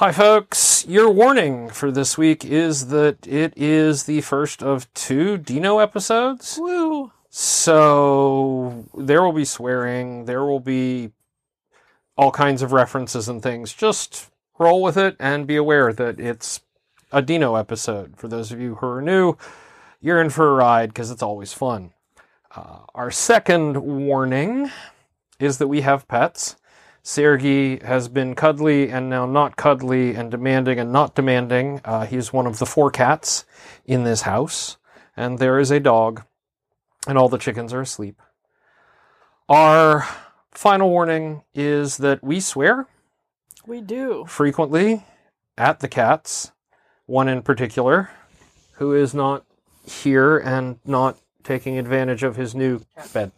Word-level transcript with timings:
Hi, 0.00 0.12
folks. 0.12 0.86
Your 0.88 1.10
warning 1.10 1.68
for 1.68 1.90
this 1.90 2.16
week 2.16 2.42
is 2.42 2.88
that 2.88 3.26
it 3.26 3.52
is 3.54 4.04
the 4.04 4.22
first 4.22 4.62
of 4.62 4.90
two 4.94 5.36
Dino 5.36 5.78
episodes. 5.78 6.56
Woo! 6.58 7.12
So 7.28 8.86
there 8.96 9.22
will 9.22 9.34
be 9.34 9.44
swearing, 9.44 10.24
there 10.24 10.42
will 10.42 10.58
be 10.58 11.10
all 12.16 12.30
kinds 12.30 12.62
of 12.62 12.72
references 12.72 13.28
and 13.28 13.42
things. 13.42 13.74
Just 13.74 14.30
roll 14.58 14.82
with 14.82 14.96
it 14.96 15.16
and 15.20 15.46
be 15.46 15.56
aware 15.56 15.92
that 15.92 16.18
it's 16.18 16.62
a 17.12 17.20
Dino 17.20 17.56
episode. 17.56 18.16
For 18.16 18.26
those 18.26 18.50
of 18.52 18.58
you 18.58 18.76
who 18.76 18.86
are 18.86 19.02
new, 19.02 19.36
you're 20.00 20.22
in 20.22 20.30
for 20.30 20.48
a 20.48 20.54
ride 20.54 20.88
because 20.88 21.10
it's 21.10 21.22
always 21.22 21.52
fun. 21.52 21.92
Uh, 22.56 22.78
our 22.94 23.10
second 23.10 23.76
warning 23.76 24.70
is 25.38 25.58
that 25.58 25.68
we 25.68 25.82
have 25.82 26.08
pets. 26.08 26.56
Sergey 27.02 27.78
has 27.84 28.08
been 28.08 28.34
cuddly 28.34 28.90
and 28.90 29.08
now 29.08 29.26
not 29.26 29.56
cuddly 29.56 30.14
and 30.14 30.30
demanding 30.30 30.78
and 30.78 30.92
not 30.92 31.14
demanding. 31.14 31.80
Uh, 31.84 32.06
he's 32.06 32.32
one 32.32 32.46
of 32.46 32.58
the 32.58 32.66
four 32.66 32.90
cats 32.90 33.44
in 33.86 34.04
this 34.04 34.22
house, 34.22 34.76
and 35.16 35.38
there 35.38 35.58
is 35.58 35.70
a 35.70 35.80
dog, 35.80 36.24
and 37.06 37.16
all 37.16 37.28
the 37.28 37.38
chickens 37.38 37.72
are 37.72 37.80
asleep. 37.80 38.20
Our 39.48 40.06
final 40.52 40.90
warning 40.90 41.42
is 41.54 41.96
that 41.98 42.22
we 42.22 42.38
swear 42.40 42.86
We 43.66 43.80
do. 43.80 44.24
frequently 44.28 45.04
at 45.56 45.80
the 45.80 45.88
cats, 45.88 46.52
one 47.06 47.28
in 47.28 47.42
particular, 47.42 48.10
who 48.74 48.94
is 48.94 49.14
not 49.14 49.44
here 49.86 50.38
and 50.38 50.78
not 50.84 51.18
taking 51.42 51.78
advantage 51.78 52.22
of 52.22 52.36
his 52.36 52.54
new 52.54 52.80
cat 52.94 53.12
bed. 53.12 53.32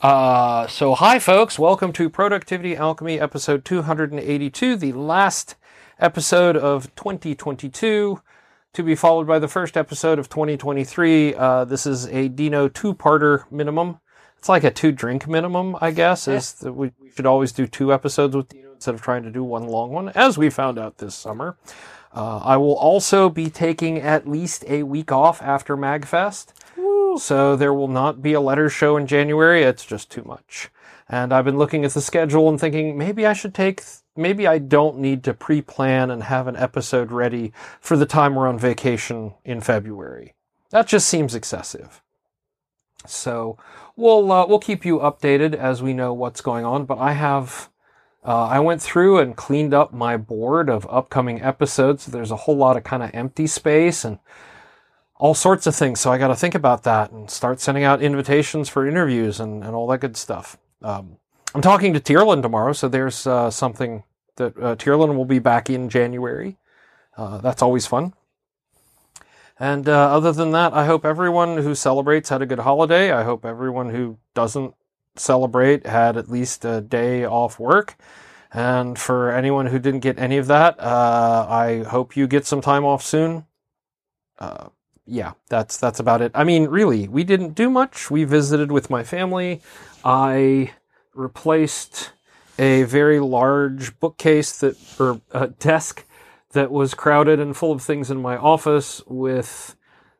Uh, 0.00 0.66
so, 0.66 0.94
hi, 0.94 1.18
folks. 1.18 1.58
Welcome 1.58 1.92
to 1.92 2.08
Productivity 2.08 2.74
Alchemy, 2.74 3.20
episode 3.20 3.66
282, 3.66 4.76
the 4.76 4.92
last 4.92 5.56
episode 5.98 6.56
of 6.56 6.94
2022, 6.94 8.22
to 8.72 8.82
be 8.82 8.94
followed 8.94 9.26
by 9.26 9.38
the 9.38 9.46
first 9.46 9.76
episode 9.76 10.18
of 10.18 10.30
2023. 10.30 11.34
Uh, 11.34 11.66
this 11.66 11.84
is 11.84 12.06
a 12.06 12.28
Dino 12.28 12.66
two 12.66 12.94
parter 12.94 13.44
minimum. 13.52 14.00
It's 14.38 14.48
like 14.48 14.64
a 14.64 14.70
two 14.70 14.90
drink 14.90 15.28
minimum, 15.28 15.76
I 15.82 15.90
guess. 15.90 16.26
Is 16.26 16.54
that 16.54 16.72
we, 16.72 16.92
we 16.98 17.10
should 17.10 17.26
always 17.26 17.52
do 17.52 17.66
two 17.66 17.92
episodes 17.92 18.34
with 18.34 18.48
Dino 18.48 18.72
instead 18.72 18.94
of 18.94 19.02
trying 19.02 19.24
to 19.24 19.30
do 19.30 19.44
one 19.44 19.66
long 19.66 19.90
one, 19.90 20.08
as 20.10 20.38
we 20.38 20.48
found 20.48 20.78
out 20.78 20.96
this 20.96 21.14
summer. 21.14 21.58
Uh, 22.14 22.38
I 22.38 22.56
will 22.56 22.76
also 22.76 23.28
be 23.28 23.50
taking 23.50 23.98
at 23.98 24.26
least 24.26 24.64
a 24.66 24.82
week 24.82 25.12
off 25.12 25.42
after 25.42 25.76
MagFest. 25.76 26.54
So 27.18 27.56
there 27.56 27.74
will 27.74 27.88
not 27.88 28.22
be 28.22 28.32
a 28.32 28.40
letter 28.40 28.68
show 28.68 28.96
in 28.96 29.06
January. 29.06 29.62
It's 29.62 29.84
just 29.84 30.10
too 30.10 30.22
much. 30.24 30.70
And 31.08 31.32
I've 31.32 31.44
been 31.44 31.58
looking 31.58 31.84
at 31.84 31.92
the 31.92 32.00
schedule 32.00 32.48
and 32.48 32.60
thinking 32.60 32.96
maybe 32.96 33.26
I 33.26 33.32
should 33.32 33.54
take, 33.54 33.82
maybe 34.16 34.46
I 34.46 34.58
don't 34.58 34.98
need 34.98 35.24
to 35.24 35.34
pre 35.34 35.60
plan 35.60 36.10
and 36.10 36.22
have 36.22 36.46
an 36.46 36.56
episode 36.56 37.10
ready 37.10 37.52
for 37.80 37.96
the 37.96 38.06
time 38.06 38.34
we're 38.34 38.46
on 38.46 38.58
vacation 38.58 39.34
in 39.44 39.60
February. 39.60 40.34
That 40.70 40.86
just 40.86 41.08
seems 41.08 41.34
excessive. 41.34 42.00
So 43.06 43.58
we'll, 43.96 44.30
uh, 44.30 44.46
we'll 44.46 44.60
keep 44.60 44.84
you 44.84 44.98
updated 44.98 45.54
as 45.54 45.82
we 45.82 45.92
know 45.94 46.12
what's 46.12 46.40
going 46.40 46.64
on. 46.64 46.84
But 46.84 46.98
I 46.98 47.12
have, 47.12 47.70
uh, 48.24 48.46
I 48.46 48.60
went 48.60 48.80
through 48.80 49.18
and 49.18 49.36
cleaned 49.36 49.74
up 49.74 49.92
my 49.92 50.16
board 50.16 50.68
of 50.68 50.86
upcoming 50.88 51.42
episodes. 51.42 52.06
There's 52.06 52.30
a 52.30 52.36
whole 52.36 52.56
lot 52.56 52.76
of 52.76 52.84
kind 52.84 53.02
of 53.02 53.10
empty 53.14 53.48
space 53.48 54.04
and 54.04 54.20
all 55.20 55.34
sorts 55.34 55.66
of 55.66 55.74
things. 55.74 56.00
So 56.00 56.10
I 56.10 56.16
got 56.16 56.28
to 56.28 56.34
think 56.34 56.54
about 56.54 56.82
that 56.84 57.12
and 57.12 57.30
start 57.30 57.60
sending 57.60 57.84
out 57.84 58.02
invitations 58.02 58.70
for 58.70 58.88
interviews 58.88 59.38
and, 59.38 59.62
and 59.62 59.74
all 59.74 59.86
that 59.88 59.98
good 59.98 60.16
stuff. 60.16 60.56
Um, 60.80 61.18
I'm 61.54 61.60
talking 61.60 61.92
to 61.92 62.00
Tierlin 62.00 62.40
tomorrow, 62.40 62.72
so 62.72 62.88
there's 62.88 63.26
uh, 63.26 63.50
something 63.50 64.02
that 64.36 64.56
uh, 64.56 64.76
Tierlin 64.76 65.16
will 65.16 65.26
be 65.26 65.38
back 65.38 65.68
in 65.68 65.90
January. 65.90 66.56
Uh, 67.18 67.36
that's 67.38 67.60
always 67.60 67.86
fun. 67.86 68.14
And 69.58 69.86
uh, 69.90 70.16
other 70.16 70.32
than 70.32 70.52
that, 70.52 70.72
I 70.72 70.86
hope 70.86 71.04
everyone 71.04 71.58
who 71.58 71.74
celebrates 71.74 72.30
had 72.30 72.40
a 72.40 72.46
good 72.46 72.60
holiday. 72.60 73.12
I 73.12 73.24
hope 73.24 73.44
everyone 73.44 73.90
who 73.90 74.16
doesn't 74.34 74.74
celebrate 75.16 75.84
had 75.84 76.16
at 76.16 76.30
least 76.30 76.64
a 76.64 76.80
day 76.80 77.26
off 77.26 77.60
work. 77.60 77.96
And 78.52 78.98
for 78.98 79.30
anyone 79.30 79.66
who 79.66 79.78
didn't 79.78 80.00
get 80.00 80.18
any 80.18 80.38
of 80.38 80.46
that, 80.46 80.80
uh, 80.80 81.46
I 81.46 81.82
hope 81.82 82.16
you 82.16 82.26
get 82.26 82.46
some 82.46 82.62
time 82.62 82.86
off 82.86 83.02
soon. 83.02 83.44
Yeah, 85.06 85.32
that's 85.48 85.76
that's 85.76 85.98
about 85.98 86.22
it. 86.22 86.30
I 86.34 86.44
mean, 86.44 86.68
really, 86.68 87.08
we 87.08 87.24
didn't 87.24 87.54
do 87.54 87.68
much. 87.68 88.10
We 88.10 88.24
visited 88.24 88.70
with 88.70 88.90
my 88.90 89.02
family. 89.02 89.60
I 90.04 90.72
replaced 91.14 92.12
a 92.58 92.84
very 92.84 93.18
large 93.20 93.98
bookcase 93.98 94.58
that 94.60 94.76
or 95.00 95.20
a 95.32 95.48
desk 95.48 96.04
that 96.52 96.70
was 96.70 96.94
crowded 96.94 97.40
and 97.40 97.56
full 97.56 97.72
of 97.72 97.82
things 97.82 98.10
in 98.10 98.20
my 98.20 98.36
office 98.36 99.02
with 99.06 99.76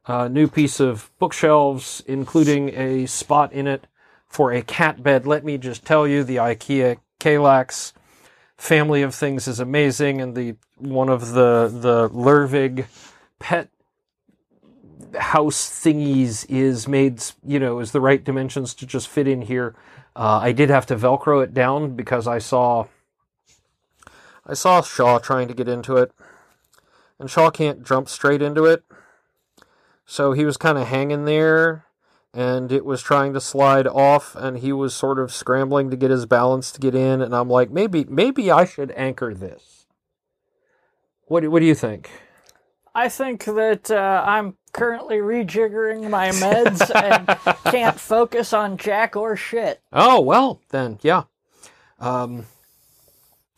a 0.06 0.28
new 0.28 0.48
piece 0.48 0.80
of 0.80 1.10
bookshelves, 1.18 2.02
including 2.06 2.70
a 2.70 3.06
spot 3.06 3.52
in 3.52 3.66
it 3.66 3.86
for 4.26 4.52
a 4.52 4.62
cat 4.62 5.02
bed. 5.02 5.26
Let 5.26 5.44
me 5.44 5.58
just 5.58 5.84
tell 5.84 6.06
you, 6.06 6.24
the 6.24 6.36
IKEA 6.36 6.98
Kallax 7.20 7.92
family 8.56 9.02
of 9.02 9.14
things 9.14 9.46
is 9.46 9.60
amazing, 9.60 10.20
and 10.20 10.34
the 10.36 10.56
one 10.78 11.08
of 11.08 11.32
the 11.32 11.68
the 11.72 12.08
Lurvig 12.10 12.86
pet 13.38 13.68
house 15.18 15.68
thingies 15.68 16.46
is 16.48 16.88
made, 16.88 17.22
you 17.44 17.58
know, 17.58 17.80
is 17.80 17.92
the 17.92 18.00
right 18.00 18.22
dimensions 18.22 18.74
to 18.74 18.86
just 18.86 19.08
fit 19.08 19.28
in 19.28 19.42
here. 19.42 19.74
Uh, 20.16 20.40
I 20.42 20.52
did 20.52 20.70
have 20.70 20.86
to 20.86 20.96
Velcro 20.96 21.42
it 21.42 21.54
down 21.54 21.96
because 21.96 22.26
I 22.26 22.38
saw, 22.38 22.86
I 24.46 24.54
saw 24.54 24.82
Shaw 24.82 25.18
trying 25.18 25.48
to 25.48 25.54
get 25.54 25.68
into 25.68 25.96
it, 25.96 26.12
and 27.18 27.30
Shaw 27.30 27.50
can't 27.50 27.84
jump 27.84 28.08
straight 28.08 28.42
into 28.42 28.64
it, 28.64 28.84
so 30.04 30.32
he 30.32 30.44
was 30.44 30.56
kind 30.56 30.78
of 30.78 30.88
hanging 30.88 31.24
there, 31.24 31.84
and 32.34 32.72
it 32.72 32.84
was 32.84 33.02
trying 33.02 33.32
to 33.32 33.40
slide 33.40 33.86
off, 33.86 34.34
and 34.34 34.58
he 34.58 34.72
was 34.72 34.94
sort 34.94 35.18
of 35.18 35.32
scrambling 35.32 35.90
to 35.90 35.96
get 35.96 36.10
his 36.10 36.26
balance 36.26 36.72
to 36.72 36.80
get 36.80 36.94
in, 36.94 37.22
and 37.22 37.34
I'm 37.34 37.48
like, 37.48 37.70
maybe, 37.70 38.04
maybe 38.04 38.50
I 38.50 38.64
should 38.64 38.92
anchor 38.92 39.34
this. 39.34 39.86
What, 41.26 41.48
what 41.48 41.60
do 41.60 41.66
you 41.66 41.76
think? 41.76 42.10
I 42.92 43.08
think 43.08 43.44
that 43.44 43.88
uh, 43.88 44.24
I'm 44.26 44.56
currently 44.72 45.16
rejiggering 45.16 46.08
my 46.10 46.30
meds 46.30 46.90
and 46.94 47.26
can't 47.72 47.98
focus 48.00 48.52
on 48.52 48.76
jack 48.76 49.16
or 49.16 49.36
shit. 49.36 49.80
Oh 49.92 50.20
well, 50.20 50.60
then 50.70 50.98
yeah. 51.02 51.24
Um, 51.98 52.46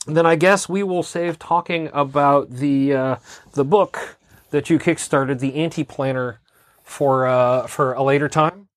then 0.07 0.27
I 0.27 0.35
guess 0.37 0.69
we 0.69 0.83
will 0.83 1.03
save 1.03 1.39
talking 1.39 1.89
about 1.93 2.51
the 2.51 2.95
uh, 2.95 3.17
the 3.53 3.65
book 3.65 4.17
that 4.51 4.69
you 4.69 4.79
kickstarted, 4.79 5.39
the 5.39 5.55
anti 5.55 5.85
planner, 5.85 6.41
for 6.83 7.27
uh, 7.27 7.67
for 7.67 7.93
a 7.95 8.03
later 8.03 8.29
time. 8.29 8.69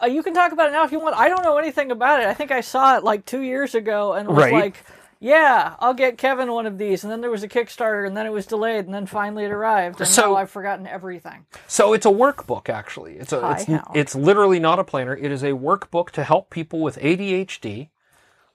Uh, 0.00 0.06
you 0.06 0.22
can 0.22 0.32
talk 0.32 0.52
about 0.52 0.68
it 0.68 0.72
now 0.72 0.84
if 0.84 0.92
you 0.92 1.00
want. 1.00 1.16
I 1.16 1.28
don't 1.28 1.42
know 1.42 1.58
anything 1.58 1.90
about 1.90 2.20
it. 2.20 2.28
I 2.28 2.34
think 2.34 2.52
I 2.52 2.60
saw 2.60 2.96
it 2.96 3.02
like 3.02 3.24
two 3.26 3.40
years 3.42 3.74
ago 3.74 4.12
and 4.12 4.28
was 4.28 4.36
Right. 4.36 4.52
like, 4.52 4.84
"Yeah, 5.20 5.74
I'll 5.80 5.94
get 5.94 6.18
Kevin 6.18 6.52
one 6.52 6.66
of 6.66 6.78
these." 6.78 7.04
And 7.04 7.10
then 7.12 7.20
there 7.20 7.30
was 7.30 7.42
a 7.42 7.48
Kickstarter, 7.48 8.06
and 8.06 8.16
then 8.16 8.26
it 8.26 8.32
was 8.32 8.46
delayed, 8.46 8.84
and 8.86 8.94
then 8.94 9.06
finally 9.06 9.44
it 9.44 9.50
arrived. 9.50 10.00
And 10.00 10.08
So- 10.08 10.30
now 10.30 10.36
I've 10.36 10.50
forgotten 10.50 10.86
everything. 10.86 11.46
So 11.66 11.92
it's 11.92 12.06
a 12.06 12.10
workbook, 12.10 12.68
actually. 12.68 13.18
It's 13.18 13.32
a 13.32 13.56
it's, 13.58 13.66
it's 13.94 14.14
literally 14.14 14.58
not 14.60 14.78
a 14.78 14.84
planner. 14.84 15.16
It 15.16 15.30
is 15.30 15.42
a 15.42 15.52
workbook 15.52 16.10
to 16.10 16.24
help 16.24 16.50
people 16.50 16.80
with 16.80 16.98
ADHD 16.98 17.90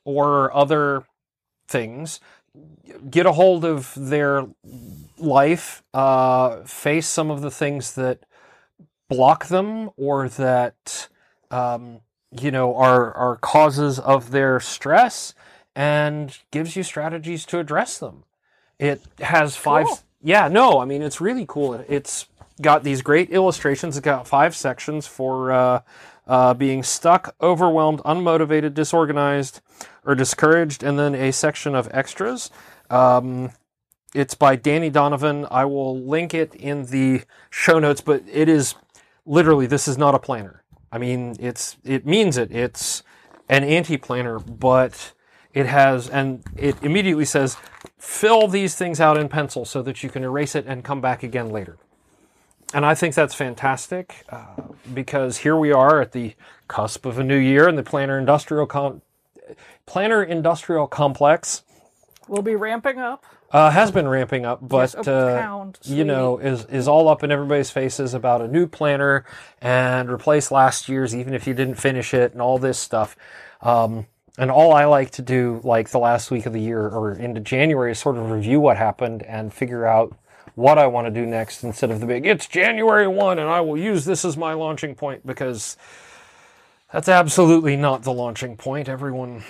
or 0.06 0.56
other 0.56 1.04
things 1.68 2.20
get 3.10 3.26
a 3.26 3.32
hold 3.32 3.66
of 3.66 3.94
their 3.96 4.46
life, 5.18 5.84
uh, 5.94 6.58
face 6.64 7.08
some 7.08 7.32
of 7.32 7.42
the 7.42 7.52
things 7.52 7.94
that 7.96 8.20
block 9.10 9.48
them 9.48 9.90
or 9.98 10.30
that 10.30 11.08
um, 11.52 12.00
you 12.32 12.52
know 12.52 12.76
are 12.76 13.14
are 13.14 13.36
causes 13.38 14.00
of 14.00 14.32
their 14.32 14.60
stress, 14.60 15.34
and 15.76 16.38
gives 16.52 16.76
you 16.76 16.84
strategies 16.84 17.46
to 17.46 17.60
address 17.60 17.98
them. 17.98 18.24
It 18.80 19.02
has 19.20 19.56
five. 19.56 19.88
Cool. 19.88 20.00
Yeah, 20.22 20.48
no, 20.48 20.80
I 20.80 20.86
mean 20.86 21.02
it's 21.02 21.20
really 21.22 21.46
cool. 21.48 21.74
It's 21.88 22.28
got 22.62 22.84
these 22.84 23.02
great 23.02 23.30
illustrations. 23.32 23.98
It's 23.98 24.06
got 24.06 24.28
five 24.28 24.56
sections 24.56 25.08
for 25.08 25.52
uh, 25.52 25.82
uh, 26.28 26.54
being 26.54 26.84
stuck, 26.84 27.36
overwhelmed, 27.42 28.00
unmotivated, 28.00 28.74
disorganized, 28.74 29.62
or 30.06 30.16
discouraged, 30.16 30.84
and 30.84 30.98
then 30.98 31.16
a 31.16 31.32
section 31.32 31.76
of 31.76 31.90
extras. 31.92 32.50
Um, 32.90 33.52
it's 34.14 34.36
by 34.36 34.56
Dani 34.56 34.92
Donovan. 34.92 35.48
I 35.50 35.66
will 35.66 36.00
link 36.00 36.34
it 36.34 36.54
in 36.56 36.86
the 36.86 37.24
show 37.50 37.80
notes, 37.80 38.02
but 38.02 38.24
it 38.32 38.48
is 38.48 38.76
literally 39.26 39.66
this 39.66 39.88
is 39.88 39.98
not 39.98 40.16
a 40.16 40.20
planner. 40.20 40.64
I 40.92 41.00
mean, 41.00 41.36
it's 41.40 41.78
it 41.84 42.06
means 42.06 42.38
it. 42.38 42.52
It's 42.52 43.04
an 43.50 43.64
anti-planner, 43.64 44.40
but 44.40 45.14
it 45.54 45.66
has 45.66 46.10
and 46.10 46.44
it 46.56 46.76
immediately 46.82 47.26
says 47.26 47.58
fill 47.98 48.48
these 48.48 48.76
things 48.76 49.00
out 49.00 49.18
in 49.18 49.30
pencil 49.30 49.66
so 49.66 49.82
that 49.82 50.04
you 50.04 50.10
can 50.10 50.24
erase 50.24 50.56
it 50.56 50.66
and 50.68 50.84
come 50.84 51.02
back 51.02 51.24
again 51.24 51.50
later. 51.50 51.78
And 52.74 52.86
I 52.86 52.96
think 52.96 53.14
that's 53.14 53.36
fantastic 53.36 54.26
uh, 54.30 54.56
because 54.94 55.38
here 55.38 55.56
we 55.56 55.72
are 55.72 56.02
at 56.02 56.12
the 56.12 56.34
cusp 56.68 57.06
of 57.06 57.20
a 57.20 57.24
new 57.24 57.38
year 57.38 57.68
and 57.68 57.78
the 57.78 57.84
planner 57.84 58.18
industrial 58.18 58.66
com- 58.66 59.02
planner 59.86 60.24
industrial 60.24 60.88
complex 60.88 61.64
We'll 62.28 62.42
be 62.42 62.56
ramping 62.56 63.00
up. 63.00 63.26
Uh, 63.52 63.70
has 63.70 63.92
been 63.92 64.08
ramping 64.08 64.46
up, 64.46 64.60
but 64.68 64.96
Yes, 64.96 65.08
uh, 65.08 65.40
pound, 65.40 65.78
you 65.84 66.04
know 66.04 66.40
is 66.40 66.66
is 66.66 66.88
all 66.88 67.08
up 67.08 67.24
in 67.24 67.32
everybody's 67.32 67.70
faces 67.70 68.16
about 68.16 68.42
a 68.42 68.48
new 68.48 68.66
planner 68.66 69.26
and 69.62 70.10
replace 70.10 70.50
last 70.50 70.90
year's, 70.90 71.16
even 71.16 71.36
if 71.36 71.46
you 71.46 71.54
didn't 71.54 71.76
finish 71.76 72.16
it, 72.16 72.32
and 72.32 72.42
all 72.42 72.58
this 72.58 72.80
stuff. 72.80 73.16
Um, 73.62 74.08
and 74.38 74.50
all 74.50 74.74
I 74.74 74.86
like 74.86 75.12
to 75.12 75.22
do, 75.22 75.62
like 75.64 75.90
the 75.90 76.00
last 76.00 76.32
week 76.32 76.46
of 76.46 76.54
the 76.54 76.62
year 76.62 76.88
or 76.88 77.14
into 77.14 77.40
January, 77.40 77.92
is 77.92 78.00
sort 78.00 78.18
of 78.18 78.30
review 78.32 78.60
what 78.60 78.78
happened 78.78 79.24
and 79.24 79.54
figure 79.54 79.86
out 79.86 80.16
what 80.56 80.78
I 80.78 80.88
want 80.88 81.08
to 81.08 81.12
do 81.12 81.26
next 81.26 81.64
instead 81.64 81.92
of 81.92 82.00
the 82.00 82.06
big. 82.06 82.26
It's 82.26 82.48
January 82.48 83.08
one, 83.08 83.40
and 83.40 83.50
I 83.50 83.62
will 83.62 83.78
use 83.78 84.06
this 84.06 84.24
as 84.26 84.38
my 84.38 84.54
launching 84.54 84.96
point 84.96 85.26
because 85.26 85.78
that's 86.92 87.10
absolutely 87.10 87.76
not 87.76 88.04
the 88.04 88.14
launching 88.14 88.58
point. 88.58 88.88
Everyone 88.90 89.44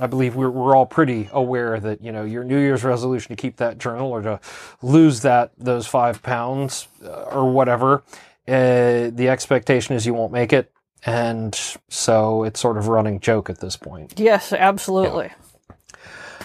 I 0.00 0.06
believe 0.06 0.36
we're, 0.36 0.50
we're 0.50 0.76
all 0.76 0.86
pretty 0.86 1.28
aware 1.32 1.80
that 1.80 2.02
you 2.02 2.12
know 2.12 2.24
your 2.24 2.44
New 2.44 2.58
Year's 2.58 2.84
resolution 2.84 3.34
to 3.34 3.40
keep 3.40 3.56
that 3.56 3.78
journal 3.78 4.10
or 4.10 4.22
to 4.22 4.40
lose 4.82 5.20
that 5.20 5.52
those 5.58 5.86
five 5.86 6.22
pounds 6.22 6.88
uh, 7.04 7.22
or 7.24 7.50
whatever. 7.50 8.02
Uh, 8.46 9.10
the 9.10 9.28
expectation 9.28 9.96
is 9.96 10.06
you 10.06 10.14
won't 10.14 10.32
make 10.32 10.52
it, 10.52 10.70
and 11.06 11.54
so 11.88 12.44
it's 12.44 12.60
sort 12.60 12.76
of 12.76 12.88
a 12.88 12.90
running 12.90 13.20
joke 13.20 13.48
at 13.48 13.60
this 13.60 13.76
point. 13.76 14.14
Yes, 14.18 14.52
absolutely. 14.52 15.30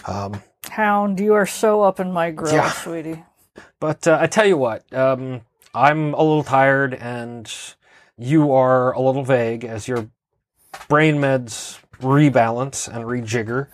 Um, 0.06 0.42
Hound, 0.70 1.20
you 1.20 1.34
are 1.34 1.46
so 1.46 1.82
up 1.82 2.00
in 2.00 2.12
my 2.12 2.30
grill, 2.30 2.54
Yeah. 2.54 2.70
sweetie. 2.70 3.24
but 3.80 4.06
uh, 4.06 4.18
I 4.20 4.26
tell 4.26 4.46
you 4.46 4.56
what, 4.56 4.90
um, 4.94 5.42
I'm 5.74 6.14
a 6.14 6.22
little 6.22 6.44
tired, 6.44 6.94
and 6.94 7.52
you 8.16 8.52
are 8.52 8.92
a 8.92 9.00
little 9.00 9.24
vague 9.24 9.64
as 9.64 9.88
your 9.88 10.08
brain 10.88 11.16
meds 11.16 11.78
rebalance 12.00 12.88
and 12.88 13.04
rejigger, 13.04 13.68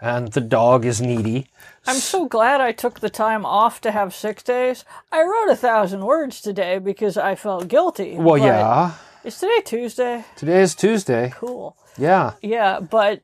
and 0.00 0.28
the 0.32 0.40
dog 0.40 0.84
is 0.84 1.00
needy. 1.00 1.46
I'm 1.86 1.96
so 1.96 2.26
glad 2.26 2.60
I 2.60 2.72
took 2.72 3.00
the 3.00 3.10
time 3.10 3.44
off 3.44 3.80
to 3.82 3.90
have 3.92 4.14
six 4.14 4.42
days. 4.42 4.84
I 5.10 5.22
wrote 5.22 5.50
a 5.50 5.56
thousand 5.56 6.04
words 6.04 6.40
today 6.40 6.78
because 6.78 7.16
I 7.16 7.34
felt 7.34 7.68
guilty. 7.68 8.16
Well, 8.16 8.38
yeah. 8.38 8.92
Is 9.24 9.38
today 9.38 9.60
Tuesday? 9.64 10.24
Today 10.36 10.62
is 10.62 10.74
Tuesday. 10.74 11.32
Cool. 11.36 11.76
Yeah, 11.96 12.32
Yeah, 12.42 12.80
but 12.80 13.22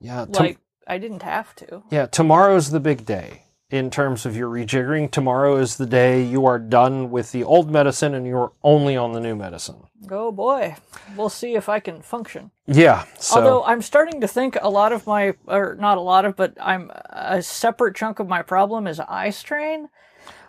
yeah. 0.00 0.26
Like 0.28 0.58
I 0.86 0.98
didn't 0.98 1.22
have 1.22 1.54
to. 1.56 1.82
yeah, 1.90 2.06
tomorrow's 2.06 2.70
the 2.70 2.78
big 2.80 3.04
day 3.04 3.42
in 3.70 3.90
terms 3.90 4.24
of 4.26 4.36
your 4.36 4.48
rejiggering. 4.50 5.10
Tomorrow 5.10 5.56
is 5.56 5.76
the 5.78 5.86
day 5.86 6.22
you 6.22 6.46
are 6.46 6.58
done 6.58 7.10
with 7.10 7.32
the 7.32 7.42
old 7.42 7.70
medicine 7.70 8.14
and 8.14 8.26
you're 8.26 8.52
only 8.62 8.96
on 8.96 9.12
the 9.12 9.20
new 9.20 9.34
medicine. 9.34 9.76
Oh 10.10 10.30
boy. 10.30 10.76
We'll 11.16 11.28
see 11.30 11.54
if 11.54 11.68
I 11.68 11.80
can 11.80 12.02
function. 12.02 12.50
Yeah. 12.66 13.04
So 13.18 13.36
Although 13.38 13.64
I'm 13.64 13.82
starting 13.82 14.20
to 14.20 14.28
think 14.28 14.56
a 14.60 14.68
lot 14.68 14.92
of 14.92 15.06
my, 15.06 15.34
or 15.46 15.76
not 15.80 15.98
a 15.98 16.02
lot 16.02 16.24
of, 16.24 16.36
but 16.36 16.54
I'm 16.60 16.90
a 17.10 17.42
separate 17.42 17.96
chunk 17.96 18.18
of 18.20 18.28
my 18.28 18.42
problem 18.42 18.86
is 18.86 19.00
eye 19.00 19.30
strain. 19.30 19.88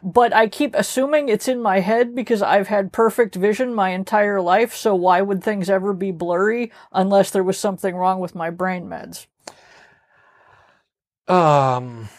But 0.04 0.34
I 0.34 0.48
keep 0.50 0.76
assuming 0.76 1.30
it's 1.30 1.48
in 1.48 1.62
my 1.62 1.82
head 1.82 2.16
because 2.16 2.42
I've 2.44 2.68
had 2.70 2.94
perfect 2.94 3.36
vision 3.36 3.74
my 3.76 3.92
entire 3.92 4.42
life. 4.42 4.76
So 4.76 4.96
why 4.96 5.22
would 5.22 5.44
things 5.44 5.70
ever 5.70 5.94
be 5.94 6.12
blurry 6.12 6.72
unless 6.94 7.32
there 7.32 7.44
was 7.44 7.60
something 7.60 7.96
wrong 7.96 8.20
with 8.20 8.36
my 8.36 8.50
brain 8.52 8.86
meds? 8.86 9.28
um 11.28 12.10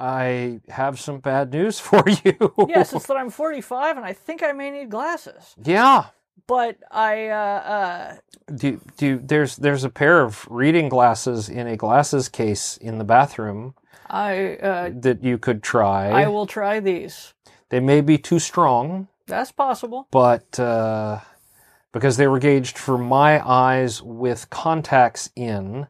I 0.00 0.60
have 0.68 1.00
some 1.00 1.20
bad 1.20 1.52
news 1.52 1.80
for 1.88 2.04
you. 2.08 2.54
Yes, 2.64 2.92
it's 2.94 3.06
that 3.06 3.16
I'm 3.16 3.30
45 3.30 3.96
and 3.98 4.06
I 4.06 4.12
think 4.14 4.42
I 4.42 4.52
may 4.52 4.70
need 4.70 4.90
glasses. 4.90 5.56
yeah. 5.62 6.06
But 6.48 6.78
I, 6.90 7.28
uh, 7.28 7.36
uh, 7.36 8.16
Do 8.54 8.80
do 8.96 9.20
there's 9.24 9.56
there's 9.56 9.84
a 9.84 9.90
pair 9.90 10.22
of 10.22 10.46
reading 10.50 10.88
glasses 10.88 11.48
in 11.48 11.66
a 11.68 11.76
glasses 11.76 12.28
case 12.28 12.76
in 12.78 12.98
the 12.98 13.04
bathroom 13.04 13.74
I, 14.08 14.56
uh, 14.56 14.90
that 15.00 15.22
you 15.22 15.38
could 15.38 15.62
try. 15.62 16.08
I 16.10 16.28
will 16.28 16.46
try 16.46 16.80
these. 16.80 17.34
They 17.68 17.80
may 17.80 18.00
be 18.00 18.18
too 18.18 18.38
strong. 18.38 19.08
That's 19.26 19.50
possible. 19.52 20.06
but 20.10 20.58
uh, 20.60 21.18
because 21.92 22.16
they 22.16 22.28
were 22.28 22.38
gauged 22.38 22.78
for 22.78 22.96
my 22.96 23.44
eyes 23.44 24.00
with 24.02 24.48
contacts 24.50 25.30
in, 25.34 25.88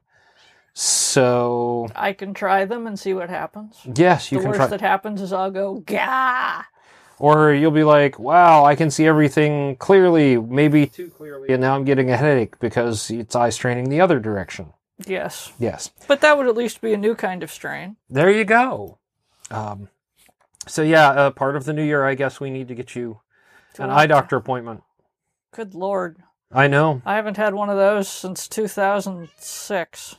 so 0.72 1.88
I 1.96 2.12
can 2.12 2.32
try 2.34 2.64
them 2.64 2.86
and 2.86 2.98
see 2.98 3.12
what 3.14 3.28
happens. 3.28 3.80
yes, 3.94 4.30
you 4.32 4.38
the 4.38 4.42
can 4.42 4.52
worst 4.52 4.70
that 4.70 4.80
happens 4.80 5.20
is 5.20 5.32
I'll 5.32 5.50
go, 5.50 5.74
gah! 5.80 6.62
or 7.18 7.52
you'll 7.54 7.70
be 7.70 7.84
like, 7.84 8.18
"Wow, 8.18 8.64
I 8.64 8.74
can 8.74 8.90
see 8.90 9.06
everything 9.06 9.76
clearly, 9.76 10.36
maybe 10.38 10.86
too 10.86 11.08
clearly," 11.10 11.50
and 11.52 11.60
now 11.60 11.74
I'm 11.74 11.84
getting 11.84 12.10
a 12.10 12.16
headache 12.16 12.58
because 12.58 13.10
it's 13.10 13.34
eye 13.34 13.50
straining 13.50 13.88
the 13.88 14.00
other 14.00 14.20
direction. 14.20 14.72
Yes. 15.04 15.52
Yes, 15.58 15.90
But 16.08 16.20
that 16.22 16.38
would 16.38 16.46
at 16.46 16.56
least 16.56 16.80
be 16.80 16.92
a 16.94 16.96
new 16.96 17.14
kind 17.14 17.42
of 17.42 17.50
strain. 17.50 17.96
there 18.08 18.30
you 18.30 18.44
go. 18.44 18.98
Um, 19.50 19.88
so 20.66 20.82
yeah, 20.82 21.08
uh, 21.10 21.30
part 21.30 21.54
of 21.56 21.64
the 21.64 21.72
new 21.72 21.84
year, 21.84 22.04
I 22.04 22.14
guess 22.14 22.40
we 22.40 22.50
need 22.50 22.68
to 22.68 22.74
get 22.74 22.96
you 22.96 23.20
an 23.78 23.90
eye 23.90 24.06
doctor 24.06 24.36
appointment. 24.36 24.82
Good 25.52 25.74
lord. 25.74 26.16
I 26.50 26.66
know. 26.66 27.02
I 27.04 27.16
haven't 27.16 27.36
had 27.36 27.54
one 27.54 27.68
of 27.68 27.76
those 27.76 28.08
since 28.08 28.48
2006. 28.48 30.16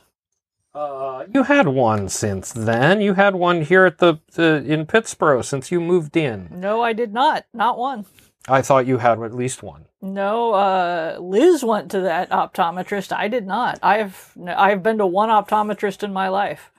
Uh, 0.74 1.24
you 1.34 1.42
had 1.42 1.66
one 1.68 2.08
since 2.08 2.52
then. 2.52 3.00
You 3.00 3.14
had 3.14 3.34
one 3.34 3.62
here 3.62 3.84
at 3.84 3.98
the, 3.98 4.18
the 4.34 4.62
in 4.64 4.86
Pittsburgh 4.86 5.42
since 5.42 5.72
you 5.72 5.80
moved 5.80 6.16
in. 6.16 6.48
No, 6.52 6.82
I 6.82 6.92
did 6.92 7.12
not. 7.12 7.46
Not 7.52 7.78
one. 7.78 8.06
I 8.48 8.62
thought 8.62 8.86
you 8.86 8.98
had 8.98 9.20
at 9.22 9.34
least 9.34 9.62
one. 9.62 9.86
No, 10.00 10.52
uh, 10.54 11.18
Liz 11.20 11.62
went 11.62 11.90
to 11.90 12.00
that 12.00 12.30
optometrist. 12.30 13.14
I 13.14 13.28
did 13.28 13.46
not. 13.46 13.78
I've 13.82 14.32
I've 14.46 14.82
been 14.82 14.98
to 14.98 15.06
one 15.06 15.28
optometrist 15.28 16.02
in 16.02 16.12
my 16.12 16.28
life. 16.28 16.70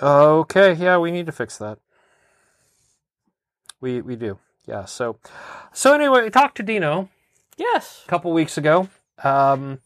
Okay, 0.00 0.74
yeah, 0.74 0.98
we 0.98 1.10
need 1.10 1.26
to 1.26 1.32
fix 1.32 1.58
that. 1.58 1.78
We 3.80 4.00
we 4.00 4.16
do. 4.16 4.38
Yeah. 4.66 4.84
So 4.86 5.18
so 5.72 5.94
anyway, 5.94 6.22
we 6.24 6.30
talked 6.30 6.56
to 6.56 6.62
Dino 6.62 7.08
Yes, 7.56 8.02
a 8.06 8.08
couple 8.08 8.32
weeks 8.32 8.56
ago. 8.56 8.88
Um, 9.22 9.80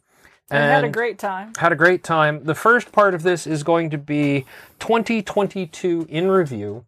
and, 0.50 0.62
and 0.62 0.70
had 0.70 0.84
a 0.84 0.90
great 0.90 1.18
time. 1.18 1.52
had 1.56 1.72
a 1.72 1.76
great 1.76 2.04
time. 2.04 2.44
The 2.44 2.54
first 2.54 2.92
part 2.92 3.14
of 3.14 3.22
this 3.22 3.46
is 3.46 3.62
going 3.62 3.88
to 3.90 3.98
be 3.98 4.44
2022 4.80 6.06
in 6.10 6.28
review. 6.28 6.84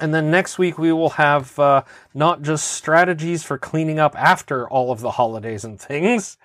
And 0.00 0.14
then 0.14 0.30
next 0.30 0.58
week 0.58 0.78
we 0.78 0.92
will 0.92 1.10
have 1.10 1.58
uh, 1.58 1.82
not 2.14 2.42
just 2.42 2.72
strategies 2.72 3.42
for 3.42 3.58
cleaning 3.58 3.98
up 3.98 4.14
after 4.16 4.68
all 4.68 4.92
of 4.92 5.00
the 5.00 5.12
holidays 5.12 5.64
and 5.64 5.80
things, 5.80 6.36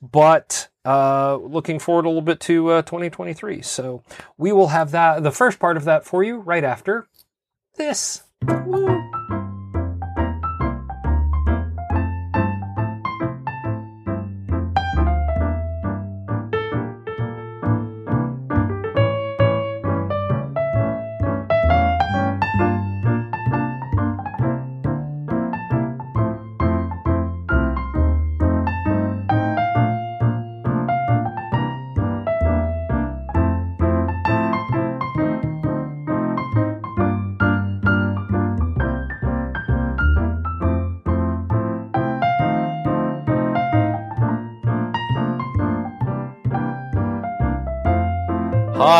but 0.00 0.68
uh, 0.84 1.36
looking 1.36 1.78
forward 1.78 2.04
a 2.04 2.08
little 2.08 2.22
bit 2.22 2.40
to 2.40 2.68
uh, 2.70 2.82
2023. 2.82 3.62
So 3.62 4.02
we 4.36 4.52
will 4.52 4.68
have 4.68 4.90
that 4.90 5.22
the 5.22 5.30
first 5.30 5.58
part 5.58 5.76
of 5.76 5.84
that 5.84 6.04
for 6.04 6.22
you 6.22 6.36
right 6.36 6.64
after 6.64 7.06
this. 7.76 8.22
Woo. 8.66 9.51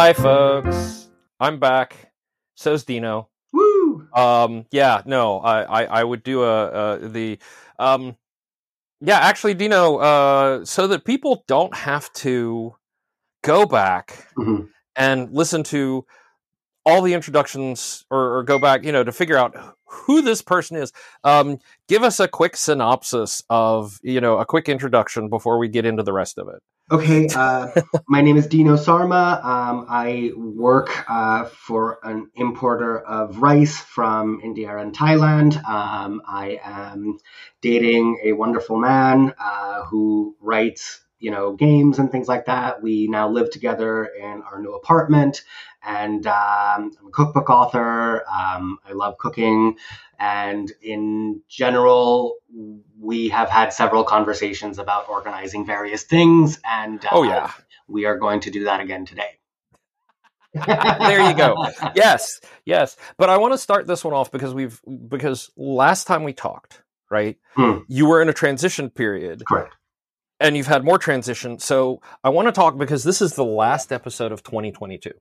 Hi, 0.04 0.12
folks. 0.14 1.08
I'm 1.38 1.60
back. 1.60 2.10
So's 2.56 2.82
Dino. 2.82 3.28
Woo! 3.52 4.08
Um, 4.12 4.66
yeah, 4.72 5.02
no, 5.06 5.38
I, 5.38 5.62
I, 5.62 6.00
I 6.00 6.02
would 6.02 6.24
do 6.24 6.42
a, 6.42 6.96
a 6.96 7.08
the, 7.08 7.38
um, 7.78 8.16
yeah, 9.00 9.20
actually, 9.20 9.54
Dino, 9.54 9.98
uh, 9.98 10.64
so 10.64 10.88
that 10.88 11.04
people 11.04 11.44
don't 11.46 11.72
have 11.76 12.12
to 12.14 12.74
go 13.44 13.64
back 13.64 14.26
Mhm. 14.36 14.70
and 14.96 15.32
listen 15.32 15.62
to 15.62 16.04
all 16.84 17.00
the 17.02 17.14
introductions 17.14 18.04
or, 18.10 18.38
or 18.38 18.42
go 18.42 18.58
back, 18.58 18.84
you 18.84 18.90
know, 18.90 19.04
to 19.04 19.12
figure 19.12 19.36
out 19.36 19.54
who 19.92 20.22
this 20.22 20.42
person 20.42 20.76
is. 20.76 20.92
Um, 21.22 21.58
give 21.88 22.02
us 22.02 22.18
a 22.18 22.26
quick 22.26 22.56
synopsis 22.56 23.42
of, 23.50 23.98
you 24.02 24.20
know, 24.20 24.38
a 24.38 24.46
quick 24.46 24.68
introduction 24.68 25.28
before 25.28 25.58
we 25.58 25.68
get 25.68 25.84
into 25.84 26.02
the 26.02 26.12
rest 26.12 26.38
of 26.38 26.48
it. 26.48 26.62
Okay, 26.90 27.28
uh, 27.34 27.68
my 28.08 28.22
name 28.22 28.36
is 28.36 28.46
Dino 28.46 28.76
Sarma. 28.76 29.40
Um, 29.42 29.86
I 29.88 30.32
work 30.36 31.04
uh, 31.08 31.44
for 31.44 31.98
an 32.02 32.30
importer 32.34 33.00
of 33.00 33.38
rice 33.38 33.78
from 33.78 34.40
India 34.42 34.76
and 34.76 34.96
Thailand. 34.96 35.62
Um, 35.64 36.22
I 36.26 36.58
am 36.64 37.18
dating 37.60 38.20
a 38.24 38.32
wonderful 38.32 38.78
man 38.78 39.34
uh, 39.38 39.84
who 39.84 40.36
writes 40.40 41.00
you 41.22 41.30
know, 41.30 41.52
games 41.52 42.00
and 42.00 42.10
things 42.10 42.26
like 42.26 42.46
that. 42.46 42.82
We 42.82 43.06
now 43.06 43.28
live 43.28 43.48
together 43.50 44.06
in 44.06 44.42
our 44.42 44.60
new 44.60 44.74
apartment, 44.74 45.44
and 45.84 46.26
um, 46.26 46.90
I'm 47.00 47.06
a 47.06 47.10
cookbook 47.12 47.48
author. 47.48 48.24
Um, 48.28 48.78
I 48.84 48.92
love 48.92 49.18
cooking, 49.18 49.76
and 50.18 50.70
in 50.82 51.40
general, 51.48 52.38
we 53.00 53.28
have 53.28 53.48
had 53.48 53.72
several 53.72 54.02
conversations 54.02 54.80
about 54.80 55.08
organizing 55.08 55.64
various 55.64 56.02
things, 56.02 56.58
and 56.64 57.04
uh, 57.04 57.10
Oh 57.12 57.22
yeah. 57.22 57.52
we 57.86 58.04
are 58.04 58.18
going 58.18 58.40
to 58.40 58.50
do 58.50 58.64
that 58.64 58.80
again 58.80 59.06
today. 59.06 59.38
there 60.54 61.28
you 61.28 61.34
go. 61.34 61.54
Yes, 61.94 62.40
yes. 62.64 62.96
But 63.16 63.30
I 63.30 63.38
want 63.38 63.54
to 63.54 63.58
start 63.58 63.86
this 63.86 64.04
one 64.04 64.12
off 64.12 64.32
because 64.32 64.52
we've 64.52 64.80
because 65.08 65.50
last 65.56 66.06
time 66.06 66.24
we 66.24 66.32
talked, 66.32 66.82
right? 67.10 67.38
Hmm. 67.54 67.78
You 67.86 68.06
were 68.06 68.20
in 68.20 68.28
a 68.28 68.32
transition 68.32 68.90
period 68.90 69.44
Correct. 69.48 69.76
And 70.42 70.56
you've 70.56 70.66
had 70.66 70.84
more 70.84 70.98
transition. 70.98 71.58
So 71.58 72.02
I 72.24 72.28
want 72.30 72.48
to 72.48 72.52
talk 72.52 72.76
because 72.76 73.04
this 73.04 73.22
is 73.22 73.34
the 73.34 73.44
last 73.44 73.92
episode 73.92 74.32
of 74.32 74.42
2022. 74.42 75.12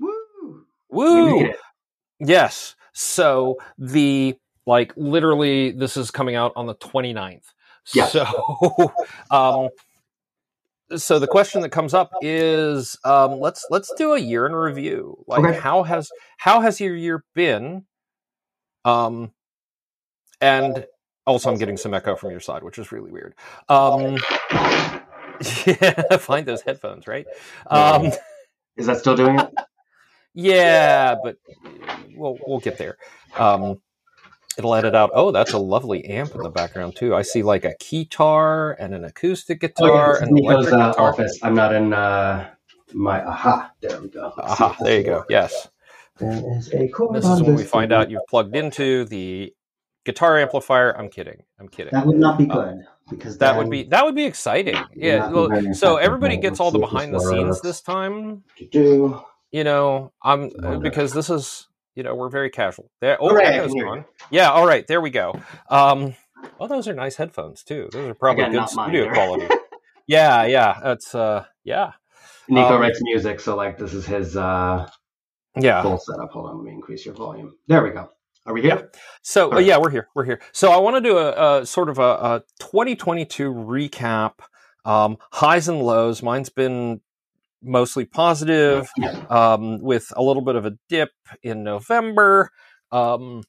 Woo! 0.00 0.64
Woo! 0.88 1.52
Yes. 2.20 2.76
So 2.92 3.58
the 3.76 4.36
like 4.66 4.92
literally 4.96 5.72
this 5.72 5.96
is 5.96 6.10
coming 6.10 6.36
out 6.36 6.52
on 6.56 6.66
the 6.66 6.74
29th. 6.76 7.44
Yeah. 7.94 8.06
So 8.06 8.24
um 9.30 9.68
so 10.96 11.18
the 11.18 11.26
question 11.26 11.60
that 11.62 11.70
comes 11.70 11.92
up 11.92 12.10
is 12.22 12.96
um 13.04 13.40
let's 13.40 13.66
let's 13.70 13.92
do 13.96 14.12
a 14.12 14.18
year 14.18 14.46
in 14.46 14.52
review. 14.52 15.22
Like 15.26 15.44
Okay. 15.44 15.58
how 15.58 15.82
has 15.82 16.08
how 16.38 16.60
has 16.60 16.80
your 16.80 16.94
year 16.94 17.24
been? 17.34 17.84
Um 18.84 19.32
and 20.40 20.86
also 21.28 21.50
I'm 21.50 21.58
getting 21.58 21.76
some 21.78 21.94
echo 21.94 22.16
from 22.16 22.30
your 22.32 22.40
side, 22.40 22.64
which 22.64 22.78
is 22.78 22.92
really 22.92 23.12
weird. 23.12 23.34
Um 23.68 24.16
yeah, 25.66 26.16
find 26.18 26.46
those 26.46 26.62
headphones, 26.62 27.06
right? 27.06 27.26
Um 27.70 28.12
Is 28.76 28.86
that 28.86 28.98
still 28.98 29.16
doing 29.16 29.38
it? 29.40 29.50
yeah, 30.34 31.16
but 31.22 31.36
we'll 32.14 32.38
we'll 32.46 32.60
get 32.60 32.78
there. 32.78 32.96
Um, 33.36 33.80
it'll 34.58 34.74
edit 34.74 34.94
out. 34.94 35.10
Oh, 35.14 35.32
that's 35.32 35.52
a 35.52 35.58
lovely 35.58 36.04
amp 36.06 36.34
in 36.34 36.42
the 36.42 36.50
background 36.50 36.96
too. 36.96 37.14
I 37.14 37.22
see 37.22 37.42
like 37.42 37.64
a 37.64 37.74
guitar 37.80 38.72
and 38.78 38.94
an 38.94 39.04
acoustic 39.04 39.60
Oh, 39.78 39.86
guitar 39.86 40.16
yeah, 40.16 40.22
and 40.22 40.30
an 40.30 40.34
Nico's 40.34 40.72
uh, 40.72 40.76
guitar. 40.76 41.10
office. 41.10 41.38
I'm 41.42 41.54
not 41.54 41.74
in 41.74 41.92
uh, 41.92 42.50
my 42.94 43.24
aha. 43.24 43.72
There 43.80 44.00
we 44.00 44.08
go. 44.08 44.32
Let's 44.36 44.60
Aha, 44.60 44.76
there 44.80 44.98
you 44.98 45.04
go. 45.04 45.24
Yes, 45.28 45.68
There 46.18 46.58
is 46.58 46.72
a 46.74 46.88
chord 46.88 47.16
this 47.16 47.24
is 47.26 47.42
when 47.42 47.54
we 47.56 47.64
find 47.64 47.92
out 47.92 48.10
you've 48.10 48.26
plugged 48.28 48.56
into 48.56 49.04
the 49.06 49.54
guitar 50.12 50.38
amplifier. 50.38 50.96
I'm 50.96 51.08
kidding. 51.08 51.42
I'm 51.60 51.68
kidding. 51.68 51.92
That 51.92 52.06
would 52.06 52.16
not 52.18 52.38
be 52.38 52.48
Uh, 52.50 52.54
good 52.54 52.84
because 53.10 53.38
That 53.38 53.56
would 53.56 53.70
be 53.70 53.84
that 53.84 54.04
would 54.04 54.14
be 54.14 54.24
exciting. 54.24 54.76
Yeah. 54.94 55.30
Well, 55.30 55.74
so 55.74 55.96
everybody 55.96 56.36
gets 56.36 56.60
all 56.60 56.70
the 56.70 56.78
see 56.78 56.84
if 56.84 56.90
this 56.90 56.92
behind 56.92 57.14
the 57.14 57.20
scenes 57.20 57.60
this 57.60 57.80
time. 57.80 58.44
Do. 58.72 59.20
You 59.50 59.64
know, 59.64 60.12
I'm 60.22 60.50
because 60.80 61.12
this 61.12 61.30
is 61.30 61.68
you 61.94 62.02
know 62.02 62.14
we're 62.14 62.28
very 62.30 62.50
casual. 62.50 62.90
There. 63.00 63.16
Oh, 63.20 63.28
Hooray, 63.28 63.46
I 63.46 63.50
echo's 63.58 63.74
gone. 63.74 64.04
Yeah. 64.30 64.50
All 64.50 64.66
right. 64.66 64.86
There 64.86 65.00
we 65.00 65.10
go. 65.10 65.40
Um, 65.70 66.14
oh, 66.60 66.68
those 66.68 66.86
are 66.88 66.94
nice 66.94 67.16
headphones 67.16 67.62
too. 67.64 67.88
Those 67.92 68.08
are 68.10 68.14
probably 68.14 68.48
good 68.50 68.68
studio 68.68 69.12
quality. 69.12 69.48
yeah. 70.06 70.44
Yeah. 70.44 70.92
It's 70.92 71.14
uh. 71.14 71.44
Yeah. 71.64 71.92
Nico 72.50 72.74
Um, 72.76 72.80
writes 72.80 73.00
music, 73.02 73.40
so 73.40 73.56
like 73.56 73.76
this 73.78 73.92
is 73.92 74.06
his 74.06 74.34
uh, 74.36 74.88
Yeah. 75.56 75.82
full 75.82 75.98
setup. 75.98 76.30
Hold 76.30 76.48
on, 76.50 76.56
let 76.58 76.64
me 76.64 76.72
increase 76.72 77.04
your 77.04 77.14
volume. 77.14 77.56
There 77.66 77.82
we 77.82 77.90
go. 77.90 78.08
Are 78.48 78.54
we 78.54 78.62
here? 78.62 78.90
So 79.20 79.52
uh, 79.52 79.58
yeah, 79.58 79.76
we're 79.76 79.90
here. 79.90 80.08
We're 80.14 80.24
here. 80.24 80.40
So 80.52 80.72
I 80.72 80.78
want 80.78 80.96
to 80.96 81.02
do 81.02 81.18
a, 81.18 81.60
a 81.60 81.66
sort 81.66 81.90
of 81.90 81.98
a, 81.98 82.02
a 82.02 82.42
2022 82.60 83.52
recap, 83.52 84.38
um, 84.86 85.18
highs 85.32 85.68
and 85.68 85.82
lows. 85.82 86.22
Mine's 86.22 86.48
been 86.48 87.02
mostly 87.62 88.06
positive, 88.06 88.88
um, 89.28 89.80
with 89.82 90.10
a 90.16 90.22
little 90.22 90.40
bit 90.42 90.56
of 90.56 90.64
a 90.64 90.78
dip 90.88 91.10
in 91.42 91.62
November, 91.62 92.50
um, 92.90 93.42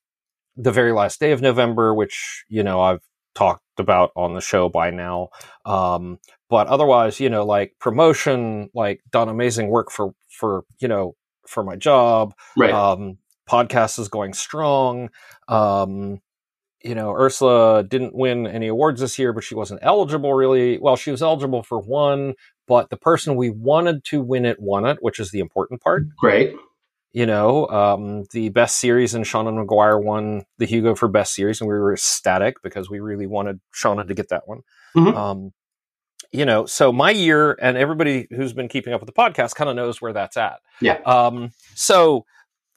the 0.58 0.72
very 0.72 0.92
last 0.92 1.22
day 1.22 1.32
of 1.32 1.42
November, 1.42 1.94
which 1.96 2.44
you 2.50 2.62
know 2.62 2.82
I've 2.82 3.02
talked 3.36 3.64
about 3.78 4.12
on 4.18 4.34
the 4.34 4.42
show 4.42 4.68
by 4.68 4.90
now. 4.92 5.30
Um, 5.66 6.20
but 6.50 6.68
otherwise, 6.68 7.22
you 7.22 7.30
know, 7.30 7.46
like 7.46 7.76
promotion, 7.80 8.70
like 8.74 9.00
done 9.10 9.30
amazing 9.30 9.70
work 9.70 9.92
for 9.92 10.14
for 10.30 10.66
you 10.80 10.90
know 10.90 11.16
for 11.48 11.64
my 11.64 11.78
job 11.78 12.34
Right. 12.58 12.74
Podcast 13.50 14.00
is 14.00 14.08
going 14.08 14.34
strong. 14.34 15.10
Um, 15.48 16.22
you 16.84 16.96
know, 16.96 17.14
Ursula 17.14 17.84
didn't 17.84 18.16
win 18.16 18.48
any 18.48 18.68
awards 18.68 19.02
this 19.02 19.20
year, 19.20 19.34
but 19.34 19.44
she 19.44 19.56
wasn't 19.56 19.82
eligible 19.84 20.34
really. 20.34 20.78
Well, 20.78 20.96
she 20.96 21.12
was 21.12 21.22
eligible 21.22 21.64
for 21.64 21.80
one, 21.80 22.36
but 22.68 22.90
the 22.90 22.98
person 22.98 23.36
we 23.36 23.50
wanted 23.50 24.04
to 24.06 24.22
win 24.22 24.46
it 24.46 24.60
won 24.60 24.86
it, 24.86 25.00
which 25.02 25.20
is 25.20 25.32
the 25.32 25.40
important 25.40 25.82
part. 25.82 26.04
Great. 26.18 26.56
You 27.12 27.26
know, 27.26 27.68
um, 27.70 28.26
the 28.32 28.50
best 28.50 28.78
series 28.78 29.16
and 29.16 29.26
Seanan 29.26 29.66
McGuire 29.66 30.02
won 30.02 30.46
the 30.60 30.68
Hugo 30.68 30.94
for 30.94 31.08
best 31.08 31.34
series, 31.34 31.60
and 31.60 31.68
we 31.68 31.74
were 31.74 31.92
ecstatic 31.92 32.62
because 32.62 32.90
we 32.90 33.00
really 33.00 33.26
wanted 33.26 33.60
Seanan 33.74 34.08
to 34.08 34.14
get 34.14 34.30
that 34.30 34.48
one. 34.48 34.62
Mhm. 34.96 35.16
Um, 35.16 35.54
you 36.32 36.46
know, 36.46 36.66
so 36.68 36.92
my 36.92 37.10
year 37.10 37.58
and 37.60 37.78
everybody 37.78 38.28
who's 38.30 38.54
been 38.54 38.68
keeping 38.68 38.94
up 38.94 39.02
with 39.02 39.08
the 39.08 39.14
podcast 39.14 39.56
kind 39.56 39.70
of 39.70 39.76
knows 39.76 40.00
where 40.02 40.14
that's 40.14 40.38
at. 40.38 40.60
Yeah. 40.80 41.00
Um, 41.06 41.52
so 41.74 42.26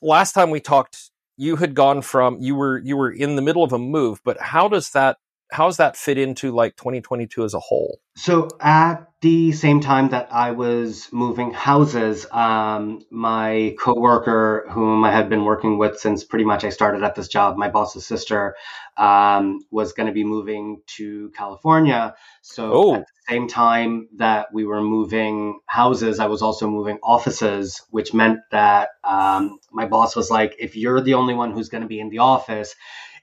last 0.03 0.33
time 0.33 0.51
we 0.51 0.61
talked, 0.61 1.11
you 1.37 1.57
had 1.57 1.75
gone 1.75 2.03
from 2.03 2.39
you 2.41 2.55
were 2.55 2.79
you 2.79 2.97
were 2.97 3.11
in 3.11 3.37
the 3.37 3.43
middle 3.43 3.65
of 3.65 3.73
a 3.73 3.79
move, 3.79 4.21
but 4.25 4.41
how 4.41 4.69
does 4.69 4.91
that 4.91 5.17
how 5.53 5.67
does 5.67 5.77
that 5.77 5.97
fit 5.97 6.19
into 6.19 6.51
like 6.51 6.77
2022 6.77 7.45
as 7.45 7.55
a 7.55 7.61
whole? 7.61 8.01
So 8.17 8.49
at 8.61 9.07
the 9.21 9.53
same 9.53 9.81
time 9.81 10.09
that 10.09 10.29
I 10.33 10.51
was 10.51 11.09
moving 11.13 11.53
houses, 11.53 12.27
um, 12.33 13.01
my 13.11 13.77
coworker, 13.79 14.67
whom 14.71 15.05
I 15.05 15.13
had 15.13 15.29
been 15.29 15.45
working 15.45 15.79
with 15.79 15.99
since 15.99 16.25
pretty 16.25 16.45
much 16.45 16.65
I 16.65 16.71
started 16.71 17.03
at 17.03 17.15
this 17.15 17.29
job, 17.29 17.57
my 17.57 17.69
boss's 17.69 18.07
sister, 18.07 18.57
um, 18.97 19.61
was 19.71 19.93
going 19.93 20.09
to 20.09 20.13
be 20.13 20.25
moving 20.25 20.81
to 20.99 21.31
California. 21.37 22.15
So 22.41 22.73
Oh. 22.73 22.95
at 22.97 23.01
the 23.07 23.33
same 23.33 23.47
time 23.49 24.09
that 24.17 24.53
we 24.53 24.65
were 24.65 24.83
moving 24.83 25.61
houses, 25.67 26.19
I 26.19 26.27
was 26.27 26.43
also 26.43 26.69
moving 26.69 26.99
offices, 27.03 27.83
which 27.91 28.13
meant 28.13 28.41
that 28.51 28.89
um, 29.05 29.59
my 29.71 29.87
boss 29.87 30.17
was 30.17 30.31
like, 30.31 30.57
"If 30.59 30.77
you're 30.77 31.01
the 31.01 31.15
only 31.15 31.35
one 31.35 31.53
who's 31.53 31.69
going 31.69 31.83
to 31.83 31.89
be 31.89 32.01
in 32.01 32.09
the 32.09 32.19
office." 32.19 32.75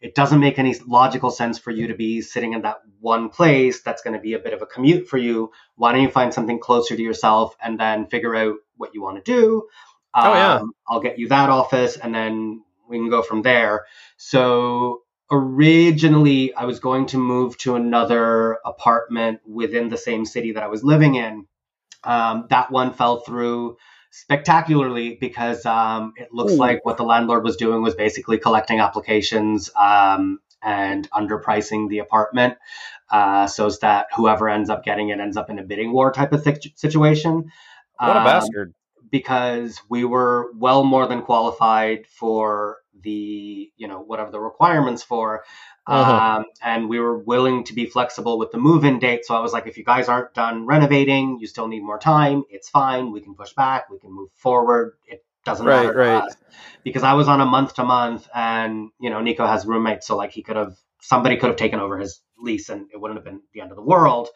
It 0.02 0.16
doesn't 0.16 0.40
make 0.40 0.58
any 0.60 0.76
logical 0.88 1.30
sense 1.30 1.58
for 1.58 1.72
you 1.72 1.88
to 1.88 1.94
be 1.94 2.22
sitting 2.22 2.54
in 2.54 2.62
that 2.62 2.78
one 3.02 3.30
place 3.30 3.82
that's 3.82 4.02
going 4.02 4.14
to 4.14 4.20
be 4.20 4.34
a 4.34 4.40
bit 4.40 4.54
of 4.54 4.62
a 4.62 4.66
commute 4.66 5.08
for 5.08 5.18
you. 5.18 5.52
Why 5.76 5.92
don't 5.92 6.02
you 6.02 6.10
find 6.10 6.34
something 6.34 6.60
closer 6.60 6.96
to 6.96 7.02
yourself 7.02 7.56
and 7.62 7.80
then 7.80 8.08
figure 8.08 8.36
out 8.36 8.56
what 8.78 8.94
you 8.94 9.02
want 9.02 9.24
to 9.24 9.32
do? 9.32 9.68
Oh, 10.14 10.34
yeah. 10.34 10.56
Um, 10.56 10.72
i'll 10.90 11.02
get 11.02 11.20
you 11.20 11.28
that 11.30 11.50
office 11.50 11.98
and 11.98 12.16
then 12.16 12.64
we 12.88 12.98
can 12.98 13.10
go 13.10 13.22
from 13.22 13.42
there. 13.42 13.86
So 14.18 15.04
originally 15.32 16.52
i 16.56 16.66
was 16.66 16.80
going 16.80 17.06
to 17.06 17.18
move 17.18 17.56
to 17.56 17.76
another 17.76 18.58
apartment 18.66 19.40
within 19.46 19.88
the 19.88 19.96
same 19.96 20.26
city 20.26 20.54
that 20.54 20.64
i 20.64 20.68
was 20.68 20.84
living 20.84 21.16
in. 21.16 21.46
Um, 22.04 22.48
that 22.50 22.72
one 22.72 22.94
fell 22.94 23.20
through 23.20 23.78
spectacularly 24.12 25.18
because 25.20 25.66
um, 25.66 26.14
it 26.18 26.30
looks 26.34 26.54
Ooh. 26.54 26.58
like 26.58 26.84
what 26.84 26.98
the 26.98 27.04
landlord 27.04 27.44
was 27.44 27.56
doing 27.56 27.82
was 27.82 27.96
basically 27.96 28.38
collecting 28.38 28.80
applications 28.80 29.70
um, 29.80 30.40
and 30.62 31.10
underpricing 31.12 31.90
the 31.90 32.00
apartment 32.00 32.58
uh, 33.12 33.48
so 33.48 33.70
that 33.70 34.08
whoever 34.16 34.50
ends 34.50 34.70
up 34.70 34.84
getting 34.84 35.10
it 35.10 35.20
ends 35.20 35.38
up 35.38 35.50
in 35.50 35.60
a 35.60 35.64
bidding 35.64 35.92
war 35.92 36.12
type 36.12 36.34
of 36.34 36.44
thi- 36.44 36.74
situation. 36.76 37.52
What 38.00 38.16
a 38.16 38.20
Um, 38.20 38.26
bastard! 38.26 38.74
Because 39.12 39.82
we 39.90 40.04
were 40.04 40.52
well 40.56 40.84
more 40.84 41.08
than 41.08 41.24
qualified 41.24 42.06
for 42.08 42.78
the, 43.02 43.72
you 43.78 43.88
know, 43.88 44.00
whatever 44.00 44.32
the 44.32 44.40
requirements 44.40 45.04
for. 45.04 45.44
Uh-huh. 45.88 46.14
Um, 46.14 46.46
and 46.62 46.88
we 46.88 47.00
were 47.00 47.18
willing 47.18 47.64
to 47.66 47.74
be 47.74 47.86
flexible 47.86 48.38
with 48.38 48.52
the 48.52 48.60
move-in 48.60 49.00
date. 49.00 49.26
So 49.26 49.36
I 49.36 49.40
was 49.40 49.54
like, 49.54 49.66
if 49.66 49.78
you 49.78 49.84
guys 49.84 50.08
aren't 50.08 50.34
done 50.36 50.66
renovating, 50.66 51.40
you 51.40 51.48
still 51.48 51.68
need 51.68 51.82
more 51.82 51.98
time. 51.98 52.44
It's 52.50 52.70
fine. 52.70 53.12
We 53.12 53.22
can 53.22 53.34
push 53.34 53.54
back. 53.54 53.90
We 53.90 53.98
can 53.98 54.14
move 54.14 54.30
forward. 54.36 54.98
It 55.08 55.24
doesn't 55.46 55.66
Right, 55.66 55.88
matter 55.88 55.98
right. 55.98 56.24
us. 56.24 56.36
Because 56.84 57.04
I 57.04 57.14
was 57.14 57.28
on 57.28 57.42
a 57.42 57.46
month 57.46 57.76
to 57.76 57.84
month, 57.84 58.28
and 58.36 58.90
you 59.00 59.10
know, 59.10 59.22
Nico 59.22 59.48
has 59.48 59.66
roommates, 59.66 60.06
so 60.06 60.16
like 60.16 60.32
he 60.32 60.44
could 60.44 60.58
have 60.58 60.78
somebody 61.02 61.38
could 61.38 61.48
have 61.48 61.58
taken 61.58 61.80
over 61.80 61.98
his 61.98 62.22
lease, 62.38 62.70
and 62.70 62.88
it 62.94 62.98
wouldn't 63.00 63.18
have 63.18 63.26
been 63.26 63.42
the 63.54 63.62
end 63.62 63.72
of 63.72 63.76
the 63.78 63.84
world. 63.84 64.30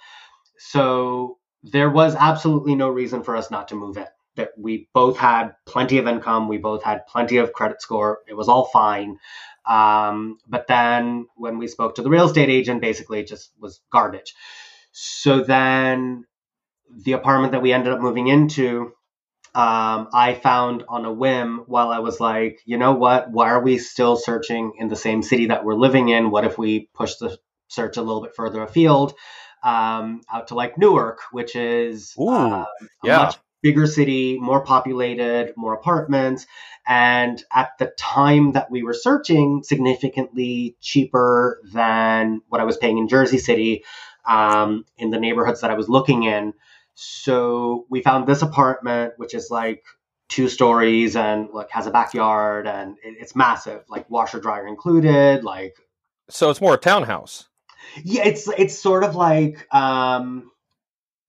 So 0.58 1.38
there 1.63 1.89
was 1.89 2.15
absolutely 2.15 2.75
no 2.75 2.89
reason 2.89 3.24
for 3.24 3.36
us 3.36 3.51
not 3.51 3.67
to 3.70 3.75
move 3.75 3.98
in. 3.98 4.08
That 4.36 4.52
we 4.58 4.90
both 4.94 5.18
had 5.18 5.56
plenty 5.66 5.98
of 6.00 6.08
income, 6.08 6.48
we 6.48 6.58
both 6.58 6.84
had 6.84 7.06
plenty 7.08 7.38
of 7.38 7.54
credit 7.54 7.82
score. 7.82 8.20
It 8.28 8.36
was 8.36 8.50
all 8.50 8.66
fine. 8.66 9.20
Um, 9.66 10.40
but 10.48 10.68
then 10.68 11.28
when 11.36 11.58
we 11.58 11.68
spoke 11.68 11.96
to 11.96 12.02
the 12.02 12.10
real 12.10 12.25
estate 12.25 12.50
agent, 12.50 12.82
basically 12.82 13.20
it 13.20 13.28
just 13.28 13.52
was 13.60 13.82
garbage. 13.92 14.34
So 14.92 15.42
then 15.42 16.25
the 16.90 17.13
apartment 17.13 17.54
that 17.54 17.62
we 17.62 17.74
ended 17.74 17.94
up 17.94 18.02
moving 18.02 18.28
into, 18.28 18.94
um, 19.56 20.10
I 20.13 20.40
found 20.42 20.84
on 20.90 21.06
a 21.06 21.13
whim 21.13 21.63
while 21.68 21.90
I 21.90 22.00
was 22.00 22.20
like, 22.20 22.60
you 22.66 22.78
know 22.78 22.94
what? 22.94 23.32
Why 23.32 23.50
are 23.52 23.62
we 23.62 23.78
still 23.78 24.16
searching 24.16 24.74
in 24.80 24.88
the 24.90 24.96
same 24.96 25.22
city 25.24 25.48
that 25.48 25.63
we're 25.63 25.75
living 25.75 26.10
in? 26.10 26.32
What 26.32 26.46
if 26.46 26.58
we 26.58 26.90
push 26.94 27.16
the 27.16 27.38
search 27.70 27.98
a 27.98 28.02
little 28.02 28.22
bit 28.22 28.36
further 28.36 28.63
afield? 28.63 29.13
um, 29.63 30.22
out 30.32 30.48
to 30.50 30.56
like 30.56 30.78
Newark, 30.78 31.22
which 31.32 31.56
is 31.56 32.13
Ooh, 32.20 32.30
uh, 32.30 32.66
a 32.66 32.66
yeah. 33.04 33.18
much 33.18 33.38
bigger 33.63 33.88
city, 33.88 34.38
more 34.39 34.62
populated, 34.62 35.53
more 35.55 35.74
apartments, 35.74 36.46
and 36.86 37.43
at 37.51 37.72
the 37.79 37.88
time 37.98 38.51
that 38.51 38.70
we 38.70 38.84
were 38.84 38.93
searching, 38.93 39.63
significantly 39.63 40.75
cheaper 40.82 41.62
than 41.74 42.41
what 42.50 42.62
I 42.62 42.65
was 42.65 42.77
paying 42.77 43.00
in 43.00 43.08
Jersey 43.08 43.39
City 43.39 43.86
um, 44.25 44.86
in 44.98 45.10
the 45.10 45.20
neighborhoods 45.20 45.62
that 45.62 45.72
I 45.72 45.75
was 45.75 45.89
looking 45.89 46.24
in. 46.24 46.53
So 46.96 47.88
we 47.89 48.03
found 48.03 48.27
this 48.27 48.41
apartment, 48.43 49.13
which 49.17 49.34
is 49.34 49.50
like 49.50 49.84
two 50.29 50.50
stories 50.50 51.15
and 51.15 51.50
like 51.51 51.72
has 51.72 51.88
a 51.88 51.91
backyard 51.91 52.67
and 52.67 52.98
it's 53.03 53.36
massive, 53.36 53.84
like 53.89 54.10
washer 54.10 54.39
dryer 54.39 54.67
included. 54.67 55.43
Like, 55.43 55.75
So 56.29 56.50
it's 56.50 56.62
more 56.62 56.75
a 56.75 56.77
townhouse. 56.77 57.48
yeah, 58.03 58.24
it's 58.25 58.48
it's 58.50 58.77
sort 58.77 59.03
of 59.03 59.15
like, 59.15 59.67
um, 59.74 60.51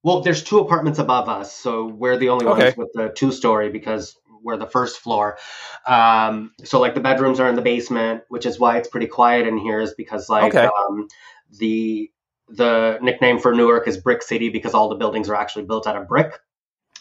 well, 0.05 0.21
there's 0.21 0.45
two 0.45 0.59
apartments 0.59 0.99
above 0.99 1.31
us, 1.31 1.53
so 1.53 1.87
we're 1.87 2.19
the 2.19 2.29
only 2.29 2.45
Okay. 2.47 2.65
ones 2.65 2.77
with 2.77 2.91
the 2.93 3.09
two 3.17 3.33
story 3.33 3.71
because 3.71 4.17
we're 4.43 4.59
the 4.59 4.67
first 4.67 4.99
floor. 4.99 5.39
Um, 5.87 6.53
so 6.63 6.79
like 6.79 6.95
the 6.95 7.01
bedrooms 7.01 7.41
are 7.41 7.49
in 7.49 7.57
the 7.57 7.63
basement, 7.63 8.23
which 8.29 8.45
is 8.45 8.61
why 8.61 8.77
it's 8.77 8.89
pretty 8.89 9.07
quiet 9.07 9.47
in 9.47 9.57
here, 9.57 9.81
is 9.81 9.95
because 9.95 10.29
like 10.29 10.45
Okay. 10.45 10.67
um, 10.67 11.09
the 11.59 12.11
the 12.51 12.99
nickname 13.01 13.39
for 13.39 13.55
Newark 13.55 13.89
is 13.89 13.97
Brick 13.97 14.23
City 14.23 14.51
because 14.51 14.75
all 14.75 14.91
the 14.91 14.95
buildings 14.97 15.31
are 15.31 15.35
actually 15.35 15.65
built 15.65 15.87
out 15.87 15.97
of 15.97 16.07
brick, 16.07 16.39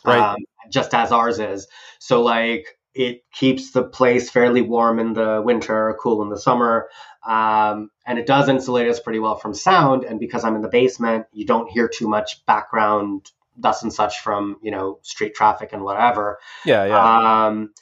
Right. 0.06 0.20
um, 0.20 0.38
just 0.72 0.94
as 0.94 1.12
ours 1.12 1.40
is. 1.40 1.68
So 2.00 2.22
like 2.24 2.80
it 2.96 3.24
keeps 3.34 3.72
the 3.72 3.84
place 3.84 4.30
fairly 4.30 4.62
warm 4.62 5.00
in 5.00 5.12
the 5.12 5.42
winter, 5.44 5.98
cool 6.00 6.22
in 6.22 6.30
the 6.30 6.40
summer, 6.40 6.88
um, 7.26 7.90
and 8.06 8.20
it 8.20 8.28
does 8.28 8.50
insulate 8.50 8.88
us 8.88 9.00
pretty 9.00 9.20
well 9.20 9.36
from 9.36 9.54
sound. 9.54 10.04
And 10.04 10.20
because 10.20 10.44
I'm 10.44 10.56
in 10.56 10.62
the 10.62 10.70
basement, 10.70 11.26
you 11.32 11.46
don't 11.46 11.70
hear 11.70 11.88
too 11.88 12.08
much 12.08 12.46
background 12.46 13.32
dust 13.60 13.84
and 13.84 13.94
such 13.94 14.20
from 14.20 14.58
you 14.62 14.72
know 14.72 15.00
street 15.04 15.36
traffic 15.36 15.74
and 15.74 15.84
whatever. 15.84 16.40
Yeah, 16.66 16.86
yeah. 16.86 17.46
Um, 17.46 17.74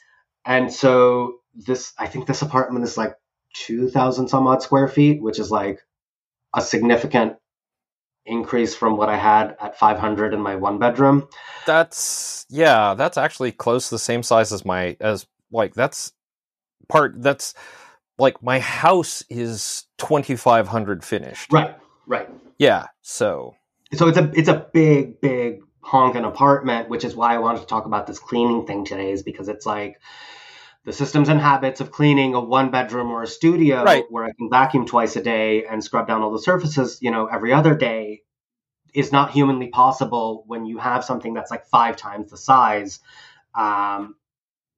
and 0.44 0.72
so 0.72 1.36
this, 1.54 1.92
I 1.98 2.06
think 2.06 2.26
this 2.26 2.42
apartment 2.42 2.84
is 2.84 2.96
like 2.96 3.14
2,000 3.54 4.28
some 4.28 4.46
odd 4.46 4.62
square 4.62 4.88
feet, 4.88 5.22
which 5.22 5.38
is 5.38 5.50
like 5.50 5.80
a 6.54 6.60
significant 6.60 7.36
increase 8.24 8.74
from 8.74 8.96
what 8.96 9.08
I 9.08 9.16
had 9.16 9.56
at 9.60 9.78
500 9.78 10.32
in 10.32 10.40
my 10.40 10.56
one 10.56 10.78
bedroom. 10.78 11.28
that's 11.66 12.46
yeah, 12.48 12.94
that's 12.94 13.18
actually 13.18 13.52
close 13.52 13.88
to 13.88 13.96
the 13.96 13.98
same 13.98 14.22
size 14.22 14.52
as 14.52 14.64
my 14.64 14.96
as 15.00 15.26
like 15.50 15.74
that's 15.74 16.12
part 16.88 17.20
that's 17.22 17.54
like 18.18 18.42
my 18.42 18.60
house 18.60 19.22
is 19.28 19.86
2500 19.98 21.04
finished. 21.04 21.52
Right, 21.52 21.76
right. 22.06 22.28
Yeah, 22.58 22.86
so 23.02 23.56
So 23.94 24.08
it's 24.08 24.18
a 24.18 24.30
it's 24.34 24.48
a 24.48 24.66
big, 24.72 25.20
big 25.20 25.60
honking 25.80 26.24
apartment, 26.24 26.88
which 26.88 27.04
is 27.04 27.16
why 27.16 27.34
I 27.34 27.38
wanted 27.38 27.60
to 27.60 27.66
talk 27.66 27.86
about 27.86 28.06
this 28.06 28.18
cleaning 28.18 28.66
thing 28.66 28.84
today, 28.84 29.10
is 29.10 29.22
because 29.22 29.48
it's 29.48 29.66
like 29.66 30.00
the 30.84 30.92
systems 30.92 31.28
and 31.28 31.40
habits 31.40 31.80
of 31.80 31.90
cleaning 31.90 32.34
a 32.34 32.40
one 32.40 32.70
bedroom 32.70 33.10
or 33.10 33.22
a 33.22 33.26
studio 33.26 33.84
Right. 33.84 34.04
where 34.10 34.24
I 34.24 34.32
can 34.32 34.50
vacuum 34.50 34.86
twice 34.86 35.16
a 35.16 35.22
day 35.22 35.64
and 35.64 35.82
scrub 35.82 36.06
down 36.08 36.22
all 36.22 36.32
the 36.32 36.40
surfaces, 36.40 36.98
you 37.00 37.10
know, 37.10 37.26
every 37.26 37.52
other 37.52 37.74
day 37.74 38.22
is 38.94 39.12
not 39.12 39.30
humanly 39.30 39.68
possible 39.68 40.44
when 40.46 40.66
you 40.66 40.78
have 40.78 41.04
something 41.04 41.34
that's 41.34 41.50
like 41.50 41.66
five 41.66 41.96
times 41.96 42.30
the 42.30 42.36
size. 42.36 43.00
Um, 43.54 44.16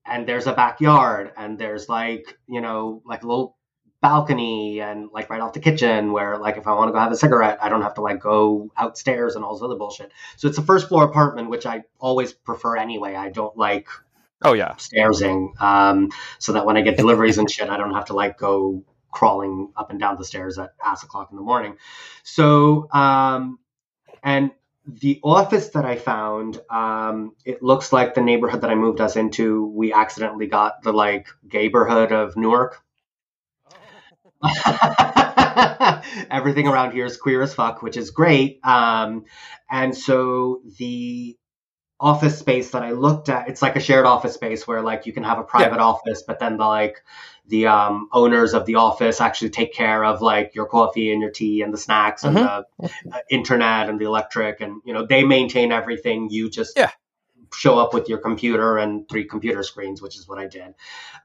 and 0.06 0.26
there's 0.26 0.46
a 0.46 0.52
backyard 0.52 1.32
and 1.36 1.58
there's 1.58 1.88
like, 1.88 2.38
you 2.46 2.60
know, 2.60 3.02
like 3.04 3.22
a 3.22 3.26
little 3.26 3.56
balcony 4.00 4.82
and 4.82 5.08
like 5.12 5.30
right 5.30 5.40
off 5.40 5.54
the 5.54 5.60
kitchen 5.60 6.12
where 6.12 6.36
like 6.36 6.58
if 6.58 6.66
I 6.66 6.74
want 6.74 6.88
to 6.88 6.92
go 6.92 6.98
have 6.98 7.10
a 7.10 7.16
cigarette, 7.16 7.58
I 7.62 7.70
don't 7.70 7.82
have 7.82 7.94
to 7.94 8.02
like 8.02 8.20
go 8.20 8.70
outstairs 8.76 9.34
and 9.34 9.44
all 9.44 9.54
this 9.54 9.62
other 9.62 9.76
bullshit. 9.76 10.12
So 10.36 10.46
it's 10.46 10.58
a 10.58 10.62
first 10.62 10.88
floor 10.88 11.04
apartment, 11.04 11.48
which 11.48 11.64
I 11.64 11.84
always 11.98 12.32
prefer 12.32 12.76
anyway. 12.76 13.14
I 13.14 13.30
don't 13.30 13.56
like 13.56 13.88
oh 14.42 14.52
yeah. 14.52 14.76
stairsing 14.76 15.54
um, 15.58 16.10
so 16.38 16.52
that 16.52 16.66
when 16.66 16.76
I 16.76 16.82
get 16.82 16.98
deliveries 16.98 17.38
and 17.38 17.50
shit, 17.50 17.70
I 17.70 17.78
don't 17.78 17.94
have 17.94 18.06
to 18.06 18.12
like 18.12 18.36
go 18.36 18.84
crawling 19.10 19.72
up 19.76 19.90
and 19.90 19.98
down 19.98 20.18
the 20.18 20.24
stairs 20.24 20.58
at 20.58 20.74
ass 20.84 21.02
o'clock 21.02 21.28
in 21.30 21.36
the 21.36 21.42
morning. 21.42 21.76
So, 22.24 22.90
um, 22.92 23.58
and 24.22 24.50
the 24.86 25.20
office 25.22 25.70
that 25.70 25.84
I 25.84 25.96
found, 25.96 26.60
um, 26.70 27.34
it 27.44 27.62
looks 27.62 27.92
like 27.92 28.14
the 28.14 28.20
neighborhood 28.20 28.60
that 28.62 28.70
I 28.70 28.74
moved 28.74 29.00
us 29.00 29.16
into. 29.16 29.66
We 29.66 29.92
accidentally 29.92 30.46
got 30.46 30.82
the 30.82 30.92
like 30.92 31.28
gayborhood 31.48 32.12
of 32.12 32.36
Newark. 32.36 32.82
Everything 36.30 36.68
around 36.68 36.92
here 36.92 37.06
is 37.06 37.16
queer 37.16 37.40
as 37.42 37.54
fuck, 37.54 37.82
which 37.82 37.96
is 37.96 38.10
great. 38.10 38.60
Um, 38.62 39.24
and 39.70 39.96
so 39.96 40.60
the 40.78 41.38
office 41.98 42.38
space 42.38 42.70
that 42.72 42.82
I 42.82 42.90
looked 42.90 43.30
at, 43.30 43.48
it's 43.48 43.62
like 43.62 43.76
a 43.76 43.80
shared 43.80 44.04
office 44.04 44.34
space 44.34 44.66
where 44.66 44.82
like 44.82 45.06
you 45.06 45.14
can 45.14 45.24
have 45.24 45.38
a 45.38 45.44
private 45.44 45.78
office, 45.78 46.22
but 46.26 46.38
then 46.38 46.58
the 46.58 46.66
like 46.66 47.02
the 47.48 47.66
um, 47.66 48.08
owners 48.12 48.54
of 48.54 48.64
the 48.66 48.76
office 48.76 49.20
actually 49.20 49.50
take 49.50 49.74
care 49.74 50.04
of 50.04 50.22
like 50.22 50.54
your 50.54 50.66
coffee 50.66 51.12
and 51.12 51.20
your 51.20 51.30
tea 51.30 51.62
and 51.62 51.72
the 51.72 51.78
snacks 51.78 52.24
and 52.24 52.36
the 52.36 52.42
uh, 53.12 53.18
internet 53.30 53.88
and 53.88 54.00
the 54.00 54.06
electric 54.06 54.60
and 54.60 54.80
you 54.84 54.92
know 54.94 55.06
they 55.06 55.24
maintain 55.24 55.72
everything. 55.72 56.30
You 56.30 56.48
just 56.48 56.76
Yeah. 56.76 56.90
show 57.52 57.78
up 57.78 57.94
with 57.94 58.08
your 58.08 58.18
computer 58.18 58.78
and 58.78 59.08
three 59.08 59.24
computer 59.24 59.62
screens, 59.62 60.00
which 60.00 60.16
is 60.16 60.26
what 60.26 60.38
I 60.38 60.46
did. 60.46 60.74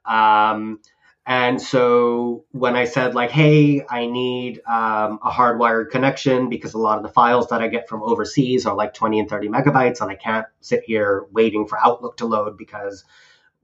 Um, 0.05 0.79
and 1.25 1.62
so 1.62 2.45
when 2.51 2.75
I 2.75 2.86
said 2.86 3.13
like, 3.13 3.29
"Hey, 3.29 3.86
I 3.88 4.08
need 4.08 4.62
um, 4.67 5.19
a 5.23 5.29
hardwired 5.29 5.91
connection 5.91 6.49
because 6.49 6.73
a 6.73 6.79
lot 6.79 6.97
of 6.97 7.03
the 7.03 7.10
files 7.10 7.49
that 7.49 7.62
I 7.62 7.67
get 7.67 7.88
from 7.88 8.01
overseas 8.01 8.65
are 8.65 8.75
like 8.75 8.93
20 8.95 9.19
and 9.19 9.29
30 9.29 9.47
megabytes, 9.49 10.01
and 10.01 10.10
I 10.10 10.15
can't 10.15 10.47
sit 10.60 10.84
here 10.84 11.27
waiting 11.32 11.67
for 11.67 11.77
Outlook 11.79 12.17
to 12.17 12.25
load 12.25 12.58
because 12.58 13.03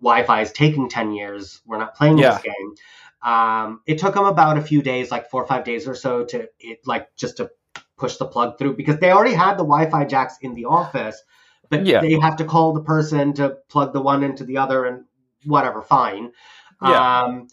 Wi-Fi 0.01 0.41
is 0.41 0.51
taking 0.51 0.89
10 0.89 1.11
years. 1.13 1.61
We're 1.65 1.77
not 1.77 1.95
playing 1.95 2.17
Yeah. 2.17 2.33
this 2.33 2.43
game." 2.43 2.75
Um, 3.21 3.81
it 3.87 3.97
took 3.97 4.13
them 4.13 4.25
about 4.25 4.57
a 4.57 4.61
few 4.61 4.81
days, 4.81 5.09
like 5.09 5.29
four 5.29 5.41
or 5.43 5.47
five 5.47 5.63
days 5.63 5.87
or 5.87 5.95
so, 5.95 6.25
to 6.25 6.47
it 6.59 6.85
like 6.85 7.15
just 7.15 7.37
to 7.37 7.49
push 7.97 8.17
the 8.17 8.25
plug 8.25 8.57
through 8.57 8.75
because 8.75 8.99
they 8.99 9.11
already 9.11 9.33
had 9.33 9.53
the 9.53 9.63
Wi-Fi 9.63 10.05
jacks 10.05 10.37
in 10.41 10.53
the 10.53 10.65
office, 10.65 11.23
but 11.69 11.85
Yeah. 11.85 12.01
they 12.01 12.19
have 12.19 12.35
to 12.37 12.45
call 12.45 12.73
the 12.73 12.81
person 12.83 13.33
to 13.33 13.57
plug 13.69 13.93
the 13.93 14.01
one 14.01 14.23
into 14.23 14.43
the 14.43 14.57
other 14.57 14.85
and 14.85 15.05
whatever. 15.45 15.81
Fine. 15.81 16.33
Yeah. 16.81 17.23
Um, 17.23 17.47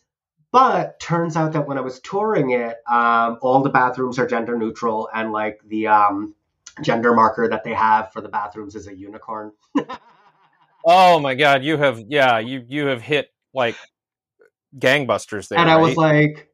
but 0.50 1.00
turns 1.00 1.36
out 1.36 1.52
that 1.52 1.66
when 1.66 1.78
I 1.78 1.80
was 1.80 2.00
touring 2.00 2.50
it, 2.50 2.76
um, 2.86 3.38
all 3.40 3.62
the 3.62 3.70
bathrooms 3.70 4.18
are 4.18 4.26
gender 4.26 4.58
neutral, 4.58 5.08
and 5.14 5.32
like 5.32 5.60
the 5.64 5.86
um, 5.86 6.34
gender 6.82 7.14
marker 7.14 7.48
that 7.48 7.64
they 7.64 7.72
have 7.72 8.12
for 8.12 8.20
the 8.20 8.28
bathrooms 8.28 8.74
is 8.74 8.86
a 8.88 8.94
unicorn. 8.94 9.52
Oh 10.84 11.20
my 11.20 11.34
god, 11.34 11.64
you 11.64 11.76
have 11.76 12.00
yeah, 12.08 12.38
you 12.38 12.64
you 12.66 12.86
have 12.86 13.02
hit 13.02 13.28
like 13.54 13.76
gangbusters 14.76 15.48
there. 15.48 15.58
and 15.58 15.70
I 15.70 15.76
was 15.76 15.96
like, 15.96 16.51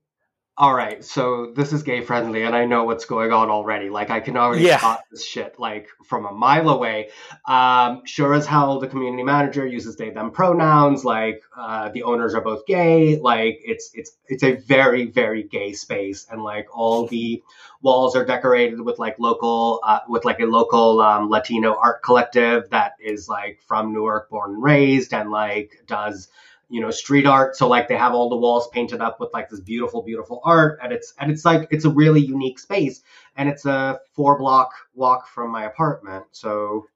all 0.60 0.74
right, 0.74 1.04
so 1.04 1.52
this 1.54 1.72
is 1.72 1.84
gay 1.84 2.00
friendly, 2.00 2.42
and 2.42 2.54
I 2.54 2.64
know 2.64 2.82
what's 2.82 3.04
going 3.04 3.30
on 3.32 3.48
already. 3.48 3.90
Like, 3.90 4.10
I 4.10 4.18
can 4.18 4.36
already 4.36 4.64
Yeah. 4.64 4.78
spot 4.78 5.04
this 5.08 5.24
shit 5.24 5.54
like 5.60 5.88
from 6.04 6.26
a 6.26 6.32
mile 6.32 6.68
away. 6.68 7.10
Um, 7.46 8.02
sure 8.04 8.34
as 8.34 8.44
hell, 8.44 8.80
the 8.80 8.88
community 8.88 9.22
manager 9.22 9.64
uses 9.64 9.94
they 9.94 10.10
them 10.10 10.32
pronouns. 10.32 11.04
Like, 11.04 11.42
uh, 11.56 11.90
the 11.90 12.02
owners 12.02 12.34
are 12.34 12.40
both 12.40 12.66
gay. 12.66 13.20
Like, 13.20 13.60
it's 13.64 13.92
it's 13.94 14.16
it's 14.26 14.42
a 14.42 14.56
very 14.56 15.06
very 15.06 15.44
gay 15.44 15.74
space, 15.74 16.26
and 16.28 16.42
like 16.42 16.66
all 16.76 17.06
the 17.06 17.40
walls 17.80 18.16
are 18.16 18.24
decorated 18.24 18.80
with 18.80 18.98
like 18.98 19.16
local 19.20 19.78
uh, 19.84 20.00
with 20.08 20.24
like 20.24 20.40
a 20.40 20.46
local 20.46 21.00
um, 21.00 21.30
Latino 21.30 21.76
art 21.80 22.02
collective 22.02 22.68
that 22.70 22.94
is 23.00 23.28
like 23.28 23.60
from 23.68 23.92
Newark, 23.92 24.28
born 24.28 24.54
and 24.54 24.62
raised, 24.62 25.14
and 25.14 25.30
like 25.30 25.84
does 25.86 26.28
you 26.68 26.80
know 26.80 26.90
street 26.90 27.26
art. 27.26 27.56
So 27.56 27.68
like 27.68 27.88
they 27.88 27.96
have 27.96 28.12
all 28.12 28.28
the 28.28 28.36
walls 28.36 28.68
painted 28.68 29.00
up 29.00 29.20
with 29.20 29.30
like 29.32 29.48
this 29.48 29.60
beautiful 29.60 30.02
beautiful 30.02 30.40
art. 30.44 30.78
And 30.82 30.92
it's 30.92 31.14
and 31.18 31.30
it's 31.30 31.44
like 31.44 31.68
it's 31.70 31.84
a 31.84 31.90
really 31.90 32.20
unique 32.20 32.58
space. 32.58 33.02
And 33.36 33.48
it's 33.48 33.66
a 33.66 34.00
four 34.14 34.38
block 34.38 34.72
walk 34.94 35.28
from 35.28 35.50
my 35.50 35.64
apartment. 35.64 36.24
So 36.32 36.86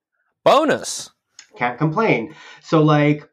bonus. 0.44 1.10
can't 1.56 1.78
complain. 1.78 2.34
So 2.62 2.82
like 2.82 3.28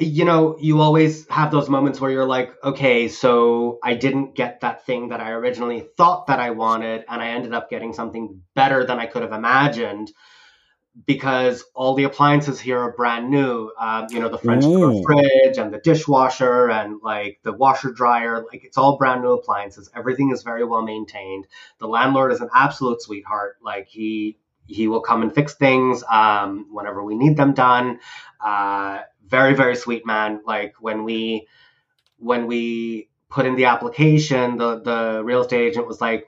you 0.00 0.24
know 0.24 0.56
you 0.60 0.80
always 0.80 1.28
have 1.28 1.50
those 1.50 1.68
moments 1.68 2.00
where 2.00 2.12
you're 2.12 2.24
like 2.24 2.52
okay 2.62 3.08
so 3.08 3.80
i 3.82 3.94
didn't 3.94 4.36
get 4.36 4.60
that 4.60 4.86
thing 4.86 5.08
that 5.08 5.20
i 5.20 5.32
originally 5.32 5.88
thought 5.96 6.28
that 6.28 6.38
i 6.38 6.50
wanted. 6.50 7.04
And 7.08 7.20
i 7.20 7.30
ended 7.30 7.52
up 7.52 7.68
getting 7.68 7.92
something 7.92 8.40
better 8.54 8.84
than 8.84 9.00
i 9.00 9.06
could 9.06 9.22
have 9.22 9.32
imagined 9.32 10.12
because 11.06 11.64
all 11.74 11.94
the 11.94 12.04
appliances 12.04 12.60
here 12.60 12.78
are 12.78 12.92
brand 12.92 13.30
new. 13.30 13.70
Um, 13.78 14.06
you 14.10 14.20
know 14.20 14.28
the 14.28 14.38
french 14.38 14.64
door 14.64 15.02
fridge 15.04 15.58
and 15.58 15.72
the 15.72 15.78
dishwasher 15.78 16.70
and 16.70 17.00
like 17.02 17.38
the 17.42 17.52
washer 17.52 17.92
dryer 17.92 18.44
like 18.50 18.64
it's 18.64 18.76
all 18.76 18.96
brand 18.96 19.22
new 19.22 19.32
appliances. 19.32 19.90
Everything 19.94 20.30
is 20.30 20.42
very 20.42 20.64
well 20.64 20.82
maintained. 20.82 21.46
The 21.78 21.88
landlord 21.88 22.32
is 22.32 22.40
an 22.40 22.50
absolute 22.54 23.02
sweetheart. 23.02 23.56
Like 23.62 23.88
he 23.88 24.38
he 24.66 24.88
will 24.88 25.00
come 25.00 25.22
and 25.22 25.34
fix 25.34 25.54
things 25.54 26.04
um, 26.10 26.66
whenever 26.70 27.02
we 27.02 27.16
need 27.16 27.36
them 27.36 27.54
done. 27.54 28.00
Uh, 28.40 29.00
very 29.26 29.54
very 29.54 29.76
sweet 29.76 30.06
man. 30.06 30.40
Like 30.46 30.74
when 30.80 31.04
we 31.04 31.46
when 32.18 32.46
we 32.46 33.08
put 33.30 33.46
in 33.46 33.56
the 33.56 33.66
application 33.66 34.56
the 34.56 34.80
the 34.80 35.22
real 35.22 35.42
estate 35.42 35.68
agent 35.68 35.86
was 35.86 36.00
like 36.00 36.26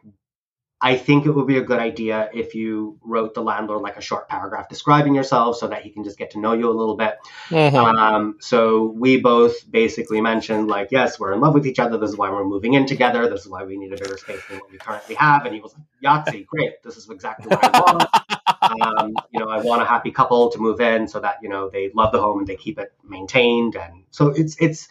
I 0.82 0.96
think 0.96 1.26
it 1.26 1.32
would 1.32 1.46
be 1.46 1.58
a 1.58 1.62
good 1.62 1.78
idea 1.78 2.30
if 2.32 2.54
you 2.54 2.98
wrote 3.02 3.34
the 3.34 3.42
landlord 3.42 3.82
like 3.82 3.98
a 3.98 4.00
short 4.00 4.28
paragraph 4.28 4.68
describing 4.68 5.14
yourself 5.14 5.56
so 5.58 5.68
that 5.68 5.82
he 5.82 5.90
can 5.90 6.04
just 6.04 6.16
get 6.16 6.30
to 6.30 6.38
know 6.40 6.54
you 6.54 6.70
a 6.70 6.72
little 6.72 6.96
bit. 6.96 7.18
Mhm. 7.50 7.74
Um, 7.74 8.36
so 8.40 8.86
we 8.96 9.20
both 9.20 9.70
basically 9.70 10.22
mentioned 10.22 10.68
like, 10.68 10.88
yes, 10.90 11.20
we're 11.20 11.32
in 11.34 11.40
love 11.40 11.52
with 11.52 11.66
each 11.66 11.78
other. 11.78 11.98
This 11.98 12.10
is 12.10 12.16
why 12.16 12.30
we're 12.30 12.44
moving 12.44 12.74
in 12.74 12.86
together. 12.86 13.28
This 13.28 13.42
is 13.42 13.48
why 13.48 13.64
we 13.64 13.76
need 13.76 13.92
a 13.92 13.96
bigger 13.96 14.16
space 14.16 14.40
than 14.48 14.58
what 14.58 14.70
we 14.70 14.78
currently 14.78 15.16
have. 15.16 15.44
And 15.44 15.54
he 15.54 15.60
was 15.60 15.74
like, 15.74 16.24
Yahtzee, 16.26 16.46
great. 16.46 16.82
This 16.82 16.96
is 16.96 17.10
exactly 17.10 17.48
what 17.48 17.62
I 17.62 17.80
want. 18.72 18.82
um, 18.82 19.14
you 19.32 19.40
know, 19.40 19.50
I 19.50 19.60
want 19.60 19.82
a 19.82 19.84
happy 19.84 20.10
couple 20.10 20.50
to 20.50 20.58
move 20.58 20.80
in 20.80 21.08
so 21.08 21.20
that 21.20 21.36
you 21.42 21.48
know 21.50 21.68
they 21.68 21.90
love 21.94 22.12
the 22.12 22.20
home 22.20 22.38
and 22.38 22.46
they 22.46 22.56
keep 22.56 22.78
it 22.78 22.92
maintained. 23.06 23.76
And 23.76 24.04
so 24.10 24.28
it's 24.28 24.56
it's 24.60 24.88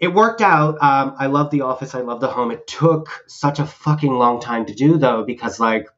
it 0.00 0.08
worked 0.08 0.42
out. 0.42 0.82
Um, 0.82 1.16
I 1.18 1.26
love 1.26 1.50
the 1.50 1.62
office. 1.62 1.94
I 1.94 2.00
love 2.02 2.20
the 2.20 2.28
home. 2.28 2.50
It 2.52 2.66
took 2.66 3.08
such 3.28 3.58
a 3.60 3.66
fucking 3.66 4.12
long 4.12 4.40
time 4.40 4.66
to 4.66 4.74
do 4.74 4.98
though, 4.98 5.24
because 5.24 5.60
like 5.60 5.88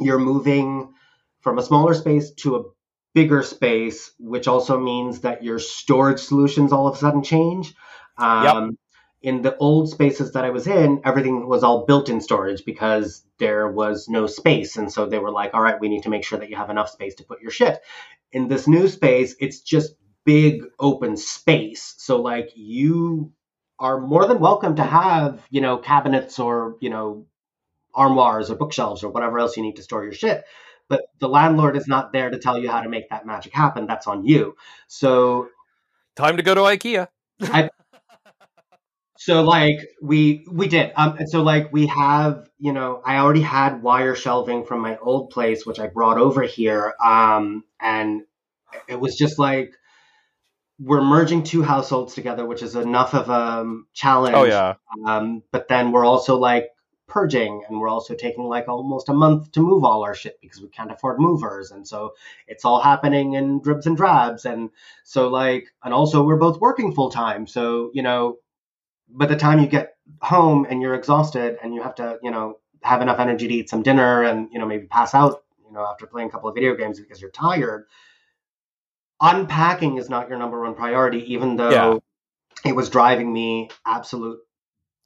you're 0.00 0.18
moving 0.18 0.94
from 1.42 1.58
a 1.58 1.62
smaller 1.62 1.94
space 1.94 2.32
to 2.32 2.56
a 2.56 2.64
bigger 3.14 3.42
space, 3.42 4.12
which 4.18 4.48
also 4.48 4.78
means 4.78 5.20
that 5.22 5.44
your 5.44 5.58
storage 5.58 6.20
solutions 6.20 6.72
all 6.72 6.88
of 6.88 6.96
a 6.96 6.98
sudden 6.98 7.22
change. 7.22 7.74
Um, 8.18 8.78
In 9.22 9.42
the 9.42 9.56
old 9.58 9.90
spaces 9.90 10.32
that 10.32 10.44
I 10.44 10.50
was 10.50 10.66
in, 10.68 11.00
everything 11.04 11.48
was 11.48 11.64
all 11.64 11.86
built 11.86 12.08
in 12.08 12.20
storage 12.20 12.64
because 12.64 13.24
there 13.38 13.68
was 13.68 14.08
no 14.08 14.26
space. 14.28 14.76
And 14.76 14.92
so 14.92 15.06
they 15.06 15.18
were 15.18 15.32
like, 15.32 15.54
all 15.54 15.62
right, 15.62 15.80
we 15.80 15.88
need 15.88 16.04
to 16.04 16.10
make 16.10 16.24
sure 16.24 16.38
that 16.38 16.50
you 16.50 16.56
have 16.56 16.70
enough 16.70 16.90
space 16.90 17.16
to 17.16 17.24
put 17.24 17.42
your 17.42 17.50
shit. 17.50 17.80
In 18.32 18.48
this 18.48 18.68
new 18.68 18.88
space, 18.88 19.34
it's 19.40 19.60
just 19.60 19.94
big 20.24 20.64
open 20.78 21.16
space. 21.16 21.94
So 21.98 22.20
like 22.20 22.50
you 22.54 23.32
are 23.78 24.00
more 24.00 24.26
than 24.26 24.40
welcome 24.40 24.76
to 24.76 24.82
have, 24.82 25.42
you 25.50 25.60
know, 25.60 25.78
cabinets 25.78 26.38
or, 26.38 26.76
you 26.80 26.90
know, 26.90 27.26
armoires 27.94 28.50
or 28.50 28.56
bookshelves 28.56 29.02
or 29.02 29.10
whatever 29.10 29.38
else 29.38 29.56
you 29.56 29.62
need 29.62 29.76
to 29.76 29.82
store 29.82 30.02
your 30.04 30.12
shit. 30.12 30.44
But 30.88 31.02
the 31.18 31.28
landlord 31.28 31.76
is 31.76 31.86
not 31.86 32.12
there 32.12 32.30
to 32.30 32.38
tell 32.38 32.58
you 32.58 32.70
how 32.70 32.80
to 32.80 32.88
make 32.88 33.10
that 33.10 33.26
magic 33.26 33.52
happen. 33.52 33.86
That's 33.86 34.06
on 34.06 34.24
you. 34.24 34.56
So 34.86 35.48
Time 36.16 36.36
to 36.36 36.42
go 36.42 36.54
to 36.54 36.62
IKEA. 36.62 37.08
so 39.18 39.42
like 39.42 39.88
we 40.00 40.46
we 40.50 40.68
did 40.68 40.92
um 40.96 41.18
so 41.26 41.42
like 41.42 41.72
we 41.72 41.86
have 41.86 42.48
you 42.58 42.72
know 42.72 43.02
i 43.04 43.18
already 43.18 43.42
had 43.42 43.82
wire 43.82 44.14
shelving 44.14 44.64
from 44.64 44.80
my 44.80 44.96
old 44.98 45.30
place 45.30 45.66
which 45.66 45.80
i 45.80 45.88
brought 45.88 46.18
over 46.18 46.42
here 46.42 46.94
um 47.04 47.64
and 47.80 48.22
it 48.88 48.98
was 48.98 49.16
just 49.16 49.38
like 49.38 49.72
we're 50.80 51.02
merging 51.02 51.42
two 51.42 51.62
households 51.62 52.14
together 52.14 52.46
which 52.46 52.62
is 52.62 52.76
enough 52.76 53.14
of 53.14 53.28
a 53.28 53.32
um, 53.60 53.86
challenge 53.94 54.34
Oh 54.36 54.44
yeah. 54.44 54.74
um 55.06 55.42
but 55.50 55.68
then 55.68 55.92
we're 55.92 56.04
also 56.04 56.36
like 56.36 56.68
purging 57.06 57.64
and 57.68 57.80
we're 57.80 57.88
also 57.88 58.14
taking 58.14 58.44
like 58.44 58.68
almost 58.68 59.08
a 59.08 59.14
month 59.14 59.50
to 59.52 59.60
move 59.60 59.82
all 59.82 60.04
our 60.04 60.14
shit 60.14 60.38
because 60.42 60.60
we 60.60 60.68
can't 60.68 60.92
afford 60.92 61.18
movers 61.18 61.70
and 61.70 61.88
so 61.88 62.12
it's 62.46 62.66
all 62.66 62.80
happening 62.80 63.32
in 63.32 63.60
dribs 63.62 63.86
and 63.86 63.96
drabs 63.96 64.44
and 64.44 64.68
so 65.04 65.28
like 65.28 65.68
and 65.82 65.94
also 65.94 66.22
we're 66.22 66.36
both 66.36 66.60
working 66.60 66.92
full 66.94 67.10
time 67.10 67.46
so 67.46 67.90
you 67.94 68.02
know 68.02 68.36
by 69.08 69.26
the 69.26 69.36
time 69.36 69.58
you 69.58 69.66
get 69.66 69.96
home 70.20 70.66
and 70.68 70.82
you're 70.82 70.94
exhausted 70.94 71.58
and 71.62 71.74
you 71.74 71.82
have 71.82 71.94
to, 71.96 72.18
you 72.22 72.30
know, 72.30 72.58
have 72.82 73.02
enough 73.02 73.18
energy 73.18 73.48
to 73.48 73.54
eat 73.54 73.68
some 73.68 73.82
dinner 73.82 74.22
and, 74.22 74.48
you 74.52 74.58
know, 74.58 74.66
maybe 74.66 74.86
pass 74.86 75.14
out, 75.14 75.42
you 75.66 75.72
know, 75.72 75.84
after 75.84 76.06
playing 76.06 76.28
a 76.28 76.30
couple 76.30 76.48
of 76.48 76.54
video 76.54 76.74
games 76.74 77.00
because 77.00 77.20
you're 77.20 77.30
tired, 77.30 77.86
unpacking 79.20 79.98
is 79.98 80.08
not 80.08 80.28
your 80.28 80.38
number 80.38 80.60
one 80.62 80.74
priority, 80.74 81.32
even 81.34 81.56
though 81.56 81.70
Yeah. 82.64 82.70
it 82.70 82.76
was 82.76 82.90
driving 82.90 83.32
me 83.32 83.70
absolute 83.86 84.40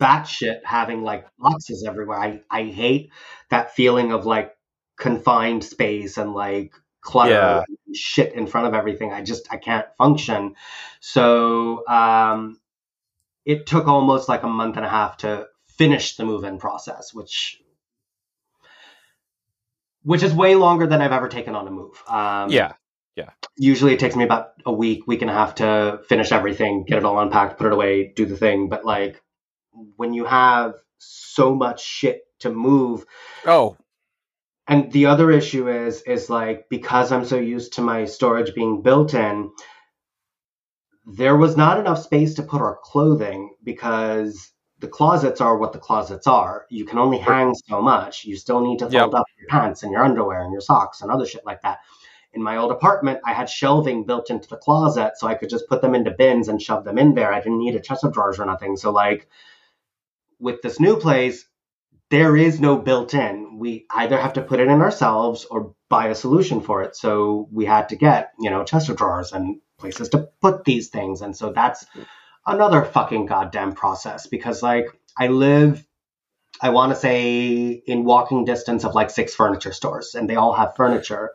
batshit 0.00 0.60
having 0.64 1.02
like 1.02 1.26
boxes 1.38 1.84
everywhere. 1.86 2.18
I, 2.18 2.40
I 2.50 2.64
hate 2.64 3.10
that 3.50 3.74
feeling 3.74 4.12
of 4.12 4.26
like 4.26 4.56
confined 4.98 5.64
space 5.64 6.16
and 6.18 6.32
like 6.34 6.72
clutter 7.00 7.32
Yeah. 7.32 7.64
and 7.68 7.96
shit 7.96 8.32
in 8.34 8.46
front 8.46 8.66
of 8.66 8.74
everything. 8.74 9.12
I 9.12 9.22
just 9.22 9.48
I 9.52 9.56
can't 9.56 9.86
function. 9.98 10.54
So 11.00 11.86
um 11.88 12.58
it 13.44 13.66
took 13.66 13.86
almost 13.88 14.28
like 14.28 14.42
a 14.44 14.48
month 14.48 14.76
and 14.76 14.86
a 14.86 14.88
half 14.88 15.18
to 15.18 15.46
finish 15.66 16.16
the 16.16 16.24
move-in 16.24 16.58
process, 16.58 17.12
which 17.12 17.60
which 20.02 20.22
is 20.22 20.32
way 20.34 20.54
longer 20.54 20.86
than 20.86 21.00
I've 21.00 21.12
ever 21.12 21.28
taken 21.28 21.54
on 21.54 21.66
a 21.68 21.70
move. 21.70 22.02
Um, 22.08 22.50
Yeah. 22.50 22.72
Usually 23.56 23.92
it 23.92 24.00
takes 24.00 24.16
me 24.16 24.24
about 24.24 24.52
a 24.64 24.72
week, 24.72 25.06
week 25.06 25.20
and 25.22 25.30
a 25.30 25.34
half 25.34 25.56
to 25.56 26.00
finish 26.08 26.32
everything, 26.32 26.84
get 26.84 26.98
it 26.98 27.04
all 27.04 27.18
unpacked, 27.18 27.58
put 27.58 27.66
it 27.66 27.72
away, 27.72 28.12
do 28.16 28.24
the 28.24 28.36
thing. 28.36 28.68
But 28.68 28.84
like 28.84 29.22
when 29.96 30.14
you 30.14 30.24
have 30.24 30.74
so 30.98 31.54
much 31.54 31.84
shit 31.84 32.22
to 32.40 32.50
move, 32.50 33.04
Oh. 33.46 33.76
and 34.66 34.90
the 34.92 35.06
other 35.06 35.30
issue 35.30 35.68
is 35.68 36.02
is 36.02 36.30
like 36.30 36.68
because 36.70 37.12
I'm 37.12 37.24
so 37.26 37.36
used 37.38 37.74
to 37.74 37.82
my 37.82 38.06
storage 38.06 38.54
being 38.54 38.80
built 38.82 39.12
in, 39.14 39.50
there 41.06 41.36
was 41.36 41.56
not 41.56 41.78
enough 41.78 42.02
space 42.02 42.34
to 42.34 42.42
put 42.42 42.60
our 42.62 42.78
clothing 42.82 43.54
because 43.64 44.50
the 44.78 44.88
closets 44.88 45.40
are 45.40 45.58
what 45.58 45.72
the 45.72 45.78
closets 45.78 46.26
are. 46.26 46.66
You 46.70 46.84
can 46.84 46.98
only 46.98 47.18
hang 47.18 47.54
so 47.54 47.82
much. 47.82 48.24
You 48.24 48.36
still 48.36 48.60
need 48.60 48.78
to 48.80 48.88
Yep. 48.88 49.02
fold 49.02 49.14
up 49.14 49.26
your 49.38 49.48
pants 49.48 49.82
and 49.82 49.92
your 49.92 50.04
underwear 50.04 50.42
and 50.42 50.52
your 50.52 50.60
socks 50.60 51.02
and 51.02 51.10
other 51.10 51.26
shit 51.26 51.44
like 51.46 51.60
that. 51.62 51.80
In 52.34 52.42
my 52.42 52.56
old 52.56 52.72
apartment, 52.72 53.20
I 53.24 53.34
had 53.34 53.50
shelving 53.50 54.04
built 54.04 54.30
into 54.30 54.48
the 54.48 54.56
closet 54.56 55.12
so 55.16 55.26
I 55.26 55.34
could 55.34 55.50
just 55.50 55.68
put 55.68 55.82
them 55.82 55.94
into 55.94 56.10
bins 56.10 56.48
and 56.48 56.60
shove 56.60 56.84
them 56.84 56.98
in 56.98 57.14
there. 57.14 57.32
I 57.32 57.40
didn't 57.40 57.58
need 57.58 57.76
a 57.76 57.80
chest 57.80 58.04
of 58.04 58.12
drawers 58.12 58.40
or 58.40 58.46
nothing. 58.46 58.76
So 58.76 58.90
like 58.90 59.28
with 60.38 60.62
this 60.62 60.80
new 60.80 60.96
place, 60.96 61.46
there 62.10 62.36
is 62.36 62.60
no 62.60 62.76
built 62.76 63.14
in. 63.14 63.58
We 63.58 63.86
either 63.90 64.20
have 64.20 64.34
to 64.34 64.42
put 64.42 64.60
it 64.60 64.68
in 64.68 64.82
ourselves 64.82 65.46
or 65.46 65.74
buy 65.88 66.08
a 66.08 66.14
solution 66.14 66.60
for 66.60 66.82
it. 66.82 66.94
So 66.94 67.48
we 67.50 67.64
had 67.64 67.88
to 67.88 67.96
get, 67.96 68.32
you 68.38 68.50
know, 68.50 68.64
chest 68.64 68.90
of 68.90 68.96
drawers 68.96 69.32
and 69.32 69.60
places 69.78 70.10
to 70.10 70.28
put 70.40 70.64
these 70.64 70.88
things. 70.88 71.22
And 71.22 71.34
so 71.34 71.52
that's 71.52 71.86
another 72.46 72.84
fucking 72.84 73.26
goddamn 73.26 73.72
process 73.72 74.26
because, 74.26 74.62
like, 74.62 74.88
I 75.18 75.28
live, 75.28 75.86
I 76.60 76.70
want 76.70 76.92
to 76.92 76.96
say, 76.96 77.82
in 77.86 78.04
walking 78.04 78.44
distance 78.44 78.84
of 78.84 78.94
like 78.94 79.10
six 79.10 79.34
furniture 79.34 79.72
stores 79.72 80.14
and 80.14 80.28
they 80.28 80.36
all 80.36 80.52
have 80.52 80.76
furniture. 80.76 81.30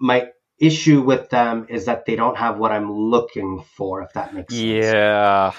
My 0.00 0.30
issue 0.58 1.02
with 1.02 1.30
them 1.30 1.66
is 1.68 1.84
that 1.86 2.06
they 2.06 2.16
don't 2.16 2.36
have 2.36 2.58
what 2.58 2.72
I'm 2.72 2.92
looking 2.92 3.62
for, 3.76 4.02
if 4.02 4.12
that 4.14 4.34
makes 4.34 4.54
sense. 4.54 4.94
Yeah. 4.94 5.52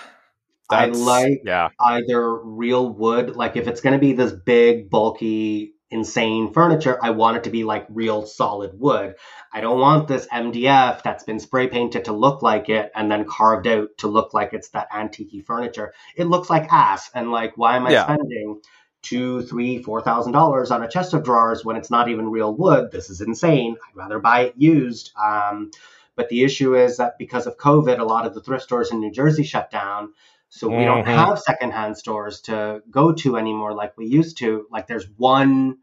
I 0.70 0.86
like 0.88 1.42
Yeah. 1.44 1.70
either 1.80 2.38
real 2.44 2.90
wood, 2.90 3.36
like 3.36 3.58
if 3.58 3.68
it's 3.68 3.82
going 3.82 3.94
to 3.94 4.00
be 4.00 4.14
this 4.14 4.32
big, 4.32 4.90
bulky, 4.90 5.74
insane 5.90 6.54
furniture, 6.54 6.98
I 7.04 7.10
want 7.10 7.38
it 7.38 7.44
to 7.44 7.50
be 7.50 7.66
like 7.66 7.86
real 7.90 8.26
solid 8.26 8.80
wood. 8.80 9.16
I 9.52 9.60
don't 9.60 9.80
want 9.80 10.08
this 10.08 10.28
MDF 10.28 11.04
that's 11.04 11.26
been 11.26 11.40
spray 11.40 11.68
painted 11.68 12.06
to 12.06 12.14
look 12.14 12.42
like 12.42 12.70
it 12.70 12.92
and 12.96 13.12
then 13.12 13.26
carved 13.26 13.68
out 13.68 13.90
to 13.98 14.08
look 14.08 14.34
like 14.34 14.54
it's 14.54 14.70
that 14.70 14.88
antique 14.94 15.46
furniture. 15.46 15.94
It 16.16 16.26
looks 16.26 16.50
like 16.50 16.72
ass. 16.72 17.12
And 17.14 17.32
like, 17.32 17.58
why 17.58 17.76
am 17.76 17.86
I 17.86 17.92
Yeah. 17.92 18.04
spending 18.04 18.62
two, 19.02 19.42
three, 19.44 19.82
four 19.82 20.02
thousand 20.02 20.34
dollars 20.34 20.72
on 20.72 20.84
a 20.84 20.90
chest 20.90 21.14
of 21.14 21.24
drawers 21.24 21.66
when 21.66 21.76
it's 21.76 21.92
not 21.92 22.10
even 22.10 22.30
real 22.30 22.54
wood? 22.54 22.92
This 22.92 23.10
is 23.10 23.22
insane. 23.22 23.76
I'd 23.88 23.96
rather 23.96 24.20
buy 24.20 24.42
it 24.42 24.54
used. 24.58 25.12
Um, 25.22 25.72
but 26.16 26.30
the 26.30 26.44
issue 26.44 26.76
is 26.76 26.98
that 26.98 27.18
because 27.18 27.48
of 27.48 27.58
COVID, 27.58 28.00
a 28.00 28.04
lot 28.04 28.26
of 28.26 28.34
the 28.34 28.42
thrift 28.42 28.64
stores 28.64 28.92
in 28.92 29.00
New 29.00 29.12
Jersey 29.12 29.44
shut 29.44 29.72
down. 29.72 30.14
So 30.50 30.68
we 30.68 30.84
don't 30.84 31.06
Mhm. 31.06 31.16
have 31.16 31.40
secondhand 31.40 31.98
stores 31.98 32.42
to 32.42 32.84
go 32.92 33.14
to 33.14 33.38
anymore 33.38 33.74
like 33.74 33.98
we 33.98 34.06
used 34.08 34.38
to. 34.40 34.68
Like 34.70 34.88
there's 34.88 35.08
one 35.18 35.78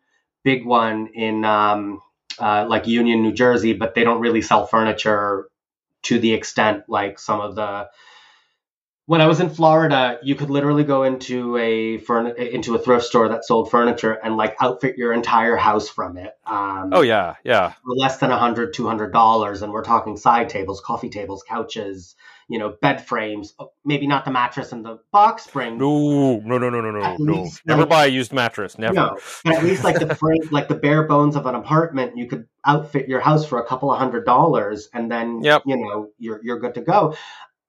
big 0.44 0.66
one 0.66 1.08
in 1.14 1.44
um, 1.44 2.00
uh, 2.38 2.66
like 2.68 2.86
Union, 2.86 3.22
New 3.22 3.32
Jersey, 3.32 3.72
but 3.72 3.94
they 3.94 4.04
don't 4.04 4.20
really 4.20 4.42
sell 4.42 4.66
furniture 4.66 5.48
to 6.04 6.18
the 6.18 6.32
extent 6.34 6.84
like 6.88 7.18
some 7.18 7.40
of 7.40 7.54
the. 7.54 7.88
When 9.08 9.22
I 9.22 9.26
was 9.26 9.40
in 9.40 9.48
Florida, 9.48 10.18
you 10.22 10.34
could 10.34 10.50
literally 10.50 10.84
go 10.84 11.02
into 11.02 11.56
a 11.56 11.96
furn- 11.96 12.36
into 12.36 12.74
a 12.74 12.78
thrift 12.78 13.06
store 13.06 13.26
that 13.30 13.42
sold 13.42 13.70
furniture 13.70 14.12
and 14.12 14.36
like 14.36 14.54
outfit 14.60 14.98
your 14.98 15.14
entire 15.14 15.56
house 15.56 15.88
from 15.88 16.18
it. 16.18 16.32
Um, 16.46 16.90
Oh 16.92 17.00
yeah. 17.00 17.36
Yeah. 17.42 17.70
for 17.70 17.94
less 17.96 18.18
than 18.18 18.30
a 18.30 18.36
hundred, 18.38 18.74
two 18.74 18.86
hundred 18.86 19.14
dollars, 19.14 19.62
and 19.62 19.72
we're 19.72 19.82
talking 19.82 20.18
side 20.18 20.50
tables, 20.50 20.82
coffee 20.84 21.08
tables, 21.08 21.42
couches, 21.42 22.16
you 22.50 22.58
know, 22.58 22.76
bed 22.82 23.02
frames. 23.06 23.54
Oh, 23.58 23.72
Maybe 23.82 24.06
not 24.06 24.26
the 24.26 24.30
mattress 24.30 24.72
and 24.72 24.84
the 24.84 24.98
box 25.10 25.44
spring. 25.44 25.78
No. 25.78 26.40
No. 26.44 26.58
No. 26.58 26.68
No. 26.68 26.82
No. 26.82 26.90
No. 26.90 27.00
At 27.02 27.18
No. 27.18 27.32
least, 27.32 27.62
Never 27.64 27.80
like- 27.82 27.88
buy 27.88 28.04
a 28.04 28.08
used 28.08 28.34
mattress. 28.34 28.76
Never. 28.78 28.92
No, 28.92 29.16
at 29.46 29.64
least 29.64 29.84
like 29.84 29.98
the 29.98 30.14
frame, 30.14 30.42
like 30.50 30.68
the 30.68 30.74
bare 30.74 31.04
bones 31.04 31.34
of 31.34 31.46
an 31.46 31.54
apartment, 31.54 32.18
you 32.18 32.26
could 32.26 32.46
outfit 32.66 33.08
your 33.08 33.20
house 33.20 33.46
for 33.46 33.58
a 33.58 33.64
couple 33.64 33.90
of 33.90 33.98
hundred 33.98 34.26
dollars, 34.26 34.90
and 34.92 35.10
then 35.10 35.40
Yep. 35.42 35.62
you 35.64 35.76
know 35.78 36.08
you're 36.18 36.40
you're 36.42 36.58
good 36.60 36.74
to 36.74 36.82
go. 36.82 37.14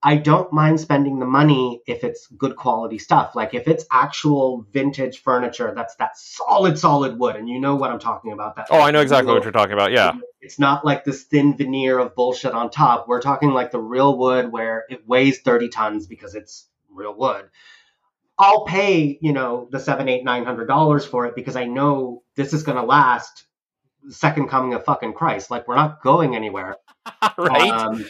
I 0.02 0.16
don't 0.16 0.52
mind 0.54 0.80
spending 0.80 1.20
the 1.20 1.26
money 1.26 1.82
if 1.86 2.06
it's 2.06 2.28
good 2.28 2.56
quality 2.56 2.98
stuff. 2.98 3.36
Like 3.36 3.54
if 3.54 3.68
it's 3.68 3.86
actual 3.92 4.66
vintage 4.72 5.22
furniture, 5.22 5.74
that's 5.76 5.96
that 5.96 6.18
solid, 6.18 6.80
solid 6.80 7.20
wood, 7.20 7.36
and 7.36 7.50
you 7.50 7.60
know 7.60 7.76
what 7.76 7.92
I'm 7.92 8.00
talking 8.00 8.32
about. 8.32 8.56
That 8.56 8.68
Oh, 8.70 8.80
I 8.80 8.92
know 8.92 9.02
exactly 9.02 9.34
what 9.34 9.44
you're 9.44 9.52
talking 9.52 9.74
about. 9.74 9.92
Yeah. 9.92 10.14
it's 10.42 10.58
not 10.58 10.86
like 10.86 11.04
this 11.04 11.24
thin 11.24 11.58
veneer 11.58 12.00
of 12.00 12.16
bullshit 12.16 12.54
on 12.54 12.70
top. 12.70 13.10
We're 13.10 13.22
talking 13.22 13.52
like 13.52 13.72
the 13.72 13.80
real 13.80 14.18
wood 14.18 14.52
where 14.52 14.86
it 14.90 15.06
weighs 15.06 15.42
30 15.42 15.68
tons 15.68 16.08
because 16.08 16.34
it's 16.34 16.68
real 16.90 17.14
wood. 17.14 17.50
I'll 18.38 18.64
pay, 18.64 19.20
you 19.22 19.34
know, 19.34 19.68
the 19.70 19.82
seven, 19.82 20.08
eight, 20.08 20.24
nine 20.24 20.46
hundred 20.46 20.68
dollars 20.68 21.06
for 21.06 21.26
it 21.26 21.36
because 21.36 21.58
I 21.58 21.66
know 21.66 22.24
this 22.36 22.54
is 22.54 22.64
gonna 22.64 22.86
last 22.86 23.44
second 24.08 24.48
coming 24.48 24.74
of 24.74 24.86
fucking 24.86 25.12
Christ. 25.12 25.52
Like 25.52 25.68
we're 25.68 25.76
not 25.76 26.02
going 26.02 26.38
anywhere. 26.38 26.78
right? 27.38 27.70
Um, 27.70 28.06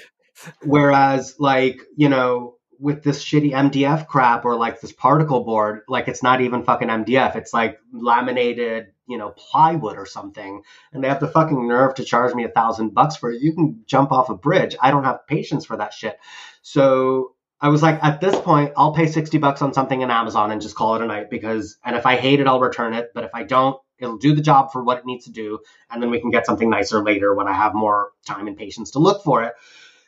whereas, 0.64 1.36
like, 1.40 1.82
you 1.96 2.10
know, 2.10 2.56
with 2.80 3.04
this 3.04 3.24
shitty 3.24 3.52
MDF 3.52 4.08
crap 4.08 4.46
or 4.46 4.56
like 4.56 4.80
this 4.80 4.94
particle 4.94 5.44
board, 5.44 5.82
like 5.88 6.08
it's 6.08 6.24
not 6.24 6.40
even 6.42 6.64
fucking 6.64 6.88
MDF. 6.88 7.36
It's 7.36 7.54
like 7.54 7.78
laminated, 7.92 8.94
you 9.06 9.18
know, 9.18 9.32
plywood 9.32 9.98
or 9.98 10.06
something. 10.06 10.62
And 10.94 11.04
they 11.04 11.10
have 11.10 11.20
the 11.20 11.28
fucking 11.28 11.68
nerve 11.68 11.96
to 11.96 12.06
charge 12.06 12.34
me 12.34 12.46
a 12.46 12.50
thousand 12.50 12.94
bucks 12.94 13.18
for 13.18 13.32
it. 13.32 13.42
You 13.42 13.54
can 13.54 13.84
jump 13.86 14.14
off 14.14 14.30
a 14.30 14.36
bridge. 14.36 14.78
I 14.82 14.92
don't 14.92 15.04
have 15.04 15.28
patience 15.28 15.66
for 15.66 15.76
that 15.76 15.94
shit. 15.94 16.18
So 16.62 17.36
I 17.60 17.68
was 17.68 17.84
like, 17.84 18.02
at 18.02 18.22
this 18.22 18.40
point, 18.40 18.72
I'll 18.78 18.94
pay 18.94 19.08
60 19.08 19.38
bucks 19.40 19.62
on 19.62 19.74
something 19.74 20.00
in 20.00 20.10
Amazon 20.10 20.52
and 20.52 20.62
just 20.62 20.76
call 20.76 20.96
it 20.96 21.02
a 21.02 21.06
night 21.06 21.30
because, 21.30 21.78
and 21.84 21.98
if 21.98 22.06
I 22.06 22.16
hate 22.16 22.40
it, 22.40 22.48
I'll 22.48 22.62
return 22.62 22.94
it. 22.94 23.12
But 23.14 23.26
if 23.26 23.32
I 23.34 23.44
don't, 23.44 23.78
it'll 23.98 24.18
do 24.18 24.34
the 24.34 24.42
job 24.42 24.72
for 24.72 24.82
what 24.82 25.00
it 25.00 25.06
needs 25.06 25.26
to 25.26 25.32
do. 25.32 25.60
And 25.92 26.02
then 26.02 26.10
we 26.10 26.22
can 26.22 26.32
get 26.32 26.46
something 26.46 26.70
nicer 26.70 27.04
later 27.04 27.36
when 27.36 27.50
I 27.50 27.54
have 27.54 27.74
more 27.74 28.12
time 28.26 28.48
and 28.48 28.56
patience 28.56 28.92
to 28.92 29.00
look 29.00 29.26
for 29.26 29.44
it. 29.44 29.54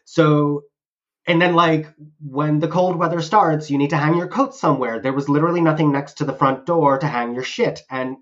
So, 0.05 0.63
and 1.27 1.41
then 1.41 1.55
like 1.55 1.93
when 2.19 2.59
the 2.59 2.67
cold 2.67 2.97
weather 2.97 3.21
starts, 3.21 3.69
you 3.69 3.77
need 3.77 3.91
to 3.91 3.97
hang 3.97 4.17
your 4.17 4.27
coat 4.27 4.55
somewhere. 4.55 4.99
There 4.99 5.13
was 5.13 5.29
literally 5.29 5.61
nothing 5.61 5.91
next 5.91 6.15
to 6.15 6.25
the 6.25 6.33
front 6.33 6.65
door 6.65 6.99
to 6.99 7.07
hang 7.07 7.33
your 7.33 7.43
shit. 7.43 7.81
And 7.89 8.17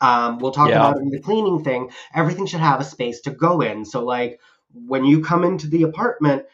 um, 0.00 0.38
we'll 0.38 0.52
talk 0.52 0.68
Yeah. 0.70 0.76
about 0.76 0.98
in 0.98 1.10
the 1.10 1.20
cleaning 1.20 1.64
thing. 1.64 1.90
Everything 2.14 2.46
should 2.46 2.60
have 2.60 2.80
a 2.80 2.84
space 2.84 3.22
to 3.22 3.30
go 3.30 3.60
in. 3.60 3.84
So, 3.84 4.04
like 4.04 4.40
when 4.72 5.04
you 5.04 5.22
come 5.22 5.44
into 5.44 5.68
the 5.68 5.84
apartment, 5.84 6.44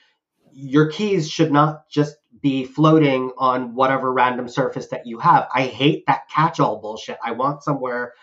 your 0.52 0.90
keys 0.90 1.30
should 1.30 1.52
not 1.52 1.88
just 1.90 2.16
be 2.42 2.64
floating 2.64 3.32
on 3.38 3.74
whatever 3.74 4.12
random 4.12 4.48
surface 4.48 4.88
that 4.88 5.06
you 5.06 5.18
have. 5.18 5.48
I 5.54 5.64
hate 5.64 6.04
that 6.06 6.28
catch-all 6.30 6.80
bullshit. 6.80 7.18
I 7.24 7.32
want 7.32 7.62
somewhere 7.62 8.14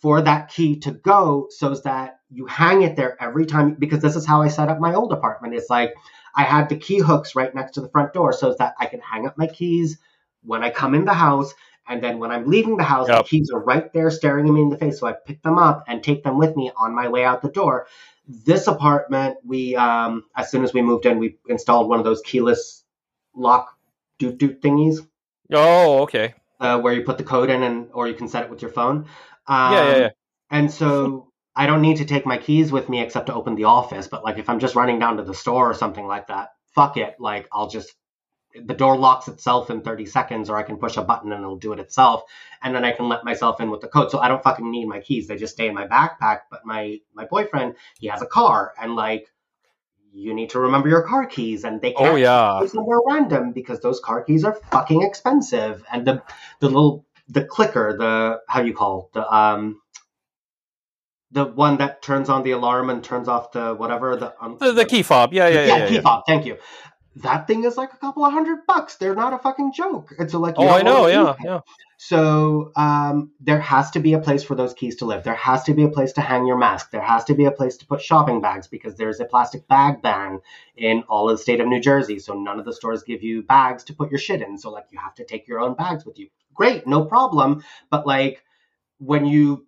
for 0.00 0.22
that 0.22 0.50
key 0.50 0.80
to 0.80 0.92
go 0.92 1.48
so 1.50 1.74
that 1.74 2.19
you 2.30 2.46
hang 2.46 2.82
it 2.82 2.96
there 2.96 3.20
every 3.20 3.46
time 3.46 3.74
because 3.74 4.00
this 4.00 4.16
is 4.16 4.26
how 4.26 4.42
I 4.42 4.48
set 4.48 4.68
up 4.68 4.78
my 4.78 4.94
old 4.94 5.12
apartment. 5.12 5.54
It's 5.54 5.70
like 5.70 5.94
I 6.34 6.44
had 6.44 6.68
the 6.68 6.76
key 6.76 6.98
hooks 6.98 7.34
right 7.34 7.54
next 7.54 7.72
to 7.72 7.80
the 7.80 7.88
front 7.88 8.12
door 8.12 8.32
so 8.32 8.54
that 8.58 8.74
I 8.78 8.86
can 8.86 9.00
hang 9.00 9.26
up 9.26 9.36
my 9.36 9.46
keys 9.46 9.98
when 10.42 10.62
I 10.62 10.70
come 10.70 10.94
in 10.94 11.04
the 11.04 11.14
house 11.14 11.52
and 11.88 12.02
then 12.02 12.18
when 12.20 12.30
I'm 12.30 12.46
leaving 12.46 12.76
the 12.76 12.84
house, 12.84 13.08
Yep. 13.08 13.24
the 13.24 13.28
keys 13.28 13.50
are 13.50 13.58
right 13.58 13.92
there 13.92 14.10
staring 14.10 14.46
at 14.46 14.52
me 14.52 14.62
in 14.62 14.68
the 14.68 14.78
face. 14.78 15.00
So 15.00 15.08
I 15.08 15.12
pick 15.12 15.42
them 15.42 15.58
up 15.58 15.84
and 15.88 16.02
take 16.02 16.22
them 16.22 16.38
with 16.38 16.54
me 16.54 16.70
on 16.76 16.94
my 16.94 17.08
way 17.08 17.24
out 17.24 17.42
the 17.42 17.50
door. 17.50 17.88
This 18.28 18.68
apartment, 18.68 19.38
we 19.44 19.74
um, 19.74 20.24
as 20.36 20.50
soon 20.50 20.62
as 20.62 20.72
we 20.72 20.82
moved 20.82 21.06
in, 21.06 21.18
we 21.18 21.38
installed 21.48 21.88
one 21.88 21.98
of 21.98 22.04
those 22.04 22.22
keyless 22.22 22.84
lock 23.34 23.76
doot 24.18 24.38
doot 24.38 24.60
thingies 24.60 25.06
oh, 25.52 26.02
okay. 26.02 26.34
uh, 26.60 26.78
where 26.78 26.92
you 26.92 27.02
put 27.02 27.18
the 27.18 27.24
code 27.24 27.50
in 27.50 27.62
and 27.62 27.88
or 27.92 28.06
you 28.06 28.14
can 28.14 28.28
set 28.28 28.44
it 28.44 28.50
with 28.50 28.62
your 28.62 28.70
phone. 28.70 29.06
Um, 29.48 29.72
yeah, 29.72 29.90
yeah, 29.90 29.98
yeah. 29.98 30.08
And 30.50 30.70
so 30.70 31.29
I 31.60 31.66
don't 31.66 31.82
need 31.82 31.98
to 31.98 32.06
take 32.06 32.24
my 32.24 32.38
keys 32.38 32.72
with 32.72 32.88
me 32.88 33.02
except 33.02 33.26
to 33.26 33.34
open 33.34 33.54
the 33.54 33.64
office. 33.64 34.08
But 34.08 34.24
like 34.24 34.38
if 34.38 34.48
I'm 34.48 34.60
just 34.60 34.74
running 34.74 34.98
down 34.98 35.18
to 35.18 35.22
the 35.22 35.34
store 35.34 35.68
or 35.68 35.74
something 35.74 36.06
like 36.06 36.28
that, 36.28 36.54
fuck 36.74 36.96
it. 36.96 37.16
Like 37.18 37.48
I'll 37.52 37.68
just 37.68 37.94
the 38.54 38.72
door 38.72 38.96
locks 38.96 39.28
itself 39.28 39.68
in 39.68 39.82
30 39.82 40.06
seconds, 40.06 40.48
or 40.48 40.56
I 40.56 40.62
can 40.62 40.78
push 40.78 40.96
a 40.96 41.02
button 41.02 41.32
and 41.32 41.42
it'll 41.42 41.58
do 41.58 41.74
it 41.74 41.78
itself, 41.78 42.22
and 42.62 42.74
then 42.74 42.82
I 42.82 42.92
can 42.92 43.10
let 43.10 43.24
myself 43.26 43.60
in 43.60 43.70
with 43.70 43.82
the 43.82 43.88
code. 43.88 44.10
So 44.10 44.18
I 44.18 44.28
don't 44.28 44.42
fucking 44.42 44.70
need 44.70 44.86
my 44.86 45.00
keys; 45.00 45.28
they 45.28 45.36
just 45.36 45.52
stay 45.52 45.68
in 45.68 45.74
my 45.74 45.86
backpack. 45.86 46.38
But 46.50 46.64
my 46.64 47.00
my 47.12 47.26
boyfriend, 47.26 47.74
he 47.98 48.06
has 48.06 48.22
a 48.22 48.26
car, 48.26 48.72
and 48.80 48.96
like 48.96 49.30
you 50.14 50.32
need 50.32 50.48
to 50.50 50.60
remember 50.60 50.88
your 50.88 51.02
car 51.02 51.26
keys, 51.26 51.64
and 51.64 51.82
they 51.82 51.92
can't 51.92 52.14
Oh, 52.14 52.16
yeah. 52.16 52.66
somewhere 52.68 53.00
random 53.06 53.52
because 53.52 53.80
those 53.80 54.00
car 54.00 54.24
keys 54.24 54.44
are 54.44 54.54
fucking 54.72 55.02
expensive, 55.02 55.84
and 55.92 56.06
the 56.06 56.22
the 56.60 56.68
little 56.68 57.04
the 57.28 57.44
clicker, 57.44 57.98
the 57.98 58.40
how 58.48 58.62
do 58.62 58.66
you 58.66 58.74
call 58.74 59.10
it? 59.12 59.12
the 59.12 59.30
um 59.30 59.82
the 61.32 61.44
one 61.44 61.78
that 61.78 62.02
turns 62.02 62.28
on 62.28 62.42
the 62.42 62.52
alarm 62.52 62.90
and 62.90 63.02
turns 63.02 63.28
off 63.28 63.52
the 63.52 63.74
whatever 63.74 64.16
the 64.16 64.34
um, 64.40 64.56
The, 64.58 64.72
the 64.72 64.84
key 64.84 65.02
fob. 65.02 65.32
Yeah, 65.32 65.48
yeah, 65.48 65.66
yeah. 65.66 65.76
yeah, 65.76 65.88
key 65.88 65.94
yeah. 65.96 66.00
fob. 66.00 66.24
Thank 66.26 66.46
you. 66.46 66.58
That 67.16 67.46
thing 67.46 67.64
is 67.64 67.76
like 67.76 67.92
a 67.92 67.96
couple 67.96 68.24
of 68.24 68.32
hundred 68.32 68.66
bucks. 68.66 68.96
They're 68.96 69.16
not 69.16 69.32
a 69.32 69.38
fucking 69.38 69.72
joke. 69.72 70.14
And 70.18 70.30
so 70.30 70.38
like, 70.38 70.56
you 70.58 70.64
Oh, 70.64 70.68
I 70.68 70.82
know. 70.82 71.06
Yeah, 71.06 71.34
yeah. 71.42 71.60
So 72.02 72.72
um, 72.76 73.32
there 73.40 73.60
has 73.60 73.90
to 73.90 74.00
be 74.00 74.14
a 74.14 74.18
place 74.18 74.42
for 74.42 74.54
those 74.54 74.72
keys 74.72 74.96
to 74.96 75.04
live. 75.04 75.22
There 75.22 75.34
has 75.34 75.64
to 75.64 75.74
be 75.74 75.84
a 75.84 75.88
place 75.88 76.12
to 76.12 76.20
hang 76.20 76.46
your 76.46 76.56
mask. 76.56 76.92
There 76.92 77.02
has 77.02 77.24
to 77.24 77.34
be 77.34 77.44
a 77.44 77.50
place 77.50 77.76
to 77.78 77.86
put 77.86 78.00
shopping 78.00 78.40
bags 78.40 78.68
because 78.68 78.94
there's 78.94 79.20
a 79.20 79.24
plastic 79.24 79.68
bag 79.68 80.00
ban 80.00 80.40
in 80.76 81.02
all 81.08 81.28
of 81.28 81.36
the 81.36 81.42
state 81.42 81.60
of 81.60 81.66
New 81.66 81.80
Jersey. 81.80 82.18
So 82.18 82.32
none 82.34 82.58
of 82.58 82.64
the 82.64 82.72
stores 82.72 83.02
give 83.02 83.22
you 83.22 83.42
bags 83.42 83.84
to 83.84 83.92
put 83.92 84.10
your 84.10 84.18
shit 84.18 84.40
in. 84.40 84.56
So 84.56 84.70
like 84.70 84.86
you 84.90 84.98
have 84.98 85.14
to 85.16 85.24
take 85.24 85.46
your 85.46 85.60
own 85.60 85.74
bags 85.74 86.06
with 86.06 86.18
you. 86.18 86.28
Great, 86.54 86.86
no 86.86 87.04
problem. 87.04 87.64
But 87.90 88.06
like 88.06 88.42
when 88.98 89.26
you 89.26 89.66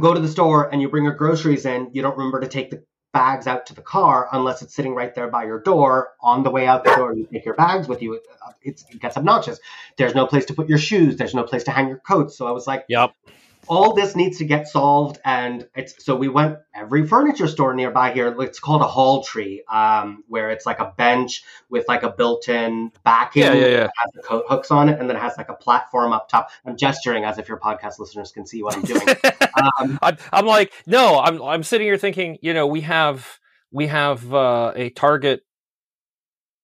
go 0.00 0.14
to 0.14 0.20
the 0.20 0.28
store 0.28 0.70
and 0.72 0.80
you 0.80 0.88
bring 0.88 1.04
your 1.04 1.14
groceries 1.14 1.66
in, 1.66 1.90
you 1.92 2.02
don't 2.02 2.16
remember 2.16 2.40
to 2.40 2.48
take 2.48 2.70
the 2.70 2.82
bags 3.12 3.46
out 3.46 3.64
to 3.66 3.74
the 3.74 3.80
car 3.80 4.28
unless 4.32 4.60
it's 4.60 4.74
sitting 4.74 4.94
right 4.94 5.14
there 5.14 5.28
by 5.28 5.44
your 5.44 5.60
door. 5.60 6.10
On 6.20 6.42
the 6.42 6.50
way 6.50 6.66
out 6.66 6.84
the 6.84 6.94
door, 6.96 7.14
you 7.14 7.26
take 7.32 7.44
your 7.44 7.54
bags 7.54 7.88
with 7.88 8.02
you. 8.02 8.14
It, 8.14 8.22
uh, 8.46 8.52
it's, 8.62 8.84
it 8.90 9.00
gets 9.00 9.16
obnoxious. 9.16 9.58
There's 9.96 10.14
no 10.14 10.26
place 10.26 10.44
to 10.46 10.54
put 10.54 10.68
your 10.68 10.78
shoes. 10.78 11.16
There's 11.16 11.34
no 11.34 11.42
place 11.42 11.64
to 11.64 11.70
hang 11.70 11.88
your 11.88 11.98
coats. 11.98 12.36
So 12.36 12.46
I 12.46 12.50
was 12.50 12.66
like, 12.66 12.84
Yep. 12.88 13.12
All 13.68 13.94
this 13.94 14.14
needs 14.16 14.38
to 14.38 14.44
get 14.44 14.68
solved. 14.68 15.18
And 15.24 15.68
it's 15.74 16.04
so 16.04 16.16
we 16.16 16.28
went 16.28 16.58
every 16.74 17.06
furniture 17.06 17.48
store 17.48 17.74
nearby 17.74 18.12
here. 18.12 18.34
It's 18.42 18.58
called 18.60 18.82
a 18.82 18.86
hall 18.86 19.22
tree, 19.24 19.64
um, 19.70 20.24
where 20.28 20.50
it's 20.50 20.66
like 20.66 20.78
a 20.78 20.92
bench 20.96 21.42
with 21.68 21.86
like 21.88 22.02
a 22.02 22.10
built-in 22.10 22.92
backing 23.04 23.42
Yeah, 23.42 23.52
yeah, 23.54 23.66
yeah. 23.66 23.76
that 23.84 23.92
has 23.96 24.12
the 24.14 24.22
coat 24.22 24.44
hooks 24.48 24.70
on 24.70 24.88
it, 24.88 24.98
and 25.00 25.08
then 25.08 25.16
it 25.16 25.20
has 25.20 25.36
like 25.36 25.48
a 25.48 25.54
platform 25.54 26.12
up 26.12 26.28
top. 26.28 26.50
I'm 26.64 26.76
gesturing 26.76 27.24
as 27.24 27.38
if 27.38 27.48
your 27.48 27.58
podcast 27.58 27.98
listeners 27.98 28.32
can 28.32 28.46
see 28.46 28.62
what 28.62 28.76
I'm 28.76 28.82
doing. 28.82 29.08
um, 29.80 29.98
I'm, 30.02 30.16
I'm 30.32 30.46
like, 30.46 30.72
no, 30.86 31.18
I'm 31.18 31.42
I'm 31.42 31.62
sitting 31.62 31.86
here 31.86 31.98
thinking, 31.98 32.38
you 32.42 32.54
know, 32.54 32.66
we 32.66 32.82
have 32.82 33.38
we 33.72 33.88
have 33.88 34.32
uh, 34.32 34.72
a 34.76 34.90
Target 34.90 35.42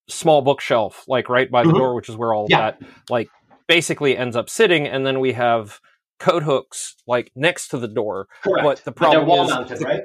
small 0.09 0.43
bookshelf, 0.43 1.05
like 1.09 1.29
right 1.29 1.51
by 1.51 1.63
the 1.65 1.71
Mhm. 1.73 1.77
door, 1.77 1.95
which 1.95 2.09
is 2.09 2.17
where 2.17 2.35
all 2.35 2.47
Yeah. 2.49 2.59
that 2.59 2.79
like 3.09 3.29
basically 3.69 4.17
ends 4.17 4.37
up 4.37 4.51
sitting, 4.51 4.87
and 4.87 5.07
then 5.07 5.21
we 5.21 5.33
have 5.33 5.81
coat 6.23 6.43
hooks 6.45 6.97
like 7.07 7.31
next 7.35 7.69
to 7.69 7.79
the 7.79 7.89
door. 7.89 8.29
correct. 8.43 8.65
But 8.65 8.77
the 8.79 8.85
they're 8.85 8.93
problem 8.93 9.27
wall 9.27 9.45
is- 9.45 9.51
mounted, 9.51 9.83
right? 9.83 10.03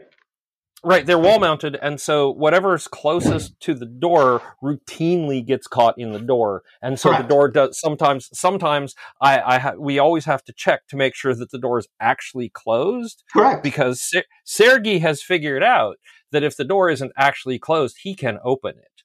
Right, 0.84 1.06
they're 1.08 1.18
wall 1.18 1.40
mounted, 1.40 1.76
and 1.82 2.00
so 2.00 2.30
whatever's 2.32 2.88
closest 2.88 3.60
to 3.62 3.74
the 3.74 3.88
door 3.88 4.42
routinely 4.64 5.44
gets 5.46 5.66
caught 5.68 5.96
in 5.98 6.12
the 6.12 6.20
door, 6.20 6.62
and 6.84 7.00
so 7.00 7.10
Correct. 7.10 7.24
the 7.24 7.28
door 7.30 7.50
does 7.50 7.80
sometimes. 7.80 8.30
Sometimes 8.32 8.94
I, 9.20 9.42
I 9.42 9.58
ha- 9.58 9.74
we 9.80 9.98
always 9.98 10.26
have 10.26 10.44
to 10.44 10.54
check 10.56 10.82
to 10.90 10.96
make 10.96 11.16
sure 11.16 11.34
that 11.34 11.50
the 11.50 11.58
door 11.58 11.80
is 11.80 11.88
actually 12.00 12.50
closed 12.50 13.24
Correct. 13.34 13.64
because 13.64 14.00
Ser- 14.02 14.26
Sergey 14.46 15.00
has 15.00 15.24
figured 15.24 15.64
out 15.64 15.98
that 16.32 16.44
if 16.44 16.56
the 16.56 16.64
door 16.64 16.92
isn't 16.92 17.12
actually 17.18 17.58
closed, 17.58 17.98
he 18.04 18.14
can 18.14 18.38
open 18.44 18.76
it, 18.78 19.02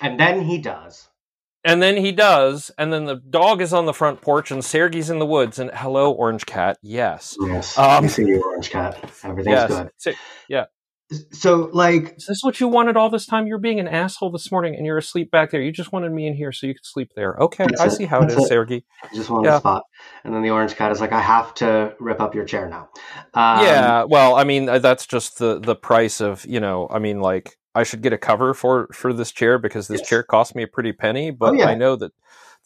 and 0.00 0.18
then 0.20 0.42
he 0.44 0.58
does. 0.58 1.08
And 1.64 1.82
then 1.82 1.96
he 1.96 2.12
does, 2.12 2.70
and 2.78 2.92
then 2.92 3.04
the 3.06 3.16
dog 3.16 3.60
is 3.62 3.72
on 3.72 3.86
the 3.86 3.94
front 3.94 4.20
porch, 4.20 4.50
and 4.50 4.64
Sergey's 4.64 5.10
in 5.10 5.18
the 5.18 5.26
woods, 5.26 5.58
and 5.58 5.70
hello, 5.74 6.12
orange 6.12 6.46
cat, 6.46 6.78
yes, 6.82 7.36
Yes. 7.40 7.76
Um, 7.78 8.04
I 8.04 8.06
see 8.08 8.26
you, 8.26 8.42
orange 8.44 8.70
cat. 8.70 8.98
Everything's 9.24 9.54
yes. 9.54 9.68
good. 9.70 9.90
Se- 9.98 10.16
So, 11.32 11.68
like, 11.72 12.14
Is 12.16 12.26
this 12.26 12.40
what 12.42 12.58
you 12.60 12.66
wanted 12.66 12.96
all 12.96 13.10
this 13.10 13.26
time? 13.26 13.46
You're 13.46 13.58
being 13.58 13.78
an 13.78 13.86
asshole 13.86 14.30
this 14.32 14.50
morning 14.50 14.74
and 14.74 14.86
you're 14.86 14.96
asleep 14.96 15.30
back 15.30 15.50
there. 15.50 15.60
You 15.60 15.70
just 15.70 15.92
wanted 15.92 16.10
me 16.10 16.26
in 16.26 16.34
here 16.34 16.50
so 16.50 16.66
you 16.66 16.72
could 16.74 16.84
sleep 16.86 17.10
there. 17.14 17.36
Okay, 17.38 17.66
I 17.78 17.86
it. 17.86 17.90
see 17.92 18.06
how 18.06 18.18
it 18.22 18.28
That's 18.28 18.36
is, 18.36 18.44
it. 18.44 18.48
Sergey. 18.48 18.84
I 19.02 19.14
just 19.14 19.28
wanted 19.28 19.48
Yeah. 19.48 19.56
a 19.56 19.60
spot. 19.60 19.82
And 20.24 20.34
then 20.34 20.42
the 20.42 20.50
orange 20.50 20.74
cat 20.74 20.90
is 20.92 21.00
like, 21.00 21.12
I 21.12 21.20
have 21.20 21.52
to 21.56 21.94
rip 22.00 22.20
up 22.20 22.34
your 22.34 22.46
chair 22.46 22.68
now. 22.70 22.88
Um, 23.34 23.64
yeah, 23.64 24.04
well, 24.04 24.34
I 24.34 24.44
mean, 24.44 24.68
uh, 24.68 24.78
that's 24.78 25.06
just 25.06 25.38
the 25.38 25.60
the 25.60 25.76
price 25.76 26.20
of, 26.22 26.44
you 26.46 26.58
know, 26.58 26.88
I 26.90 26.98
mean, 26.98 27.20
like 27.20 27.54
I 27.74 27.82
should 27.82 28.02
get 28.02 28.12
a 28.12 28.18
cover 28.18 28.54
for 28.54 28.88
for 28.92 29.12
this 29.12 29.32
chair 29.32 29.58
because 29.58 29.88
this 29.88 30.00
Yes. 30.00 30.08
chair 30.08 30.22
cost 30.22 30.54
me 30.54 30.62
a 30.62 30.68
pretty 30.68 30.92
penny, 30.92 31.30
but 31.30 31.54
oh, 31.54 31.58
yeah. 31.58 31.66
I 31.66 31.74
know 31.74 31.96
that 31.96 32.12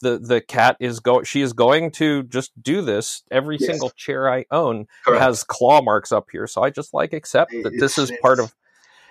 the 0.01 0.19
the 0.19 0.41
cat 0.41 0.77
is 0.81 1.01
going 1.01 1.25
she 1.25 1.41
is 1.43 1.53
going 1.53 1.91
to 1.93 2.23
just 2.25 2.53
do 2.63 2.83
this. 2.83 3.23
Every 3.31 3.57
Yes. 3.59 3.67
single 3.71 3.91
chair 3.91 4.31
I 4.33 4.45
own 4.51 4.87
Correct. 5.05 5.23
has 5.23 5.45
claw 5.45 5.81
marks 5.83 6.13
up 6.13 6.27
here, 6.31 6.47
so 6.47 6.63
I 6.63 6.71
just 6.71 6.95
like 6.95 7.13
accept 7.13 7.53
that 7.63 7.73
this 7.79 7.99
is 7.99 8.13
part 8.23 8.39
of 8.39 8.55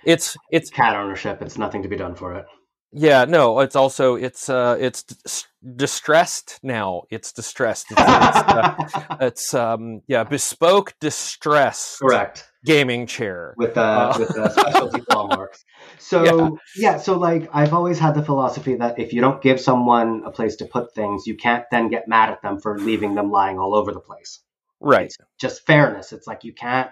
it's 0.05 0.37
it's 0.51 0.69
cat 0.69 0.95
ownership. 0.95 1.41
It's 1.41 1.57
nothing 1.57 1.81
to 1.83 1.89
be 1.89 1.95
done 1.97 2.15
for 2.15 2.33
it. 2.35 2.45
Yeah, 2.93 3.25
no, 3.25 3.59
it's 3.59 3.75
also 3.75 4.15
it's 4.15 4.49
uh 4.49 4.77
it's 4.79 5.03
dis- 5.03 5.47
distressed 5.75 6.59
now. 6.63 7.03
It's 7.09 7.33
distressed. 7.33 7.87
It's, 7.91 7.99
it's, 8.01 8.07
uh, 8.07 9.17
it's 9.21 9.53
um 9.53 10.01
yeah, 10.07 10.23
bespoke 10.23 10.93
distress 11.01 11.97
Correct. 12.01 12.49
gaming 12.63 13.05
chair. 13.05 13.53
With 13.57 13.77
uh, 13.77 13.81
Uh, 13.81 14.15
with 14.19 14.37
uh, 14.37 14.49
specialty 14.59 15.01
claw 15.01 15.27
marks. 15.27 15.65
So 15.99 16.57
yeah. 16.77 16.97
so 16.97 17.17
like 17.17 17.49
I've 17.53 17.73
always 17.73 17.99
had 17.99 18.15
the 18.15 18.23
philosophy 18.23 18.75
that 18.75 18.97
if 18.99 19.11
you 19.11 19.19
don't 19.21 19.41
give 19.41 19.59
someone 19.59 20.23
a 20.25 20.31
place 20.31 20.55
to 20.57 20.65
put 20.65 20.95
things, 20.95 21.27
you 21.27 21.35
can't 21.35 21.65
then 21.69 21.89
get 21.89 22.07
mad 22.07 22.29
at 22.29 22.41
them 22.41 22.59
for 22.59 22.79
leaving 22.79 23.15
them 23.15 23.31
lying 23.31 23.59
all 23.59 23.75
over 23.75 23.91
the 23.91 23.99
place. 23.99 24.39
Right. 24.79 25.11
Just 25.39 25.65
fairness. 25.65 26.13
It's 26.13 26.27
like 26.27 26.43
you 26.45 26.53
can't 26.53 26.89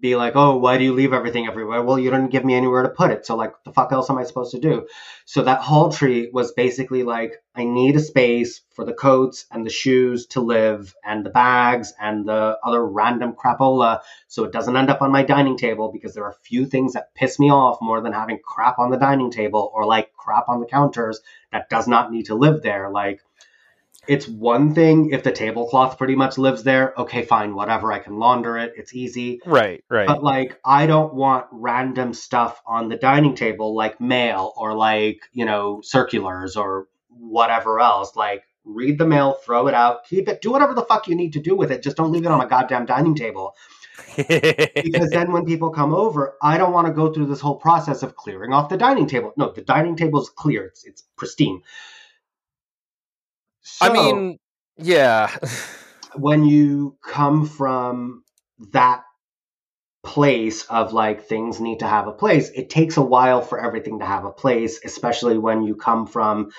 be 0.00 0.16
like, 0.16 0.34
oh, 0.36 0.56
why 0.56 0.78
do 0.78 0.84
you 0.84 0.92
leave 0.94 1.12
everything 1.12 1.46
everywhere? 1.46 1.82
Well, 1.82 1.98
you 1.98 2.10
didn't 2.10 2.30
give 2.30 2.44
me 2.44 2.54
anywhere 2.54 2.82
to 2.82 2.88
put 2.88 3.10
it. 3.10 3.26
So, 3.26 3.36
like, 3.36 3.52
the 3.64 3.72
fuck 3.72 3.92
else 3.92 4.10
am 4.10 4.18
I 4.18 4.24
supposed 4.24 4.52
to 4.52 4.60
do? 4.60 4.86
So, 5.24 5.42
that 5.42 5.60
hall 5.60 5.90
tree 5.90 6.30
was 6.32 6.52
basically 6.52 7.02
like, 7.02 7.42
I 7.54 7.64
need 7.64 7.96
a 7.96 8.00
space 8.00 8.62
for 8.70 8.84
the 8.84 8.92
coats 8.92 9.46
and 9.50 9.66
the 9.66 9.70
shoes 9.70 10.26
to 10.26 10.40
live 10.40 10.94
and 11.04 11.26
the 11.26 11.30
bags 11.30 11.92
and 12.00 12.28
the 12.28 12.56
other 12.64 12.84
random 12.86 13.32
crapola 13.32 14.00
so 14.28 14.44
it 14.44 14.52
doesn't 14.52 14.76
end 14.76 14.90
up 14.90 15.02
on 15.02 15.10
my 15.10 15.24
dining 15.24 15.56
table 15.56 15.90
because 15.92 16.14
there 16.14 16.24
are 16.24 16.30
a 16.30 16.44
few 16.44 16.66
things 16.66 16.92
that 16.92 17.14
piss 17.14 17.40
me 17.40 17.50
off 17.50 17.78
more 17.80 18.00
than 18.00 18.12
having 18.12 18.38
crap 18.44 18.78
on 18.78 18.90
the 18.90 18.96
dining 18.96 19.32
table 19.32 19.72
or 19.74 19.84
like 19.84 20.12
crap 20.16 20.48
on 20.48 20.60
the 20.60 20.66
counters 20.66 21.20
that 21.50 21.68
does 21.68 21.88
not 21.88 22.12
need 22.12 22.26
to 22.26 22.36
live 22.36 22.62
there. 22.62 22.90
Like, 22.90 23.20
it's 24.08 24.26
one 24.26 24.74
thing 24.74 25.10
if 25.10 25.22
the 25.22 25.30
tablecloth 25.30 25.98
pretty 25.98 26.16
much 26.16 26.38
lives 26.38 26.62
there. 26.62 26.94
Okay, 26.96 27.22
fine, 27.22 27.54
whatever. 27.54 27.92
I 27.92 27.98
can 27.98 28.18
launder 28.18 28.56
it. 28.56 28.72
It's 28.76 28.94
easy. 28.94 29.40
Right, 29.44 29.84
right. 29.88 30.06
But 30.06 30.22
like, 30.22 30.58
I 30.64 30.86
don't 30.86 31.12
want 31.14 31.46
random 31.52 32.14
stuff 32.14 32.60
on 32.66 32.88
the 32.88 32.96
dining 32.96 33.34
table, 33.34 33.76
like 33.76 34.00
mail 34.00 34.54
or 34.56 34.74
like, 34.74 35.20
you 35.32 35.44
know, 35.44 35.80
circulars 35.82 36.56
or 36.56 36.88
whatever 37.10 37.80
else. 37.80 38.16
Like, 38.16 38.44
read 38.64 38.98
the 38.98 39.06
mail, 39.06 39.36
throw 39.44 39.66
it 39.66 39.74
out, 39.74 40.06
keep 40.06 40.28
it, 40.28 40.40
do 40.40 40.52
whatever 40.52 40.74
the 40.74 40.84
fuck 40.84 41.08
you 41.08 41.14
need 41.14 41.34
to 41.34 41.40
do 41.40 41.54
with 41.54 41.70
it. 41.70 41.82
Just 41.82 41.96
don't 41.96 42.10
leave 42.10 42.24
it 42.24 42.30
on 42.30 42.38
my 42.38 42.46
goddamn 42.46 42.86
dining 42.86 43.14
table. 43.14 43.54
because 44.16 45.10
then 45.10 45.32
when 45.32 45.44
people 45.44 45.70
come 45.70 45.92
over, 45.92 46.36
I 46.42 46.56
don't 46.56 46.72
want 46.72 46.86
to 46.86 46.92
go 46.92 47.12
through 47.12 47.26
this 47.26 47.40
whole 47.40 47.56
process 47.56 48.02
of 48.02 48.16
clearing 48.16 48.52
off 48.52 48.68
the 48.68 48.76
dining 48.76 49.06
table. 49.06 49.32
No, 49.36 49.52
the 49.52 49.62
dining 49.62 49.96
table 49.96 50.20
is 50.22 50.30
clear. 50.30 50.66
It's 50.66 50.84
it's 50.84 51.02
pristine. 51.16 51.62
I 53.80 53.92
mean, 53.92 54.38
yeah. 54.76 55.36
when 56.16 56.44
you 56.44 56.96
come 57.04 57.46
from 57.46 58.22
that 58.72 59.02
place 60.02 60.64
of 60.66 60.92
like 60.92 61.26
things 61.26 61.60
need 61.60 61.80
to 61.80 61.86
have 61.86 62.06
a 62.06 62.12
place, 62.12 62.50
it 62.50 62.70
takes 62.70 62.96
a 62.96 63.02
while 63.02 63.42
for 63.42 63.60
everything 63.60 63.98
to 63.98 64.06
have 64.06 64.24
a 64.24 64.32
place, 64.32 64.80
especially 64.84 65.38
when 65.38 65.62
you 65.62 65.74
come 65.74 66.06
from 66.06 66.50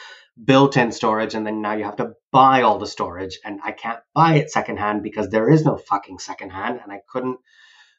built 0.44 0.78
in 0.78 0.92
storage 0.92 1.34
and 1.34 1.46
then 1.46 1.62
now 1.62 1.74
you 1.74 1.84
have 1.84 1.98
to 1.98 2.14
buy 2.32 2.62
all 2.62 2.78
the 2.78 2.88
storage. 2.88 3.40
And 3.44 3.60
I 3.64 3.72
can't 3.72 4.00
buy 4.14 4.36
it 4.36 4.52
secondhand 4.52 5.04
because 5.04 5.30
there 5.30 5.50
is 5.50 5.66
no 5.66 5.78
fucking 5.78 6.20
secondhand. 6.20 6.80
And 6.82 6.92
I 6.92 7.02
couldn't 7.10 7.40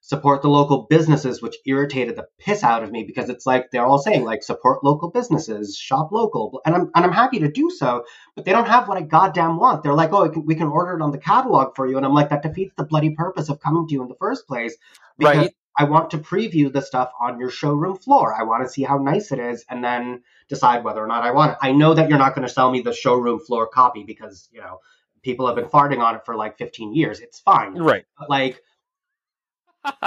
support 0.01 0.43
the 0.43 0.49
local 0.49 0.87
businesses, 0.89 1.43
which 1.43 1.57
irritated 1.67 2.17
the 2.17 2.27
piss 2.39 2.63
out 2.65 2.83
of 2.83 2.91
me 2.91 3.05
because 3.05 3.29
it's 3.29 3.47
like 3.47 3.71
they're 3.71 3.87
all 3.87 3.99
saying 3.99 4.25
like 4.25 4.43
support 4.43 4.83
local 4.85 5.11
businesses, 5.11 5.77
shop 5.77 6.11
local, 6.13 6.61
and 6.65 6.75
I'm 6.75 6.91
and 6.95 7.05
I'm 7.05 7.13
happy 7.13 7.39
to 7.41 7.51
do 7.51 7.71
so, 7.71 8.05
but 8.35 8.45
they 8.45 8.53
don't 8.53 8.69
have 8.69 8.89
what 8.89 8.99
I 8.99 9.03
goddamn 9.03 9.59
want. 9.59 9.83
They're 9.83 9.95
like, 9.95 10.13
oh, 10.13 10.25
we 10.25 10.31
can, 10.31 10.47
we 10.47 10.55
can 10.55 10.69
order 10.69 10.97
it 10.97 11.03
on 11.03 11.13
the 11.13 11.19
catalog 11.19 11.77
for 11.77 11.87
you, 11.87 11.97
and 11.97 12.07
I'm 12.07 12.15
like, 12.15 12.31
that 12.31 12.43
defeats 12.43 12.75
the 12.77 12.85
bloody 12.85 13.11
purpose 13.15 13.49
of 13.49 13.61
coming 13.61 13.87
to 13.89 13.95
you 13.95 14.03
in 14.03 14.09
the 14.09 14.17
first 14.17 14.47
place. 14.47 14.77
Because 15.19 15.37
Right. 15.47 15.55
I 15.79 15.85
want 15.85 16.11
to 16.11 16.19
preview 16.19 16.73
the 16.73 16.83
stuff 16.83 17.13
on 17.21 17.39
your 17.39 17.51
showroom 17.51 17.97
floor. 17.97 18.35
I 18.35 18.43
want 18.43 18.65
to 18.65 18.69
see 18.69 18.83
how 18.83 18.99
nice 18.99 19.33
it 19.33 19.39
is, 19.39 19.65
and 19.69 19.85
then 19.85 20.23
decide 20.49 20.85
whether 20.85 21.03
or 21.03 21.07
not 21.07 21.23
I 21.25 21.31
want 21.33 21.53
it. 21.53 21.59
I 21.63 21.73
know 21.73 21.95
that 21.95 22.09
you're 22.09 22.19
not 22.19 22.35
going 22.35 22.47
to 22.47 22.53
sell 22.53 22.71
me 22.71 22.81
the 22.81 22.93
showroom 22.93 23.41
floor 23.41 23.67
copy 23.69 24.05
because 24.05 24.49
you 24.53 24.61
know 24.61 24.81
people 25.23 25.47
have 25.47 25.57
been 25.57 25.67
farting 25.67 26.01
on 26.01 26.15
it 26.17 26.23
for 26.25 26.37
like 26.37 26.59
15 26.59 26.95
years. 26.95 27.21
It's 27.21 27.41
fine, 27.41 27.75
Right. 27.75 28.05
but 28.19 28.31
like 28.31 28.63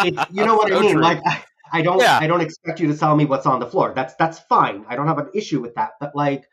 you 0.03 0.45
know 0.45 0.55
what 0.55 0.71
I 0.71 0.79
mean? 0.79 0.93
true. 0.93 1.01
Like 1.01 1.21
I, 1.25 1.43
I 1.71 1.81
don't 1.81 1.99
Yeah. 1.99 2.17
I 2.19 2.27
don't 2.27 2.41
expect 2.41 2.79
you 2.79 2.87
to 2.87 2.97
tell 2.97 3.15
me 3.15 3.25
what's 3.25 3.45
on 3.45 3.59
the 3.59 3.65
floor. 3.65 3.93
That's 3.95 4.15
that's 4.15 4.39
fine. 4.39 4.85
I 4.87 4.95
don't 4.95 5.07
have 5.07 5.17
an 5.17 5.29
issue 5.33 5.61
with 5.61 5.75
that. 5.75 5.91
But 5.99 6.15
like 6.15 6.47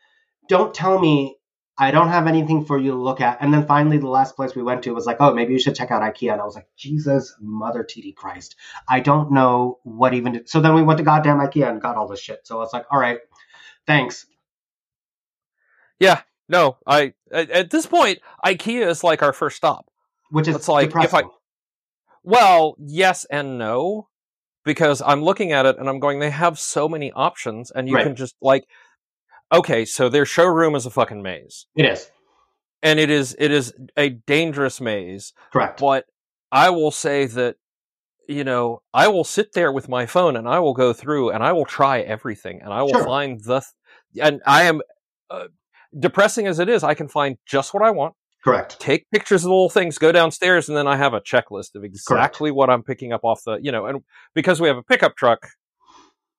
don't 0.47 0.73
tell 0.73 0.99
me 0.99 1.37
I 1.77 1.89
don't 1.91 2.09
have 2.09 2.27
anything 2.27 2.65
for 2.65 2.77
you 2.77 2.91
to 2.91 2.97
look 2.97 3.21
at. 3.21 3.37
And 3.41 3.53
then 3.53 3.65
finally 3.65 3.97
the 3.97 4.07
last 4.07 4.35
place 4.35 4.55
we 4.55 4.61
went 4.61 4.83
to 4.83 4.93
was 4.93 5.05
like, 5.05 5.17
oh, 5.19 5.33
maybe 5.33 5.53
you 5.53 5.59
should 5.59 5.75
check 5.75 5.89
out 5.89 6.01
IKEA. 6.01 6.31
And 6.33 6.41
I 6.41 6.45
was 6.45 6.55
like, 6.55 6.67
Jesus 6.77 7.35
mother 7.39 7.83
TD 7.83 8.13
Christ. 8.15 8.55
I 8.87 8.99
don't 8.99 9.31
know 9.31 9.79
what 9.83 10.13
even 10.13 10.33
to... 10.33 10.43
so 10.45 10.59
then 10.59 10.75
we 10.75 10.83
went 10.83 10.97
to 10.99 11.03
goddamn 11.03 11.39
IKEA 11.39 11.69
and 11.69 11.81
got 11.81 11.95
all 11.95 12.07
this 12.07 12.19
shit. 12.19 12.41
So 12.43 12.57
I 12.57 12.59
was 12.59 12.73
like, 12.73 12.85
all 12.91 12.99
right, 12.99 13.19
thanks. 13.87 14.25
Yeah. 15.99 16.21
No, 16.49 16.77
I 16.85 17.13
at, 17.31 17.69
this 17.69 17.85
point, 17.85 18.19
IKEA 18.45 18.87
is 18.87 19.03
like 19.03 19.23
our 19.23 19.33
first 19.33 19.55
stop. 19.55 19.89
Which 20.29 20.47
is 20.47 20.55
It's 20.55 20.67
like, 20.67 20.89
if 20.89 20.95
I- 20.95 21.03
depressing. 21.03 21.31
Well, 22.23 22.75
yes 22.79 23.25
and 23.25 23.57
no, 23.57 24.07
because 24.63 25.01
I'm 25.01 25.23
looking 25.23 25.51
at 25.51 25.65
it 25.65 25.77
and 25.79 25.89
I'm 25.89 25.99
going, 25.99 26.19
they 26.19 26.29
have 26.29 26.59
so 26.59 26.87
many 26.87 27.11
options, 27.11 27.71
and 27.71 27.87
you 27.89 27.95
Right. 27.95 28.03
can 28.03 28.15
just 28.15 28.35
like, 28.41 28.65
okay, 29.51 29.85
so 29.85 30.07
their 30.09 30.25
showroom 30.25 30.75
is 30.75 30.85
a 30.85 30.91
fucking 30.91 31.21
maze, 31.21 31.65
It 31.75 31.85
is. 31.85 32.09
and 32.83 32.99
it 32.99 33.09
is 33.09 33.35
it 33.39 33.51
is 33.51 33.73
a 33.97 34.09
dangerous 34.09 34.79
maze. 34.79 35.33
Correct. 35.51 35.79
But 35.79 36.05
I 36.51 36.69
will 36.69 36.91
say 36.91 37.25
that, 37.25 37.55
you 38.27 38.43
know, 38.43 38.81
I 38.93 39.07
will 39.07 39.23
sit 39.23 39.53
there 39.53 39.71
with 39.71 39.89
my 39.89 40.05
phone 40.05 40.35
and 40.35 40.47
I 40.47 40.59
will 40.59 40.73
go 40.73 40.93
through 40.93 41.31
and 41.31 41.43
I 41.43 41.53
will 41.53 41.65
try 41.65 42.01
everything 42.01 42.61
and 42.61 42.71
I 42.71 42.81
will 42.83 42.89
Sure. 42.93 43.05
find 43.05 43.41
the, 43.43 43.61
th- 44.13 44.23
and 44.25 44.41
I 44.45 44.63
am. 44.63 44.81
Uh, 45.29 45.47
depressing 45.97 46.47
as 46.47 46.59
it 46.59 46.69
is, 46.69 46.83
I 46.83 46.93
can 46.93 47.07
find 47.09 47.37
just 47.45 47.73
what 47.73 47.83
I 47.83 47.91
want 47.91 48.13
Correct. 48.43 48.79
take 48.79 49.09
pictures 49.11 49.41
of 49.43 49.49
the 49.49 49.53
little 49.53 49.69
things, 49.69 49.97
go 49.97 50.11
downstairs, 50.11 50.67
and 50.67 50.77
then 50.77 50.87
I 50.87 50.97
have 50.97 51.13
a 51.13 51.21
checklist 51.21 51.75
of 51.75 51.83
exactly 51.83 52.49
what 52.51 52.69
I'm 52.69 52.83
picking 52.83 53.13
up 53.13 53.23
off 53.23 53.43
the, 53.45 53.59
you 53.61 53.71
know, 53.71 53.85
and 53.85 54.01
because 54.33 54.59
we 54.59 54.67
have 54.67 54.77
a 54.77 54.83
pickup 54.83 55.15
truck, 55.15 55.47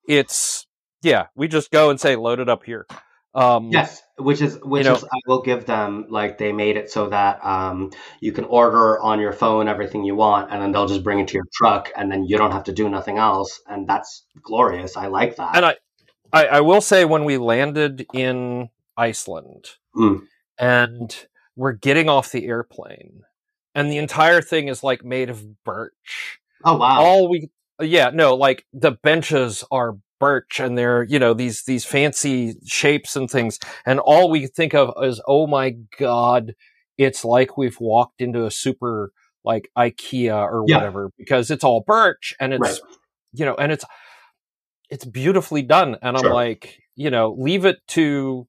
it's 0.09 0.67
yeah, 1.03 1.27
we 1.35 1.49
just 1.49 1.71
go 1.71 1.91
and 1.91 2.01
say 2.01 2.17
load 2.17 2.41
it 2.41 2.49
up 2.49 2.65
here. 2.65 2.87
Um, 3.35 3.71
Yes, 3.73 4.03
which 4.19 4.43
is 4.43 4.59
which 4.63 4.85
know- 4.85 4.95
is 4.97 5.05
I 5.05 5.19
will 5.27 5.43
give 5.43 5.65
them 5.65 6.07
like 6.11 6.39
they 6.39 6.53
made 6.53 6.77
it 6.77 6.91
so 6.91 7.09
that 7.09 7.45
um, 7.45 7.91
you 8.21 8.31
can 8.33 8.45
order 8.45 9.01
on 9.01 9.21
your 9.21 9.33
phone 9.33 9.69
everything 9.69 10.05
you 10.05 10.15
want, 10.15 10.51
and 10.53 10.61
then 10.61 10.71
they'll 10.73 10.87
just 10.87 11.03
bring 11.03 11.19
it 11.19 11.29
to 11.29 11.35
your 11.35 11.47
truck, 11.55 11.91
and 11.97 12.11
then 12.13 12.25
you 12.25 12.37
don't 12.37 12.53
have 12.53 12.65
to 12.65 12.73
do 12.73 12.89
nothing 12.89 13.19
else, 13.19 13.61
and 13.69 13.89
that's 13.89 14.27
glorious. 14.43 14.97
I 14.97 15.07
like 15.07 15.37
that. 15.37 15.57
and 15.57 15.65
I, 15.65 15.77
I, 16.33 16.47
I 16.47 16.61
will 16.61 16.81
say 16.83 17.05
when 17.05 17.25
we 17.25 17.39
landed 17.39 18.07
in 18.13 18.69
Iceland, 18.97 19.67
Mm. 19.97 20.23
and 20.59 21.27
we're 21.57 21.73
getting 21.73 22.09
off 22.09 22.33
the 22.33 22.47
airplane, 22.47 23.23
and 23.75 23.91
the 23.91 23.99
entire 23.99 24.41
thing 24.43 24.69
is 24.69 24.83
like 24.83 25.05
made 25.05 25.31
of 25.31 25.63
birch. 25.65 26.39
oh 26.65 26.77
wow, 26.77 27.01
all 27.01 27.29
we 27.29 27.51
yeah 27.81 28.11
no 28.13 28.35
like 28.35 28.65
the 28.73 28.93
benches 28.93 29.65
are 29.71 29.97
birch 30.21 30.61
and 30.61 30.79
they're 30.79 31.03
you 31.05 31.19
know 31.19 31.35
these 31.35 31.65
these 31.65 31.85
fancy 31.85 32.55
shapes 32.65 33.17
and 33.17 33.29
things 33.29 33.59
and 33.85 33.99
all 33.99 34.31
we 34.31 34.47
think 34.47 34.73
of 34.73 34.93
is 35.03 35.21
oh 35.27 35.49
my 35.49 35.71
god 35.99 36.55
it's 36.97 37.25
like 37.25 37.57
we've 37.59 37.81
walked 37.81 38.21
into 38.21 38.47
a 38.47 38.51
super 38.51 39.11
like 39.45 39.69
ikea 39.77 40.33
or 40.33 40.63
Yeah. 40.69 40.77
whatever 40.77 41.11
because 41.19 41.51
it's 41.51 41.65
all 41.65 41.81
birch 41.85 42.35
and 42.39 42.53
it's 42.53 42.61
Right. 42.61 42.79
you 43.33 43.45
know 43.45 43.57
and 43.57 43.73
it's 43.73 43.85
it's 44.91 45.05
beautifully 45.05 45.63
done 45.63 45.97
and 46.03 46.17
i'm 46.17 46.23
like 46.33 46.79
you 46.95 47.11
know 47.11 47.35
leave 47.37 47.65
it 47.65 47.79
to 47.89 48.47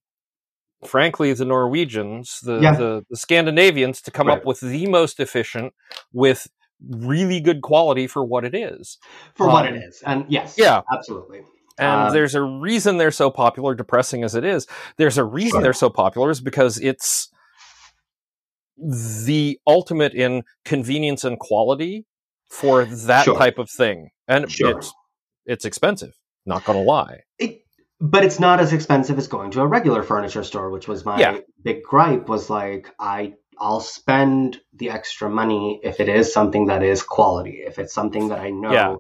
frankly 0.88 1.34
the 1.34 1.46
norwegians 1.46 2.39
the 2.41 2.60
Yeah. 2.60 2.76
the, 2.76 3.06
the 3.10 3.17
scandinavians 3.17 4.02
to 4.02 4.12
come 4.12 4.30
up 4.30 4.46
with 4.46 4.60
the 4.60 4.88
most 4.88 5.19
efficient 5.19 5.74
with 6.12 6.48
really 6.89 7.39
good 7.39 7.62
quality 7.62 8.08
for 8.08 8.24
what 8.26 8.43
it 8.46 8.54
is 8.56 8.98
for 9.36 9.48
what 9.48 9.65
um, 9.67 9.74
it 9.76 9.78
is, 9.84 10.02
and 10.06 10.26
yes, 10.28 10.56
yeah. 10.58 10.82
absolutely. 10.91 11.41
and 11.78 12.08
Um, 12.10 12.13
there's 12.13 12.36
a 12.36 12.41
reason 12.41 12.98
they're 12.98 13.12
so 13.12 13.32
popular 13.32 13.74
depressing 13.76 14.24
as 14.24 14.36
it 14.36 14.43
is 14.43 14.67
there's 14.98 15.17
a 15.17 15.24
reason 15.24 15.62
they're 15.63 15.74
so 15.74 15.89
popular 15.89 16.30
is 16.30 16.41
because 16.41 16.80
it's 16.80 17.30
the 18.78 19.60
ultimate 19.67 20.13
in 20.13 20.43
convenience 20.65 21.24
and 21.24 21.39
quality 21.39 22.06
for 22.50 22.86
that 22.86 23.26
Sure. 23.26 23.38
type 23.38 23.58
of 23.60 23.69
thing 23.69 24.10
and 24.28 24.52
Sure. 24.52 24.78
it's 24.78 24.93
it's 25.46 25.65
expensive 25.65 26.13
not 26.46 26.65
gonna 26.65 26.82
lie 26.82 27.22
It, 27.39 27.62
but 28.04 28.26
it's 28.26 28.38
not 28.38 28.60
as 28.60 28.74
expensive 28.74 29.18
as 29.18 29.30
going 29.30 29.50
to 29.52 29.62
a 29.62 29.68
regular 29.68 30.04
furniture 30.04 30.44
store, 30.44 30.70
which 30.70 30.89
was 30.89 31.06
my 31.06 31.20
Yeah. 31.20 31.38
big 31.63 31.84
gripe. 31.84 32.28
Was 32.28 32.50
like 32.50 32.94
I 33.00 33.36
I'll 33.58 33.80
spend 33.80 34.60
the 34.74 34.89
extra 34.89 35.30
money 35.30 35.80
if 35.84 36.02
it 36.02 36.10
is 36.10 36.34
something 36.34 36.66
that 36.66 36.84
is 36.84 37.02
quality. 37.02 37.63
If 37.66 37.80
it's 37.80 37.94
something 37.94 38.28
that 38.28 38.39
I 38.39 38.50
know 38.50 38.72
Yeah. 38.74 38.96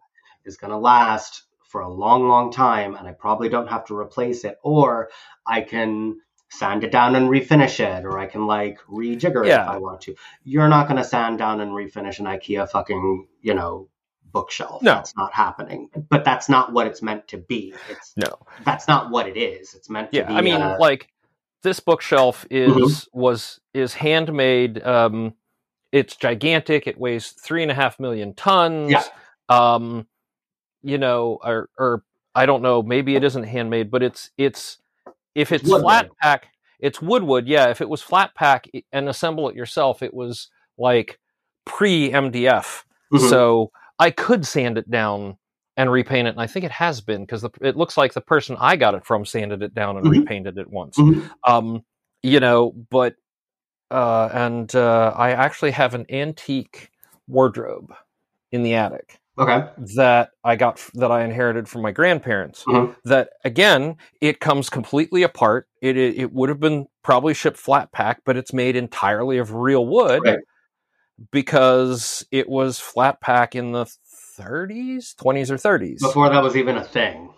is 0.45 0.55
going 0.55 0.71
to 0.71 0.77
last 0.77 1.43
for 1.67 1.81
a 1.81 1.89
long, 1.89 2.29
long 2.29 2.51
time, 2.51 2.95
and 2.95 3.05
I 3.05 3.11
probably 3.11 3.49
don't 3.49 3.67
have 3.67 3.83
to 3.85 3.97
replace 3.97 4.45
it, 4.45 4.57
or 4.63 5.09
I 5.45 5.61
can 5.61 6.21
sand 6.49 6.83
it 6.85 6.91
down 6.91 7.15
and 7.15 7.29
refinish 7.29 7.79
it, 7.81 8.05
or 8.05 8.17
I 8.19 8.27
can 8.27 8.47
like 8.47 8.79
rejigger 8.87 9.43
it 9.43 9.49
Yeah. 9.49 9.63
if 9.63 9.69
I 9.69 9.77
want 9.79 10.01
to. 10.01 10.15
You're 10.45 10.69
not 10.69 10.87
going 10.87 11.01
to 11.01 11.03
sand 11.03 11.39
down 11.39 11.59
and 11.59 11.71
refinish 11.71 12.19
an 12.19 12.25
IKEA 12.25 12.69
fucking 12.69 13.27
you 13.41 13.53
know 13.53 13.89
bookshelf. 14.33 14.81
No. 14.81 14.95
That's 14.95 15.15
not 15.15 15.33
happening. 15.33 15.89
But 16.09 16.25
that's 16.25 16.49
not 16.49 16.73
what 16.73 16.87
it's 16.87 17.01
meant 17.01 17.27
to 17.29 17.37
be. 17.37 17.73
It's 17.89 18.13
no 18.17 18.37
that's 18.65 18.87
not 18.87 19.11
what 19.11 19.27
it 19.27 19.37
is. 19.37 19.73
It's 19.75 19.89
meant 19.89 20.11
to 20.11 20.17
yeah 20.17 20.27
be. 20.27 20.33
i 20.35 20.41
mean 20.41 20.61
uh, 20.61 20.75
like 20.79 21.07
this 21.63 21.79
bookshelf 21.79 22.45
is 22.51 22.71
Mm-hmm. 22.73 23.19
was 23.19 23.59
is 23.73 23.93
handmade 23.93 24.83
um 24.83 25.33
it's 25.93 26.15
gigantic 26.15 26.87
it 26.87 26.97
weighs 26.99 27.29
three 27.29 27.61
and 27.61 27.71
a 27.71 27.75
half 27.75 27.99
million 27.99 28.33
tons 28.33 28.91
Yeah. 28.91 29.03
um 29.49 30.07
you 30.81 30.97
know 30.97 31.39
or 31.43 31.69
or 31.77 32.03
i 32.35 32.45
don't 32.45 32.61
know 32.63 32.81
maybe 32.81 33.15
it 33.15 33.23
isn't 33.23 33.43
handmade 33.43 33.89
but 33.91 34.03
it's 34.03 34.31
it's 34.37 34.79
if 35.35 35.51
it's 35.51 35.63
Woodwood. 35.63 35.81
flat 35.83 36.09
pack 36.21 36.47
it's 36.79 37.01
woodwood 37.01 37.47
yeah 37.47 37.69
if 37.69 37.79
it 37.81 37.87
was 37.89 38.01
flat 38.01 38.35
pack 38.35 38.67
and 38.91 39.07
assemble 39.07 39.47
it 39.49 39.55
yourself 39.55 40.01
it 40.01 40.13
was 40.13 40.49
like 40.77 41.19
pre 41.65 42.09
mdf 42.11 42.83
mhm. 43.13 43.29
so 43.29 43.71
I 44.03 44.11
could 44.11 44.45
sand 44.45 44.77
it 44.77 44.91
down 44.91 45.37
and 45.77 45.89
repaint 45.89 46.27
it, 46.27 46.31
and 46.31 46.41
I 46.41 46.45
think 46.47 46.65
it 46.65 46.71
has 46.71 46.99
been 46.99 47.21
because 47.21 47.45
it 47.61 47.77
looks 47.77 47.95
like 47.95 48.13
the 48.13 48.19
person 48.19 48.57
I 48.59 48.75
got 48.75 48.95
it 48.95 49.05
from 49.05 49.25
sanded 49.25 49.63
it 49.63 49.73
down 49.73 49.95
and 49.95 50.05
Mhm. 50.05 50.11
repainted 50.11 50.57
it 50.57 50.69
once. 50.69 50.97
Mhm. 50.97 51.29
Um, 51.45 51.85
you 52.21 52.41
know, 52.41 52.71
but 52.89 53.15
uh, 53.91 54.27
and 54.33 54.75
uh, 54.75 55.13
I 55.15 55.31
actually 55.31 55.71
have 55.71 55.93
an 55.93 56.05
antique 56.09 56.89
wardrobe 57.27 57.93
in 58.51 58.63
the 58.63 58.73
attic 58.75 59.19
Okay. 59.37 59.69
that 59.95 60.31
I 60.43 60.55
got 60.57 60.81
that 60.95 61.11
I 61.11 61.23
inherited 61.23 61.69
from 61.69 61.81
my 61.83 61.91
grandparents. 61.91 62.65
Mhm. 62.65 62.95
That 63.05 63.29
again, 63.45 63.95
it 64.19 64.41
comes 64.41 64.69
completely 64.69 65.23
apart. 65.23 65.67
It 65.81 65.95
it, 65.95 66.17
it 66.17 66.33
would 66.33 66.49
have 66.49 66.59
been 66.59 66.87
probably 67.03 67.33
shipped 67.33 67.57
flat 67.57 67.91
pack, 67.93 68.21
but 68.25 68.35
it's 68.35 68.51
made 68.51 68.75
entirely 68.75 69.37
of 69.37 69.53
real 69.53 69.85
wood 69.85 70.23
Right. 70.23 70.39
Because 71.31 72.25
it 72.31 72.49
was 72.49 72.79
flat 72.79 73.21
pack 73.21 73.55
in 73.55 73.71
the 73.71 73.85
30s, 74.39 75.15
20s 75.15 75.51
or 75.51 75.57
30s. 75.57 75.99
Before 75.99 76.29
that 76.29 76.43
was 76.43 76.55
even 76.55 76.77
a 76.77 76.83
thing. 76.83 77.33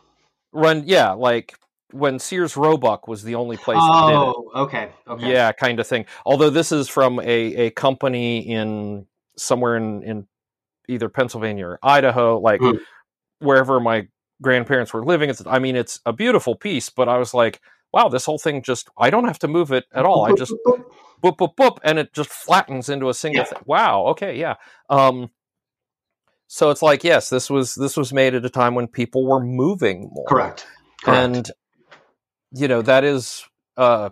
Run, 0.54 0.84
yeah, 0.86 1.12
like 1.12 1.58
when 1.92 2.20
Sears 2.20 2.56
Roebuck 2.58 3.08
was 3.08 3.24
the 3.24 3.36
only 3.36 3.58
place 3.58 3.82
that 3.82 4.06
did 4.06 4.10
it. 4.10 4.18
Oh, 4.18 4.52
okay. 4.56 4.92
Okay. 5.08 5.32
Yeah, 5.32 5.52
kind 5.52 5.80
of 5.80 5.88
thing. 5.88 6.06
Although 6.26 6.50
this 6.50 6.72
is 6.72 6.88
from 6.88 7.20
a, 7.20 7.24
a 7.68 7.70
company 7.72 8.40
in 8.40 9.06
somewhere 9.38 9.76
in, 9.76 10.04
in 10.04 10.28
either 10.88 11.10
Pennsylvania 11.10 11.68
or 11.68 11.80
Idaho, 11.84 12.40
like 12.40 12.62
Hmm. 12.62 12.78
wherever 13.40 13.80
my 13.80 14.08
grandparents 14.42 14.94
were 14.94 15.06
living. 15.06 15.30
It's, 15.30 15.46
I 15.46 15.60
mean, 15.60 15.76
it's 15.76 16.00
a 16.06 16.14
beautiful 16.14 16.56
piece, 16.56 16.90
but 16.90 17.08
I 17.08 17.18
was 17.18 17.34
like, 17.34 17.62
wow, 17.96 18.10
this 18.10 18.26
whole 18.26 18.38
thing 18.38 18.62
just, 18.62 18.90
I 18.98 19.10
don't 19.10 19.24
have 19.26 19.40
to 19.40 19.48
move 19.48 19.72
it 19.72 19.86
at 19.94 20.06
all. 20.06 20.26
I 20.26 20.34
just 20.34 20.54
boop, 21.24 21.38
boop, 21.38 21.56
boop, 21.56 21.78
and 21.84 21.98
it 21.98 22.14
just 22.14 22.30
flattens 22.30 22.90
into 22.90 23.08
a 23.10 23.14
single 23.14 23.40
Yeah. 23.44 23.46
thing. 23.46 23.60
Wow. 23.66 24.08
Okay. 24.08 24.38
Yeah. 24.38 24.56
Um, 24.90 25.32
so 26.48 26.70
it's 26.70 26.82
like, 26.82 27.04
yes, 27.04 27.30
this 27.30 27.50
was, 27.50 27.74
this 27.74 27.96
was 27.98 28.12
made 28.14 28.36
at 28.36 28.46
a 28.46 28.50
time 28.50 28.76
when 28.76 28.88
people 28.88 29.26
were 29.26 29.40
moving 29.40 30.10
more 30.12 30.28
Correct. 30.28 30.68
Correct. 31.04 31.26
and 31.38 31.52
you 32.52 32.68
know 32.68 32.82
that 32.82 33.04
is 33.04 33.44
uh 33.78 34.10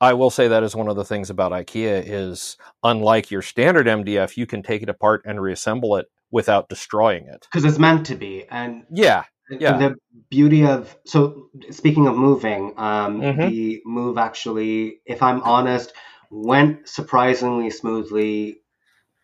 i 0.00 0.12
will 0.12 0.30
say 0.30 0.48
that 0.48 0.62
is 0.62 0.76
one 0.76 0.88
of 0.88 0.96
the 0.96 1.04
things 1.04 1.30
about 1.30 1.52
ikea 1.52 2.02
is 2.04 2.56
unlike 2.82 3.30
your 3.30 3.40
standard 3.40 3.86
mdf 3.86 4.36
you 4.36 4.46
can 4.46 4.62
take 4.62 4.82
it 4.82 4.88
apart 4.88 5.22
and 5.24 5.40
reassemble 5.40 5.96
it 5.96 6.06
without 6.30 6.68
destroying 6.68 7.26
it 7.28 7.46
Because 7.50 7.64
it's 7.64 7.78
meant 7.78 8.04
to 8.06 8.14
be. 8.14 8.44
And 8.50 8.84
yeah 8.90 9.24
Yeah. 9.50 9.78
the 9.78 9.96
beauty 10.30 10.64
of 10.66 10.94
so 11.04 11.48
speaking 11.70 12.06
of 12.06 12.16
moving, 12.16 12.74
um, 12.76 13.22
Mhm. 13.22 13.48
the 13.48 13.82
move 13.84 14.18
actually, 14.18 15.00
if 15.06 15.22
I'm 15.22 15.42
honest, 15.42 15.92
went 16.30 16.88
surprisingly 16.88 17.70
smoothly. 17.70 18.60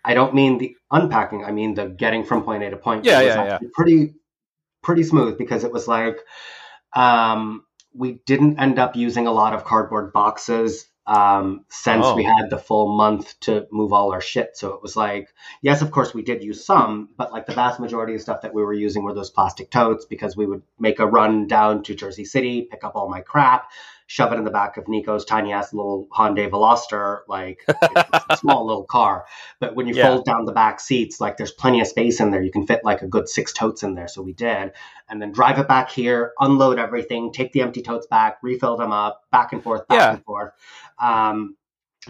I 0.04 0.14
don't 0.14 0.34
mean 0.34 0.58
the 0.58 0.76
unpacking. 0.90 1.44
I 1.44 1.52
mean 1.52 1.74
the 1.74 1.88
getting 1.88 2.24
from 2.24 2.42
point 2.42 2.62
A 2.62 2.70
to 2.70 2.76
point 2.76 3.02
B. 3.02 3.10
Yeah, 3.10 3.20
yeah, 3.20 3.44
yeah. 3.44 3.58
Pretty, 3.74 4.14
pretty 4.82 5.02
smooth 5.02 5.38
because 5.38 5.64
it 5.64 5.72
was 5.72 5.88
like, 5.88 6.18
um, 6.94 7.64
we 7.94 8.20
didn't 8.26 8.58
end 8.58 8.78
up 8.78 8.96
using 8.96 9.26
a 9.26 9.32
lot 9.32 9.54
of 9.54 9.64
cardboard 9.64 10.12
boxes 10.12 10.86
um, 11.06 11.64
since 11.68 12.06
Oh. 12.06 12.14
we 12.14 12.24
had 12.24 12.48
the 12.48 12.58
full 12.58 12.96
month 12.96 13.38
to 13.40 13.66
move 13.70 13.92
all 13.92 14.12
our 14.12 14.20
shit. 14.20 14.56
So 14.56 14.72
it 14.74 14.82
was 14.82 14.96
like, 14.96 15.32
yes, 15.60 15.82
of 15.82 15.90
course 15.90 16.14
we 16.14 16.22
did 16.22 16.42
use 16.42 16.64
some, 16.64 17.10
but 17.16 17.30
like 17.32 17.46
the 17.46 17.52
vast 17.52 17.78
majority 17.78 18.14
of 18.14 18.22
stuff 18.22 18.40
that 18.42 18.54
we 18.54 18.62
were 18.62 18.72
using 18.72 19.02
were 19.04 19.12
those 19.14 19.30
plastic 19.30 19.70
totes 19.70 20.04
because 20.06 20.36
we 20.36 20.46
would 20.46 20.62
make 20.78 21.00
a 21.00 21.06
run 21.06 21.46
down 21.46 21.82
to 21.84 21.94
Jersey 21.94 22.24
City, 22.24 22.68
pick 22.70 22.84
up 22.84 22.96
all 22.96 23.08
my 23.08 23.20
crap, 23.20 23.70
shove 24.06 24.32
it 24.32 24.36
in 24.36 24.44
the 24.44 24.50
back 24.50 24.76
of 24.76 24.86
Nico's 24.86 25.24
tiny 25.24 25.52
ass 25.52 25.72
little 25.72 26.06
Hyundai 26.12 26.48
Veloster, 26.50 27.20
like 27.26 27.60
it's 27.68 28.24
a 28.30 28.36
small 28.36 28.66
little 28.66 28.84
car. 28.84 29.24
But 29.60 29.74
when 29.74 29.86
you 29.86 29.94
Yeah. 29.94 30.08
fold 30.08 30.24
down 30.24 30.44
the 30.44 30.52
back 30.52 30.80
seats, 30.80 31.20
like 31.20 31.36
there's 31.36 31.52
plenty 31.52 31.80
of 31.80 31.86
space 31.86 32.20
in 32.20 32.30
there. 32.30 32.42
You 32.42 32.50
can 32.50 32.66
fit 32.66 32.80
like 32.84 33.02
a 33.02 33.06
good 33.06 33.28
six 33.28 33.52
totes 33.52 33.82
in 33.82 33.94
there. 33.94 34.08
So 34.08 34.22
we 34.22 34.32
did. 34.32 34.72
And 35.08 35.20
then 35.20 35.32
drive 35.32 35.58
it 35.58 35.68
back 35.68 35.90
here, 35.90 36.32
unload 36.38 36.78
everything, 36.78 37.32
take 37.32 37.52
the 37.52 37.62
empty 37.62 37.82
totes 37.82 38.06
back, 38.06 38.38
refill 38.42 38.76
them 38.76 38.92
up, 38.92 39.22
back 39.30 39.52
and 39.52 39.62
forth, 39.62 39.86
back 39.88 39.98
Yeah. 39.98 40.10
and 40.14 40.24
forth. 40.24 40.52
Um, 41.00 41.56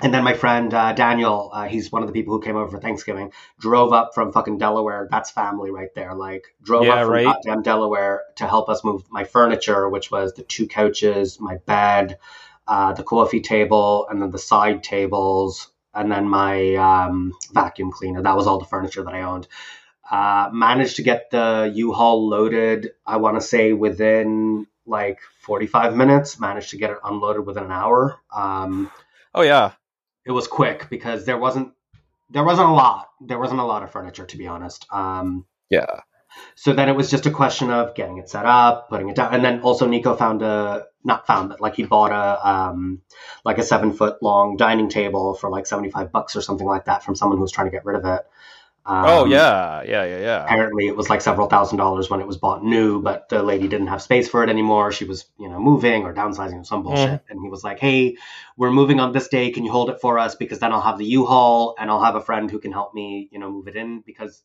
and 0.03 0.13
then 0.13 0.25
my 0.25 0.35
friend 0.35 0.75
uh, 0.75 0.93
Daniel, 0.93 1.51
uh, 1.53 1.69
he's 1.69 1.93
one 1.93 2.03
of 2.03 2.09
the 2.09 2.13
people 2.13 2.35
who 2.35 2.41
came 2.41 2.57
over 2.57 2.69
for 2.69 2.81
Thanksgiving, 2.81 3.33
drove 3.61 3.93
up 3.93 4.13
from 4.15 4.33
fucking 4.33 4.59
Delaware. 4.59 5.07
That's 5.09 5.31
family 5.31 5.71
right 5.71 5.95
there. 5.95 6.15
Like 6.15 6.55
drove 6.63 6.85
Yeah, 6.85 6.95
up 6.95 7.07
from 7.07 7.13
right. 7.13 7.25
goddamn 7.25 7.63
Delaware 7.63 8.23
to 8.37 8.47
help 8.49 8.69
us 8.69 8.83
move 8.83 9.05
my 9.11 9.23
furniture, 9.25 9.89
which 9.89 10.11
was 10.11 10.35
the 10.35 10.43
two 10.43 10.67
couches, 10.67 11.39
my 11.39 11.59
bed, 11.67 12.19
uh, 12.67 12.93
the 12.95 13.05
coffee 13.05 13.41
table, 13.41 14.09
and 14.11 14.21
then 14.21 14.31
the 14.31 14.39
side 14.39 14.83
tables, 14.83 15.71
and 15.95 16.11
then 16.11 16.29
my 16.29 16.75
um, 16.75 17.33
vacuum 17.53 17.93
cleaner. 17.93 18.21
That 18.21 18.37
was 18.37 18.49
all 18.49 18.59
the 18.59 18.67
furniture 18.67 19.05
that 19.05 19.15
I 19.15 19.23
owned. 19.23 19.47
Uh, 20.11 20.51
managed 20.53 20.97
to 20.97 21.03
get 21.03 21.31
the 21.31 21.71
U-Haul 21.73 22.29
loaded. 22.29 22.91
I 23.07 23.19
want 23.19 23.41
to 23.41 23.47
say 23.47 23.73
within 23.73 24.67
like 24.87 25.21
45 25.43 25.95
minutes. 25.95 26.41
Managed 26.41 26.71
to 26.71 26.79
get 26.79 26.91
it 26.91 26.99
unloaded 27.05 27.47
within 27.47 27.63
an 27.63 27.73
hour. 27.73 28.19
Um, 28.35 28.91
oh 29.35 29.43
yeah 29.43 29.73
it 30.27 30.33
was 30.33 30.47
quick 30.47 30.89
because 30.91 31.25
there 31.25 31.39
wasn't 31.39 31.73
there 32.31 32.45
wasn't 32.45 32.69
a 32.69 32.73
lot 32.73 33.09
there 33.21 33.39
wasn't 33.39 33.61
a 33.61 33.65
lot 33.65 33.83
of 33.83 33.91
furniture 33.91 34.27
to 34.27 34.37
be 34.37 34.47
honest. 34.47 34.87
Um, 34.91 35.47
yeah. 35.71 36.01
so 36.55 36.73
then 36.73 36.89
it 36.89 36.97
was 36.97 37.11
just 37.11 37.27
a 37.27 37.31
question 37.31 37.71
of 37.71 37.95
getting 37.95 38.19
it 38.19 38.29
set 38.29 38.45
up 38.45 38.89
putting 38.89 39.09
it 39.09 39.17
down 39.17 39.33
and 39.35 39.45
then 39.45 39.61
also 39.61 39.87
nico 39.87 40.15
found 40.15 40.43
a 40.43 40.85
not 41.03 41.27
found 41.27 41.49
but 41.49 41.61
like 41.61 41.75
he 41.75 41.85
bought 41.85 42.13
a 42.13 42.49
um, 42.49 43.01
like 43.45 43.59
a 43.59 43.63
seven 43.63 43.93
foot 43.93 44.23
long 44.23 44.57
dining 44.57 44.89
table 44.89 45.35
for 45.35 45.49
like 45.51 45.67
75 45.67 46.13
bucks 46.13 46.37
or 46.37 46.43
something 46.43 46.67
like 46.67 46.87
that 46.87 47.03
from 47.03 47.15
someone 47.15 47.39
who 47.39 47.43
was 47.43 47.53
trying 47.53 47.67
to 47.67 47.71
get 47.71 47.85
rid 47.85 47.97
of 47.97 48.05
it 48.05 48.27
um, 48.87 49.05
oh 49.07 49.25
yeah. 49.25 49.83
Yeah 49.83 50.05
yeah 50.05 50.19
yeah. 50.19 50.45
apparently 50.45 50.87
it 50.87 50.97
was 50.97 51.09
like 51.09 51.21
several 51.23 51.49
thousand 51.49 51.79
dollars 51.79 52.11
when 52.11 52.21
it 52.21 52.27
was 52.27 52.37
bought 52.37 52.63
new 52.63 53.01
but 53.01 53.29
the 53.31 53.43
lady 53.43 53.67
didn't 53.69 53.87
have 53.87 54.03
space 54.03 54.29
for 54.29 54.43
it 54.45 54.51
anymore. 54.51 54.93
She 54.93 55.05
was 55.05 55.25
you 55.39 55.49
know 55.49 55.59
moving 55.59 56.05
or 56.05 56.13
downsizing 56.15 56.61
or 56.61 56.65
some 56.65 56.83
bullshit. 56.83 57.23
And 57.29 57.41
he 57.41 57.49
was 57.49 57.65
like 57.65 57.79
hey 57.81 58.17
we're 58.57 58.71
moving 58.71 59.01
on 59.01 59.13
this 59.13 59.29
day. 59.29 59.51
Can 59.51 59.65
you 59.65 59.73
hold 59.73 59.91
it 59.91 60.01
for 60.01 60.19
us? 60.19 60.35
Because 60.35 60.59
then 60.59 60.73
i'll 60.73 60.81
have 60.83 60.99
the 60.99 61.07
u-haul 61.07 61.77
and 61.79 61.91
i'll 61.91 62.03
have 62.03 62.15
a 62.15 62.21
friend 62.21 62.51
who 62.51 62.59
can 62.59 62.73
help 62.73 62.95
me 62.95 63.29
you 63.33 63.39
know 63.39 63.51
move 63.51 63.69
it 63.69 63.77
in. 63.77 64.01
Because 64.05 64.43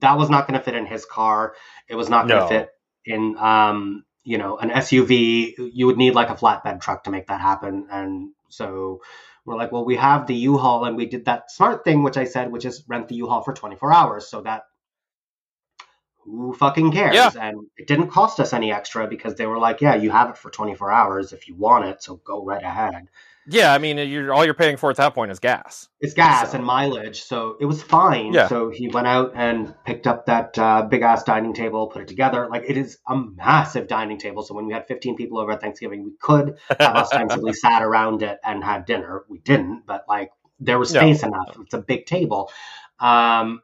that 0.00 0.16
was 0.18 0.30
not 0.30 0.46
going 0.46 0.58
to 0.58 0.64
fit 0.64 0.74
in 0.74 0.86
his 0.86 1.04
car. 1.04 1.54
It 1.88 1.94
was 1.94 2.08
not 2.08 2.28
going 2.28 2.40
to 2.40 2.42
No. 2.42 2.48
fit 2.48 2.70
in 3.06 3.36
um 3.38 4.04
you 4.24 4.36
know 4.36 4.58
an 4.58 4.70
suv 4.70 5.10
you 5.10 5.86
would 5.86 5.96
need 5.96 6.14
like 6.14 6.28
a 6.28 6.34
flatbed 6.34 6.80
truck 6.82 7.04
to 7.04 7.10
make 7.10 7.28
that 7.28 7.40
happen. 7.40 7.86
And 7.90 8.32
so 8.50 9.00
we're 9.44 9.56
like, 9.56 9.72
well, 9.72 9.84
we 9.84 9.96
have 9.96 10.26
the 10.26 10.34
U-Haul, 10.34 10.84
and 10.84 10.96
we 10.96 11.06
did 11.06 11.24
that 11.24 11.50
smart 11.50 11.84
thing, 11.84 12.02
which 12.02 12.16
I 12.16 12.24
said, 12.24 12.52
which 12.52 12.64
is 12.64 12.84
rent 12.88 13.08
the 13.08 13.16
U-Haul 13.16 13.42
for 13.42 13.52
24 13.52 13.92
hours, 13.92 14.28
so 14.28 14.42
that 14.42 14.62
who 16.24 16.52
fucking 16.52 16.92
cares? 16.92 17.14
Yeah. 17.14 17.30
And 17.40 17.66
it 17.76 17.86
didn't 17.86 18.10
cost 18.10 18.40
us 18.40 18.52
any 18.52 18.72
extra 18.72 19.06
because 19.06 19.34
they 19.34 19.46
were 19.46 19.58
like, 19.58 19.80
yeah, 19.80 19.94
you 19.94 20.10
have 20.10 20.30
it 20.30 20.36
for 20.36 20.50
24 20.50 20.92
hours 20.92 21.32
if 21.32 21.48
you 21.48 21.54
want 21.54 21.86
it, 21.86 22.02
so 22.02 22.16
go 22.16 22.44
right 22.44 22.62
ahead. 22.62 23.08
Yeah 23.46 23.72
i 23.72 23.78
mean 23.78 23.96
you're 23.98 24.32
all 24.32 24.44
you're 24.44 24.54
paying 24.54 24.76
for 24.76 24.90
at 24.90 24.96
that 24.96 25.14
point 25.14 25.30
is 25.30 25.38
gas 25.38 25.88
It's 26.00 26.14
gas 26.14 26.50
So- 26.50 26.56
and 26.58 26.64
mileage, 26.66 27.22
so 27.22 27.56
it 27.60 27.66
was 27.66 27.82
fine. 27.82 28.32
Yeah. 28.32 28.48
So 28.48 28.70
he 28.70 28.88
went 28.88 29.06
out 29.06 29.32
and 29.34 29.74
picked 29.84 30.06
up 30.06 30.26
that 30.26 30.58
uh, 30.58 30.82
big 30.82 31.02
ass 31.02 31.24
dining 31.24 31.52
table, 31.52 31.88
put 31.88 32.02
it 32.02 32.08
together. 32.08 32.48
Like 32.50 32.64
it 32.66 32.76
is 32.78 32.98
a 33.08 33.16
massive 33.16 33.86
dining 33.88 34.18
table. 34.18 34.42
So 34.42 34.54
when 34.54 34.66
we 34.66 34.72
had 34.72 34.86
15 34.88 35.14
people 35.16 35.38
over 35.38 35.52
at 35.52 35.60
Thanksgiving, 35.60 36.02
we 36.04 36.12
could 36.20 36.56
have 36.78 36.96
ostensibly 36.96 37.52
sat 37.64 37.82
around 37.82 38.22
it 38.22 38.38
and 38.44 38.64
had 38.64 38.86
dinner. 38.86 39.24
We 39.28 39.38
didn't, 39.40 39.84
but 39.86 40.04
like 40.08 40.30
there 40.58 40.78
was 40.78 40.92
No. 40.94 41.00
space 41.00 41.22
enough. 41.22 41.56
It's 41.60 41.74
a 41.74 41.78
big 41.82 42.06
table. 42.06 42.50
Um, 42.98 43.60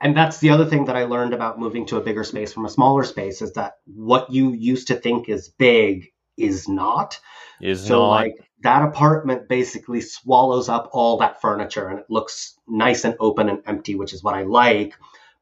and 0.00 0.16
that's 0.16 0.38
the 0.38 0.50
other 0.50 0.66
thing 0.66 0.86
that 0.86 0.96
I 0.96 1.04
learned 1.04 1.32
about 1.32 1.60
moving 1.60 1.86
to 1.86 1.96
a 1.96 2.00
bigger 2.00 2.24
space 2.24 2.52
from 2.52 2.64
a 2.66 2.70
smaller 2.70 3.04
space 3.04 3.40
is 3.40 3.52
that 3.52 3.74
what 3.86 4.30
you 4.32 4.52
used 4.52 4.88
to 4.88 4.96
think 4.96 5.28
is 5.28 5.48
big 5.48 6.08
is 6.36 6.68
not. 6.68 7.20
is 7.60 7.86
So 7.86 7.98
not 8.00 8.08
like 8.10 8.34
that 8.62 8.82
apartment 8.82 9.48
basically 9.48 10.00
swallows 10.00 10.68
up 10.68 10.90
all 10.92 11.18
that 11.18 11.40
furniture 11.40 11.88
and 11.88 11.98
it 11.98 12.06
looks 12.08 12.54
nice 12.68 13.04
and 13.04 13.14
open 13.20 13.48
and 13.48 13.62
empty, 13.66 13.94
which 13.94 14.12
is 14.12 14.22
what 14.22 14.34
I 14.34 14.42
like. 14.42 14.94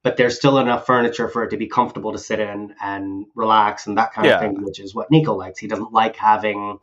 But 0.02 0.16
there's 0.16 0.36
still 0.36 0.58
enough 0.58 0.86
furniture 0.86 1.28
for 1.28 1.44
it 1.44 1.50
to 1.50 1.56
be 1.58 1.66
comfortable 1.68 2.12
to 2.12 2.18
sit 2.18 2.40
in 2.40 2.74
and 2.82 3.26
relax 3.34 3.86
and 3.86 3.98
that 3.98 4.12
kind 4.14 4.26
Yeah. 4.26 4.34
of 4.36 4.40
thing, 4.40 4.62
which 4.64 4.80
is 4.80 4.94
what 4.94 5.10
Nico 5.10 5.34
likes. 5.34 5.58
He 5.58 5.66
doesn't 5.68 5.92
like 5.92 6.16
having 6.16 6.78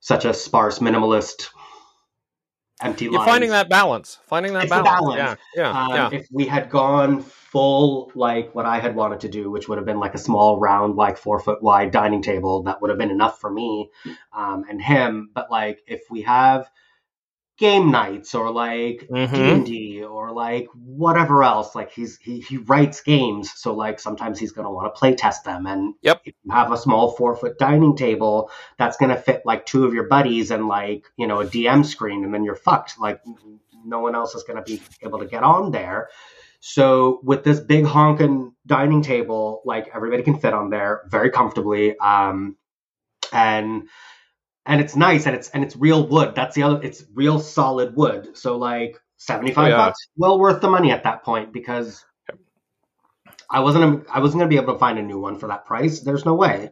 such 0.00 0.24
a 0.24 0.34
sparse 0.34 0.80
minimalist 0.80 1.48
empty 2.82 3.04
you're 3.06 3.14
lines. 3.14 3.24
finding 3.30 3.50
that 3.50 3.68
balance 3.70 4.18
finding 4.26 4.52
that 4.52 4.64
It's 4.64 4.70
balance. 4.70 4.88
balance. 4.90 5.40
yeah 5.54 5.62
yeah 5.62 5.70
Um, 5.70 6.12
yeah 6.12 6.18
If 6.20 6.26
we 6.30 6.46
had 6.46 6.68
gone 6.68 7.24
full, 7.56 8.12
like 8.14 8.54
what 8.54 8.66
I 8.66 8.80
had 8.80 8.94
wanted 8.94 9.20
to 9.20 9.28
do, 9.28 9.50
which 9.50 9.68
would 9.68 9.78
have 9.78 9.86
been 9.86 9.98
like 10.00 10.14
a 10.14 10.18
small, 10.18 10.58
round, 10.60 10.96
like 10.96 11.16
four 11.16 11.40
foot 11.40 11.62
wide 11.62 11.90
dining 11.90 12.22
table, 12.22 12.64
that 12.64 12.82
would 12.82 12.90
have 12.90 12.98
been 12.98 13.10
enough 13.10 13.40
for 13.40 13.50
me 13.50 13.90
um, 14.34 14.64
and 14.68 14.80
him. 14.82 15.30
But 15.34 15.50
like, 15.50 15.80
if 15.86 16.02
we 16.10 16.22
have 16.22 16.68
game 17.58 17.90
nights 17.90 18.34
or 18.34 18.50
like 18.50 19.10
Mhm. 19.10 19.32
D 19.34 19.50
and 19.52 19.64
D 19.66 20.04
or 20.04 20.32
like 20.32 20.66
whatever 20.74 21.42
else, 21.42 21.74
like 21.74 21.90
he's 21.92 22.18
he 22.18 22.40
he 22.40 22.58
writes 22.58 23.00
games, 23.00 23.52
so 23.54 23.74
like 23.74 24.00
sometimes 24.00 24.38
he's 24.38 24.52
gonna 24.52 24.70
want 24.70 24.94
to 24.94 24.98
play 24.98 25.14
test 25.14 25.44
them. 25.44 25.66
And 25.66 25.94
Yep. 26.02 26.22
if 26.26 26.34
you 26.44 26.52
have 26.52 26.72
a 26.72 26.76
small 26.76 27.12
four 27.12 27.34
foot 27.36 27.58
dining 27.58 27.96
table, 27.96 28.50
that's 28.78 28.98
gonna 28.98 29.16
fit 29.16 29.42
like 29.46 29.64
two 29.64 29.84
of 29.86 29.94
your 29.94 30.08
buddies 30.08 30.50
and 30.50 30.68
like 30.68 31.06
you 31.16 31.26
know 31.26 31.40
a 31.40 31.46
DM 31.46 31.84
screen, 31.84 32.24
and 32.24 32.34
then 32.34 32.44
you're 32.44 32.56
fucked. 32.56 32.98
Like 33.00 33.20
no 33.84 34.00
one 34.00 34.14
else 34.14 34.34
is 34.34 34.42
gonna 34.44 34.62
be 34.62 34.82
able 35.02 35.20
to 35.20 35.26
get 35.26 35.42
on 35.42 35.70
there. 35.70 36.08
So 36.68 37.20
with 37.22 37.44
this 37.44 37.60
big 37.60 37.84
honkin' 37.84 38.50
dining 38.66 39.00
table, 39.00 39.62
like 39.64 39.88
everybody 39.94 40.24
can 40.24 40.36
fit 40.36 40.52
on 40.52 40.68
there 40.68 41.02
very 41.08 41.30
comfortably, 41.30 41.96
um, 42.00 42.56
and 43.32 43.88
and 44.66 44.80
it's 44.80 44.96
nice 44.96 45.28
and 45.28 45.36
it's 45.36 45.48
and 45.50 45.62
it's 45.62 45.76
real 45.76 46.08
wood. 46.08 46.34
That's 46.34 46.56
the 46.56 46.64
other. 46.64 46.82
It's 46.82 47.04
real 47.14 47.38
solid 47.38 47.94
wood. 47.94 48.36
So 48.36 48.56
like 48.56 49.00
seventy 49.16 49.52
five 49.52 49.66
Oh, 49.66 49.68
yeah. 49.68 49.76
bucks, 49.76 50.08
well 50.16 50.40
worth 50.40 50.60
the 50.60 50.68
money 50.68 50.90
at 50.90 51.04
that 51.04 51.22
point 51.22 51.52
because 51.52 52.04
I 53.48 53.60
wasn't 53.60 54.04
I 54.12 54.18
wasn't 54.18 54.40
gonna 54.40 54.48
be 54.48 54.56
able 54.56 54.72
to 54.72 54.78
find 54.80 54.98
a 54.98 55.02
new 55.02 55.20
one 55.20 55.38
for 55.38 55.46
that 55.46 55.66
price. 55.66 56.00
There's 56.00 56.24
no 56.24 56.34
way. 56.34 56.70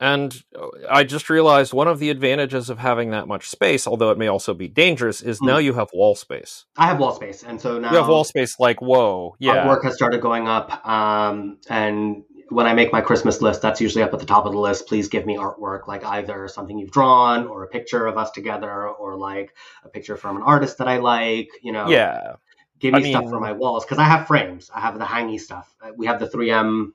And 0.00 0.42
uh, 0.56 0.66
I 0.88 1.02
just 1.04 1.28
realized 1.28 1.72
one 1.72 1.88
of 1.88 1.98
the 1.98 2.10
advantages 2.10 2.70
of 2.70 2.78
having 2.78 3.10
that 3.10 3.26
much 3.26 3.48
space, 3.48 3.86
although 3.86 4.10
it 4.10 4.18
may 4.18 4.28
also 4.28 4.54
be 4.54 4.68
dangerous, 4.68 5.20
is 5.22 5.38
Hmm. 5.40 5.46
now 5.46 5.58
you 5.58 5.74
have 5.74 5.88
wall 5.92 6.14
space. 6.14 6.66
I 6.76 6.86
have 6.86 6.98
wall 7.00 7.12
space, 7.12 7.42
and 7.42 7.60
so 7.60 7.78
now 7.78 7.90
You 7.90 7.96
have 7.98 8.08
wall 8.08 8.24
space 8.24 8.60
like 8.60 8.80
whoa, 8.80 9.34
yeah. 9.40 9.64
artwork 9.64 9.82
has 9.84 9.94
started 9.96 10.20
going 10.20 10.46
up. 10.46 10.86
Um, 10.86 11.58
and 11.68 12.22
when 12.50 12.66
I 12.66 12.74
make 12.74 12.92
my 12.92 13.00
Christmas 13.00 13.42
list, 13.42 13.60
that's 13.60 13.80
usually 13.80 14.02
up 14.04 14.14
at 14.14 14.20
the 14.20 14.26
top 14.26 14.46
of 14.46 14.52
the 14.52 14.58
list. 14.60 14.86
Please 14.86 15.08
give 15.08 15.26
me 15.26 15.36
artwork, 15.36 15.88
like 15.88 16.04
either 16.04 16.46
something 16.48 16.78
you've 16.78 16.92
drawn, 16.92 17.46
or 17.48 17.64
a 17.64 17.68
picture 17.68 18.06
of 18.06 18.16
us 18.16 18.30
together, 18.30 18.88
or 18.88 19.16
like 19.16 19.54
a 19.84 19.88
picture 19.88 20.16
from 20.16 20.36
an 20.36 20.42
artist 20.42 20.78
that 20.78 20.86
I 20.88 20.98
like. 20.98 21.48
You 21.62 21.72
know, 21.72 21.88
Yeah. 21.88 22.34
give 22.78 22.94
me 22.94 23.04
I 23.14 23.18
stuff 23.18 23.28
for 23.30 23.40
my 23.40 23.52
walls 23.52 23.84
because 23.84 23.98
I 23.98 24.04
have 24.04 24.28
frames. 24.28 24.70
I 24.72 24.78
have 24.80 24.96
the 24.98 25.04
hangy 25.04 25.40
stuff. 25.40 25.74
Uh, 25.82 25.90
We 25.96 26.06
have 26.06 26.20
the 26.20 26.28
3M. 26.28 26.94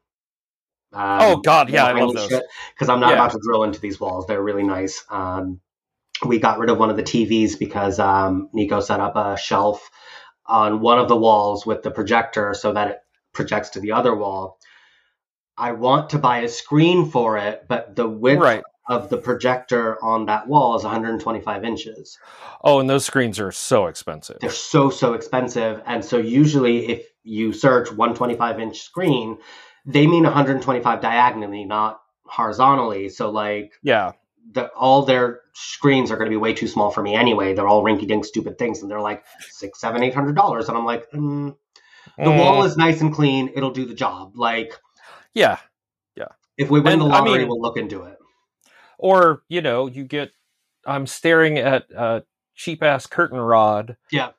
Um, 0.93 1.19
Oh, 1.21 1.37
God, 1.37 1.69
yeah, 1.69 1.85
I 1.85 1.93
love 1.93 2.13
those. 2.13 2.41
Because 2.73 2.89
I'm 2.89 2.99
not 2.99 3.11
Yeah. 3.11 3.15
about 3.15 3.31
to 3.31 3.39
drill 3.43 3.63
into 3.63 3.79
these 3.79 3.99
walls. 3.99 4.25
They're 4.27 4.43
really 4.43 4.63
nice. 4.63 5.03
Um, 5.09 5.59
we 6.25 6.39
got 6.39 6.59
rid 6.59 6.69
of 6.69 6.77
one 6.77 6.89
of 6.89 6.95
the 6.97 7.03
TVs 7.03 7.57
because 7.59 7.99
um, 7.99 8.49
Nico 8.53 8.79
set 8.79 8.99
up 8.99 9.15
a 9.15 9.37
shelf 9.37 9.89
on 10.45 10.81
one 10.81 10.99
of 10.99 11.07
the 11.07 11.15
walls 11.15 11.65
with 11.65 11.81
the 11.83 11.91
projector 11.91 12.53
so 12.53 12.73
that 12.73 12.87
it 12.89 12.97
projects 13.33 13.71
to 13.71 13.79
the 13.79 13.91
other 13.93 14.15
wall. 14.15 14.59
I 15.57 15.73
want 15.73 16.11
to 16.11 16.19
buy 16.19 16.39
a 16.39 16.47
screen 16.47 17.09
for 17.09 17.37
it, 17.37 17.65
but 17.67 17.95
the 17.95 18.07
width 18.07 18.41
Right. 18.41 18.63
of 18.89 19.09
the 19.09 19.17
projector 19.17 20.03
on 20.03 20.25
that 20.25 20.47
wall 20.47 20.75
is 20.75 20.83
125 20.83 21.63
inches. 21.63 22.17
Oh, 22.63 22.79
and 22.79 22.89
those 22.89 23.05
screens 23.05 23.39
are 23.39 23.51
so 23.51 23.87
expensive. 23.87 24.37
They're 24.41 24.49
so 24.49 24.89
so 24.89 25.13
expensive, 25.13 25.81
and 25.85 26.03
so 26.03 26.17
usually 26.17 26.89
if 26.89 27.07
you 27.23 27.53
search 27.53 27.89
125 27.91 28.59
inch 28.59 28.81
screen, 28.81 29.37
they 29.85 30.07
mean 30.07 30.23
125 30.23 31.01
diagonally, 31.01 31.65
not 31.65 32.01
horizontally. 32.25 33.09
So 33.09 33.29
like 33.29 33.73
Yeah. 33.83 34.13
the, 34.53 34.67
all 34.69 35.03
their 35.03 35.41
screens 35.53 36.11
are 36.11 36.15
going 36.17 36.25
to 36.25 36.29
be 36.33 36.37
way 36.37 36.53
too 36.53 36.67
small 36.67 36.89
for 36.91 37.01
me 37.03 37.15
anyway. 37.15 37.53
They're 37.53 37.67
all 37.67 37.83
rinky 37.83 38.07
dink 38.07 38.25
stupid 38.25 38.57
things, 38.57 38.81
and 38.81 38.89
they're 38.89 39.01
like 39.01 39.23
six, 39.49 39.79
seven, 39.81 40.03
eight 40.03 40.13
hundred 40.13 40.35
dollars, 40.35 40.69
and 40.69 40.77
I'm 40.77 40.85
like, 40.85 41.09
mm, 41.11 41.55
the 42.17 42.23
Mm, 42.23 42.37
wall 42.39 42.63
is 42.63 42.75
nice 42.77 43.01
and 43.01 43.13
clean. 43.13 43.49
It'll 43.55 43.71
do 43.71 43.85
the 43.85 43.93
job. 43.93 44.33
Like 44.35 44.73
Yeah. 45.33 45.57
Yeah. 46.15 46.27
If 46.57 46.69
we 46.69 46.79
win 46.79 46.93
And, 46.93 47.01
the 47.01 47.05
I 47.05 47.19
lottery, 47.19 47.39
mean- 47.39 47.47
we'll 47.49 47.61
look 47.61 47.77
into 47.77 48.03
it. 48.03 48.17
Or, 48.97 49.43
you 49.49 49.61
know, 49.61 49.87
you 49.87 50.03
get 50.05 50.31
I'm 50.85 51.07
staring 51.07 51.57
at 51.57 51.89
a 51.95 52.23
cheap 52.55 52.83
ass 52.83 53.05
curtain 53.07 53.39
rod. 53.39 53.97
Yeah. 54.11 54.31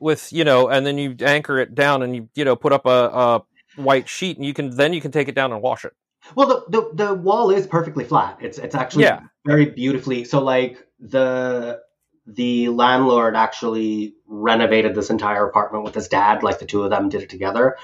With, 0.00 0.32
you 0.32 0.44
know, 0.44 0.68
and 0.68 0.84
then 0.86 0.98
you 0.98 1.16
anchor 1.20 1.58
it 1.58 1.74
down 1.74 2.02
and 2.02 2.14
you, 2.14 2.28
you 2.34 2.44
know, 2.44 2.56
put 2.56 2.72
up 2.72 2.84
a, 2.84 2.90
a 2.90 3.42
white 3.76 4.08
sheet 4.08 4.36
and 4.36 4.46
you 4.46 4.54
can 4.54 4.70
then 4.76 4.92
you 4.92 5.00
can 5.00 5.10
take 5.12 5.28
it 5.28 5.34
down 5.34 5.52
and 5.52 5.62
wash 5.62 5.84
it. 5.84 5.92
Well, 6.34 6.48
the, 6.48 6.64
the 6.94 7.04
the 7.06 7.14
wall 7.14 7.50
is 7.50 7.66
perfectly 7.66 8.04
flat. 8.04 8.38
It's 8.40 8.58
it's 8.58 8.74
actually 8.74 9.04
Yeah. 9.04 9.20
very 9.44 9.66
beautifully. 9.66 10.24
So 10.24 10.40
like 10.42 10.86
the 10.98 11.80
the 12.26 12.70
landlord 12.70 13.36
actually 13.36 14.14
renovated 14.26 14.94
this 14.94 15.10
entire 15.10 15.46
apartment 15.46 15.84
with 15.84 15.94
his 15.94 16.08
dad. 16.08 16.42
Like 16.42 16.58
the 16.58 16.64
two 16.64 16.82
of 16.82 16.90
them 16.90 17.10
did 17.10 17.22
it 17.22 17.28
together, 17.28 17.76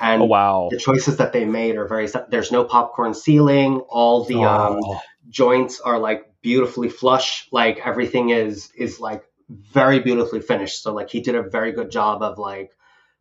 and 0.00 0.22
Oh 0.22 0.26
wow. 0.26 0.68
the 0.70 0.76
choices 0.78 1.16
that 1.16 1.32
they 1.32 1.46
made 1.46 1.76
are 1.76 1.86
very. 1.88 2.06
There's 2.28 2.52
no 2.52 2.64
popcorn 2.64 3.14
ceiling. 3.14 3.80
All 3.88 4.24
the 4.24 4.44
um, 4.44 4.80
Oh. 4.82 5.00
joints 5.30 5.80
are 5.80 5.98
like 5.98 6.26
beautifully 6.42 6.90
flush. 6.90 7.48
Like 7.50 7.80
everything 7.84 8.28
is 8.28 8.70
is 8.76 9.00
like 9.00 9.24
very 9.48 10.00
beautifully 10.00 10.40
finished. 10.40 10.82
So 10.82 10.92
like 10.92 11.08
he 11.08 11.20
did 11.20 11.34
a 11.34 11.42
very 11.42 11.72
good 11.72 11.90
job 11.90 12.22
of 12.22 12.36
like 12.38 12.75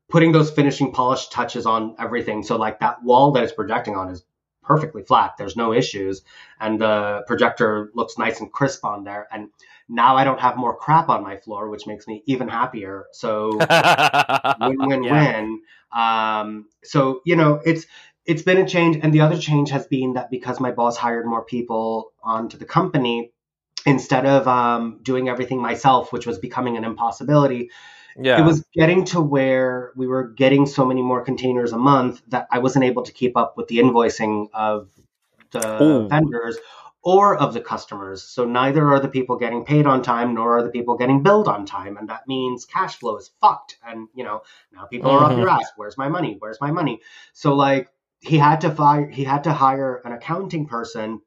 putting 0.09 0.31
those 0.31 0.51
finishing 0.51 0.91
polish 0.91 1.29
touches 1.29 1.65
on 1.65 1.95
everything. 1.99 2.43
So 2.43 2.57
like 2.57 2.79
that 2.79 3.03
wall 3.03 3.31
that 3.31 3.43
it's 3.43 3.53
projecting 3.53 3.95
on 3.95 4.09
is 4.09 4.23
perfectly 4.63 5.03
flat. 5.03 5.33
There's 5.37 5.55
no 5.55 5.73
issues, 5.73 6.23
and 6.59 6.79
the 6.79 7.23
projector 7.27 7.91
looks 7.93 8.17
nice 8.17 8.39
and 8.39 8.51
crisp 8.51 8.83
on 8.85 9.03
there. 9.03 9.27
And 9.31 9.49
now 9.87 10.17
I 10.17 10.23
don't 10.23 10.39
have 10.39 10.57
more 10.57 10.75
crap 10.75 11.09
on 11.09 11.23
my 11.23 11.37
floor, 11.37 11.69
which 11.69 11.87
makes 11.87 12.07
me 12.07 12.23
even 12.25 12.47
happier. 12.47 13.05
So 13.11 13.59
win 14.59 14.77
win 14.85 15.03
Yeah. 15.03 15.11
win. 15.11 15.61
Um, 15.91 16.67
so 16.83 17.21
you 17.25 17.35
know, 17.35 17.61
it's 17.65 17.85
it's 18.25 18.41
been 18.41 18.57
a 18.57 18.67
change, 18.67 18.97
and 19.01 19.13
the 19.13 19.21
other 19.21 19.37
change 19.37 19.69
has 19.69 19.85
been 19.87 20.13
that 20.13 20.31
because 20.31 20.59
my 20.59 20.71
boss 20.71 20.97
hired 20.97 21.25
more 21.27 21.45
people 21.45 22.11
onto 22.23 22.57
the 22.57 22.65
company, 22.65 23.31
instead 23.85 24.25
of 24.25 24.47
um, 24.47 24.99
doing 25.03 25.29
everything 25.29 25.61
myself, 25.61 26.11
which 26.11 26.25
was 26.25 26.39
becoming 26.39 26.75
an 26.77 26.83
impossibility, 26.83 27.69
Yeah. 28.17 28.39
it 28.39 28.45
was 28.45 28.63
getting 28.73 29.05
to 29.05 29.21
where 29.21 29.91
we 29.95 30.07
were 30.07 30.29
getting 30.29 30.65
so 30.65 30.85
many 30.85 31.01
more 31.01 31.23
containers 31.23 31.73
a 31.73 31.77
month 31.77 32.21
that 32.29 32.47
I 32.49 32.59
wasn't 32.59 32.85
able 32.85 33.03
to 33.03 33.11
keep 33.11 33.35
up 33.35 33.57
with 33.57 33.67
the 33.67 33.79
invoicing 33.79 34.47
of 34.53 34.89
the 35.51 35.83
Ooh. 35.83 36.07
vendors 36.07 36.57
or 37.05 37.37
of 37.37 37.53
the 37.53 37.61
customers. 37.61 38.23
So 38.23 38.45
neither 38.45 38.87
are 38.91 38.99
the 38.99 39.07
people 39.07 39.37
getting 39.37 39.63
paid 39.63 39.85
on 39.85 40.01
time, 40.01 40.33
nor 40.33 40.57
are 40.57 40.63
the 40.63 40.69
people 40.69 40.97
getting 40.97 41.21
billed 41.23 41.47
on 41.47 41.65
time, 41.65 41.97
and 41.97 42.09
that 42.09 42.27
means 42.27 42.65
cash 42.65 42.97
flow 42.97 43.17
is 43.17 43.31
fucked. 43.39 43.77
And 43.85 44.07
you 44.15 44.23
know 44.23 44.41
now 44.73 44.85
people 44.85 45.11
are 45.11 45.23
up 45.23 45.37
your 45.37 45.47
mm-hmm. 45.47 45.59
ass. 45.59 45.71
Where's 45.75 45.97
my 45.97 46.09
money? 46.09 46.35
Where's 46.39 46.59
my 46.59 46.71
money? 46.71 47.01
So 47.33 47.53
like 47.53 47.89
he 48.21 48.37
had 48.37 48.61
to 48.61 48.71
fire, 48.71 49.07
he 49.07 49.23
had 49.23 49.43
to 49.43 49.53
hire 49.53 50.01
an 50.03 50.13
accounting 50.13 50.65
person, 50.67 51.21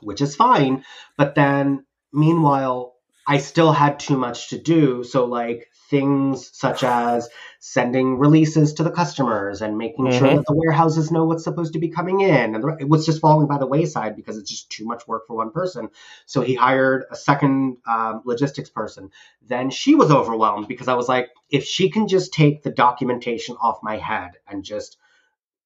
which 0.00 0.20
is 0.20 0.34
fine. 0.34 0.84
But 1.16 1.36
then 1.36 1.86
meanwhile, 2.12 2.91
I 3.26 3.38
still 3.38 3.72
had 3.72 3.98
too 3.98 4.16
much 4.18 4.48
to 4.50 4.58
do. 4.58 5.04
So 5.04 5.24
like 5.24 5.68
things 5.92 6.50
such 6.54 6.82
as 6.82 7.28
sending 7.60 8.18
releases 8.18 8.72
to 8.72 8.82
the 8.82 8.90
customers 8.90 9.60
and 9.60 9.76
making 9.76 10.10
sure 10.10 10.26
Mhm. 10.26 10.36
that 10.36 10.46
the 10.46 10.54
warehouses 10.54 11.12
know 11.12 11.26
what's 11.26 11.44
supposed 11.44 11.74
to 11.74 11.78
be 11.78 11.90
coming 11.90 12.20
in 12.20 12.54
and 12.54 12.80
it 12.80 12.88
was 12.88 13.04
just 13.04 13.20
falling 13.20 13.46
by 13.46 13.58
the 13.58 13.66
wayside 13.66 14.16
because 14.16 14.38
it's 14.38 14.50
just 14.50 14.70
too 14.70 14.86
much 14.86 15.06
work 15.06 15.26
for 15.26 15.36
one 15.36 15.50
person 15.50 15.90
so 16.24 16.40
he 16.40 16.54
hired 16.54 17.04
a 17.10 17.14
second 17.14 17.76
um, 17.86 18.22
logistics 18.24 18.70
person 18.70 19.10
then 19.46 19.68
she 19.68 19.94
was 19.94 20.10
overwhelmed 20.10 20.66
because 20.66 20.88
i 20.88 20.94
was 20.94 21.10
like 21.10 21.28
if 21.50 21.62
she 21.64 21.90
can 21.90 22.08
just 22.08 22.32
take 22.32 22.62
the 22.62 22.70
documentation 22.70 23.54
off 23.60 23.78
my 23.82 23.98
head 23.98 24.30
and 24.48 24.64
just 24.64 24.96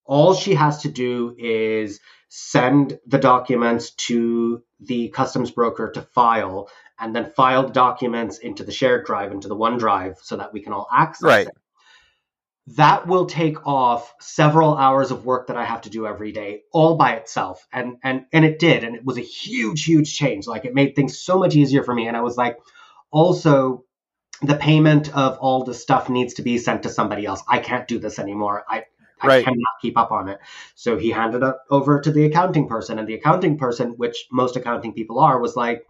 all 0.03 0.33
she 0.33 0.55
has 0.55 0.81
to 0.81 0.89
do 0.89 1.33
is 1.37 2.01
send 2.29 2.99
the 3.07 3.19
documents 3.19 3.91
to 3.91 4.63
the 4.81 5.09
customs 5.09 5.51
broker 5.51 5.91
to 5.91 6.01
file 6.01 6.69
and 6.99 7.15
then 7.15 7.31
file 7.31 7.63
the 7.67 7.73
documents 7.73 8.39
into 8.39 8.63
the 8.63 8.71
shared 8.71 9.05
drive 9.05 9.31
into 9.31 9.47
the 9.47 9.55
OneDrive 9.55 10.17
so 10.21 10.37
that 10.37 10.53
we 10.53 10.61
can 10.61 10.73
all 10.73 10.87
access 10.91 11.25
Right. 11.25 11.47
it. 11.47 11.53
That 12.75 13.07
will 13.07 13.27
take 13.27 13.65
off 13.67 14.13
several 14.19 14.75
hours 14.75 15.11
of 15.11 15.25
work 15.25 15.47
that 15.47 15.57
I 15.57 15.65
have 15.65 15.81
to 15.81 15.89
do 15.89 16.07
every 16.07 16.31
day 16.33 16.63
all 16.73 16.97
by 16.97 17.13
itself. 17.13 17.65
And 17.73 17.97
and 18.03 18.25
and 18.33 18.45
it 18.45 18.59
did 18.59 18.83
and 18.83 18.95
it 18.95 19.05
was 19.05 19.17
a 19.17 19.21
huge 19.21 19.85
huge 19.85 20.15
change. 20.15 20.47
Like 20.47 20.65
it 20.65 20.75
made 20.75 20.95
things 20.95 21.19
so 21.19 21.39
much 21.39 21.55
easier 21.55 21.83
for 21.83 21.95
me 21.95 22.07
and 22.07 22.17
I 22.17 22.21
was 22.21 22.37
like 22.37 22.57
also 23.11 23.85
the 24.41 24.55
payment 24.55 25.15
of 25.15 25.37
all 25.39 25.63
the 25.65 25.73
stuff 25.75 26.09
needs 26.09 26.35
to 26.35 26.43
be 26.43 26.57
sent 26.59 26.83
to 26.83 26.89
somebody 26.89 27.25
else. 27.25 27.43
I 27.49 27.59
can't 27.59 27.87
do 27.87 27.99
this 27.99 28.19
anymore. 28.19 28.65
I 28.69 28.85
I 29.21 29.27
Right. 29.27 29.43
cannot 29.43 29.81
keep 29.81 29.97
up 29.97 30.11
on 30.11 30.29
it. 30.29 30.39
So 30.75 30.97
he 30.97 31.11
handed 31.11 31.43
it 31.43 31.55
over 31.69 31.99
to 32.01 32.11
the 32.11 32.25
accounting 32.25 32.67
person, 32.67 32.99
and 32.99 33.07
the 33.07 33.15
accounting 33.15 33.57
person, 33.57 33.91
which 33.97 34.27
most 34.31 34.55
accounting 34.55 34.93
people 34.93 35.19
are, 35.19 35.39
was 35.39 35.55
like, 35.55 35.85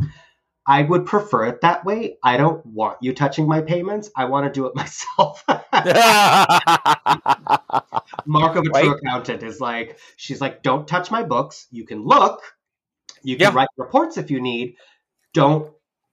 I 0.65 0.84
would 0.84 1.05
prefer 1.05 1.45
it 1.45 1.61
that 1.61 1.86
way. 1.86 2.17
I 2.23 2.38
don't 2.38 2.65
want 2.65 2.97
you 3.01 3.13
touching 3.13 3.47
my 3.47 3.61
payments. 3.61 4.09
I 4.15 4.25
want 4.25 4.45
to 4.45 4.51
do 4.51 4.65
it 4.65 4.75
myself. 4.75 5.43
Mark 8.25 8.57
of 8.57 8.65
a 8.65 8.69
true 8.69 8.95
accountant 8.95 9.43
is 9.43 9.61
like, 9.61 9.97
she's 10.17 10.41
like, 10.41 10.63
don't 10.63 10.88
touch 10.88 11.09
my 11.09 11.23
books. 11.23 11.67
You 11.71 11.86
can 11.86 12.03
look, 12.03 12.41
you 13.23 13.38
can 13.38 13.47
Yeah. 13.47 13.53
write 13.53 13.69
reports 13.78 14.17
if 14.17 14.30
you 14.30 14.41
need. 14.41 14.75
Don't 15.34 15.71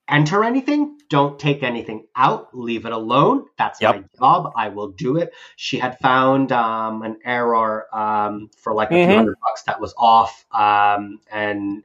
enter 0.08 0.44
anything. 0.44 0.98
Don't 1.08 1.38
take 1.38 1.62
anything 1.62 2.06
out. 2.16 2.56
Leave 2.56 2.86
it 2.86 2.92
alone. 2.92 3.46
That's 3.58 3.80
Yep. 3.80 3.94
my 3.96 4.04
job. 4.18 4.52
I 4.56 4.68
will 4.68 4.88
do 4.88 5.16
it. 5.16 5.32
She 5.56 5.78
had 5.78 5.98
found 5.98 6.52
um, 6.52 7.02
an 7.02 7.18
error 7.24 7.86
um, 7.94 8.50
for 8.56 8.74
like 8.74 8.92
a 8.94 8.94
Mhm. 8.94 9.06
few 9.06 9.14
hundred 9.16 9.36
bucks 9.46 9.62
that 9.64 9.80
was 9.80 9.94
off. 9.98 10.44
Um, 10.52 11.20
and 11.30 11.82